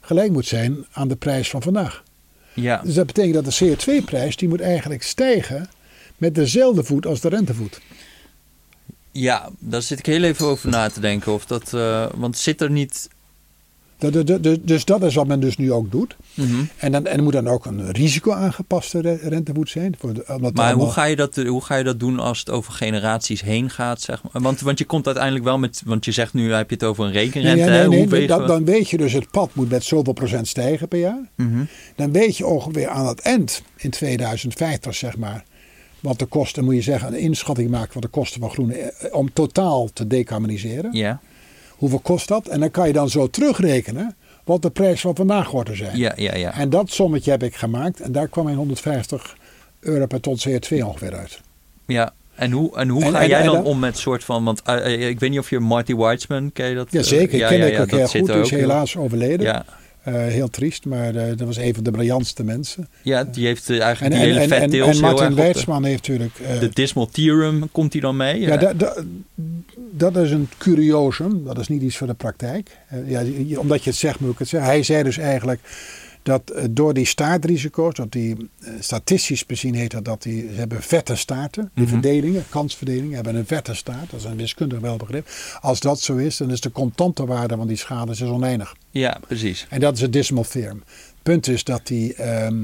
gelijk 0.00 0.32
moet 0.32 0.46
zijn 0.46 0.86
aan 0.92 1.08
de 1.08 1.16
prijs 1.16 1.50
van 1.50 1.62
vandaag. 1.62 2.02
Ja. 2.54 2.80
Dus 2.84 2.94
dat 2.94 3.06
betekent 3.06 3.34
dat 3.34 3.44
de 3.44 3.76
CO2-prijs 3.76 4.36
die 4.36 4.48
moet 4.48 4.60
eigenlijk 4.60 5.02
stijgen 5.02 5.68
met 6.16 6.34
dezelfde 6.34 6.84
voet 6.84 7.06
als 7.06 7.20
de 7.20 7.28
rentevoet. 7.28 7.80
ja, 9.12 9.50
daar 9.58 9.82
zit 9.82 9.98
ik 9.98 10.06
heel 10.06 10.22
even 10.22 10.46
over 10.46 10.68
na 10.68 10.88
te 10.88 11.00
denken. 11.00 11.32
Of 11.32 11.46
dat, 11.46 11.74
eh, 11.74 12.06
want 12.14 12.36
zit 12.36 12.60
er 12.60 12.70
niet... 12.70 13.08
Dus 14.62 14.84
dat 14.84 15.02
is 15.02 15.14
wat 15.14 15.26
men 15.26 15.40
dus 15.40 15.56
nu 15.56 15.72
ook 15.72 15.90
doet. 15.90 16.16
Mhm. 16.34 16.50
En, 16.76 16.92
dan, 16.92 17.06
en 17.06 17.16
er 17.16 17.22
moet 17.22 17.32
dan 17.32 17.48
ook 17.48 17.66
een 17.66 17.90
risico-aangepaste 17.92 19.00
re- 19.00 19.18
rentevoet 19.22 19.70
zijn. 19.70 19.94
Omdat 20.00 20.26
Maar 20.26 20.40
allemaal- 20.66 20.74
hoe 20.84 20.90
ga, 20.92 21.04
je 21.04 21.16
dat, 21.16 21.36
hoe 21.36 21.64
ga 21.64 21.74
je 21.76 21.84
dat 21.84 22.00
doen 22.00 22.18
als 22.18 22.38
het 22.38 22.50
over 22.50 22.72
generaties 22.72 23.42
heen 23.42 23.70
gaat? 23.70 24.00
Zeg 24.00 24.22
maar? 24.22 24.42
want, 24.42 24.60
want 24.60 24.78
je 24.78 24.84
komt 24.84 25.06
uiteindelijk 25.06 25.44
wel 25.44 25.58
met... 25.58 25.82
Want 25.84 26.04
je 26.04 26.12
zegt 26.12 26.34
nu, 26.34 26.52
heb 26.52 26.68
je 26.68 26.74
het 26.74 26.84
over 26.84 27.04
een 27.04 27.12
rekenrente. 27.12 27.56
nee, 27.64 27.70
hè? 27.70 27.88
nee, 27.88 28.06
nee, 28.06 28.18
Hoe 28.18 28.26
dat- 28.26 28.46
dan 28.46 28.64
weet 28.64 28.90
je 28.90 28.96
dus 28.96 29.12
het 29.12 29.30
pad 29.30 29.50
moet 29.54 29.70
met 29.70 29.84
zoveel 29.84 30.12
procent 30.12 30.48
stijgen 30.48 30.88
per 30.88 30.98
jaar. 30.98 31.28
Mhm. 31.36 31.64
Dan 31.96 32.12
weet 32.12 32.36
je 32.36 32.46
ongeveer 32.46 32.88
aan 32.88 33.06
het 33.06 33.20
eind 33.20 33.62
in 33.76 33.90
2050 33.90 34.94
zeg 34.94 35.16
maar. 35.16 35.44
Wat 36.00 36.18
de 36.18 36.26
kosten, 36.26 36.64
moet 36.64 36.74
je 36.74 36.82
zeggen, 36.82 37.08
een 37.12 37.18
inschatting 37.18 37.70
maken 37.70 37.92
van 37.92 38.00
de 38.00 38.08
kosten 38.08 38.40
van 38.40 38.50
groene 38.50 38.74
eh, 38.74 39.14
om 39.14 39.32
totaal 39.32 39.88
te 39.92 40.06
decarboniseren. 40.06 40.92
Ja, 40.92 41.20
Hoeveel 41.74 41.98
kost 41.98 42.28
dat? 42.28 42.46
En 42.48 42.60
dan 42.60 42.70
kan 42.70 42.86
je 42.86 42.92
dan 42.92 43.08
zo 43.10 43.28
terugrekenen 43.30 44.16
wat 44.44 44.62
de 44.62 44.70
prijs 44.70 45.00
van 45.00 45.14
vandaag 45.16 45.50
wordt 45.50 45.68
te 45.70 45.76
zijn. 45.76 45.96
ja, 45.98 46.12
ja. 46.16 46.34
ja. 46.36 46.54
En 46.54 46.70
dat 46.70 46.90
sommetje 46.90 47.30
heb 47.30 47.42
ik 47.42 47.54
gemaakt 47.56 48.00
en 48.00 48.12
daar 48.12 48.28
kwam 48.28 48.44
mijn 48.44 48.56
150 48.56 49.36
euro 49.80 50.06
per 50.06 50.20
ton 50.20 50.36
CO2 50.48 50.78
ongeveer 50.84 51.14
uit. 51.14 51.40
ja. 51.86 52.12
En 52.34 52.50
hoe, 52.50 52.76
en 52.76 52.88
hoe 52.88 53.02
En- 53.04 53.10
ga 53.12 53.20
en- 53.20 53.28
jij 53.28 53.42
dan 53.42 53.54
dan- 53.54 53.64
om 53.64 53.78
met 53.78 53.98
soort 53.98 54.24
van... 54.24 54.44
Want 54.44 54.62
eh, 54.62 54.94
eh, 54.94 55.08
ik 55.08 55.20
weet 55.20 55.30
niet 55.30 55.38
of 55.38 55.50
je 55.50 55.60
Marty 55.60 55.94
Weitzman, 55.94 56.52
ken 56.52 56.68
je 56.68 56.74
dat? 56.74 56.86
Jazeker, 56.92 57.42
Eh, 57.42 57.50
ik 57.52 57.58
ken 57.58 57.66
ik 57.72 57.80
ook 57.80 57.90
dat 57.90 58.12
heel 58.12 58.20
goed. 58.22 58.32
Die 58.32 58.42
is 58.42 58.50
helaas 58.50 58.96
overleden. 58.96 59.46
Ja, 59.46 59.64
Eh, 60.02 60.14
heel 60.14 60.48
triest, 60.50 60.84
maar 60.86 61.14
eh, 61.14 61.26
dat 61.36 61.40
was 61.46 61.56
een 61.56 61.74
van 61.74 61.84
de 61.84 61.90
briljantste 61.90 62.44
mensen. 62.44 62.88
ja, 63.02 63.24
die 63.24 63.46
heeft 63.46 63.70
eh, 63.70 63.76
En, 63.76 63.82
eigenlijk 63.82 64.14
en, 64.14 64.20
die 64.20 64.32
hele 64.32 64.48
vet 64.48 64.72
en, 64.72 64.82
en 64.82 65.00
Martin 65.00 65.34
Weitzman 65.34 65.84
heeft 65.84 66.08
natuurlijk... 66.08 66.38
eh, 66.38 66.60
de 66.60 66.68
Dismal 66.72 67.06
Theorem, 67.06 67.68
komt 67.72 67.92
hij 67.92 68.00
dan 68.02 68.16
mee? 68.16 68.40
ja, 68.40 68.72
dat, 69.96 70.16
is 70.16 70.30
een 70.30 70.48
curiosum. 70.58 71.44
Dat 71.44 71.58
is 71.58 71.68
niet 71.68 71.82
iets 71.82 71.96
voor 71.96 72.06
de 72.06 72.14
praktijk. 72.14 72.78
Eh, 72.88 73.10
ja, 73.10 73.58
omdat 73.58 73.84
je 73.84 73.90
het 73.90 73.98
zegt, 73.98 74.20
moet 74.20 74.32
ik 74.32 74.38
het 74.38 74.48
zeggen. 74.48 74.70
Hij 74.70 74.82
zei 74.82 75.02
dus 75.02 75.18
eigenlijk 75.18 75.60
dat 76.22 76.50
eh, 76.50 76.64
door 76.70 76.94
die 76.94 77.06
staartrisico's, 77.06 77.94
dat 77.94 78.12
die 78.12 78.36
eh, 78.60 78.70
statistisch 78.80 79.46
bezien 79.46 79.74
heet 79.74 79.90
dat, 79.90 80.04
dat 80.04 80.22
die 80.22 80.40
ze 80.52 80.58
hebben 80.58 80.82
vette 80.82 81.16
staarten, 81.16 81.70
die 81.74 81.84
Mhm. 81.84 81.92
verdelingen, 81.92 82.44
kansverdelingen, 82.48 83.14
hebben 83.14 83.34
een 83.36 83.46
vette 83.46 83.74
staart. 83.74 84.10
Dat 84.10 84.20
is 84.20 84.26
een 84.26 84.36
wiskundig 84.36 84.80
welbegrip. 84.80 85.28
Als 85.60 85.80
dat 85.80 86.00
zo 86.00 86.16
is, 86.16 86.36
dan 86.36 86.50
is 86.50 86.60
de 86.60 86.72
contante 86.72 87.26
waarde 87.26 87.56
van 87.56 87.66
die 87.66 87.76
schade 87.76 88.12
is 88.12 88.22
oneindig. 88.22 88.74
Ja, 88.90 89.18
precies. 89.26 89.66
En 89.70 89.80
dat 89.80 89.94
is 89.94 90.00
het 90.00 90.12
dismal 90.12 90.42
theorem. 90.44 90.82
Het 90.86 91.22
punt 91.22 91.48
is 91.48 91.64
dat 91.64 91.86
die, 91.86 92.14
ehm, 92.14 92.56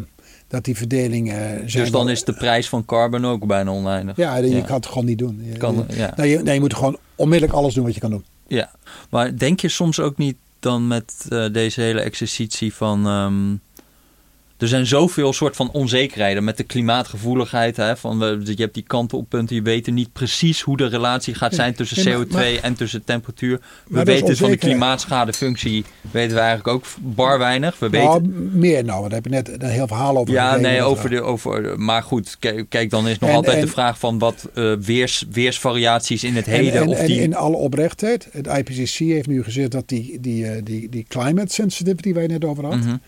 dat 0.49 0.65
die 0.65 0.77
verdelingen 0.77 1.39
zijn. 1.71 1.83
Dus 1.85 1.91
dan 1.93 2.05
wel- 2.05 2.13
is 2.13 2.25
de 2.25 2.33
prijs 2.35 2.69
van 2.69 2.85
carbon 2.85 3.27
ook 3.27 3.47
bijna 3.47 3.71
oneindig. 3.71 4.17
Ja, 4.17 4.37
je 4.37 4.49
Ja. 4.51 4.61
kan 4.61 4.77
het 4.77 4.87
gewoon 4.87 5.05
niet 5.05 5.19
doen. 5.19 5.41
Je, 5.53 5.57
Kan, 5.57 5.85
je- 5.89 5.97
ja. 5.97 6.13
nee, 6.17 6.31
je, 6.31 6.39
nee, 6.43 6.55
je 6.55 6.61
moet 6.61 6.75
gewoon 6.75 6.99
onmiddellijk 7.21 7.59
alles 7.59 7.75
doen 7.75 7.85
wat 7.85 7.95
je 7.95 8.01
kan 8.01 8.11
doen. 8.11 8.25
Ja, 8.47 8.71
maar 9.11 9.39
denk 9.39 9.61
je 9.61 9.69
soms 9.69 10.01
ook 10.01 10.17
niet 10.17 10.37
dan 10.59 10.87
met 10.87 11.27
eh, 11.29 11.53
deze 11.53 11.81
hele 11.81 12.01
exercitie 12.01 12.75
van... 12.75 13.07
ehm, 13.07 13.55
er 14.61 14.69
zijn 14.69 14.87
zoveel 14.87 15.33
soort 15.33 15.57
van 15.57 15.71
onzekerheden 15.71 16.45
met 16.45 16.57
de 16.57 16.63
klimaatgevoeligheid. 16.63 17.77
Hè, 17.77 17.97
van 17.97 18.19
je 18.45 18.55
hebt 18.57 18.75
die 18.75 18.83
kantelpunten, 18.87 19.57
je 19.57 19.63
weet 19.63 19.87
niet 19.87 20.13
precies 20.13 20.61
hoe 20.61 20.77
de 20.77 20.87
relatie 20.87 21.35
gaat 21.35 21.55
zijn 21.55 21.75
tussen 21.75 22.05
nee, 22.05 22.15
maar- 22.17 22.27
CO2 22.27 22.33
maar- 22.33 22.63
en 22.63 22.75
tussen 22.75 23.05
temperatuur. 23.05 23.61
We 23.89 24.05
weten 24.05 24.37
van 24.37 24.51
de 24.51 24.57
klimaatschadefunctie 24.57 25.85
weten 26.11 26.35
we 26.35 26.41
eigenlijk 26.41 26.69
ook 26.69 26.85
bar 27.01 27.39
weinig. 27.39 27.79
We 27.79 27.89
weten, 27.89 28.07
Nou, 28.09 28.29
meer 28.53 28.85
nou, 28.85 29.03
daar 29.03 29.13
heb 29.13 29.25
je 29.25 29.31
net 29.31 29.63
een 29.63 29.69
heel 29.69 29.87
verhaal 29.87 30.17
over. 30.17 30.35
ja, 30.35 30.57
nee, 30.57 30.83
over 30.83 31.05
er- 31.05 31.11
de, 31.11 31.23
over 31.23 31.79
Maar 31.81 32.03
goed, 32.03 32.37
kijk, 32.39 32.67
kijk, 32.69 32.91
dan 32.91 33.09
is 33.09 33.19
nog 33.19 33.31
En- 33.31 33.37
altijd 33.37 33.55
en- 33.57 33.61
de 33.61 33.69
vraag 33.71 33.99
van 33.99 34.19
wat 34.19 34.49
eh, 34.55 34.73
weers, 34.73 35.25
weersvariaties 35.33 36.25
in 36.25 36.35
het 36.37 36.47
En, 36.47 36.53
heden. 36.53 36.73
en, 36.81 36.89
of 36.89 36.99
en 36.99 37.07
die, 37.07 37.21
in 37.21 37.35
alle 37.37 37.57
oprechtheid, 37.57 38.29
het 38.33 38.47
IPCC 38.47 38.99
heeft 38.99 39.27
nu 39.27 39.43
gezegd 39.43 39.71
dat 39.71 39.89
die, 39.89 40.21
die, 40.21 40.47
eh, 40.47 40.61
die, 40.65 40.89
die 40.89 41.05
climate 41.09 41.53
sensitivity 41.55 42.13
waar 42.13 42.23
je 42.23 42.29
net 42.29 42.45
over 42.45 42.65
had, 42.65 42.77
Mhm. 42.77 42.89
el- 42.89 42.99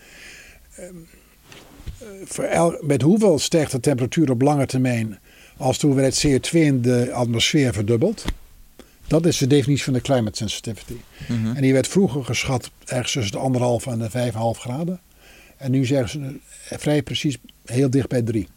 met 2.81 3.01
hoeveel 3.01 3.39
stijgt 3.39 3.71
de 3.71 3.79
temperatuur 3.79 4.31
op 4.31 4.41
lange 4.41 4.65
termijn 4.65 5.19
als 5.57 5.79
de 5.79 5.87
hoeveelheid 5.87 6.25
CO2 6.27 6.51
in 6.51 6.81
de 6.81 7.11
atmosfeer 7.13 7.73
verdubbelt? 7.73 8.25
Dat 9.07 9.25
is 9.25 9.37
de 9.37 9.47
definitie 9.47 9.83
van 9.83 9.93
de 9.93 10.01
climate 10.01 10.37
sensitivity. 10.37 10.95
Mhm. 11.27 11.55
En 11.55 11.61
die 11.61 11.73
werd 11.73 11.87
vroeger 11.87 12.25
geschat 12.25 12.71
ergens 12.85 13.11
tussen 13.11 13.31
de 13.31 13.37
anderhalf 13.37 13.87
en 13.87 13.99
de 13.99 14.09
5,5 14.09 14.59
graden. 14.59 14.99
En 15.57 15.71
nu 15.71 15.85
zeggen 15.85 16.09
ze 16.09 16.77
vrij 16.77 17.01
precies 17.01 17.37
heel 17.65 17.89
dicht 17.89 18.07
bij 18.07 18.21
3. 18.21 18.47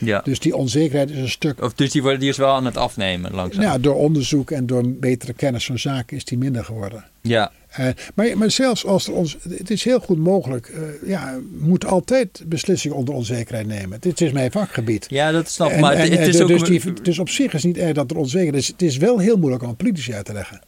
Ja. 0.00 0.20
Dus 0.24 0.38
die 0.38 0.56
onzekerheid 0.56 1.10
is 1.10 1.18
een 1.18 1.28
stuk. 1.28 1.62
Of, 1.62 1.72
dus 1.74 1.90
die, 1.90 2.02
worden, 2.02 2.20
die 2.20 2.28
is 2.28 2.36
wel 2.36 2.48
aan 2.54 2.64
het 2.64 2.76
afnemen 2.76 3.34
langzaam. 3.34 3.62
Ja, 3.62 3.78
door 3.78 3.94
onderzoek 3.94 4.50
en 4.50 4.66
door 4.66 4.88
betere 4.88 5.32
kennis 5.32 5.66
van 5.66 5.78
zaken 5.78 6.16
is 6.16 6.24
die 6.24 6.38
minder 6.38 6.64
geworden. 6.64 7.04
ja. 7.20 7.52
Eh, 7.70 7.86
maar, 8.14 8.38
maar 8.38 8.50
zelfs 8.50 8.86
als 8.86 9.06
er 9.06 9.12
ons. 9.12 9.36
Het 9.48 9.70
is 9.70 9.84
heel 9.84 10.00
goed 10.00 10.18
mogelijk. 10.18 10.66
eh 10.68 11.08
ja, 11.08 11.34
we 11.34 11.64
moeten 11.66 11.88
altijd 11.88 12.42
beslissingen 12.46 12.96
onder 12.96 13.14
onzekerheid 13.14 13.66
nemen. 13.66 14.00
Dit 14.00 14.20
is 14.20 14.32
mijn 14.32 14.50
vakgebied. 14.50 15.06
Ja, 15.08 15.30
dat 15.32 15.48
snap 15.50 15.70
ik. 15.70 15.80
Maar 15.80 15.92
en- 15.94 16.10
het, 16.10 16.26
is 16.28 16.36
de- 16.36 16.42
ook... 16.42 16.48
dus, 16.48 16.62
die, 16.62 16.92
dus 17.02 17.18
op 17.18 17.28
zich 17.28 17.52
is 17.52 17.64
niet 17.64 17.78
erg 17.78 17.92
dat 17.92 18.10
er 18.10 18.16
onzekerheid 18.16 18.62
is. 18.62 18.68
Het 18.68 18.82
is 18.82 18.96
wel 18.96 19.18
heel 19.18 19.36
moeilijk 19.36 19.62
om 19.62 19.76
politici 19.76 20.14
uit 20.14 20.24
te 20.24 20.32
leggen. 20.32 20.60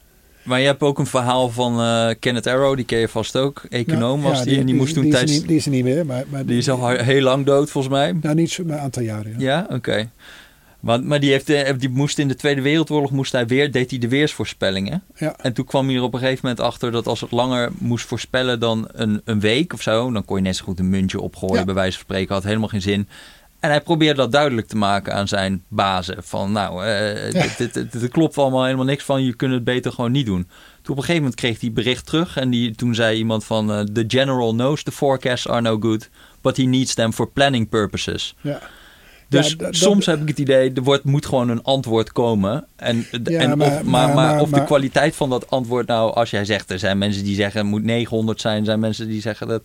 Maar 0.42 0.60
je 0.60 0.66
hebt 0.66 0.82
ook 0.82 0.98
een 0.98 1.06
verhaal 1.06 1.48
van 1.48 1.80
eh, 1.80 2.10
Kenneth 2.18 2.46
Arrow, 2.46 2.76
die 2.76 2.84
ken 2.84 2.98
je 2.98 3.08
vast 3.08 3.36
ook. 3.36 3.62
Econoom 3.68 4.22
was 4.22 4.38
ja, 4.38 4.44
die, 4.44 4.58
en 4.58 4.66
die 4.66 4.74
moest 4.74 4.94
toen 4.94 5.02
die 5.02 5.12
tijdens... 5.12 5.32
Is 5.32 5.38
niet, 5.38 5.48
die 5.48 5.56
is 5.56 5.64
er 5.64 5.70
niet 5.70 5.84
meer, 5.84 6.06
maar, 6.06 6.24
maar 6.28 6.46
Die 6.46 6.58
is 6.58 6.68
al 6.68 6.88
heel 6.88 7.22
lang 7.22 7.46
dood, 7.46 7.70
volgens 7.70 7.94
mij. 7.94 8.12
Nou, 8.20 8.34
niet 8.34 8.50
zo, 8.50 8.64
maar 8.64 8.76
een 8.76 8.82
aantal 8.82 9.02
jaren. 9.02 9.34
Ja. 9.38 9.66
Ja, 9.68 9.76
oké. 9.76 10.08
Maar, 10.82 11.02
maar 11.02 11.20
die, 11.20 11.30
heeft, 11.30 11.48
eh, 11.48 11.78
die 11.78 11.88
moest 11.88 12.18
in 12.18 12.28
de 12.28 12.34
Tweede 12.34 12.60
Wereldoorlog 12.60 13.10
moest 13.10 13.32
hij 13.32 13.46
weer, 13.46 13.72
deed 13.72 13.90
hij 13.90 13.98
de 13.98 14.08
weersvoorspellingen. 14.08 15.02
Ja. 15.16 15.36
En 15.36 15.52
toen 15.52 15.64
kwam 15.64 15.86
hij 15.86 15.96
er 15.96 16.02
op 16.02 16.14
een 16.14 16.20
gegeven 16.20 16.40
moment 16.42 16.60
achter 16.60 16.92
dat 16.92 17.06
als 17.06 17.20
het 17.20 17.30
langer 17.30 17.70
moest 17.78 18.06
voorspellen 18.06 18.60
dan 18.60 18.88
een, 18.92 19.20
een 19.24 19.40
week 19.40 19.72
of 19.72 19.82
zo, 19.82 20.12
dan 20.12 20.24
kon 20.24 20.36
je 20.36 20.42
net 20.42 20.56
zo 20.56 20.64
goed 20.64 20.78
een 20.78 20.90
muntje 20.90 21.20
opgooien, 21.20 21.64
bij 21.64 21.74
wijze 21.74 21.92
van 21.92 22.04
spreken, 22.04 22.34
had 22.34 22.44
helemaal 22.44 22.68
geen 22.68 22.82
zin. 22.82 23.08
En 23.62 23.70
hij 23.70 23.80
probeerde 23.80 24.14
dat 24.20 24.32
duidelijk 24.32 24.66
te 24.66 24.76
maken 24.76 25.14
aan 25.14 25.28
zijn 25.28 25.62
bazen. 25.68 26.16
Van 26.20 26.52
nou, 26.52 26.86
Ja. 26.86 27.30
dit, 27.30 27.58
dit, 27.58 27.74
dit- 27.74 28.00
dit 28.00 28.10
klopt 28.10 28.38
allemaal 28.38 28.64
helemaal 28.64 28.84
niks 28.84 29.04
van, 29.04 29.24
je 29.24 29.34
kunt 29.34 29.52
het 29.52 29.64
beter 29.64 29.92
gewoon 29.92 30.12
niet 30.12 30.26
doen. 30.26 30.42
Toen 30.42 30.50
op 30.82 30.88
een 30.88 30.96
gegeven 30.96 31.16
moment 31.22 31.34
kreeg 31.34 31.60
hij 31.60 31.72
bericht 31.72 32.06
terug 32.06 32.36
en 32.36 32.50
die, 32.50 32.74
toen 32.74 32.94
zei 32.94 33.16
iemand 33.18 33.44
van, 33.44 33.72
eh, 33.72 33.80
the 33.80 34.04
general 34.08 34.52
knows 34.52 34.82
the 34.82 34.92
forecasts 34.92 35.48
are 35.48 35.60
no 35.60 35.76
good, 35.80 36.08
but 36.40 36.56
he 36.56 36.62
needs 36.62 36.94
them 36.94 37.12
for 37.12 37.30
planning 37.30 37.68
purposes. 37.68 38.34
Ja. 38.40 38.60
Dus 39.28 39.50
Ja, 39.50 39.56
dat- 39.56 39.76
soms 39.76 40.04
dat- 40.04 40.14
heb 40.14 40.22
ik 40.22 40.28
het 40.28 40.38
idee, 40.38 40.72
er 40.72 40.82
wordt, 40.82 41.04
moet 41.04 41.26
gewoon 41.26 41.48
een 41.48 41.62
antwoord 41.62 42.12
komen. 42.12 42.66
En, 42.76 43.06
Ja, 43.24 43.40
en 43.40 43.58
maar- 43.58 43.66
of, 43.66 43.72
maar, 43.72 43.84
maar- 43.84 44.06
maar 44.06 44.14
maar- 44.14 44.40
of 44.40 44.50
de 44.50 44.64
kwaliteit 44.64 45.16
van 45.16 45.30
dat 45.30 45.50
antwoord 45.50 45.86
nou, 45.86 46.14
als 46.14 46.30
jij 46.30 46.44
zegt, 46.44 46.70
er 46.70 46.78
zijn 46.78 46.98
mensen 46.98 47.24
die 47.24 47.34
zeggen 47.34 47.60
het 47.60 47.68
moet 47.70 47.82
900 47.84 48.40
zijn, 48.40 48.58
er 48.58 48.64
zijn 48.64 48.80
mensen 48.80 49.08
die 49.08 49.20
zeggen 49.20 49.48
dat. 49.48 49.62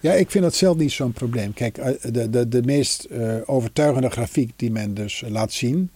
Ja, 0.00 0.12
ik 0.12 0.30
vind 0.30 0.44
dat 0.44 0.54
zelf 0.54 0.76
niet 0.76 0.92
zo'n 0.92 1.12
probleem. 1.12 1.52
Kijk, 1.52 1.78
eh, 1.78 1.94
de, 2.12 2.30
de, 2.30 2.48
de 2.48 2.62
meest 2.62 3.04
eh, 3.04 3.34
overtuigende 3.44 4.10
grafiek 4.10 4.52
die 4.56 4.70
men 4.70 4.94
dus 4.94 5.22
eh, 5.22 5.30
laat 5.30 5.52
zien, 5.52 5.90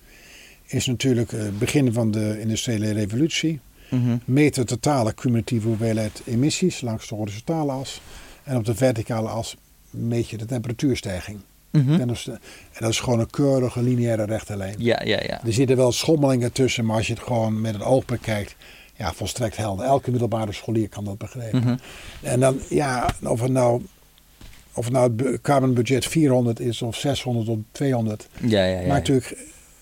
is 0.65 0.87
natuurlijk 0.87 1.31
het 1.31 1.59
begin 1.59 1.93
van 1.93 2.11
de 2.11 2.41
industriële 2.41 2.93
revolutie. 2.93 3.61
Meet 4.25 4.55
de 4.55 4.65
totale 4.65 5.15
cumulatieve 5.15 5.67
hoeveelheid 5.67 6.23
emissies 6.25 6.81
langs 6.81 7.09
de 7.09 7.15
horizontale 7.15 7.73
as. 7.73 8.01
En 8.43 8.57
op 8.57 8.65
de 8.65 8.75
verticale 8.75 9.29
as 9.29 9.57
meet 9.91 10.29
je 10.29 10.37
de 10.37 10.45
temperatuurstijging. 10.45 11.39
Mhm. 11.71 12.01
En, 12.01 12.09
dat 12.09 12.17
is, 12.17 12.27
en 12.27 12.41
dat 12.79 12.91
is 12.91 13.01
gewoon 13.01 13.19
een 13.19 13.31
keurige 13.31 13.83
lineaire 13.83 14.25
rechte 14.25 14.57
lijn. 14.57 14.75
Ja, 14.79 15.01
ja, 15.05 15.21
ja. 15.23 15.45
Er 15.45 15.53
zitten 15.53 15.77
wel 15.77 15.93
schommelingen 15.93 16.53
tussen, 16.53 16.87
maar 16.87 16.97
als 16.97 17.07
je 17.07 17.13
het 17.13 17.23
gewoon 17.23 17.61
met 17.61 17.73
het 17.73 17.83
oog 17.83 18.05
bekijkt, 18.05 18.57
ja, 18.97 19.13
volstrekt 19.13 19.57
helder. 19.57 19.87
Elke 19.87 20.11
middelbare 20.11 20.53
scholier 20.53 20.89
kan 20.89 21.05
dat 21.05 21.19
begrijpen. 21.19 21.61
Mhm. 21.61 21.77
En 22.23 22.41
dan, 22.41 22.59
ja, 22.69 23.11
of 23.23 23.41
het 23.41 23.51
nou, 23.51 23.83
of 24.75 24.85
het 24.85 24.93
nou 24.93 25.05
het 25.07 25.17
bu- 25.17 25.39
carbon 25.43 25.75
budget 25.75 26.05
400 26.07 26.61
is 26.61 26.83
of 26.83 26.97
600 26.97 27.49
of 27.49 27.59
200. 27.73 28.27
Ja, 28.41 28.65
ja, 28.65 28.81
ja. 28.81 28.87
Maar 28.87 28.97
natuurlijk, 28.97 29.37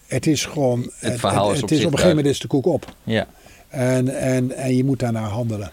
het 0.06 0.26
is 0.26 0.44
gewoon, 0.44 0.90
het, 0.98 1.20
verhaal 1.20 1.46
het, 1.48 1.56
is 1.56 1.62
op 1.62 1.68
het 1.68 1.78
is 1.78 1.84
op 1.84 1.92
een 1.92 1.98
gegeven 1.98 2.16
moment 2.16 2.34
is 2.34 2.40
de 2.40 2.46
koek 2.48 2.66
op. 2.66 2.94
Ja, 3.02 3.26
En, 3.68 4.08
en, 4.18 4.52
en 4.56 4.76
je 4.76 4.84
moet 4.84 4.98
daarnaar 4.98 5.28
handelen. 5.28 5.70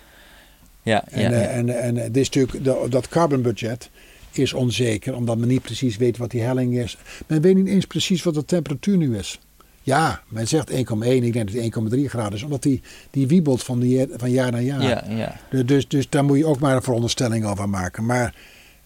ja, 0.81 1.03
En, 1.07 1.21
ja, 1.21 1.31
eh, 1.31 1.41
ja. 1.41 1.47
en, 1.47 1.79
en 1.81 1.95
het 1.95 2.17
is 2.17 2.29
natuurlijk, 2.29 2.63
de- 2.63 2.85
dat 2.89 3.07
carbon 3.09 3.41
budget 3.41 3.89
is 4.31 4.53
onzeker, 4.53 5.15
omdat 5.15 5.37
men 5.37 5.47
niet 5.47 5.61
precies 5.61 5.97
weet 5.97 6.17
wat 6.17 6.31
die 6.31 6.41
helling 6.41 6.77
is. 6.77 6.97
Men 7.27 7.41
weet 7.41 7.55
niet 7.55 7.67
eens 7.67 7.85
precies 7.85 8.23
wat 8.23 8.33
de 8.33 8.45
temperatuur 8.45 8.97
nu 8.97 9.17
is. 9.17 9.39
Ja, 9.83 10.21
men 10.27 10.47
zegt 10.47 10.71
1,1, 10.71 10.75
ik 10.75 11.33
denk 11.33 11.51
dat 11.53 11.63
het 11.63 11.93
1,3 11.93 12.05
graden 12.05 12.33
is, 12.33 12.43
omdat 12.43 12.63
die, 12.63 12.81
die 13.11 13.27
wiebelt 13.27 13.63
van, 13.63 13.79
die, 13.79 14.07
van 14.17 14.31
jaar 14.31 14.51
naar 14.51 14.61
jaar. 14.61 14.81
ja, 14.83 15.03
ja. 15.09 15.35
De- 15.49 15.65
Dus, 15.65 15.87
dus 15.87 16.09
daar 16.09 16.23
moet 16.23 16.37
je 16.37 16.45
ook 16.45 16.59
maar 16.59 16.75
een 16.75 16.81
veronderstelling 16.83 17.45
over 17.45 17.69
maken. 17.69 18.05
Maar 18.05 18.33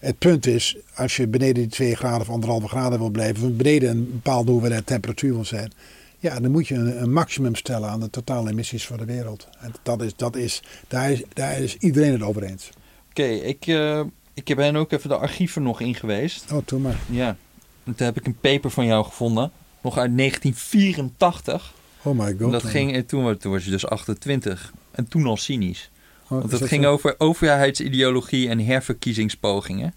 het 0.04 0.18
punt 0.18 0.46
is, 0.46 0.76
als 0.94 1.16
je 1.16 1.26
beneden 1.28 1.54
die 1.54 1.66
2 1.66 1.94
graden 1.96 2.20
of 2.20 2.28
anderhalve 2.30 2.68
graden 2.68 2.98
wil 2.98 3.10
blijven, 3.10 3.48
of 3.48 3.52
beneden 3.56 3.90
een 3.90 4.10
bepaalde 4.10 4.50
hoeveelheid 4.50 4.86
temperatuur 4.86 5.32
wil 5.34 5.44
zijn, 5.44 5.72
ja, 6.18 6.40
dan 6.40 6.50
moet 6.50 6.68
je 6.68 6.74
een, 6.74 7.02
een 7.02 7.12
maximum 7.12 7.54
stellen 7.54 7.88
aan 7.88 8.00
de 8.00 8.10
totale 8.10 8.50
emissies 8.50 8.86
voor 8.86 8.96
de 8.98 9.04
wereld. 9.04 9.48
En 9.60 9.72
dat 9.82 10.02
is, 10.02 10.16
dat 10.16 10.36
is, 10.36 10.62
daar, 10.88 11.10
is, 11.12 11.22
daar 11.32 11.58
is 11.60 11.76
iedereen 11.76 12.12
het 12.12 12.22
over 12.22 12.42
eens. 12.42 12.70
Oké, 13.10 13.22
ik, 13.24 13.66
eh, 13.66 14.00
ik 14.34 14.56
ben 14.56 14.76
ook 14.76 14.92
even 14.92 15.08
de 15.08 15.16
archieven 15.16 15.62
nog 15.62 15.80
in 15.80 15.94
geweest. 15.94 16.52
Oh, 16.52 16.58
doe 16.64 16.80
maar. 16.80 16.98
Ja. 17.10 17.36
En 17.84 17.94
toen 17.94 18.06
heb 18.06 18.16
ik 18.18 18.26
een 18.26 18.38
paper 18.40 18.70
van 18.70 18.86
jou 18.86 19.04
gevonden. 19.04 19.50
Nog 19.82 19.98
uit 19.98 20.16
1984. 20.16 21.74
Oh 22.02 22.18
my 22.18 22.36
god. 22.40 22.52
dat 22.52 22.64
ging, 22.64 22.92
en 22.94 23.06
toen, 23.06 23.24
wa- 23.24 23.34
toen 23.34 23.52
was 23.52 23.64
je 23.64 23.70
dus 23.70 23.86
28. 23.86 24.72
En 24.90 25.08
toen 25.08 25.26
al 25.26 25.36
cynisch. 25.36 25.90
Oh, 26.28 26.40
Want 26.40 26.50
het 26.52 26.64
ging 26.64 26.84
zo? 26.84 26.90
over 26.90 27.14
overheidsideologie 27.18 28.48
en 28.48 28.58
herverkiezingspogingen. 28.58 29.94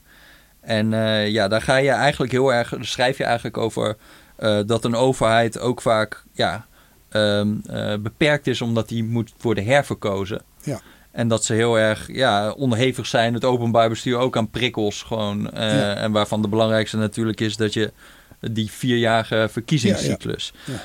En 0.68 0.94
eh, 0.94 1.30
ja, 1.30 1.48
daar 1.48 1.62
ga 1.62 1.78
je 1.78 1.90
eigenlijk 1.90 2.32
heel 2.32 2.54
erg, 2.54 2.74
schrijf 2.80 3.18
je 3.18 3.24
eigenlijk 3.24 3.58
over 3.58 3.98
eh, 4.36 4.60
dat 4.66 4.86
een 4.86 4.96
overheid 4.96 5.60
ook 5.60 5.82
vaak 5.82 6.24
ja, 6.32 6.66
ehm, 7.10 7.56
eh, 7.66 7.94
beperkt 8.00 8.48
is 8.48 8.62
omdat 8.62 8.88
die 8.88 9.04
moet 9.04 9.34
worden 9.42 9.66
herverkozen. 9.66 10.42
Ja. 10.64 10.82
En 11.12 11.28
dat 11.28 11.46
ze 11.46 11.54
heel 11.54 11.80
erg 11.80 12.08
ja, 12.12 12.52
onderhevig 12.52 13.06
zijn, 13.06 13.34
het 13.34 13.46
openbaar 13.46 13.90
bestuur 13.90 14.18
ook 14.18 14.38
aan 14.38 14.50
prikkels 14.50 15.04
gewoon. 15.04 15.50
Ja. 15.54 15.94
En 15.96 16.12
waarvan 16.12 16.42
de 16.42 16.48
belangrijkste 16.48 16.98
natuurlijk 16.98 17.40
is 17.40 17.56
dat 17.56 17.74
je 17.74 17.92
die 18.40 18.72
vierjarige 18.72 19.48
verkiezingscyclus. 19.52 20.54
Ja, 20.66 20.74
ja. 20.74 20.80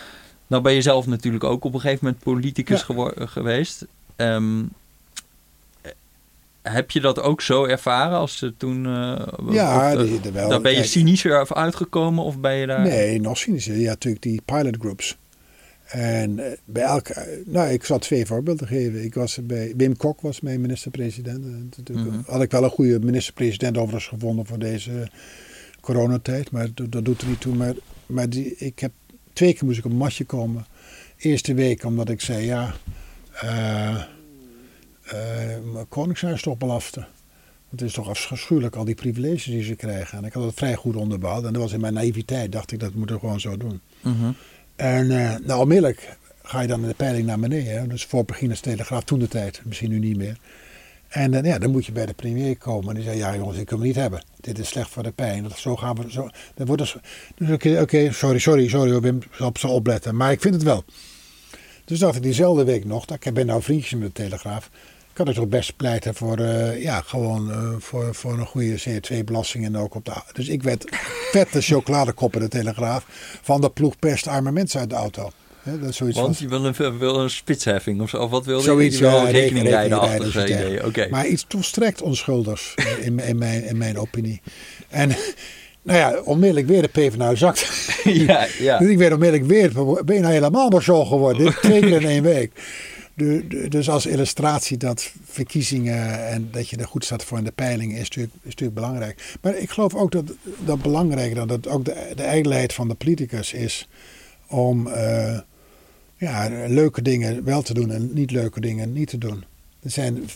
Nou 0.46 0.62
ben 0.62 0.72
je 0.72 0.82
zelf 0.82 1.06
natuurlijk 1.06 1.44
ook 1.44 1.64
op 1.64 1.74
een 1.74 1.80
gegeven 1.80 2.04
moment 2.04 2.22
politicus 2.22 2.84
geweest. 3.16 3.86
Ehm, 4.16 4.62
heb 6.62 6.90
je 6.90 7.00
dat 7.00 7.20
ook 7.20 7.40
zo 7.40 7.64
ervaren 7.64 8.18
als 8.18 8.36
ze 8.36 8.54
toen... 8.56 8.86
eh, 8.86 9.22
Ja, 9.50 9.92
of, 9.92 9.98
die 10.00 10.08
zitten 10.12 10.32
wel. 10.32 10.48
daar 10.48 10.60
ben 10.60 10.74
je 10.74 10.84
cynischer 10.84 11.54
uitgekomen 11.54 12.24
of 12.24 12.38
ben 12.38 12.54
je 12.54 12.66
daar... 12.66 12.80
Nee, 12.82 13.20
nog 13.20 13.38
cynischer. 13.38 13.74
Had 13.74 13.84
natuurlijk 13.84 14.22
die 14.22 14.40
pilot 14.44 14.76
groups. 14.78 15.16
En 15.86 16.38
eh, 16.38 16.52
bij 16.64 16.82
elke, 16.82 17.42
nou, 17.46 17.70
ik 17.70 17.84
zal 17.84 17.98
twee 17.98 18.26
voorbeelden 18.26 18.66
geven. 18.66 19.04
Ik 19.04 19.14
was 19.14 19.38
bij 19.42 19.74
Wim 19.76 19.96
Kok 19.96 20.20
was 20.20 20.40
mijn 20.40 20.60
minister-president. 20.60 21.44
En 21.44 21.72
natuurlijk 21.76 22.08
Mhm. 22.10 22.20
Had 22.30 22.42
ik 22.42 22.50
wel 22.50 22.64
een 22.64 22.70
goede 22.70 22.98
minister-president 23.00 23.76
overigens 23.76 24.06
gevonden 24.06 24.46
voor 24.46 24.58
deze 24.58 25.08
coronatijd, 25.80 26.50
maar 26.50 26.68
dat, 26.74 26.92
dat 26.92 27.04
doet 27.04 27.20
er 27.22 27.28
niet 27.28 27.40
toe. 27.40 27.54
Maar, 27.54 27.74
maar 28.06 28.28
die, 28.28 28.54
ik 28.56 28.78
heb 28.78 28.92
twee 29.32 29.52
keer 29.54 29.64
moest 29.64 29.78
ik 29.78 29.84
op 29.84 29.90
een 29.90 29.96
matje 29.96 30.24
komen. 30.24 30.66
Eerste 31.16 31.54
week 31.54 31.84
omdat 31.84 32.08
ik 32.08 32.20
zei 32.20 32.44
ja, 32.46 32.74
eh 33.40 34.02
eh 35.12 35.82
Koningshuis 35.88 36.34
is 36.34 36.42
toch 36.42 36.58
belafte. 36.58 37.06
Het 37.70 37.82
is 37.82 37.92
toch 37.92 38.08
afschuwelijk 38.08 38.76
al 38.76 38.84
die 38.84 38.94
privileges 38.94 39.44
die 39.44 39.62
ze 39.62 39.74
krijgen. 39.74 40.18
En 40.18 40.24
ik 40.24 40.32
had 40.32 40.44
het 40.44 40.54
vrij 40.54 40.74
goed 40.74 40.96
onderbouwd. 40.96 41.44
En 41.44 41.52
dat 41.52 41.62
was 41.62 41.72
in 41.72 41.80
mijn 41.80 41.94
naïviteit, 41.94 42.52
dacht 42.52 42.72
ik 42.72 42.80
dat 42.80 42.94
moeten 42.94 43.14
we 43.14 43.20
gewoon 43.20 43.40
zo 43.40 43.56
doen. 43.56 43.80
Mhm. 44.00 44.30
En 44.76 45.10
eh, 45.10 45.38
nou, 45.46 45.60
onmiddellijk 45.60 46.16
ga 46.42 46.60
je 46.60 46.68
dan 46.68 46.82
in 46.82 46.88
de 46.88 46.94
peiling 46.94 47.26
naar 47.26 47.38
beneden. 47.38 47.80
Hè? 47.80 47.86
Dus 47.86 48.04
voor 48.04 48.24
Begina's 48.24 48.60
Telegraaf 48.60 49.04
toen 49.04 49.18
de 49.18 49.28
tijd, 49.28 49.60
misschien 49.64 49.90
nu 49.90 49.98
niet 49.98 50.16
meer. 50.16 50.36
En 51.08 51.30
dan, 51.30 51.44
ja, 51.44 51.58
dan 51.58 51.70
moet 51.70 51.86
je 51.86 51.92
bij 51.92 52.06
de 52.06 52.12
premier 52.12 52.56
komen. 52.56 52.88
En 52.88 52.94
die 52.94 53.04
zei, 53.04 53.16
ja 53.16 53.36
jongens, 53.36 53.58
ik 53.58 53.66
kan 53.66 53.78
het 53.78 53.86
niet 53.86 53.96
hebben. 53.96 54.24
Dit 54.40 54.58
is 54.58 54.68
slecht 54.68 54.90
voor 54.90 55.02
de 55.02 55.10
pijn. 55.10 55.42
Dat, 55.42 55.58
zo 55.58 55.76
gaan 55.76 55.96
we... 55.96 56.10
Zo, 56.10 56.28
dan 56.54 56.66
wordt 56.66 56.82
dus 56.82 56.96
dus 57.34 57.50
oké, 57.80 58.12
sorry, 58.12 58.38
sorry, 58.38 58.68
sorry 58.68 59.00
Wim, 59.00 59.18
op 59.38 59.58
zo 59.58 59.68
opletten. 59.68 60.16
Maar 60.16 60.32
ik 60.32 60.40
vind 60.40 60.54
het 60.54 60.62
wel. 60.62 60.84
Dus 61.84 61.98
dacht 61.98 62.16
ik 62.16 62.22
diezelfde 62.22 62.64
week 62.64 62.84
nog, 62.84 63.04
dat 63.04 63.24
ik 63.24 63.34
ben 63.34 63.46
nou 63.46 63.62
vriendjes 63.62 64.00
met 64.00 64.16
de 64.16 64.22
Telegraaf. 64.22 64.70
Kan 65.12 65.28
ik 65.28 65.34
toch 65.34 65.48
best 65.48 65.76
pleiten 65.76 66.14
voor, 66.14 66.38
uh, 66.38 66.82
ja, 66.82 67.00
gewoon 67.00 67.50
uh, 67.50 67.74
voor, 67.78 68.14
voor 68.14 68.32
een 68.32 68.46
goede 68.46 68.80
CO2-belasting 68.80 69.64
en 69.64 69.76
ook 69.76 69.94
op 69.94 70.04
de... 70.04 70.12
Dus 70.32 70.48
ik 70.48 70.62
werd 70.62 70.84
vette 71.32 71.60
chocoladekop 71.60 72.34
in 72.34 72.40
de 72.40 72.48
Telegraaf 72.48 73.06
van 73.42 73.60
de 73.60 73.70
ploeg 73.70 73.94
arme 74.24 74.52
mensen 74.52 74.80
uit 74.80 74.90
de 74.90 74.96
auto. 74.96 75.30
Dat 75.64 75.88
is 75.88 75.96
zoiets 75.96 76.18
Want 76.18 76.38
je 76.38 76.48
wil 76.48 76.64
een, 76.64 76.98
wil 76.98 77.20
een 77.20 77.30
spitsheffing 77.30 78.00
of 78.00 78.08
zo, 78.08 78.16
of 78.16 78.30
wat 78.30 78.44
wil 78.44 78.58
je? 78.58 78.64
Zoiets, 78.64 78.98
je 78.98 79.02
wil 79.02 79.16
ja, 79.16 79.30
rekening 79.30 79.68
rijden 79.68 80.00
achter 80.00 80.44
idee. 80.44 80.86
Okay. 80.86 81.08
Maar 81.08 81.26
iets 81.26 81.44
volstrekt 81.48 82.02
onschuldigs 82.02 82.74
in, 83.00 83.18
in, 83.18 83.38
mijn, 83.38 83.64
in 83.64 83.76
mijn 83.76 83.98
opinie. 83.98 84.40
En 84.88 85.08
nou 85.82 85.98
ja, 85.98 86.20
onmiddellijk 86.24 86.66
weer 86.66 86.82
de 86.82 86.88
PvdA 86.88 87.34
zakt. 87.34 87.66
ja, 88.04 88.46
ja. 88.58 88.78
Dus 88.78 88.88
ik 88.88 88.98
werd 88.98 89.12
onmiddellijk 89.12 89.48
weer, 89.48 89.72
ben 90.04 90.14
je 90.14 90.20
nou 90.20 90.32
helemaal 90.32 90.68
maar 90.68 90.82
zo 90.82 91.04
geworden? 91.04 91.54
Twee 91.60 91.80
keer 91.80 92.00
in 92.00 92.08
één 92.08 92.22
week. 92.22 92.52
Dus 93.68 93.88
als 93.88 94.06
illustratie 94.06 94.76
dat 94.76 95.12
verkiezingen 95.24 96.28
en 96.28 96.48
dat 96.50 96.68
je 96.68 96.76
er 96.76 96.86
goed 96.86 97.04
staat 97.04 97.24
voor 97.24 97.38
in 97.38 97.44
de 97.44 97.52
peiling 97.52 97.92
is 97.92 97.98
natuurlijk, 97.98 98.34
is 98.34 98.44
natuurlijk 98.44 98.74
belangrijk. 98.74 99.36
Maar 99.40 99.56
ik 99.56 99.70
geloof 99.70 99.94
ook 99.94 100.12
dat 100.12 100.32
dat 100.64 100.82
belangrijker, 100.82 101.46
dat 101.46 101.68
ook 101.68 101.84
de, 101.84 102.12
de 102.14 102.22
ijdelheid 102.22 102.72
van 102.72 102.88
de 102.88 102.94
politicus 102.94 103.52
is 103.52 103.88
om 104.46 104.86
uh, 104.86 105.38
ja, 106.16 106.48
leuke 106.68 107.02
dingen 107.02 107.44
wel 107.44 107.62
te 107.62 107.74
doen 107.74 107.90
en 107.90 108.10
niet 108.12 108.30
leuke 108.30 108.60
dingen 108.60 108.92
niet 108.92 109.08
te 109.08 109.18
doen. 109.18 109.44
Er 109.82 109.90
zijn 109.90 110.28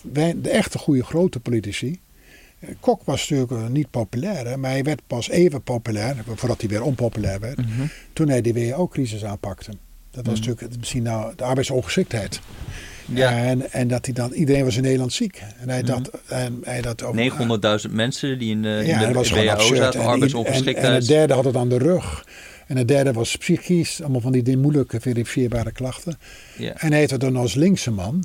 de 0.43 0.51
echte 0.51 0.79
goede 0.79 1.05
grote 1.05 1.41
politici. 1.41 2.01
Kok 2.81 3.03
was 3.05 3.21
natuurlijk 3.21 3.63
eh, 3.63 3.69
niet 3.69 3.91
populair, 3.91 4.59
maar 4.59 4.71
hij 4.71 4.83
werd 4.83 5.01
pas 5.07 5.29
even 5.29 5.63
populair, 5.63 6.25
voordat 6.35 6.61
hij 6.61 6.69
weer 6.69 6.83
onpopulair 6.83 7.41
werd, 7.41 7.57
mhm. 7.57 7.87
toen 8.13 8.29
hij 8.29 8.41
de 8.41 8.53
WO-crisis 8.53 9.25
aanpakte. 9.25 9.73
Dat 10.17 10.27
was 10.27 10.41
mhm. 10.41 10.49
natuurlijk 10.49 10.79
misschien 10.79 11.03
nou 11.03 11.33
de 11.37 11.45
arbeidsongeschiktheid. 11.45 12.41
Ja. 13.07 13.31
En, 13.31 13.73
en 13.73 13.89
dat 13.89 14.05
hij 14.05 14.15
dan, 14.15 14.33
iedereen 14.33 14.65
was 14.65 14.77
in 14.77 14.83
Nederland 14.83 15.13
ziek. 15.13 15.43
En 15.61 15.69
hij 15.69 15.83
dat, 15.83 16.11
mhm. 16.13 16.35
en 16.35 16.61
hij 16.65 16.81
dat 16.81 17.03
900.000 17.87 17.91
mensen 17.91 18.39
die 18.39 18.51
in, 18.51 18.63
de, 18.63 18.83
in 18.87 18.99
de 18.99 19.13
WO 19.13 19.23
zaten, 19.23 20.01
arbeidsongeschiktheid. 20.01 20.87
En, 20.87 20.95
en, 20.95 21.01
de 21.01 21.07
derde 21.07 21.35
had 21.35 21.45
het 21.45 21.57
aan 21.57 21.69
de 21.69 21.79
rug. 21.79 22.25
En 22.67 22.77
het 22.77 22.89
derde 22.89 23.13
was 23.13 23.37
psychisch, 23.37 24.03
allemaal 24.03 24.21
van 24.21 24.33
die 24.33 24.57
moeilijke 24.57 25.01
verifieerbare 25.01 25.73
klachten. 25.73 26.19
Ja. 26.57 26.73
En 26.77 26.91
hij 26.91 26.99
heeft 26.99 27.21
dan 27.21 27.37
als 27.37 27.55
linkse 27.55 27.91
man, 27.91 28.25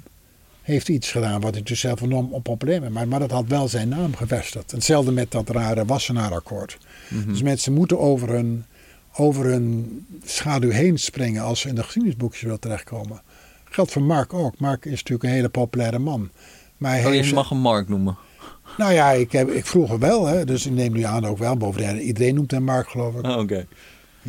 heeft 0.61 0.89
iets 0.89 1.11
gedaan 1.11 1.41
wat 1.41 1.53
hij 1.53 1.63
dus 1.63 1.79
zelf 1.79 2.01
enorm 2.01 2.33
onpopulair 2.33 2.79
maakt. 2.81 2.93
Maar, 2.93 3.07
maar 3.07 3.19
dat 3.19 3.31
had 3.31 3.47
wel 3.47 3.67
zijn 3.67 3.89
naam 3.89 4.15
gevestigd. 4.15 4.71
Hetzelfde 4.71 5.11
met 5.11 5.31
dat 5.31 5.49
rare 5.49 5.85
Wassenaarakkoord. 5.85 6.77
Mm 7.07 7.27
Dus 7.27 7.41
mensen 7.41 7.73
moeten 7.73 7.99
over 7.99 8.29
hun, 8.29 8.65
over 9.15 9.45
hun 9.45 10.05
schaduw 10.23 10.69
heen 10.69 10.97
springen 10.97 11.43
als 11.43 11.59
ze 11.59 11.67
in 11.67 11.75
de 11.75 11.83
geschiedenisboekjes 11.83 12.41
willen 12.41 12.59
terechtkomen. 12.59 13.21
Geldt 13.63 13.91
voor 13.91 14.01
Mark 14.01 14.33
ook. 14.33 14.59
Mark 14.59 14.85
is 14.85 14.91
natuurlijk 14.91 15.23
een 15.23 15.29
hele 15.29 15.49
populaire 15.49 15.99
man. 15.99 16.29
Maar 16.77 16.91
hij 16.91 17.19
oh, 17.19 17.25
je 17.25 17.33
mag 17.33 17.49
hem 17.49 17.57
Mark 17.57 17.89
noemen. 17.89 18.17
Nou 18.77 18.93
ja, 18.93 19.11
ik, 19.11 19.31
heb, 19.31 19.49
ik 19.49 19.65
vroeger 19.65 19.99
wel, 19.99 20.25
hè, 20.25 20.45
dus 20.45 20.65
ik 20.65 20.71
neem 20.71 20.93
nu 20.93 21.03
aan 21.03 21.25
ook 21.25 21.37
wel. 21.37 21.57
Bovendien, 21.57 22.01
iedereen 22.01 22.35
noemt 22.35 22.51
hem 22.51 22.63
Mark, 22.63 22.89
geloof 22.89 23.15
ik. 23.15 23.25
Oh, 23.25 23.37
Oké. 23.37 23.65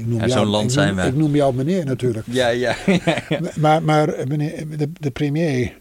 Okay. 0.07 0.29
Zo'n 0.29 0.47
land 0.47 0.73
zijn 0.73 0.95
we. 0.95 1.03
Ik 1.03 1.15
noem 1.15 1.35
jou 1.35 1.55
meneer 1.55 1.85
natuurlijk. 1.85 2.27
Ja, 2.31 2.49
ja. 2.49 2.77
maar, 3.61 3.83
maar 3.83 4.15
meneer, 4.29 4.79
de, 4.79 4.91
de 5.01 5.11
premier, 5.11 5.81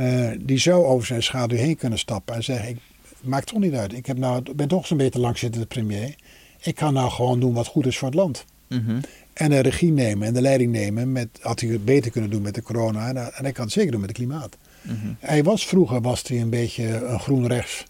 uh, 0.00 0.30
die 0.40 0.58
zou 0.58 0.84
over 0.84 1.06
zijn 1.06 1.22
schaduw 1.22 1.56
heen 1.56 1.76
kunnen 1.76 1.98
stappen 1.98 2.34
en 2.34 2.44
zeggen: 2.44 2.68
ik, 2.68 2.78
Maakt 3.26 3.46
toch 3.46 3.58
niet 3.58 3.74
uit. 3.74 3.92
Ik 3.92 4.06
heb 4.06 4.18
nou, 4.18 4.54
ben 4.54 4.68
toch 4.68 4.86
zo'n 4.86 4.96
beetje 4.96 5.20
langzittende 5.20 5.66
premier. 5.66 6.14
Ik 6.66 6.74
kan 6.74 6.92
nou 6.92 7.10
gewoon 7.10 7.40
doen 7.40 7.52
wat 7.52 7.66
goed 7.66 7.86
is 7.86 7.98
voor 7.98 8.08
het 8.08 8.16
land. 8.16 8.44
Mm 8.68 9.00
En 9.32 9.50
de 9.50 9.60
regie 9.60 9.92
nemen 9.92 10.26
en 10.26 10.34
de 10.34 10.40
leiding 10.40 10.72
nemen. 10.72 11.12
Met, 11.12 11.28
had 11.40 11.60
hij 11.60 11.70
het 11.70 11.84
beter 11.84 12.10
kunnen 12.10 12.30
doen 12.30 12.42
met 12.42 12.54
de 12.54 12.62
corona. 12.62 13.08
En, 13.08 13.16
en 13.16 13.42
hij 13.42 13.52
kan 13.52 13.64
het 13.64 13.72
zeker 13.72 13.90
doen 13.90 14.00
met 14.00 14.08
het 14.08 14.18
klimaat. 14.18 14.56
Mm 14.82 15.16
Hij 15.20 15.42
was 15.42 15.66
vroeger 15.66 16.00
was 16.00 16.22
hij 16.28 16.40
een 16.40 16.50
beetje 16.50 17.04
een 17.04 17.20
groen 17.20 17.46
rechts. 17.46 17.84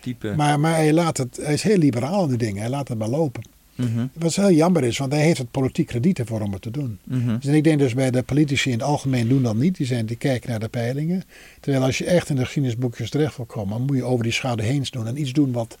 Type. 0.00 0.34
Maar, 0.36 0.60
maar 0.60 0.74
hij, 0.74 0.92
laat 0.92 1.16
het, 1.16 1.38
hij 1.42 1.52
is 1.52 1.62
heel 1.62 1.78
liberaal 1.78 2.24
in 2.24 2.30
de 2.30 2.36
dingen. 2.36 2.60
Hij 2.60 2.70
laat 2.70 2.88
het 2.88 2.98
maar 2.98 3.08
lopen. 3.08 3.42
Mm 3.74 4.10
Wat 4.12 4.34
heel 4.34 4.50
jammer 4.50 4.84
is, 4.84 4.98
want 4.98 5.12
hij 5.12 5.22
heeft 5.22 5.38
het 5.38 5.50
politiek 5.50 5.86
krediet 5.86 6.18
ervoor 6.18 6.40
om 6.40 6.52
het 6.52 6.62
te 6.62 6.70
doen. 6.70 6.98
Mm 7.04 7.38
dus 7.40 7.54
ik 7.54 7.64
denk 7.64 7.78
dus 7.78 7.94
bij 7.94 8.10
de 8.10 8.22
politici 8.22 8.70
in 8.70 8.78
het 8.78 8.86
algemeen 8.86 9.28
doen 9.28 9.42
dat 9.42 9.56
niet. 9.56 9.76
Die, 9.76 9.86
zijn, 9.86 10.06
die 10.06 10.16
kijken 10.16 10.50
naar 10.50 10.60
de 10.60 10.68
peilingen. 10.68 11.22
Terwijl 11.60 11.84
als 11.84 11.98
je 11.98 12.04
echt 12.04 12.28
in 12.28 12.36
de 12.36 12.44
geschiedenisboekjes 12.44 13.10
terecht 13.10 13.36
wil 13.36 13.46
komen, 13.46 13.82
moet 13.82 13.96
je 13.96 14.04
over 14.04 14.22
die 14.22 14.32
schade 14.32 14.62
heen 14.62 14.86
doen. 14.90 15.06
En 15.06 15.20
iets 15.20 15.32
doen 15.32 15.52
wat 15.52 15.76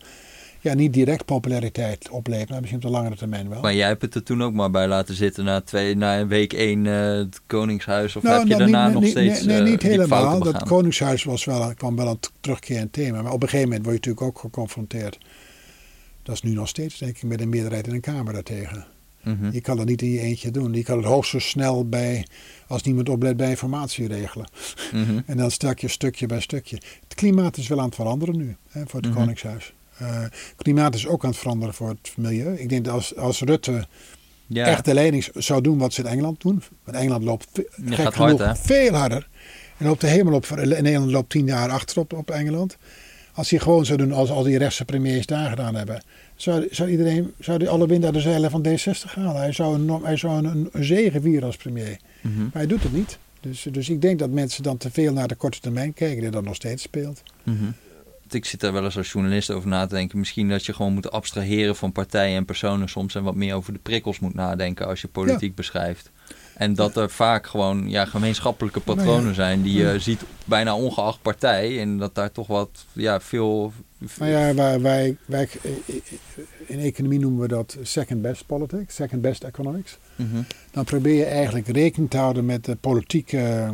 ja, 0.64 0.74
niet 0.74 0.92
direct 0.92 1.24
populariteit 1.24 2.08
oplevert, 2.10 2.48
maar 2.48 2.60
misschien 2.60 2.80
op 2.80 2.86
de 2.86 2.92
langere 2.92 3.16
termijn 3.16 3.48
wel. 3.48 3.60
Maar 3.60 3.74
jij 3.74 3.86
hebt 3.86 4.02
het 4.02 4.14
er 4.14 4.22
toen 4.22 4.42
ook 4.42 4.52
maar 4.52 4.70
bij 4.70 4.88
laten 4.88 5.14
zitten 5.14 5.44
na, 5.44 5.60
twee, 5.60 5.96
na 5.96 6.26
week 6.26 6.52
één 6.52 6.84
uh, 6.84 7.16
het 7.16 7.40
Koningshuis? 7.46 8.16
Of 8.16 8.22
nou, 8.22 8.38
heb 8.38 8.46
je 8.46 8.56
nou, 8.56 8.70
daarna 8.70 8.88
nog 8.88 9.06
steeds 9.06 9.42
Nee, 9.42 9.60
nee 9.60 9.70
niet 9.70 9.84
uh, 9.84 9.90
helemaal. 9.90 10.38
Dat 10.38 10.62
Koningshuis 10.62 11.24
was 11.24 11.44
wel, 11.44 11.74
kwam 11.74 11.96
wel 11.96 12.08
een 12.08 12.18
terugkerend 12.40 12.92
thema. 12.92 13.22
Maar 13.22 13.32
op 13.32 13.42
een 13.42 13.48
gegeven 13.48 13.68
moment 13.68 13.86
word 13.86 14.04
je 14.04 14.10
natuurlijk 14.10 14.36
ook 14.36 14.44
geconfronteerd 14.44 15.18
dat 16.24 16.34
is 16.34 16.42
nu 16.42 16.50
nog 16.50 16.68
steeds, 16.68 16.98
denk 16.98 17.16
ik, 17.16 17.22
met 17.22 17.40
een 17.40 17.48
meerderheid 17.48 17.86
in 17.86 17.94
een 17.94 18.00
Kamer 18.00 18.32
daartegen. 18.32 18.86
Mm 19.22 19.52
Je 19.52 19.60
kan 19.60 19.76
dat 19.76 19.86
niet 19.86 20.02
in 20.02 20.10
je 20.10 20.20
eentje 20.20 20.50
doen. 20.50 20.72
Je 20.72 20.82
kan 20.82 20.96
het 20.96 21.06
hoogstens 21.06 21.48
snel 21.48 21.88
bij, 21.88 22.26
als 22.66 22.82
niemand 22.82 23.08
oplet, 23.08 23.36
bij 23.36 23.50
informatie 23.50 24.06
regelen. 24.06 24.48
Mhm. 24.92 25.20
En 25.26 25.36
dan 25.36 25.50
stukje, 25.50 25.88
stukje 25.88 26.26
bij 26.26 26.40
stukje. 26.40 26.76
Het 26.76 27.14
klimaat 27.14 27.56
is 27.56 27.68
wel 27.68 27.78
aan 27.78 27.84
het 27.84 27.94
veranderen 27.94 28.36
nu, 28.36 28.56
hè, 28.68 28.82
voor 28.86 29.00
het 29.00 29.08
mhm. 29.08 29.18
Koningshuis. 29.18 29.72
Uh, 30.02 30.22
het 30.22 30.54
klimaat 30.56 30.94
is 30.94 31.06
ook 31.06 31.24
aan 31.24 31.30
het 31.30 31.38
veranderen 31.38 31.74
voor 31.74 31.88
het 31.88 32.12
milieu. 32.16 32.54
Ik 32.54 32.68
denk 32.68 32.84
dat 32.84 32.94
als, 32.94 33.16
als 33.16 33.40
Rutte 33.40 33.86
ja. 34.46 34.66
echt 34.66 34.84
de 34.84 34.94
leiding 34.94 35.28
zou 35.34 35.60
doen 35.60 35.78
wat 35.78 35.92
ze 35.92 36.00
in 36.00 36.06
Engeland 36.06 36.40
doen. 36.40 36.62
Want 36.84 36.96
Engeland 36.96 37.24
loopt 37.24 37.46
gek 37.84 38.14
genoeg, 38.14 38.58
veel 38.58 38.92
harder. 38.92 39.28
En 39.76 39.86
loopt 39.86 40.00
de 40.00 40.06
hemel 40.06 40.34
op. 40.34 40.50
Nederland 40.50 41.10
loopt 41.10 41.30
tien 41.30 41.46
jaar 41.46 41.70
achterop 41.70 42.12
op 42.12 42.30
Engeland. 42.30 42.76
Als 43.32 43.50
hij 43.50 43.58
gewoon 43.58 43.86
zou 43.86 43.98
doen 43.98 44.12
als 44.12 44.30
al 44.30 44.42
die 44.42 44.58
rechtse 44.58 44.84
premiers 44.84 45.26
daar 45.26 45.48
gedaan 45.48 45.74
hebben, 45.74 46.02
zou, 46.36 46.68
zou 46.70 46.90
iedereen, 46.90 47.32
zou 47.40 47.58
die 47.58 47.68
alle 47.68 47.86
wind 47.86 48.04
uit 48.04 48.14
de 48.14 48.20
zeilen 48.20 48.50
van 48.50 48.66
D60 48.66 49.14
halen. 49.14 49.40
Hij 49.40 49.52
zou 49.52 49.74
een, 49.74 50.02
hij 50.02 50.16
zou 50.16 50.46
een, 50.46 50.68
een 50.72 50.84
zegen 50.84 51.22
vieren 51.22 51.46
als 51.46 51.56
premier. 51.56 51.98
Mhm. 52.20 52.42
Maar 52.42 52.50
hij 52.52 52.66
doet 52.66 52.82
het 52.82 52.92
niet. 52.92 53.18
Dus, 53.40 53.66
dus 53.70 53.88
ik 53.88 54.02
denk 54.02 54.18
dat 54.18 54.30
mensen 54.30 54.62
dan 54.62 54.76
te 54.76 54.90
veel 54.90 55.12
naar 55.12 55.28
de 55.28 55.34
korte 55.34 55.60
termijn 55.60 55.94
kijken, 55.94 56.20
die 56.20 56.30
dat 56.30 56.44
nog 56.44 56.54
steeds 56.54 56.82
speelt. 56.82 57.22
Mhm. 57.42 57.64
Ik 58.34 58.44
zit 58.44 58.60
daar 58.60 58.72
wel 58.72 58.84
eens 58.84 58.96
als 58.96 59.12
journalist 59.12 59.50
over 59.50 59.68
na 59.68 59.86
te 59.86 59.94
denken. 59.94 60.18
Misschien 60.18 60.48
dat 60.48 60.66
je 60.66 60.72
gewoon 60.72 60.92
moet 60.92 61.10
abstraheren 61.10 61.76
van 61.76 61.92
partijen 61.92 62.36
en 62.36 62.44
personen 62.44 62.88
soms 62.88 63.14
en 63.14 63.22
wat 63.22 63.34
meer 63.34 63.54
over 63.54 63.72
de 63.72 63.78
prikkels 63.78 64.18
moet 64.18 64.34
nadenken 64.34 64.86
als 64.86 65.00
je 65.00 65.08
politiek 65.08 65.54
beschrijft. 65.54 66.10
En 66.54 66.74
dat 66.74 66.96
er 66.96 67.10
vaak 67.10 67.46
gewoon 67.46 67.90
ja, 67.90 68.04
gemeenschappelijke 68.04 68.80
patronen 68.80 69.34
zijn 69.34 69.62
die 69.62 69.78
je 69.78 69.98
ziet 69.98 70.22
bijna 70.44 70.76
ongeacht 70.76 71.22
partij. 71.22 71.80
En 71.80 71.98
dat 71.98 72.14
daar 72.14 72.32
toch 72.32 72.46
wat 72.46 72.84
ja, 72.92 73.20
veel. 73.20 73.72
Nou 74.18 74.30
ja, 74.30 74.54
wij, 74.54 74.80
wij, 74.80 75.16
wij, 75.24 75.48
in 76.66 76.78
economie 76.78 77.18
noemen 77.18 77.40
we 77.40 77.48
dat 77.48 77.76
second 77.82 78.22
best 78.22 78.46
politics, 78.46 78.94
second 78.94 79.22
best 79.22 79.44
economics. 79.44 79.98
Mhm. 80.16 80.42
Dan 80.70 80.84
probeer 80.84 81.14
je 81.14 81.24
eigenlijk 81.24 81.68
rekening 81.68 82.10
te 82.10 82.16
houden 82.16 82.44
met 82.44 82.64
de 82.64 82.76
politieke 82.76 83.72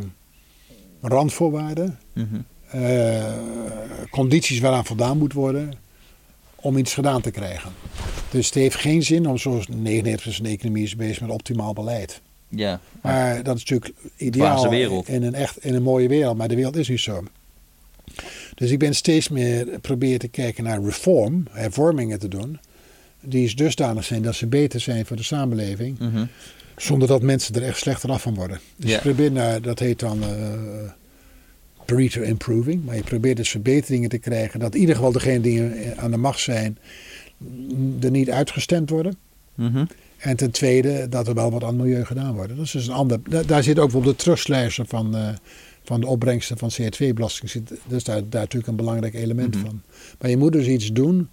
randvoorwaarden, 1.01 1.99
mm 2.13 2.45
condities 4.09 4.59
waaraan 4.59 4.85
voldaan 4.85 5.17
moet 5.17 5.33
worden 5.33 5.73
om 6.55 6.77
iets 6.77 6.93
gedaan 6.93 7.21
te 7.21 7.31
krijgen. 7.31 7.71
Dus 8.31 8.45
het 8.45 8.55
heeft 8.55 8.75
geen 8.75 9.03
zin 9.03 9.27
om 9.27 9.37
zoals 9.37 9.67
99% 9.67 9.71
van 9.71 10.43
de 10.43 10.49
economie 10.49 10.83
is 10.83 10.95
bezig 10.95 11.21
met 11.21 11.29
optimaal 11.29 11.73
beleid. 11.73 12.21
Ja. 12.49 12.79
Maar 13.01 13.43
dat 13.43 13.55
is 13.55 13.63
natuurlijk 13.63 13.93
ideaal 14.17 14.71
in 15.05 15.23
een, 15.23 15.33
echt, 15.33 15.65
in 15.65 15.73
een 15.73 15.83
mooie 15.83 16.07
wereld. 16.07 16.37
Maar 16.37 16.47
de 16.47 16.55
wereld 16.55 16.75
is 16.75 16.89
niet 16.89 16.99
zo. 16.99 17.23
Dus 18.55 18.71
ik 18.71 18.79
ben 18.79 18.95
steeds 18.95 19.29
meer 19.29 19.79
proberen 19.79 20.19
te 20.19 20.27
kijken 20.27 20.63
naar 20.63 20.83
reform, 20.83 21.47
hervormingen 21.51 22.19
te 22.19 22.27
doen. 22.27 22.59
Die 23.21 23.43
is 23.43 23.55
dusdanig 23.55 24.03
zijn 24.03 24.21
dat 24.21 24.35
ze 24.35 24.47
beter 24.47 24.79
zijn 24.79 25.05
voor 25.05 25.17
de 25.17 25.23
samenleving. 25.23 25.99
Mhm. 25.99 26.25
Zonder 26.77 27.07
dat 27.07 27.21
mensen 27.21 27.55
er 27.55 27.63
echt 27.63 27.77
slechter 27.77 28.11
af 28.11 28.21
van 28.21 28.35
worden. 28.35 28.59
Dus 28.75 28.91
je 28.91 28.99
probeert 28.99 29.33
naar, 29.33 29.61
dat 29.61 29.79
heet 29.79 29.99
dan 29.99 30.23
uh, 30.23 30.29
Pareto 31.85 32.21
Improving. 32.21 32.85
Maar 32.85 32.95
je 32.95 33.03
probeert 33.03 33.37
dus 33.37 33.49
verbeteringen 33.49 34.09
te 34.09 34.17
krijgen. 34.17 34.59
Dat 34.59 34.73
in 34.73 34.79
ieder 34.79 34.95
geval 34.95 35.11
degenen 35.11 35.41
die 35.41 35.61
aan 35.95 36.11
de 36.11 36.17
macht 36.17 36.39
zijn, 36.39 36.77
er 38.01 38.11
niet 38.11 38.29
uitgestemd 38.29 38.89
worden. 38.89 39.15
Mm 39.55 39.87
en 40.21 40.35
ten 40.35 40.51
tweede 40.51 41.09
dat 41.09 41.27
er 41.27 41.33
wel 41.33 41.51
wat 41.51 41.63
aan 41.63 41.67
het 41.67 41.77
milieu 41.77 42.05
gedaan 42.05 42.35
wordt. 42.35 42.55
Dat 42.55 42.65
is 42.65 42.71
dus 42.71 42.87
een 42.87 42.93
ander, 42.93 43.19
daar, 43.45 43.63
zit 43.63 43.79
ook 43.79 43.93
op 43.93 44.03
de 44.03 44.15
teruglijsten 44.15 44.87
van, 44.87 45.15
uh, 45.15 45.29
van 45.83 46.01
de 46.01 46.07
opbrengsten 46.07 46.57
van 46.57 46.71
CO2-belasting. 46.81 47.51
Dus 47.87 48.03
daar, 48.03 48.21
daar 48.29 48.41
natuurlijk 48.41 48.67
een 48.67 48.75
belangrijk 48.75 49.13
element 49.13 49.55
mhm. 49.55 49.65
van. 49.65 49.81
Maar 50.19 50.29
je 50.29 50.37
moet 50.37 50.51
dus 50.51 50.67
iets 50.67 50.91
doen. 50.91 51.27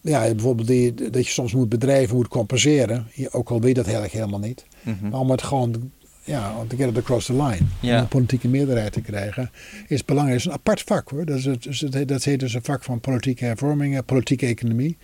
Ja, 0.00 0.20
bijvoorbeeld 0.20 0.68
die, 0.68 0.94
dat 0.94 1.26
je 1.26 1.32
soms 1.32 1.52
moet 1.52 1.68
bedrijven 1.68 2.16
moet 2.16 2.28
compenseren. 2.28 3.06
Ook 3.30 3.50
al 3.50 3.60
weet 3.60 3.74
dat 3.74 3.84
eigenlijk 3.84 4.14
helemaal 4.14 4.40
niet. 4.40 4.64
Mhm. 4.82 5.08
Maar 5.08 5.20
om 5.20 5.30
het 5.30 5.42
gewoon 5.42 5.90
ja, 6.24 6.56
om 6.58 6.68
te 6.68 6.76
get 6.76 6.88
it 6.88 6.98
across 6.98 7.26
the 7.26 7.32
line. 7.32 7.66
Ja. 7.80 7.94
Om 7.96 8.00
een 8.02 8.08
politieke 8.08 8.48
meerderheid 8.48 8.92
te 8.92 9.00
krijgen. 9.00 9.50
Is 9.88 10.04
belangrijk. 10.04 10.36
Het 10.38 10.46
is 10.46 10.52
een 10.52 10.58
apart 10.58 10.82
vak 10.82 11.08
hoor. 11.08 11.24
Dat, 11.24 11.36
is 11.38 11.44
het, 11.44 11.62
dus 11.62 11.80
het, 11.80 12.08
dat 12.08 12.24
heet 12.24 12.40
dus 12.40 12.54
een 12.54 12.64
vak 12.64 12.84
van 12.84 13.00
politieke 13.00 13.44
hervormingen, 13.44 14.04
politieke 14.04 14.46
economie. 14.46 14.96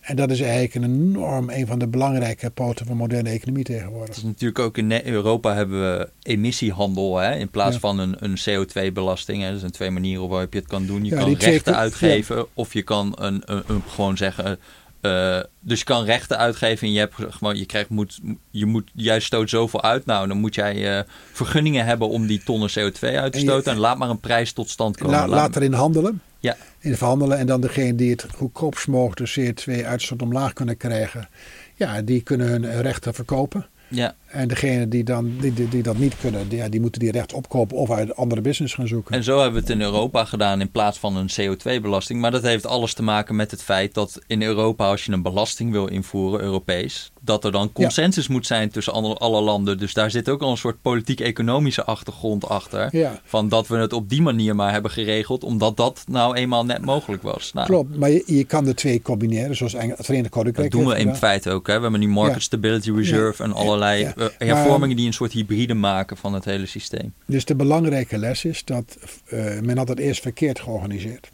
En 0.00 0.16
dat 0.16 0.30
is 0.30 0.40
eigenlijk 0.40 0.74
een 0.74 0.82
enorm 0.84 1.50
een 1.50 1.66
van 1.66 1.78
de 1.78 1.86
belangrijke 1.86 2.50
poten 2.50 2.86
van 2.86 2.96
moderne 2.96 3.28
economie 3.30 3.64
tegenwoordig. 3.64 4.16
Is 4.16 4.22
natuurlijk 4.22 4.58
ook 4.58 4.78
in 4.78 5.06
Europa 5.06 5.54
hebben 5.54 5.80
we 5.98 6.08
emissiehandel 6.22 7.16
hè, 7.16 7.34
in 7.36 7.48
plaats 7.50 7.74
Ja. 7.74 7.80
van 7.80 7.98
een, 7.98 8.16
een 8.18 8.36
CO2-belasting. 8.38 9.42
hè. 9.42 9.50
Er 9.52 9.58
zijn 9.58 9.70
twee 9.70 9.90
manieren 9.90 10.28
waarop 10.28 10.52
je 10.52 10.58
het 10.58 10.68
kan 10.68 10.86
doen. 10.86 11.04
Je 11.04 11.10
Ja, 11.10 11.16
kan 11.18 11.34
rechten 11.34 11.62
twee- 11.62 11.74
uitgeven 11.74 12.46
of 12.54 12.72
je 12.72 12.82
kan 12.82 13.12
een, 13.18 13.42
een, 13.44 13.62
een- 13.66 13.82
gewoon 13.88 14.16
zeggen. 14.16 14.58
Eh, 15.04 15.40
dus 15.60 15.78
je 15.78 15.84
kan 15.84 16.04
rechten 16.04 16.38
uitgeven 16.38 16.86
en 16.86 16.92
je, 16.92 16.98
hebt 16.98 17.14
gewoon, 17.28 17.56
je, 17.56 17.66
krijgt, 17.66 17.88
moet, 17.88 18.20
je 18.50 18.66
moet 18.66 18.90
jij 18.94 19.20
stoot 19.20 19.50
zoveel 19.50 19.82
uit. 19.82 20.06
Nou, 20.06 20.28
dan 20.28 20.36
moet 20.36 20.54
jij 20.54 20.98
eh, 20.98 21.04
vergunningen 21.32 21.84
hebben 21.84 22.08
om 22.08 22.26
die 22.26 22.42
tonnen 22.44 22.70
CO2 22.70 22.74
uit 23.00 23.32
te 23.32 23.38
En 23.38 23.44
je- 23.44 23.50
stoten. 23.50 23.72
En 23.72 23.78
laat 23.78 23.98
maar 23.98 24.10
een 24.10 24.20
prijs 24.20 24.52
tot 24.52 24.70
stand 24.70 24.96
komen. 24.96 25.16
La, 25.16 25.28
Laat- 25.28 25.56
erin 25.56 25.72
handelen. 25.72 26.22
Ja. 26.38 26.56
In 26.78 26.96
verhandelen. 26.96 27.38
En 27.38 27.46
dan 27.46 27.60
degene 27.60 27.94
die 27.94 28.10
het 28.10 28.26
goedkoopst 28.34 28.86
mogelijk 28.88 29.34
de 29.34 29.54
CO2-uitstoot 29.54 30.22
omlaag 30.22 30.52
kunnen 30.52 30.76
krijgen. 30.76 31.28
Ja, 31.74 32.02
die 32.02 32.20
kunnen 32.22 32.46
hun 32.48 32.82
rechten 32.82 33.14
verkopen. 33.14 33.66
Ja. 33.88 34.14
En 34.26 34.48
degene 34.48 34.88
die, 34.88 35.04
dan, 35.04 35.36
die, 35.40 35.52
die, 35.52 35.68
die 35.68 35.82
dat 35.82 35.98
niet 35.98 36.16
kunnen, 36.20 36.48
die, 36.48 36.68
die 36.68 36.80
moeten 36.80 37.00
die 37.00 37.10
rechten 37.10 37.36
opkopen 37.36 37.76
of 37.76 37.90
uit 37.90 38.16
andere 38.16 38.40
business 38.40 38.74
gaan 38.74 38.88
zoeken. 38.88 39.14
En 39.14 39.24
zo 39.24 39.36
hebben 39.40 39.54
we 39.54 39.60
het 39.60 39.70
in 39.70 39.80
Europa 39.80 40.24
gedaan 40.24 40.60
in 40.60 40.70
plaats 40.70 40.98
van 40.98 41.16
een 41.16 41.30
CO2-belasting. 41.40 42.20
Maar 42.20 42.30
dat 42.30 42.42
heeft 42.42 42.66
alles 42.66 42.94
te 42.94 43.02
maken 43.02 43.36
met 43.36 43.50
het 43.50 43.62
feit 43.62 43.94
dat 43.94 44.20
in 44.26 44.42
Europa, 44.42 44.88
als 44.88 45.04
je 45.04 45.12
een 45.12 45.22
belasting 45.22 45.70
wil 45.70 45.86
invoeren, 45.86 46.40
Europees, 46.40 47.12
dat 47.24 47.44
er 47.44 47.52
dan 47.52 47.72
consensus 47.72 48.28
moet 48.28 48.46
zijn 48.46 48.70
tussen 48.70 48.92
alle, 48.92 49.14
alle 49.14 49.40
landen. 49.40 49.78
Dus 49.78 49.92
daar 49.94 50.10
zit 50.10 50.28
ook 50.28 50.42
al 50.42 50.50
een 50.50 50.56
soort 50.56 50.82
politiek-economische 50.82 51.84
achtergrond 51.84 52.48
achter. 52.48 52.88
Ja. 52.96 53.20
Van 53.24 53.48
dat 53.48 53.66
we 53.68 53.76
het 53.76 53.92
op 53.92 54.08
die 54.08 54.22
manier 54.22 54.54
maar 54.56 54.72
hebben 54.72 54.90
geregeld, 54.90 55.44
omdat 55.44 55.76
dat 55.76 56.04
nou 56.08 56.36
eenmaal 56.36 56.64
net 56.64 56.80
mogelijk 56.84 57.22
was. 57.22 57.52
Nou, 57.52 57.66
Klopt, 57.66 57.96
maar 57.96 58.10
je, 58.10 58.22
je 58.26 58.44
kan 58.44 58.64
de 58.64 58.74
twee 58.74 59.02
combineren, 59.02 59.56
zoals 59.56 59.74
Engel- 59.74 59.96
het 59.96 60.06
Verenigd 60.06 60.30
Koninkrijk 60.30 60.70
Dat 60.70 60.80
doen 60.80 60.88
we 60.90 60.94
in 60.96 61.00
gedaan. 61.00 61.16
feite 61.16 61.50
ook. 61.50 61.66
Hè? 61.66 61.76
We 61.76 61.82
hebben 61.82 62.00
die 62.00 62.08
Market. 62.08 62.42
Stability 62.42 62.90
Reserve 62.92 63.42
en 63.42 63.52
allerlei 63.52 64.04
eh, 64.04 64.26
hervormingen 64.38 64.96
die 64.96 65.06
een 65.06 65.12
soort 65.12 65.32
hybride 65.32 65.74
maken 65.74 66.16
van 66.16 66.34
het 66.34 66.44
hele 66.44 66.66
systeem. 66.66 67.14
Dus 67.26 67.44
de 67.44 67.54
belangrijke 67.54 68.18
les 68.18 68.44
is 68.44 68.64
dat 68.64 68.96
eh, 69.24 69.60
men 69.60 69.76
had 69.76 69.88
het 69.88 69.98
eerst 69.98 70.22
verkeerd 70.22 70.60
georganiseerd. 70.60 71.32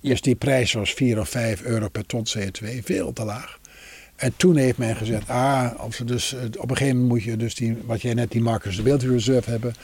Dus 0.00 0.20
die 0.20 0.34
prijs 0.34 0.72
was 0.72 0.92
4 0.92 1.18
of 1.20 1.28
5 1.28 1.62
euro 1.62 1.88
per 1.88 2.06
ton 2.06 2.26
CO2, 2.38 2.66
veel 2.84 3.12
te 3.12 3.24
laag. 3.24 3.58
En 4.22 4.32
toen 4.36 4.56
heeft 4.56 4.78
men 4.78 4.96
gezegd, 4.96 5.28
ah, 5.28 5.70
we 5.98 6.04
dus, 6.04 6.34
eh, 6.34 6.40
op 6.58 6.70
een 6.70 6.76
gegeven 6.76 6.96
moment 6.96 7.12
moet 7.12 7.22
je 7.22 7.36
dus 7.36 7.54
die, 7.54 7.76
wat 7.84 8.02
jij 8.02 8.14
net 8.14 8.30
die 8.30 8.40
Market 8.40 8.72
Stability 8.72 9.06
Reserve 9.06 9.50
hebben, 9.50 9.74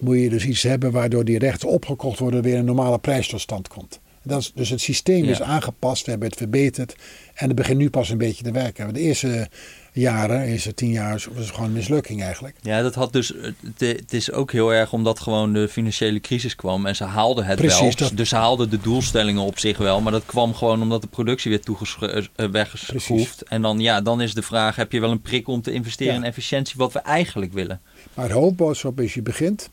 moet 0.00 0.18
je 0.18 0.28
dus 0.28 0.44
iets 0.44 0.62
hebben 0.62 0.92
waardoor 0.92 1.24
die 1.24 1.38
rechten 1.38 1.68
opgekocht 1.68 2.18
worden 2.18 2.42
weer 2.42 2.56
een 2.56 2.64
normale 2.64 2.98
prijs 2.98 3.28
tot 3.28 3.40
stand 3.40 3.68
komt. 3.68 4.00
Dat 4.22 4.40
is, 4.40 4.52
dus 4.54 4.68
het 4.68 4.80
systeem 4.80 5.24
Ja. 5.24 5.30
is 5.30 5.42
aangepast, 5.42 6.04
we 6.04 6.10
hebben 6.10 6.28
het 6.28 6.38
verbeterd 6.38 6.96
en 7.34 7.46
het 7.46 7.56
begint 7.56 7.78
nu 7.78 7.90
pas 7.90 8.10
een 8.10 8.18
beetje 8.18 8.44
te 8.44 8.52
werken. 8.52 8.94
De 8.94 9.00
eerste 9.00 9.48
jaren, 9.92 10.42
eerste 10.42 10.74
tien 10.74 10.90
jaar, 10.90 11.12
was 11.12 11.44
het 11.44 11.50
gewoon 11.54 11.66
een 11.66 11.72
mislukking 11.72 12.22
eigenlijk. 12.22 12.56
Ja, 12.60 12.82
dat 12.82 12.94
had 12.94 13.12
dus. 13.12 13.32
Het, 13.40 13.80
het 13.80 14.12
is 14.12 14.32
ook 14.32 14.52
heel 14.52 14.72
erg 14.74 14.92
omdat 14.92 15.20
gewoon 15.20 15.52
de 15.52 15.68
financiële 15.68 16.20
crisis 16.20 16.54
kwam 16.56 16.86
en 16.86 16.96
ze 16.96 17.04
haalden 17.04 17.44
het 17.44 17.56
Precies, 17.58 17.80
wel. 17.80 18.08
dat- 18.08 18.16
Dus 18.16 18.28
ze 18.28 18.36
haalden 18.36 18.70
de 18.70 18.80
doelstellingen 18.80 19.42
op 19.42 19.58
zich 19.58 19.78
wel, 19.78 20.00
maar 20.00 20.12
dat 20.12 20.26
kwam 20.26 20.54
gewoon 20.54 20.82
omdat 20.82 21.00
de 21.02 21.06
productie 21.08 21.50
werd 21.50 21.64
toegeschroefd, 21.64 22.30
weggeschroefd. 22.36 23.42
En 23.42 23.62
dan, 23.62 23.78
ja, 23.80 24.00
dan 24.00 24.20
is 24.20 24.34
de 24.34 24.42
vraag: 24.42 24.76
heb 24.76 24.92
je 24.92 25.00
wel 25.00 25.10
een 25.10 25.20
prik 25.20 25.48
om 25.48 25.62
te 25.62 25.72
investeren 25.72 26.12
Ja. 26.12 26.18
in 26.18 26.24
efficiëntie, 26.26 26.74
wat 26.76 26.92
we 26.92 26.98
eigenlijk 26.98 27.52
willen? 27.52 27.80
Maar 28.14 28.28
de 28.28 28.34
hoofdboodschap 28.34 29.00
is, 29.00 29.14
je 29.14 29.22
begint. 29.22 29.70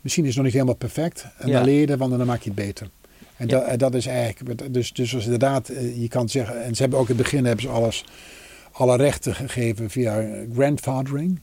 Misschien 0.00 0.24
is 0.24 0.28
het 0.28 0.36
nog 0.36 0.44
niet 0.46 0.54
helemaal 0.54 0.74
perfect. 0.78 1.26
En 1.38 1.48
Ja. 1.48 1.54
dan 1.54 1.64
leer 1.64 1.80
je 1.80 1.86
ervan 1.86 2.12
en 2.12 2.18
dan 2.18 2.26
maak 2.26 2.42
je 2.42 2.50
het 2.50 2.58
beter. 2.66 2.88
En, 3.36 3.48
Ja. 3.48 3.66
dat, 3.68 3.78
dat 3.78 3.94
is 3.94 4.06
eigenlijk, 4.06 4.74
dus, 4.74 4.92
dus 4.92 5.14
als 5.14 5.24
inderdaad, 5.24 5.68
eh, 5.68 6.00
je 6.02 6.08
kan 6.08 6.28
zeggen, 6.28 6.62
en 6.64 6.74
ze 6.74 6.82
hebben 6.82 6.98
ook 7.00 7.08
in 7.08 7.14
het 7.14 7.22
begin 7.24 7.44
hebben 7.44 7.62
ze 7.64 7.70
alles, 7.70 8.04
alle 8.74 8.96
rechten 8.96 9.34
gegeven 9.34 9.90
via 9.90 10.24
grandfathering. 10.54 11.40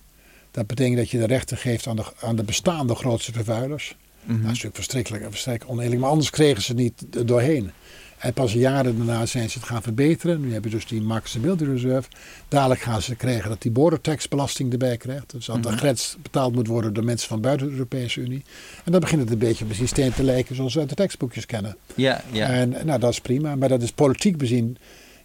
Dat 0.51 0.67
betekent 0.67 0.97
dat 0.97 1.09
je 1.09 1.17
de 1.17 1.25
rechten 1.25 1.57
geeft 1.57 1.87
aan 1.87 1.95
de, 1.95 2.03
aan 2.21 2.35
de 2.35 2.43
bestaande 2.43 2.95
grootste 2.95 3.31
vervuilers. 3.31 3.95
Mhm. 4.23 4.31
Dat 4.31 4.39
is 4.41 4.47
natuurlijk 4.47 4.75
verschrikkelijk 4.75 5.23
en 5.23 5.29
verschrikkelijk 5.31 5.73
oneerlijk, 5.73 6.01
maar 6.01 6.09
anders 6.09 6.29
kregen 6.29 6.61
ze 6.63 6.71
het 6.71 6.81
niet 6.81 7.27
doorheen. 7.27 7.71
En 8.17 8.33
pas 8.33 8.53
jaren 8.53 8.97
daarna 8.97 9.25
zijn 9.25 9.49
ze 9.49 9.57
het 9.59 9.67
gaan 9.67 9.81
verbeteren. 9.81 10.41
Nu 10.41 10.53
heb 10.53 10.63
je 10.63 10.69
dus 10.69 10.87
die 10.87 11.03
Stability 11.23 11.63
Reserve. 11.63 12.09
Dadelijk 12.47 12.81
gaan 12.81 13.01
ze 13.01 13.15
krijgen 13.15 13.49
dat 13.49 13.61
die 13.61 13.71
border 13.71 14.01
tax 14.01 14.27
belasting 14.27 14.71
erbij 14.71 14.97
krijgt. 14.97 15.31
Dus 15.31 15.45
dat 15.45 15.63
de 15.63 15.69
Mhm. 15.69 15.77
grens 15.77 16.17
betaald 16.21 16.53
moet 16.55 16.67
worden 16.67 16.93
door 16.93 17.03
mensen 17.03 17.27
van 17.27 17.41
buiten 17.41 17.67
de 17.67 17.73
Europese 17.73 18.19
Unie. 18.21 18.43
En 18.83 18.91
dan 18.91 19.01
begint 19.01 19.21
het 19.21 19.31
een 19.31 19.37
beetje 19.37 19.63
op 19.63 19.69
een 19.69 19.75
systeem 19.75 20.13
te 20.13 20.23
lijken 20.23 20.55
zoals 20.55 20.73
we 20.73 20.79
uit 20.79 20.89
de 20.89 20.95
tekstboekjes 20.95 21.45
kennen. 21.45 21.77
Ja, 21.95 22.23
ja, 22.31 22.47
En 22.47 22.69
nou, 22.85 22.99
dat 22.99 23.11
is 23.11 23.21
prima. 23.21 23.55
Maar 23.55 23.69
dat 23.69 23.81
is 23.81 23.91
politiek 23.91 24.37
bezien, 24.37 24.77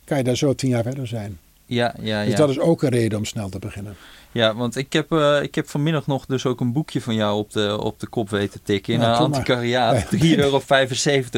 kan 0.05 0.19
je 0.19 0.25
daar 0.25 0.37
zo 0.37 0.55
tien 0.55 0.71
jaar 0.71 0.83
verder 0.83 1.07
zijn. 1.07 1.39
Ja, 1.67 1.95
ja. 2.01 2.23
Dus 2.23 2.31
ja. 2.31 2.37
dat 2.37 2.49
is 2.51 2.59
ook 2.59 2.83
een 2.83 2.89
reden 2.89 3.19
om 3.19 3.25
snel 3.25 3.49
te 3.49 3.59
beginnen. 3.59 3.97
Ja, 4.33 4.55
want 4.55 4.77
ik 4.77 4.93
heb, 4.93 5.13
eh, 5.13 5.43
ik 5.43 5.55
heb 5.55 5.69
vanmiddag 5.69 6.07
nog 6.07 6.27
dus 6.27 6.47
ook 6.47 6.61
een 6.61 6.73
boekje 6.73 7.01
van 7.01 7.15
jou 7.15 7.39
op 7.39 7.53
de, 7.53 7.81
op 7.81 8.01
de 8.01 8.07
kop 8.07 8.31
weten 8.31 8.61
tikken. 8.63 8.95
In 8.95 9.01
Ja, 9.01 9.11
een 9.11 9.17
antiquariaat. 9.17 10.07
3,75 10.11 10.19
euro 10.37 10.61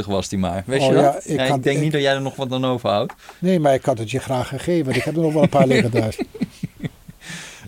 was 0.07 0.29
die 0.29 0.39
maar. 0.39 0.63
Weet 0.67 0.81
Oh 0.81 0.87
je 0.87 0.93
dat? 0.95 1.25
ja, 1.27 1.35
Ja, 1.45 1.55
ik 1.55 1.63
denk 1.63 1.77
ik- 1.77 1.83
niet 1.83 1.93
dat 1.93 2.01
jij 2.01 2.15
er 2.15 2.21
nog 2.23 2.37
wat 2.37 2.53
aan 2.53 2.65
overhoudt. 2.65 3.13
Nee, 3.39 3.61
maar 3.61 3.75
ik 3.75 3.85
had 3.85 3.99
het 3.99 4.11
je 4.11 4.19
graag 4.19 4.49
gegeven. 4.49 4.85
want 4.85 4.97
Ik 4.97 5.03
heb 5.03 5.17
er 5.17 5.23
nog 5.23 5.33
wel 5.33 5.43
een 5.43 5.49
paar 5.49 5.67
liggen 5.75 5.91
daar. 5.91 6.17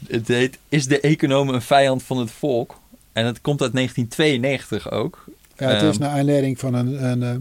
Het 0.09 0.29
heet 0.29 0.59
Is 0.69 0.87
de 0.87 1.01
econoom 1.01 1.49
een 1.49 1.63
vijand 1.63 2.03
van 2.03 2.19
het 2.19 2.31
volk? 2.31 2.79
En 3.13 3.27
het 3.27 3.41
komt 3.41 3.63
uit 3.63 3.73
1992 3.73 4.91
ook. 4.91 5.25
Ja, 5.57 5.69
het 5.69 5.83
is 5.83 5.89
Ehm, 5.89 6.01
naar 6.01 6.11
aanleiding 6.19 6.59
van 6.59 6.75
een. 6.75 7.05
een 7.05 7.23
eh, 7.23 7.35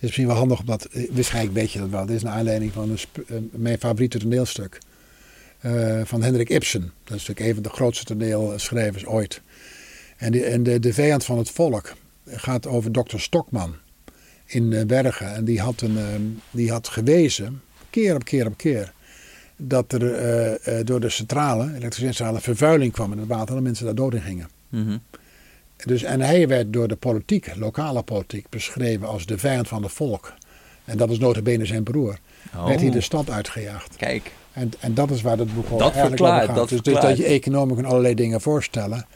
is 0.00 0.06
misschien 0.06 0.26
wel 0.26 0.36
handig 0.36 0.60
omdat. 0.60 0.84
eh, 0.84 1.10
Waarschijnlijk 1.10 1.54
weet 1.54 1.72
je 1.72 1.78
dat 1.78 1.88
wel. 1.88 2.00
Het 2.00 2.10
is 2.10 2.22
naar 2.22 2.32
aanleiding 2.32 2.72
van 2.72 2.90
een, 2.90 2.98
eh, 3.26 3.36
mijn 3.50 3.78
favoriete 3.78 4.18
toneelstuk. 4.18 4.78
eh, 5.60 6.00
van 6.04 6.22
Hendrik 6.22 6.48
Ibsen. 6.48 6.80
Dat 6.80 7.16
is 7.16 7.26
natuurlijk 7.26 7.40
een 7.48 7.54
van 7.54 7.62
de 7.62 7.68
grootste 7.68 8.04
toneelschrijvers 8.04 9.06
ooit. 9.06 9.40
En, 10.16 10.44
en 10.44 10.62
de, 10.62 10.78
de 10.80 10.92
vijand 10.92 11.24
van 11.24 11.38
het 11.38 11.50
volk 11.50 11.92
gaat 12.26 12.66
over 12.66 12.92
dokter 12.92 13.20
Stokman 13.20 13.74
in 14.46 14.86
Bergen. 14.86 15.34
En 15.34 15.44
die 15.44 15.60
had, 15.60 15.80
een, 15.80 15.98
ehm, 15.98 16.22
die 16.50 16.70
had 16.70 16.88
gewezen, 16.88 17.60
keer 17.90 18.14
op 18.14 18.24
keer 18.24 18.46
op 18.46 18.56
keer, 18.56 18.92
dat 19.56 19.92
er 19.92 20.84
door 20.84 21.00
de 21.00 21.08
centrale, 21.08 21.64
elektriciteitscentrale, 21.64 22.40
vervuiling 22.40 22.92
kwam 22.92 23.12
in 23.12 23.18
het 23.18 23.28
water 23.28 23.56
en 23.56 23.62
mensen 23.62 23.84
daar 23.84 23.94
dood 23.94 24.14
in 24.14 24.20
gingen. 24.22 24.48
mhm. 24.68 24.96
Dus, 25.84 26.02
en 26.02 26.20
hij 26.20 26.48
werd 26.48 26.72
door 26.72 26.88
de 26.88 26.96
politiek, 26.96 27.56
lokale 27.56 28.02
politiek, 28.02 28.48
beschreven 28.48 29.08
als 29.08 29.26
de 29.26 29.38
vijand 29.38 29.68
van 29.68 29.82
het 29.82 29.92
volk. 29.92 30.32
En 30.84 30.96
dat 30.96 31.10
is 31.10 31.18
notabene 31.18 31.64
zijn 31.66 31.82
broer. 31.82 32.18
Oh, 32.56 32.66
Werd 32.66 32.80
hij 32.80 32.90
de 32.90 33.00
stad 33.00 33.30
uitgejaagd. 33.30 33.96
Kijk, 33.96 34.32
En, 34.52 34.70
en 34.80 34.94
dat 34.94 35.10
is 35.10 35.22
waar 35.22 35.38
het 35.38 35.54
boek 35.54 35.64
over 35.64 35.78
Dat 35.78 35.92
eigenlijk 35.92 36.16
verklaart, 36.16 36.42
over 36.42 36.46
gaat. 36.46 36.56
dat 36.56 36.68
dus, 36.68 36.94
dus 36.94 37.02
dat 37.02 37.16
je 37.16 37.24
economen 37.24 37.76
kan 37.76 37.84
allerlei 37.84 38.14
dingen 38.14 38.40
voorstellen. 38.40 39.06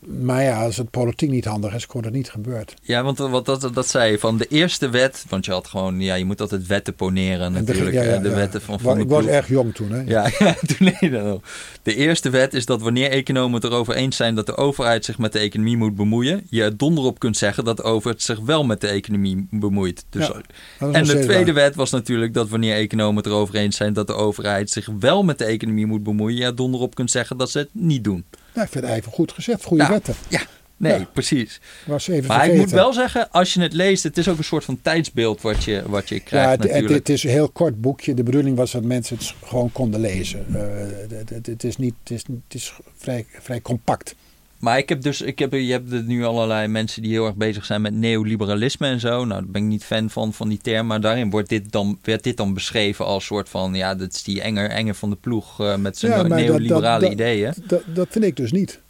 Maar 0.00 0.42
ja, 0.42 0.62
als 0.64 0.76
het 0.76 0.90
politiek 0.90 1.30
niet 1.30 1.44
handig 1.44 1.74
is, 1.74 1.86
kon 1.86 2.04
het 2.04 2.12
niet 2.12 2.30
gebeurd. 2.30 2.74
ja, 2.82 3.02
want 3.02 3.18
wat 3.18 3.44
dat, 3.46 3.70
dat 3.74 3.88
zei 3.88 4.10
je 4.10 4.18
van 4.18 4.36
de 4.38 4.46
eerste 4.46 4.88
wet. 4.88 5.24
Want 5.28 5.44
je 5.44 5.50
had 5.52 5.66
gewoon, 5.66 6.00
ja, 6.00 6.14
je 6.14 6.24
moet 6.24 6.40
altijd 6.40 6.66
wetten 6.66 6.94
poneren 6.94 7.40
En 7.46 7.52
de- 7.52 7.58
natuurlijk. 7.60 7.94
ja, 7.96 8.02
ja, 8.02 8.08
hè, 8.10 8.20
de 8.20 8.28
ja. 8.28 8.34
wetten 8.34 8.62
van, 8.62 8.76
de 8.96 9.00
Ik 9.00 9.08
was 9.08 9.18
ploeg. 9.22 9.30
erg 9.34 9.48
jong 9.48 9.74
toen. 9.74 9.90
Hè? 9.90 10.00
Ja, 10.06 10.30
ja, 10.38 10.54
toen 10.66 10.92
nee, 11.00 11.10
dan. 11.10 11.42
De 11.82 11.94
eerste 11.94 12.30
wet 12.30 12.54
is 12.54 12.66
dat 12.66 12.80
wanneer 12.82 13.10
economen 13.10 13.54
het 13.54 13.64
erover 13.64 13.94
eens 13.94 14.16
zijn 14.16 14.34
dat 14.34 14.46
de 14.46 14.56
overheid 14.56 15.04
zich 15.04 15.18
met 15.18 15.32
de 15.32 15.38
economie 15.38 15.76
moet 15.76 15.94
bemoeien, 15.94 16.46
je 16.50 16.62
er 16.62 16.76
donder 16.76 17.04
op 17.04 17.18
kunt 17.18 17.36
zeggen 17.36 17.64
dat 17.64 17.76
de 17.76 17.82
overheid 17.82 18.22
zich 18.22 18.38
wel 18.40 18.64
met 18.64 18.80
de 18.80 18.88
economie 18.88 19.46
bemoeit. 19.50 20.04
Dus, 20.10 20.30
en 20.78 21.04
de 21.04 21.18
tweede 21.18 21.52
waar. 21.52 21.62
wet 21.64 21.74
was 21.74 21.90
natuurlijk 21.90 22.34
dat 22.34 22.48
wanneer 22.48 22.74
economen 22.76 23.16
het 23.16 23.26
erover 23.26 23.54
eens 23.54 23.76
zijn 23.76 23.92
dat 23.92 24.06
de 24.06 24.14
overheid 24.14 24.70
zich 24.70 24.88
wel 24.98 25.22
met 25.22 25.38
de 25.38 25.44
economie 25.44 25.86
moet 25.86 26.02
bemoeien, 26.02 26.38
je 26.38 26.44
er 26.44 26.56
donder 26.56 26.80
op 26.80 26.94
kunt 26.94 27.10
zeggen 27.10 27.36
dat 27.36 27.50
ze 27.50 27.58
het 27.58 27.68
niet 27.72 28.04
doen. 28.04 28.24
Nou, 28.56 28.66
ik 28.68 28.72
vind 28.72 28.84
het 28.84 28.92
eigenlijk 28.92 29.14
goed 29.16 29.32
gezegd. 29.32 29.64
Goede 29.64 29.82
Ja. 29.82 29.88
wetten. 29.90 30.14
Ja, 30.28 30.40
nee, 30.76 30.98
Ja. 30.98 31.06
precies. 31.12 31.60
Was 31.86 32.08
even 32.08 32.26
Maar 32.26 32.36
ik 32.36 32.42
vergeten. 32.42 32.60
moet 32.64 32.70
wel 32.70 32.92
zeggen, 32.92 33.30
als 33.30 33.54
je 33.54 33.60
het 33.60 33.72
leest, 33.72 34.02
het 34.02 34.18
is 34.18 34.28
ook 34.28 34.38
een 34.38 34.44
soort 34.44 34.64
van 34.64 34.78
tijdsbeeld 34.82 35.40
wat 35.40 35.64
je, 35.64 35.82
wat 35.86 36.08
je 36.08 36.20
krijgt 36.20 36.62
Ja, 36.64 36.68
het, 36.74 36.88
het, 36.88 37.08
is 37.08 37.22
een 37.24 37.30
heel 37.30 37.48
kort 37.48 37.80
boekje. 37.80 38.14
De 38.14 38.22
bedoeling 38.22 38.56
was 38.56 38.72
dat 38.72 38.82
mensen 38.82 39.16
het 39.16 39.34
gewoon 39.44 39.72
konden 39.72 40.00
lezen. 40.00 40.46
Eh, 40.54 40.60
het, 41.08 41.30
het- 41.30 41.46
het 41.46 41.64
is, 41.64 41.76
niet, 41.76 41.94
het 42.02 42.10
is, 42.12 42.22
het 42.22 42.54
is 42.54 42.72
vrij, 42.96 43.26
vrij 43.40 43.60
compact. 43.60 44.14
Maar 44.58 44.78
ik 44.78 44.88
heb 44.88 45.02
dus, 45.02 45.20
ik 45.20 45.38
heb, 45.38 45.52
je 45.52 45.72
hebt 45.72 46.06
nu 46.06 46.24
allerlei 46.24 46.68
mensen 46.68 47.02
die 47.02 47.10
heel 47.10 47.26
erg 47.26 47.34
bezig 47.34 47.64
zijn 47.64 47.80
met 47.82 47.94
neoliberalisme 47.94 48.86
en 48.86 49.00
zo. 49.00 49.08
Nou, 49.24 49.28
daar 49.42 49.50
ben 49.50 49.62
ik 49.62 49.68
niet 49.68 49.84
fan 49.84 50.10
van, 50.10 50.32
van 50.32 50.48
die 50.48 50.58
term. 50.62 50.86
Maar 50.86 51.00
daarin 51.00 51.30
wordt 51.30 51.48
dit 51.48 51.72
dan, 51.72 51.98
werd 52.02 52.22
dit 52.22 52.36
dan 52.36 52.54
beschreven 52.54 53.04
als 53.04 53.24
soort 53.24 53.48
van, 53.48 53.74
ja, 53.74 53.94
dat 53.94 54.12
is 54.14 54.22
die 54.22 54.40
enger, 54.40 54.70
enger 54.70 54.94
van 54.94 55.10
de 55.10 55.16
ploeg 55.16 55.60
eh, 55.60 55.76
met 55.76 55.98
zijn 55.98 56.12
Ja, 56.12 56.22
neoliberale 56.22 56.82
dat- 56.82 57.00
dat- 57.00 57.12
ideeën. 57.12 57.52
Dat, 57.66 57.82
dat 57.94 58.06
vind 58.10 58.24
ik 58.24 58.36
dus 58.36 58.52
niet. 58.52 58.80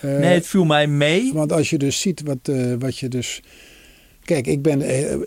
Eh, 0.00 0.10
Nee, 0.10 0.34
het 0.34 0.46
viel 0.46 0.64
mij 0.64 0.86
mee. 0.86 1.32
Want 1.32 1.52
als 1.52 1.70
je 1.70 1.78
dus 1.78 2.00
ziet 2.00 2.22
wat, 2.22 2.38
eh, 2.42 2.72
wat 2.78 2.98
je 2.98 3.08
dus. 3.08 3.42
Kijk, 4.24 4.46
ik, 4.46 4.62
ben, 4.62 4.80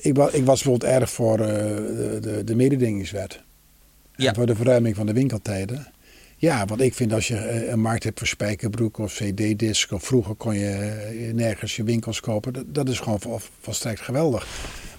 ik, 0.05 0.15
wa- 0.15 0.29
ik 0.31 0.45
was 0.45 0.63
bijvoorbeeld 0.63 0.91
erg 0.91 1.09
voor 1.09 1.37
de, 1.37 2.17
de, 2.21 2.43
de 2.43 2.55
mededingingswet. 2.55 3.39
Ja. 4.15 4.27
En 4.29 4.35
voor 4.35 4.45
de 4.45 4.55
verruiming 4.55 4.95
van 4.95 5.05
de 5.05 5.13
winkeltijden. 5.13 5.87
Ja, 6.41 6.65
want 6.65 6.81
ik 6.81 6.93
vind 6.93 7.13
als 7.13 7.27
je 7.27 7.35
eh, 7.35 7.69
een 7.69 7.79
markt 7.81 8.03
hebt 8.03 8.17
voor 8.19 8.27
spijkerbroek 8.27 8.97
of 8.97 9.13
cd-disc... 9.13 9.91
of 9.91 10.03
vroeger 10.03 10.35
kon 10.35 10.55
je 10.55 10.69
eh, 10.69 11.33
nergens 11.33 11.75
je 11.75 11.83
winkels 11.83 12.19
kopen... 12.19 12.53
dat, 12.53 12.65
dat 12.75 12.89
is 12.89 12.99
gewoon 12.99 13.19
vol- 13.19 13.39
volstrekt 13.61 14.01
geweldig. 14.01 14.47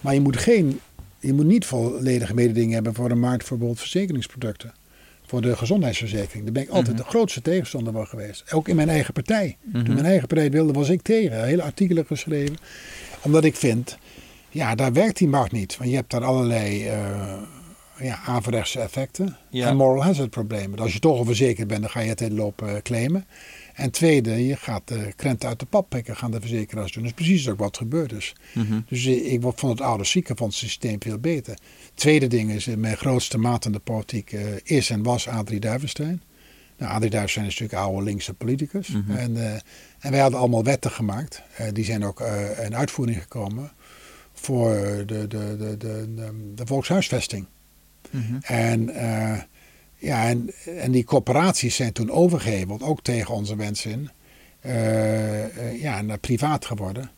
Maar 0.00 0.14
je 0.14 0.20
moet, 0.20 0.36
geen, 0.36 0.80
je 1.20 1.32
moet 1.32 1.44
niet 1.46 1.66
volledige 1.66 2.34
mededingen 2.34 2.74
hebben... 2.74 2.94
voor 2.94 3.10
een 3.10 3.20
markt 3.20 3.44
voor 3.44 3.56
bijvoorbeeld 3.58 3.88
verzekeringsproducten. 3.88 4.72
Voor 5.26 5.40
de 5.40 5.56
gezondheidsverzekering. 5.56 6.44
Daar 6.44 6.52
ben 6.52 6.62
ik 6.62 6.68
altijd 6.68 6.96
Mhm. 6.96 7.04
de 7.04 7.08
grootste 7.10 7.42
tegenstander 7.42 7.92
van 7.92 8.06
geweest. 8.06 8.52
Ook 8.52 8.68
in 8.68 8.76
mijn 8.76 8.88
eigen 8.88 9.12
partij. 9.12 9.56
Mhm. 9.62 9.84
Toen 9.84 9.94
mijn 9.94 10.06
eigen 10.06 10.28
partij 10.28 10.50
wilde, 10.50 10.72
was 10.72 10.88
ik 10.88 11.02
tegen. 11.02 11.44
Hele 11.44 11.62
artikelen 11.62 12.06
geschreven. 12.06 12.56
Omdat 13.22 13.44
ik 13.44 13.56
vind... 13.56 13.98
Ja, 14.52 14.74
daar 14.74 14.92
werkt 14.92 15.18
die 15.18 15.28
markt 15.28 15.52
niet. 15.52 15.76
Want 15.76 15.90
je 15.90 15.96
hebt 15.96 16.10
daar 16.10 16.24
allerlei... 16.24 16.86
eh, 16.86 17.32
ja, 18.02 18.18
averechtse 18.24 18.80
effecten 18.80 19.36
Ja. 19.50 19.68
en 19.68 19.76
moral 19.76 20.02
hazard 20.02 20.30
problemen. 20.30 20.78
Als 20.78 20.92
je 20.92 20.98
toch 20.98 21.18
al 21.18 21.24
verzekerd 21.24 21.68
bent, 21.68 21.80
dan 21.80 21.90
ga 21.90 22.00
je 22.00 22.08
het 22.08 22.20
hele 22.20 22.34
loop 22.34 22.62
eh, 22.62 22.74
claimen. 22.82 23.26
En 23.74 23.90
tweede, 23.90 24.46
je 24.46 24.56
gaat 24.56 24.82
de 24.84 25.12
krenten 25.16 25.48
uit 25.48 25.58
de 25.58 25.66
pap 25.66 25.88
pikken, 25.88 26.16
gaan 26.16 26.30
de 26.30 26.40
verzekeraars 26.40 26.92
doen. 26.92 27.02
Dat 27.02 27.12
is 27.12 27.24
precies 27.24 27.48
ook 27.48 27.58
wat 27.58 27.76
gebeurd 27.76 28.12
is. 28.12 28.32
Mhm. 28.54 28.80
Dus 28.88 29.06
eh, 29.06 29.32
ik 29.32 29.40
vond 29.42 29.78
het 29.78 29.80
oude 29.80 30.04
ziekenfondssysteem 30.04 30.96
veel 31.02 31.18
beter. 31.18 31.58
Tweede 31.94 32.26
ding 32.26 32.50
is, 32.50 32.66
eh, 32.66 32.76
mijn 32.76 32.96
grootste 32.96 33.38
maat 33.38 33.64
in 33.64 33.72
de 33.72 33.78
politiek 33.78 34.32
is 34.62 34.90
en 34.90 35.02
was 35.02 35.28
Adrie 35.28 35.60
Duivenstein. 35.60 36.22
Nou, 36.78 36.92
Adrie 36.92 37.10
Duivenstein 37.10 37.46
is 37.46 37.58
natuurlijk 37.58 37.88
oude 37.88 38.04
linkse 38.04 38.34
politicus. 38.34 38.88
Mhm. 38.88 39.10
en, 39.10 39.36
en 40.00 40.10
wij 40.10 40.20
hadden 40.20 40.38
allemaal 40.38 40.64
wetten 40.64 40.90
gemaakt. 40.90 41.42
Die 41.72 41.84
zijn 41.84 42.04
ook 42.04 42.20
in 42.62 42.76
uitvoering 42.76 43.20
gekomen 43.20 43.72
voor 44.32 44.74
de, 45.06 45.26
de, 45.26 45.26
de, 45.28 45.76
de, 45.76 46.14
de, 46.14 46.52
de 46.54 46.64
Mhm. 48.10 48.34
En, 48.42 48.88
eh, 48.94 49.38
ja, 49.96 50.28
en, 50.28 50.50
en 50.78 50.90
die 50.92 51.04
corporaties 51.04 51.74
zijn 51.76 51.92
toen 51.92 52.10
overgeheveld, 52.10 52.82
ook 52.82 53.02
tegen 53.02 53.34
onze 53.34 53.56
wens 53.56 53.86
in, 53.86 54.10
eh, 54.60 55.44
eh, 55.44 55.80
ja, 55.82 56.02
naar 56.02 56.18
privaat 56.18 56.64
geworden. 56.64 57.10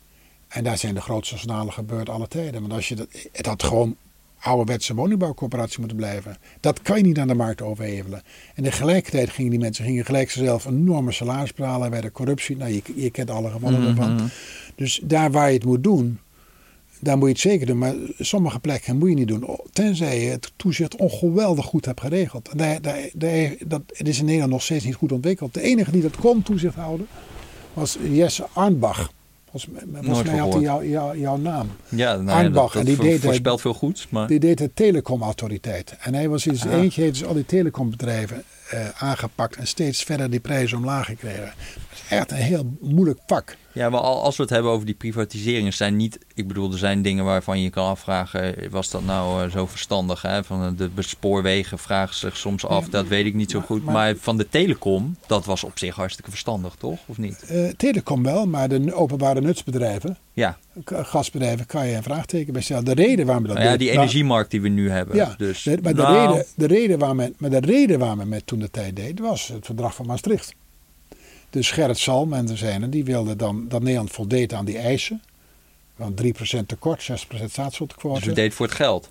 En 0.49 0.65
daar 0.65 0.79
zijn 0.79 0.95
de 0.95 1.01
grootste 1.01 1.37
schandalen 1.39 1.73
gebeurd 1.73 2.09
alle 2.09 2.29
tijden. 2.29 2.61
Want 2.61 2.73
als 2.73 2.89
je 2.89 2.95
dat, 2.95 3.07
het 3.33 3.47
had 3.47 3.63
gewoon 3.63 3.97
ouderwetse 4.41 4.95
woningbouwcorporatie 4.95 5.79
moeten 5.79 5.97
blijven. 5.97 6.37
Dat 6.61 6.83
kan 6.83 6.97
je 6.97 7.03
niet 7.05 7.19
aan 7.19 7.29
de 7.29 7.35
markt 7.35 7.63
overhevelen. 7.63 8.23
En 8.55 8.63
tegelijkertijd 8.63 9.31
gingen 9.31 9.51
die 9.51 9.61
mensen 9.61 9.85
gingen 9.85 10.05
gelijk 10.05 10.31
zichzelf 10.31 10.65
enorme 10.65 11.13
salaris 11.13 11.53
betalen. 11.55 11.91
werden 11.91 12.13
corruptie. 12.13 12.57
Nou, 12.57 12.73
je, 12.73 12.83
je 12.95 13.11
kent 13.11 13.31
alle 13.31 13.51
gevallen 13.51 13.81
Mhm. 13.81 13.89
ervan. 13.89 14.31
Dus 14.75 15.01
daar 15.05 15.31
waar 15.31 15.49
je 15.49 15.55
het 15.55 15.65
moet 15.65 15.83
doen, 15.83 16.19
daar 17.03 17.17
moet 17.19 17.27
je 17.27 17.33
het 17.33 17.43
zeker 17.43 17.67
doen. 17.67 17.79
Maar 17.79 17.95
sommige 18.19 18.61
plekken 18.61 18.97
moet 18.99 19.09
je 19.09 19.15
niet 19.15 19.29
doen. 19.29 19.59
Tenzij 19.73 20.21
je 20.25 20.31
het 20.31 20.53
toezicht 20.57 20.97
ongeweldig 20.97 21.65
goed 21.65 21.85
hebt 21.85 22.01
geregeld. 22.01 22.49
En 22.49 22.57
daar, 22.57 22.81
daar, 22.83 23.09
daar, 23.15 23.55
dat, 23.67 23.83
het 23.87 24.09
is 24.09 24.19
in 24.19 24.25
Nederland 24.25 24.53
nog 24.53 24.63
steeds 24.63 24.85
niet 24.85 24.95
goed 24.95 25.13
ontwikkeld. 25.13 25.55
De 25.55 25.61
enige 25.63 25.91
die 25.91 26.03
dat 26.03 26.17
kon 26.17 26.43
toezicht 26.43 26.75
houden, 26.75 27.07
was 27.73 27.99
Jesse 28.11 28.47
Arnbach. 28.53 29.13
Volgens, 29.51 29.73
mij- 29.73 29.83
volgens 29.93 30.09
Nooit 30.09 30.27
mij 30.27 30.37
had 30.39 30.53
hij 30.53 30.63
jou, 30.63 30.89
jou- 30.89 31.19
jouw 31.19 31.37
naam. 31.37 31.69
Ja, 31.89 32.17
nou 32.17 32.45
Arnbach, 32.45 32.73
dat, 32.73 32.73
en 32.73 32.79
dat 32.79 32.87
die 32.87 32.97
voor- 32.97 33.05
deed 33.05 33.21
voorspelt 33.21 33.61
veel 33.61 33.75
goeds. 33.75 34.07
Maar... 34.09 34.27
Die 34.29 34.41
deed 34.41 34.59
de 34.59 34.71
telecomautoriteit. 34.75 35.97
En 36.01 36.15
hij 36.15 36.29
was 36.29 36.47
in 36.47 36.57
zijn 36.57 36.73
Ah. 36.75 36.81
eentje, 36.83 37.01
heeft 37.03 37.19
dus 37.19 37.25
al 37.29 37.35
die 37.35 37.47
telecombedrijven 37.47 38.43
eh, 38.71 38.89
aangepakt 38.99 39.57
en 39.57 39.67
steeds 39.67 40.03
verder 40.03 40.31
die 40.31 40.41
prijzen 40.41 40.79
omlaag 40.79 41.07
gekregen. 41.07 41.53
Echt 42.09 42.31
een 42.31 42.37
heel 42.37 42.77
moeilijk 42.81 43.21
vak. 43.27 43.57
Ja, 43.75 43.91
maar 43.91 44.01
al- 44.01 44.23
als 44.23 44.37
we 44.37 44.43
het 44.43 44.53
hebben 44.53 44.73
over 44.73 44.87
die 44.87 44.95
privatiseringen, 44.95 45.73
zijn 45.73 45.97
niet. 45.97 46.19
Ik 46.35 46.49
bedoel, 46.49 46.73
er 46.73 46.79
zijn 46.79 47.03
dingen 47.03 47.25
waarvan 47.25 47.61
je 47.61 47.71
kan 47.71 47.87
afvragen: 47.87 48.55
was 48.71 48.91
dat 48.91 49.05
nou 49.05 49.45
eh, 49.45 49.51
zo 49.51 49.67
verstandig? 49.67 50.23
Hè? 50.23 50.45
Van 50.45 50.63
eh, 50.79 50.87
de 50.95 51.03
spoorwegen 51.03 51.79
vragen 51.79 52.15
zich 52.15 52.37
soms 52.37 52.67
af, 52.67 52.85
Ja, 52.85 52.91
dat 52.91 53.07
weet 53.07 53.27
ik 53.27 53.35
niet 53.35 53.51
zo 53.51 53.59
maar- 53.59 53.67
goed. 53.67 53.85
maar- 53.85 53.95
Maar, 53.95 54.15
van 54.17 54.37
de 54.37 54.49
telecom, 54.49 55.17
dat 55.27 55.45
was 55.45 55.65
op 55.65 55.79
zich 55.79 55.95
hartstikke 55.95 56.31
verstandig, 56.31 56.75
toch? 56.79 56.99
Of 57.07 57.19
niet? 57.19 57.43
Eh, 57.43 57.69
telecom 57.77 58.23
wel, 58.23 58.47
maar 58.47 58.69
de 58.69 58.95
openbare 58.95 59.41
nutsbedrijven, 59.41 60.17
Ja, 60.33 60.59
gasbedrijven, 60.87 61.67
kan 61.67 61.87
je 61.87 61.95
een 61.97 62.03
vraagteken 62.03 62.53
bij 62.53 62.63
stellen. 62.63 62.85
De 62.85 62.95
reden 62.95 63.27
waarom 63.27 63.43
we 63.43 63.49
dat 63.49 63.59
nou 63.59 63.71
ja 63.71 63.77
die 63.77 63.91
energiemarkt 63.91 64.51
die 64.51 64.61
we 64.61 64.69
nu 64.69 64.91
hebben. 64.91 65.17
Ja, 65.17 65.35
dus, 65.39 65.63
de- 65.63 65.79
maar, 65.83 65.95
de 65.95 66.03
nou, 66.03 66.29
reden, 66.31 66.47
de 66.57 66.67
reden 66.67 66.99
waar 66.99 67.15
men, 67.15 67.35
maar 67.39 67.51
de 67.51 67.61
reden 67.61 67.99
waar 67.99 68.17
men 68.17 68.29
met 68.29 68.47
toen 68.47 68.59
de 68.59 68.71
tijd 68.71 68.97
deed, 68.97 69.19
was 69.21 69.49
het 69.49 69.67
verdrag 69.67 69.95
van 69.95 70.07
Maastricht. 70.07 70.55
Dus 71.53 71.71
Gerrit 71.71 71.99
Salm 71.99 72.33
en 72.33 72.47
de 72.47 72.57
zijnen, 72.57 72.91
die 72.91 73.05
wilden 73.05 73.39
dan 73.39 73.65
dat 73.69 73.83
Nederland 73.83 74.11
voldeed 74.11 74.53
aan 74.53 74.65
die 74.65 74.79
eisen. 74.79 75.23
Van 75.99 76.15
3% 76.23 76.67
tekort, 76.67 77.03
6% 77.11 77.45
staatsschuldenquote. 77.51 78.31
Dus 78.33 78.37
het 78.45 78.55
voor 78.55 78.67
het 78.67 78.75
geld. 78.75 79.11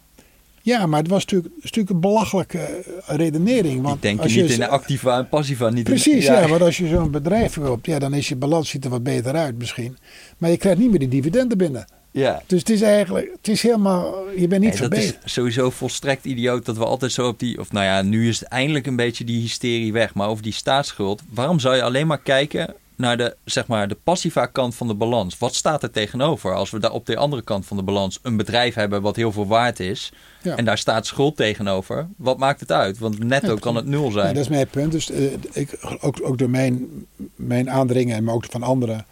Ja, 0.62 0.86
maar 0.86 1.00
het 1.00 1.08
was 1.10 1.20
natuurlijk, 1.26 1.54
het 1.56 1.64
natuurlijk 1.64 1.94
een 1.94 2.00
belachelijke 2.00 2.58
eh, 2.60 3.16
redenering. 3.18 3.82
Want 3.82 4.02
denk 4.02 4.20
als 4.22 4.34
je 4.34 4.42
niet 4.42 4.52
in 4.52 4.60
de 4.60 4.68
activa 4.68 5.18
en 5.18 5.30
passiva. 5.30 5.70
Niet 5.70 5.78
in- 5.78 5.84
Precies, 5.84 6.26
ja. 6.26 6.48
want 6.48 6.62
als 6.62 6.78
je 6.78 6.88
zo'n 6.88 7.12
bedrijf 7.12 7.54
koopt, 7.60 7.86
ja, 7.86 8.00
dan 8.00 8.14
is 8.14 8.28
je 8.30 8.36
balans 8.36 8.70
ziet 8.70 8.84
er 8.84 8.90
wat 8.90 9.04
beter 9.04 9.34
uit 9.36 9.58
misschien. 9.58 9.98
Maar 10.38 10.50
je 10.50 10.58
krijgt 10.58 10.80
niet 10.80 10.90
meer 10.90 11.00
die 11.00 11.08
dividenden 11.08 11.58
binnen. 11.58 11.86
Ja. 12.12 12.42
Dus 12.48 12.60
het 12.60 12.70
is 12.70 12.82
eigenlijk, 12.82 13.32
het 13.38 13.48
is 13.48 13.62
helemaal, 13.62 14.30
je 14.38 14.48
bent 14.48 14.62
niet 14.62 14.80
Nee, 14.80 14.90
dat 14.90 14.98
is 14.98 15.14
sowieso 15.34 15.70
volstrekt 15.70 16.26
idioot 16.26 16.66
dat 16.66 16.78
we 16.78 16.86
altijd 16.86 17.12
zo 17.12 17.28
op 17.28 17.40
die... 17.40 17.60
Of 17.60 17.72
nou 17.72 17.86
ja, 17.86 18.02
nu 18.02 18.28
is 18.30 18.40
het 18.40 18.48
eindelijk 18.50 18.86
een 18.88 18.96
beetje 18.96 19.24
die 19.24 19.42
hysterie 19.42 19.94
weg. 19.94 20.14
Maar 20.14 20.28
over 20.28 20.44
die 20.44 20.54
staatsschuld. 20.54 21.22
Waarom 21.30 21.60
zou 21.60 21.76
je 21.76 21.84
alleen 21.84 22.08
maar 22.08 22.22
kijken 22.22 22.74
naar 22.96 23.18
de, 23.18 23.36
zeg 23.46 23.68
maar, 23.68 23.88
de 23.88 23.98
passiva 24.04 24.46
kant 24.46 24.76
van 24.76 24.88
de 24.88 24.94
balans? 24.94 25.38
Wat 25.38 25.56
staat 25.56 25.84
er 25.84 25.92
tegenover? 25.92 26.54
Als 26.54 26.70
we 26.70 26.80
daar 26.80 26.92
op 26.92 27.06
de 27.06 27.18
andere 27.18 27.42
kant 27.42 27.66
van 27.66 27.78
de 27.78 27.84
balans 27.84 28.20
een 28.22 28.38
bedrijf 28.38 28.74
hebben 28.74 29.02
wat 29.02 29.16
heel 29.16 29.32
veel 29.32 29.48
waard 29.48 29.80
is... 29.80 30.12
Ja. 30.44 30.56
en 30.56 30.66
daar 30.66 30.78
staat 30.78 31.06
schuld 31.06 31.36
tegenover, 31.36 32.08
wat 32.18 32.38
maakt 32.38 32.60
het 32.60 32.72
uit? 32.72 32.98
Want 33.00 33.24
netto 33.24 33.54
Ja, 33.54 33.60
kan 33.60 33.76
het 33.76 33.86
nul 33.86 34.06
Ja, 34.06 34.12
zijn. 34.12 34.34
dat 34.34 34.44
is 34.44 34.50
mijn 34.50 34.68
punt. 34.68 34.92
Dus 34.92 35.12
eh, 35.12 35.24
ik, 35.52 35.78
ook, 36.02 36.20
ook 36.22 36.38
door 36.38 36.50
mijn, 36.50 36.88
mijn 37.36 37.70
aandringen, 37.70 38.24
maar 38.24 38.34
ook 38.34 38.46
van 38.50 38.64
anderen, 38.64 39.06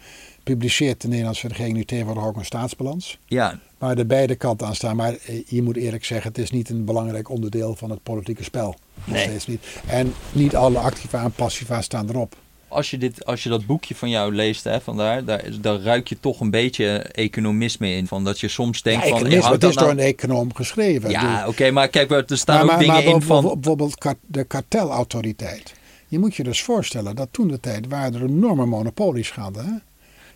publiceert 0.52 1.00
de 1.00 1.08
Nederlandse 1.08 1.48
regering 1.48 1.76
nu 1.76 1.84
tegenwoordig 1.84 2.24
ook 2.24 2.36
een 2.36 2.44
staatsbalans. 2.44 3.18
Ja, 3.26 3.58
Waar 3.78 3.96
de 3.96 4.04
beide 4.04 4.34
kanten 4.34 4.66
aan 4.66 4.74
staan. 4.74 4.96
Maar 4.96 5.14
eh, 5.26 5.42
je 5.46 5.62
moet 5.62 5.76
eerlijk 5.76 6.04
zeggen, 6.04 6.28
het 6.28 6.38
is 6.38 6.50
niet 6.50 6.68
een 6.70 6.84
belangrijk 6.84 7.28
onderdeel 7.28 7.74
van 7.76 7.90
het 7.90 8.02
politieke 8.02 8.44
spel. 8.44 8.74
Nog 9.04 9.16
Nee. 9.16 9.24
steeds 9.28 9.46
niet. 9.46 9.66
En 9.86 10.14
niet 10.32 10.56
alle 10.56 10.78
activa 10.78 11.22
en 11.22 11.32
passiva 11.32 11.80
staan 11.82 12.08
erop. 12.08 12.36
als 12.68 12.90
je, 12.90 12.98
dit, 12.98 13.24
als 13.24 13.42
je 13.42 13.48
dat 13.48 13.66
boekje 13.66 13.94
van 13.94 14.10
jou 14.10 14.34
leest, 14.34 14.64
hè, 14.64 14.80
vandaar, 14.80 15.24
daar, 15.24 15.44
daar 15.60 15.80
ruik 15.80 16.08
je 16.08 16.20
toch 16.20 16.40
een 16.40 16.50
beetje 16.50 16.86
economisme 16.98 17.92
in. 17.94 18.06
Van 18.06 18.24
dat 18.24 18.40
je 18.40 18.48
soms 18.48 18.82
denkt 18.82 19.02
ja, 19.04 19.08
van... 19.10 19.18
houdt 19.18 19.34
het 19.34 19.42
is 19.42 19.58
dat 19.60 19.60
door 19.60 19.72
nou- 19.72 19.90
een 19.90 19.98
econoom 19.98 20.54
geschreven. 20.54 21.10
Ja, 21.10 21.40
Dus- 21.40 21.48
oké, 21.48 21.70
maar 21.70 21.88
kijk, 21.88 22.10
er 22.10 22.38
staan 22.38 22.54
maar, 22.54 22.64
ook 22.64 22.70
maar, 22.70 22.78
dingen 22.78 22.94
maar 22.94 23.14
in 23.14 23.22
van... 23.22 23.42
Bijvoorbeeld 23.42 24.06
de 24.26 24.44
kartelautoriteit. 24.44 25.74
Je 26.08 26.18
moet 26.18 26.34
je 26.34 26.42
dus 26.42 26.62
voorstellen 26.62 27.16
dat 27.16 27.28
toen 27.30 27.48
de 27.48 27.60
tijd 27.60 27.88
waren 27.88 28.14
er 28.14 28.22
enorme 28.22 28.66
monopolies 28.66 29.30
gaande. 29.30 29.60
Hè? 29.62 29.72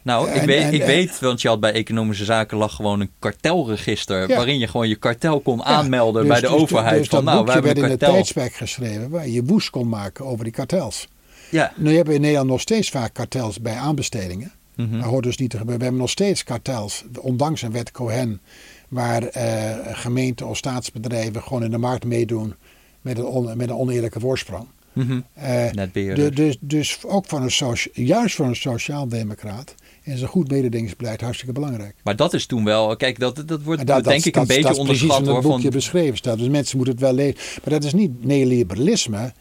Nou, 0.05 0.29
ik, 0.29 0.35
En- 0.35 0.47
weet, 0.47 0.63
en- 0.63 0.75
ik 0.75 0.81
en- 0.81 0.87
weet, 0.87 1.19
want 1.21 1.43
je 1.43 1.49
had 1.49 1.61
bij 1.61 1.73
Economische 1.73 2.25
Zaken 2.25 2.57
lag 2.57 2.75
gewoon 2.75 3.01
een 3.01 3.11
kartelregister. 3.19 4.29
Ja. 4.29 4.37
Waarin 4.37 4.59
je 4.59 4.67
gewoon 4.67 4.89
je 4.89 4.97
kartel 4.97 5.41
kon 5.41 5.63
aanmelden 5.65 6.23
dus- 6.23 6.31
bij 6.31 6.41
de 6.41 6.47
dus- 6.47 6.57
overheid. 6.57 6.99
Dus 6.99 7.09
van 7.09 7.25
dat 7.25 7.35
nou, 7.35 7.45
boekje 7.47 7.61
werd 7.63 7.77
een 7.79 7.85
in 7.85 7.91
het 7.91 7.99
kartel. 7.99 8.15
tijdsperk 8.17 8.55
geschreven 8.55 9.11
waar 9.11 9.29
je 9.29 9.45
woest 9.45 9.71
kon 9.71 9.89
maken 9.89 10.25
over 10.25 10.45
die 10.45 10.53
kartels. 10.53 11.09
Ja. 11.51 11.73
Nu 11.77 11.89
hebben 11.89 12.07
we 12.09 12.15
in 12.15 12.21
Nederland 12.21 12.49
nog 12.49 12.61
steeds 12.61 12.91
vaak 12.91 13.15
kartels 13.15 13.61
bij 13.61 13.75
aanbestedingen. 13.75 14.53
Mhm. 14.77 14.93
Dat 15.01 15.05
hoort 15.09 15.25
dus 15.25 15.37
niet 15.37 15.51
te 15.51 15.57
gebeuren. 15.57 15.79
We 15.79 15.85
hebben 15.85 16.03
nog 16.03 16.11
steeds 16.13 16.45
kartels, 16.45 17.05
ondanks 17.21 17.63
een 17.63 17.73
wet 17.73 17.91
Cohen, 17.91 18.41
waar 18.89 19.23
eh, 19.23 19.71
gemeenten 19.93 20.47
of 20.47 20.57
staatsbedrijven 20.57 21.43
gewoon 21.43 21.65
in 21.65 21.71
de 21.71 21.79
markt 21.79 22.05
meedoen 22.05 22.55
met 23.01 23.19
een, 23.19 23.25
on- 23.25 23.57
met 23.57 23.69
een 23.69 23.77
oneerlijke 23.77 24.21
voorsprong. 24.21 24.67
Eh, 25.35 25.71
Netbeheerders. 25.73 26.29
de, 26.29 26.35
dus, 26.35 26.57
dus 26.61 26.99
ook 27.07 27.27
voor 27.27 27.41
een 27.41 27.51
socia- 27.51 27.91
juist 27.95 28.35
voor 28.35 28.47
een 28.47 28.57
sociaaldemocraat 28.57 29.75
is 30.05 30.21
een 30.23 30.29
goed 30.29 30.51
mededingingsbeleid 30.51 31.21
hartstikke 31.21 31.53
belangrijk. 31.53 31.95
Maar 32.05 32.17
dat 32.17 32.33
is 32.35 32.47
toen 32.47 32.65
wel... 32.65 32.97
Kijk, 32.97 33.19
dat, 33.19 33.43
dat 33.47 33.63
wordt 33.63 33.81
En 33.81 33.87
dat- 33.87 34.05
denk 34.05 34.17
dat- 34.17 34.25
ik 34.27 34.33
dat- 34.33 34.43
een 34.43 34.49
beetje 34.49 34.63
dat 34.63 34.77
is 34.77 34.83
precies 34.85 35.03
onderschat 35.03 35.19
in 35.29 35.35
het 35.35 35.43
hoor. 35.43 35.43
boekje 35.53 35.63
Van, 35.71 35.79
beschreven 35.79 36.17
staat. 36.17 36.39
Dus 36.39 36.49
mensen 36.49 36.77
moeten 36.77 36.95
het 36.95 37.05
wel 37.05 37.15
lezen. 37.15 37.35
Maar 37.65 37.75
dat 37.75 37.85
is 37.85 37.93
niet 37.93 38.25
neoliberalisme. 38.25 39.33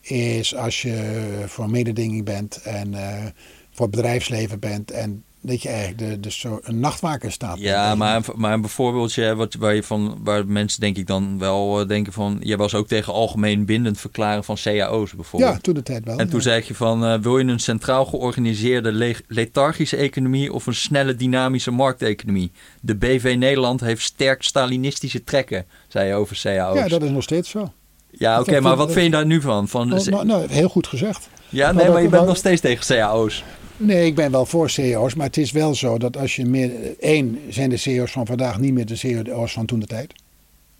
Is 0.00 0.54
als 0.56 0.82
je 0.82 1.22
voor 1.46 1.70
mededinging 1.70 2.24
bent 2.24 2.56
en 2.62 2.94
eh, 2.94 3.24
voor 3.70 3.86
het 3.86 3.94
bedrijfsleven 3.96 4.58
bent. 4.60 4.90
En 4.90 5.24
dat 5.42 5.62
je 5.62 5.68
eigenlijk 5.68 5.98
de, 5.98 6.20
de 6.20 6.30
zo, 6.30 6.60
een 6.62 6.80
nachtwaker 6.80 7.32
staat. 7.32 7.58
ja, 7.58 7.94
maar, 7.94 8.22
maar 8.34 8.52
een 8.52 8.68
voorbeeldje 8.68 9.22
hè, 9.22 9.36
wat, 9.36 9.54
waar, 9.54 9.74
je 9.74 9.82
van, 9.82 10.20
waar 10.24 10.46
mensen 10.46 10.80
denk 10.80 10.96
ik 10.96 11.06
dan 11.06 11.38
wel 11.38 11.80
eh, 11.80 11.88
denken 11.88 12.12
van... 12.12 12.38
Jij 12.40 12.56
was 12.56 12.74
ook 12.74 12.88
tegen 12.88 13.12
algemeen 13.12 13.64
bindend 13.64 13.98
verklaren 13.98 14.44
van 14.44 14.56
cao's 14.62 15.14
bijvoorbeeld. 15.14 15.52
Ja, 15.52 15.58
toen 15.60 15.74
de 15.74 15.82
tijd 15.82 16.04
wel. 16.04 16.18
En 16.18 16.28
toen 16.28 16.38
ja. 16.38 16.44
zei 16.44 16.62
je 16.66 16.74
van, 16.74 17.04
eh, 17.04 17.18
wil 17.18 17.38
je 17.38 17.44
een 17.44 17.60
centraal 17.60 18.04
georganiseerde 18.04 18.92
le- 18.92 19.14
lethargische 19.26 19.96
economie 19.96 20.52
of 20.52 20.66
een 20.66 20.74
snelle 20.74 21.14
dynamische 21.14 21.70
markteconomie? 21.70 22.52
De 22.80 22.96
BV 22.96 23.34
Nederland 23.38 23.80
heeft 23.80 24.02
sterk 24.02 24.42
Stalinistische 24.42 25.24
trekken, 25.24 25.66
zei 25.88 26.08
je 26.08 26.14
over 26.14 26.40
cao's. 26.42 26.78
Ja, 26.78 26.88
dat 26.88 27.02
is 27.02 27.10
nog 27.10 27.22
steeds 27.22 27.50
zo. 27.50 27.72
Ja, 28.10 28.40
oké, 28.40 28.60
maar 28.60 28.76
wat 28.76 28.92
vind 28.92 29.04
je 29.04 29.10
daar 29.10 29.26
nu 29.26 29.40
van? 29.40 29.68
van 29.68 29.88
Nou, 29.88 30.10
nou, 30.10 30.26
nou, 30.26 30.46
heel 30.48 30.68
goed 30.68 30.86
gezegd. 30.86 31.28
ja, 31.48 31.72
maar 31.72 31.82
nee, 31.82 31.92
maar 31.92 32.02
je 32.02 32.08
bent 32.08 32.26
nog 32.26 32.36
steeds 32.36 32.60
tegen 32.60 32.86
cao's. 32.86 33.44
Nee, 33.86 34.06
ik 34.06 34.14
ben 34.14 34.30
wel 34.30 34.46
voor 34.46 34.70
CEO's, 34.70 35.14
maar 35.14 35.26
het 35.26 35.36
is 35.36 35.52
wel 35.52 35.74
zo 35.74 35.98
dat 35.98 36.16
als 36.16 36.36
je 36.36 36.44
meer. 36.44 36.70
Eén, 37.00 37.38
zijn 37.48 37.70
de 37.70 37.76
CEO's 37.76 38.10
van 38.12 38.26
vandaag 38.26 38.58
niet 38.58 38.72
meer 38.72 38.86
de 38.86 38.96
CEO's 38.96 39.52
van 39.52 39.66
toen 39.66 39.80
de 39.80 39.86
tijd. 39.86 40.12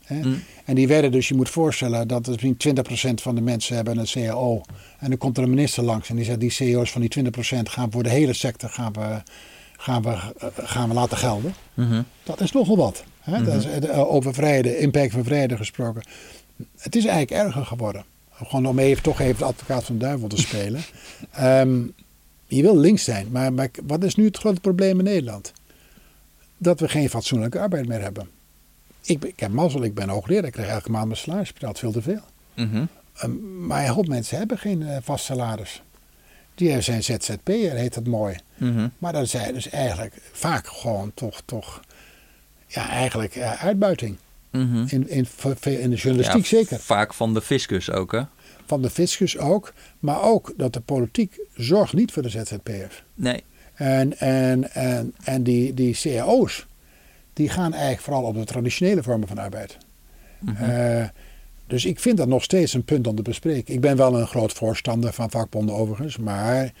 Mm. 0.07 0.43
En 0.65 0.75
die 0.75 0.87
werden 0.87 1.11
dus, 1.11 1.27
je 1.27 1.35
moet 1.35 1.49
voorstellen 1.49 2.07
dat 2.07 2.27
er 2.27 2.31
misschien 2.31 2.77
20% 3.09 3.13
van 3.21 3.35
de 3.35 3.41
mensen 3.41 3.75
hebben 3.75 3.97
een 3.97 4.05
CAO. 4.05 4.61
En 4.99 5.09
dan 5.09 5.17
komt 5.17 5.37
er 5.37 5.43
een 5.43 5.49
minister 5.49 5.83
langs 5.83 6.09
en 6.09 6.15
die 6.15 6.25
zegt 6.25 6.39
die 6.39 6.53
CAO's 6.55 6.91
van 6.91 7.01
die 7.01 7.23
20% 7.23 7.29
gaan 7.63 7.91
voor 7.91 8.03
de 8.03 8.09
hele 8.09 8.33
sector 8.33 8.69
gaan 8.69 8.93
we, 8.93 9.21
gaan 9.77 10.01
we, 10.01 10.09
eh, 10.09 10.47
gaan 10.55 10.87
we 10.87 10.93
laten 10.93 11.17
gelden. 11.17 11.53
Mhm. 11.73 12.01
Dat 12.23 12.41
is 12.41 12.51
nogal 12.51 12.77
wat. 12.77 13.03
Hè? 13.19 13.43
dat 13.43 13.55
is, 13.55 13.65
eh, 13.65 14.13
over 14.13 14.33
vrijheden, 14.33 14.79
impact 14.79 15.11
van 15.11 15.23
vrijheden 15.23 15.57
gesproken. 15.57 16.03
Het 16.77 16.95
is 16.95 17.05
eigenlijk 17.05 17.45
erger 17.45 17.65
geworden. 17.65 18.03
Gewoon 18.31 18.65
om 18.65 18.79
even, 18.79 19.03
toch 19.03 19.19
even 19.19 19.37
de 19.37 19.45
advocaat 19.45 19.83
van 19.83 19.97
de 19.97 20.05
duivel 20.05 20.27
te 20.27 20.37
spelen. 20.37 20.81
Ehm, 21.31 21.81
je 22.55 22.61
wil 22.61 22.77
links 22.77 23.03
zijn, 23.03 23.27
maar, 23.31 23.53
maar 23.53 23.69
wat 23.83 24.03
is 24.03 24.15
nu 24.15 24.25
het 24.25 24.37
grote 24.37 24.59
probleem 24.59 24.97
in 24.97 25.03
Nederland? 25.03 25.51
Dat 26.57 26.79
we 26.79 26.87
geen 26.87 27.09
fatsoenlijke 27.09 27.59
arbeid 27.59 27.87
meer 27.87 28.01
hebben. 28.01 28.29
Ik, 29.01 29.19
ben- 29.19 29.29
ik 29.29 29.39
heb 29.39 29.51
mazzel, 29.51 29.83
ik 29.83 29.93
ben 29.93 30.09
hoogleraar, 30.09 30.45
ik 30.45 30.51
krijg 30.51 30.69
elke 30.69 30.91
maand 30.91 31.05
mijn 31.05 31.17
salaris, 31.17 31.47
ik 31.49 31.53
betaal 31.53 31.73
veel 31.73 31.91
te 31.91 32.01
veel. 32.01 32.21
Mhm. 32.53 32.85
Ehm, 33.15 33.65
maar 33.65 33.83
een 33.85 33.89
hoop 33.93 34.07
mensen 34.07 34.37
hebben 34.37 34.57
geen 34.57 34.87
eh, 34.87 34.97
vast 35.01 35.25
salaris. 35.25 35.81
Die 36.55 36.81
zijn 36.81 37.03
ZZP'er, 37.03 37.71
heet 37.75 37.93
dat 37.93 38.05
mooi. 38.05 38.35
Mhm. 38.57 38.87
Maar 38.97 39.13
dat 39.13 39.27
zijn 39.27 39.53
dus 39.53 39.69
eigenlijk 39.69 40.15
vaak 40.31 40.67
gewoon 40.67 41.11
toch, 41.13 41.41
toch 41.45 41.81
ja, 42.67 42.89
eigenlijk 42.89 43.35
eh, 43.35 43.63
uitbuiting. 43.63 44.17
Mhm. 44.51 44.85
In, 44.87 45.09
in, 45.09 45.27
in 45.63 45.89
de 45.89 45.95
journalistiek 45.95 46.45
Ja, 46.45 46.57
zeker. 46.57 46.79
Vaak 46.79 47.13
van 47.13 47.33
de 47.33 47.41
fiscus 47.41 47.91
ook, 47.91 48.11
hè? 48.11 48.21
Van 48.65 48.81
de 48.81 48.89
fiscus 48.89 49.37
ook. 49.37 49.73
Maar 49.99 50.21
ook 50.21 50.53
dat 50.57 50.73
de 50.73 50.79
politiek 50.79 51.39
zorgt 51.55 51.93
niet 51.93 52.11
voor 52.11 52.21
de 52.21 52.29
ZZP'ers. 52.29 53.03
Nee. 53.15 53.43
En, 53.73 54.19
en, 54.19 54.73
en, 54.73 55.13
en 55.23 55.43
die, 55.43 55.73
die 55.73 55.97
cao's, 56.01 56.65
die 57.33 57.49
gaan 57.49 57.73
eigenlijk 57.73 58.01
vooral 58.01 58.23
op 58.23 58.35
de 58.35 58.45
traditionele 58.45 59.03
vormen 59.03 59.27
van 59.27 59.37
arbeid. 59.37 59.77
Mhm. 60.39 60.63
Eh, 60.63 61.05
dus 61.67 61.85
ik 61.85 61.99
vind 61.99 62.17
dat 62.17 62.27
nog 62.27 62.43
steeds 62.43 62.73
een 62.73 62.83
punt 62.83 63.07
om 63.07 63.15
te 63.15 63.21
bespreken. 63.21 63.73
Ik 63.73 63.81
ben 63.81 63.97
wel 63.97 64.19
een 64.19 64.27
groot 64.27 64.53
voorstander 64.53 65.13
van 65.13 65.29
vakbonden 65.29 65.75
overigens. 65.75 66.17
Maar 66.17 66.71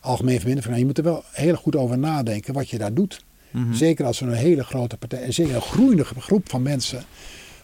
algemeen 0.00 0.40
verbinden, 0.40 0.78
je 0.78 0.84
moet 0.84 0.98
er 0.98 1.04
wel 1.04 1.24
heel 1.32 1.56
goed 1.56 1.76
over 1.76 1.98
nadenken 1.98 2.54
wat 2.54 2.70
je 2.70 2.78
daar 2.78 2.94
doet. 2.94 3.24
Mhm. 3.50 3.72
Zeker 3.72 4.04
als 4.04 4.20
er 4.20 4.28
een 4.28 4.34
hele 4.34 4.64
grote 4.64 4.96
partij, 4.96 5.22
en 5.22 5.32
zeker 5.32 5.54
een 5.54 5.60
groeiende 5.60 6.04
groep 6.04 6.50
van 6.50 6.62
mensen, 6.62 7.04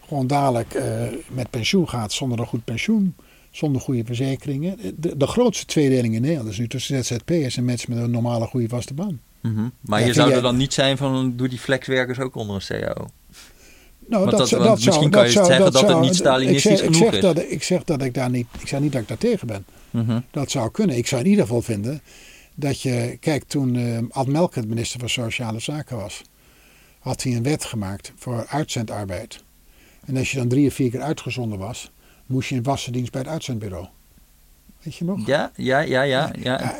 gewoon 0.06 0.26
dadelijk 0.26 0.74
eh, 0.74 1.02
met 1.30 1.50
pensioen 1.50 1.88
gaat 1.88 2.12
zonder 2.12 2.38
een 2.38 2.46
goed 2.46 2.64
pensioen, 2.64 3.14
zonder 3.58 3.80
goede 3.82 4.04
verzekeringen. 4.04 4.78
De, 4.96 5.16
de 5.16 5.26
grootste 5.26 5.64
tweedeling 5.66 6.14
in 6.14 6.20
Nederland 6.20 6.48
is 6.48 6.58
nu 6.58 6.68
tussen 6.68 7.04
ZZP'ers 7.04 7.56
en 7.56 7.64
mensen 7.64 7.94
met 7.94 8.02
een 8.02 8.10
normale 8.10 8.46
goede 8.46 8.68
vaste 8.68 8.94
baan. 8.94 9.20
Mhm. 9.40 9.68
Maar 9.80 10.00
Ja, 10.00 10.06
je 10.06 10.12
zou 10.12 10.26
jij- 10.28 10.36
er 10.36 10.42
dan 10.42 10.56
niet 10.56 10.72
zijn 10.72 10.96
van, 10.96 11.32
doe 11.36 11.48
die 11.48 11.58
flexwerkers 11.58 12.18
ook 12.18 12.34
onder 12.34 12.54
een 12.56 12.80
CAO? 12.80 13.06
Nou, 14.06 14.24
Want 14.24 14.36
dat- 14.36 14.48
zou- 14.48 14.62
want 14.64 14.84
misschien 14.84 15.10
kan 15.10 15.24
je 15.24 15.30
zou- 15.30 15.46
zeggen 15.46 15.72
dat 15.72 15.88
het 15.88 16.00
niet 16.00 16.14
Stalinistisch 16.14 16.64
ik 16.72 16.76
zeg, 16.78 16.86
genoeg 16.86 16.96
ik 17.02 17.04
zeg 17.04 17.14
is. 17.14 17.20
Dat, 17.20 17.50
ik 17.50 17.62
zeg 17.62 17.84
dat 17.84 18.02
ik 18.02 18.14
daar 18.14 18.30
niet, 18.30 18.46
ik 18.60 18.68
zeg 18.68 18.80
niet 18.80 18.92
dat 18.92 19.00
ik 19.02 19.08
daar 19.08 19.18
tegen 19.18 19.46
ben. 19.46 19.64
Mhm. 19.90 20.20
Dat 20.30 20.50
zou 20.50 20.70
kunnen. 20.70 20.96
Ik 20.96 21.06
zou 21.06 21.22
in 21.22 21.28
ieder 21.28 21.44
geval 21.44 21.62
vinden 21.62 22.00
dat 22.54 22.80
je, 22.82 23.16
kijk, 23.20 23.44
toen 23.44 23.76
eh 23.76 23.98
Ad 24.10 24.26
Melkert 24.26 24.68
minister 24.68 25.00
van 25.00 25.08
Sociale 25.08 25.58
Zaken 25.60 25.96
was, 25.96 26.22
had 26.98 27.22
hij 27.22 27.36
een 27.36 27.42
wet 27.42 27.64
gemaakt 27.64 28.12
voor 28.16 28.46
uitzendarbeid. 28.48 29.42
En 30.06 30.16
als 30.16 30.30
je 30.30 30.36
dan 30.38 30.48
drie 30.48 30.66
of 30.66 30.74
vier 30.74 30.90
keer 30.90 31.00
uitgezonden 31.02 31.58
was, 31.58 31.90
moest 32.28 32.48
je 32.48 32.54
in 32.54 32.64
vaste 32.64 32.90
dienst 32.90 33.12
bij 33.12 33.20
het 33.20 33.30
uitzendbureau. 33.30 33.86
Weet 34.82 34.94
je 34.94 35.04
nog? 35.04 35.26
Ja, 35.26 35.50
ja, 35.54 35.78
ja, 35.80 36.02
ja. 36.02 36.30
ja. 36.42 36.60
Ja, 36.60 36.76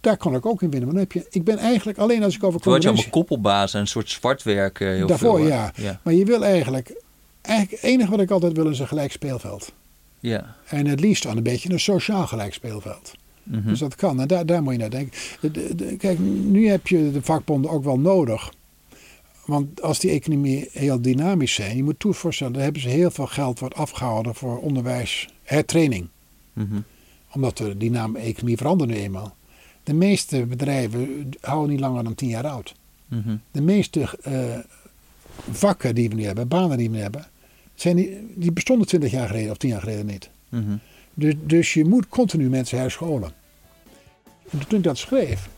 daar 0.00 0.16
kon 0.16 0.34
ik 0.34 0.46
ook 0.46 0.62
in 0.62 0.70
winnen. 0.70 0.88
Maar 0.88 0.98
dan 0.98 1.08
heb 1.10 1.12
je, 1.12 1.26
ik 1.30 1.44
ben 1.44 1.58
eigenlijk 1.58 1.98
alleen 1.98 2.22
als 2.22 2.34
ik 2.36 2.44
over 2.44 2.60
Toen 2.60 2.72
had 2.72 2.82
je 2.82 2.88
allemaal 2.88 3.10
koppelbazen 3.10 3.74
en 3.76 3.80
een 3.84 3.90
soort 3.90 4.10
zwartwerk. 4.10 4.80
eh, 4.80 4.88
Heel 4.88 5.06
Daarvoor, 5.06 5.36
veel, 5.38 5.46
ja. 5.48 5.72
ja. 5.76 6.00
Maar 6.02 6.14
je 6.14 6.24
wil 6.24 6.44
eigenlijk, 6.44 6.94
eigenlijk, 7.40 7.82
het 7.82 7.90
enige 7.90 8.10
wat 8.10 8.20
ik 8.20 8.30
altijd 8.30 8.52
wil 8.52 8.68
is 8.68 8.78
een 8.78 8.88
gelijk 8.88 9.12
speelveld. 9.12 9.72
Ja. 10.20 10.56
En 10.66 10.86
het 10.86 11.00
liefst 11.00 11.22
dan 11.22 11.36
een 11.36 11.42
beetje 11.42 11.70
een 11.72 11.80
sociaal 11.80 12.26
gelijk 12.26 12.54
speelveld. 12.54 13.12
Mhm. 13.42 13.68
Dus 13.68 13.78
dat 13.78 13.94
kan. 13.94 14.20
En 14.20 14.26
daar, 14.28 14.46
daar 14.46 14.62
moet 14.62 14.72
je 14.72 14.78
naar 14.78 14.90
denken. 14.90 15.18
De- 15.40 15.50
de- 15.50 15.74
de- 15.74 15.96
kijk, 15.96 16.18
nu 16.18 16.68
heb 16.68 16.86
je 16.86 17.10
de 17.12 17.22
vakbonden 17.22 17.70
ook 17.70 17.84
wel 17.84 17.98
nodig. 17.98 18.52
Want 19.44 19.82
als 19.82 19.98
die 19.98 20.10
economie 20.10 20.68
heel 20.72 21.00
dynamisch 21.00 21.54
zijn, 21.54 21.76
je 21.76 21.82
moet 21.82 21.98
toe 21.98 22.14
voorstellen, 22.14 22.52
dan 22.52 22.62
hebben 22.62 22.82
ze 22.82 22.88
heel 22.88 23.10
veel 23.10 23.26
geld 23.26 23.58
wordt 23.58 23.74
afgehouden 23.74 24.34
voor 24.34 24.58
onderwijs, 24.58 25.28
hertraining. 25.42 26.08
Mhm. 26.52 26.80
Omdat 27.32 27.56
de 27.56 27.76
dynamische 27.76 28.26
economie 28.26 28.56
verandert 28.56 28.90
nu 28.90 28.96
eenmaal. 28.96 29.36
De 29.82 29.94
meeste 29.94 30.46
bedrijven 30.46 31.28
houden 31.40 31.70
niet 31.70 31.80
langer 31.80 32.04
dan 32.04 32.14
tien 32.14 32.28
jaar 32.28 32.46
oud. 32.46 32.74
Mhm. 33.08 33.36
De 33.50 33.60
meeste 33.60 34.08
eh, 34.22 34.58
vakken 35.50 35.94
die 35.94 36.08
we 36.08 36.14
nu 36.14 36.24
hebben, 36.24 36.48
banen 36.48 36.78
die 36.78 36.90
we 36.90 36.96
nu 36.96 37.02
hebben, 37.02 37.26
zijn 37.74 37.96
die, 37.96 38.32
die 38.34 38.52
bestonden 38.52 38.86
twintig 38.86 39.10
jaar 39.10 39.26
geleden 39.26 39.50
of 39.50 39.56
tien 39.56 39.70
jaar 39.70 39.80
geleden 39.80 40.06
niet. 40.06 40.30
Mhm. 40.48 40.76
Dus, 41.14 41.34
dus 41.40 41.74
je 41.74 41.84
moet 41.84 42.08
continu 42.08 42.48
mensen 42.48 42.78
herscholen. 42.78 43.32
En 44.50 44.66
toen 44.68 44.78
ik 44.78 44.84
dat 44.84 44.98
schreef, 44.98 45.48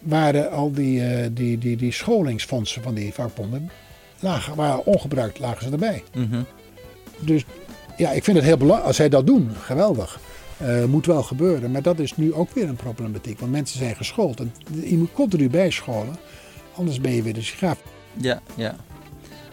waren 0.00 0.50
al 0.50 0.72
die, 0.72 1.02
eh, 1.02 1.28
die, 1.32 1.58
die, 1.58 1.76
die 1.76 1.92
scholingsfondsen 1.92 2.82
van 2.82 2.94
die 2.94 3.12
vakbonden 3.12 3.70
lagen, 4.20 4.54
waren 4.54 4.86
ongebruikt, 4.86 5.38
lagen 5.38 5.64
ze 5.64 5.70
erbij. 5.70 6.02
Mhm. 6.14 6.42
Dus 7.20 7.44
ja, 7.96 8.10
ik 8.10 8.24
vind 8.24 8.36
het 8.36 8.46
heel 8.46 8.56
belangrijk. 8.56 8.86
Als 8.86 8.96
zij 8.96 9.08
dat 9.08 9.26
doen, 9.26 9.50
geweldig. 9.62 10.20
Eh, 10.56 10.84
moet 10.84 11.06
wel 11.06 11.22
gebeuren. 11.22 11.70
Maar 11.70 11.82
dat 11.82 11.98
is 11.98 12.16
nu 12.16 12.34
ook 12.34 12.50
weer 12.50 12.68
een 12.68 12.76
problematiek. 12.76 13.38
Want 13.38 13.52
mensen 13.52 13.78
zijn 13.78 13.96
geschoold. 13.96 14.40
En 14.40 14.52
je 14.82 14.96
moet 14.96 15.12
continu 15.12 15.50
bijscholen. 15.50 16.16
Anders 16.74 17.00
ben 17.00 17.12
je 17.12 17.22
weer 17.22 17.34
de 17.34 17.42
sigaar. 17.42 17.76
Ja, 18.16 18.40
ja. 18.54 18.76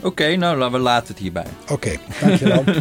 Oké, 0.04 0.36
nou 0.36 0.58
laten 0.58 0.74
we 0.78 0.80
laten 0.80 1.08
het 1.08 1.18
hierbij. 1.18 1.46
Oké, 1.72 1.92
dankjewel. 2.22 2.64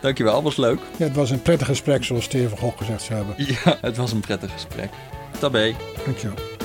Dankjewel, 0.00 0.42
was 0.42 0.56
leuk. 0.56 0.78
ja, 0.96 1.04
het 1.04 1.16
was 1.16 1.30
een 1.30 1.42
prettig 1.42 1.66
gesprek 1.66 2.04
zoals 2.04 2.24
Steven 2.24 2.58
Gogh 2.58 2.78
gezegd 2.78 3.02
zou 3.02 3.24
hebben. 3.24 3.46
Ja, 3.64 3.78
het 3.80 3.96
was 3.96 4.12
een 4.12 4.20
prettig 4.20 4.52
gesprek. 4.52 4.90
Tabé. 5.38 5.74
Dankjewel. 6.04 6.57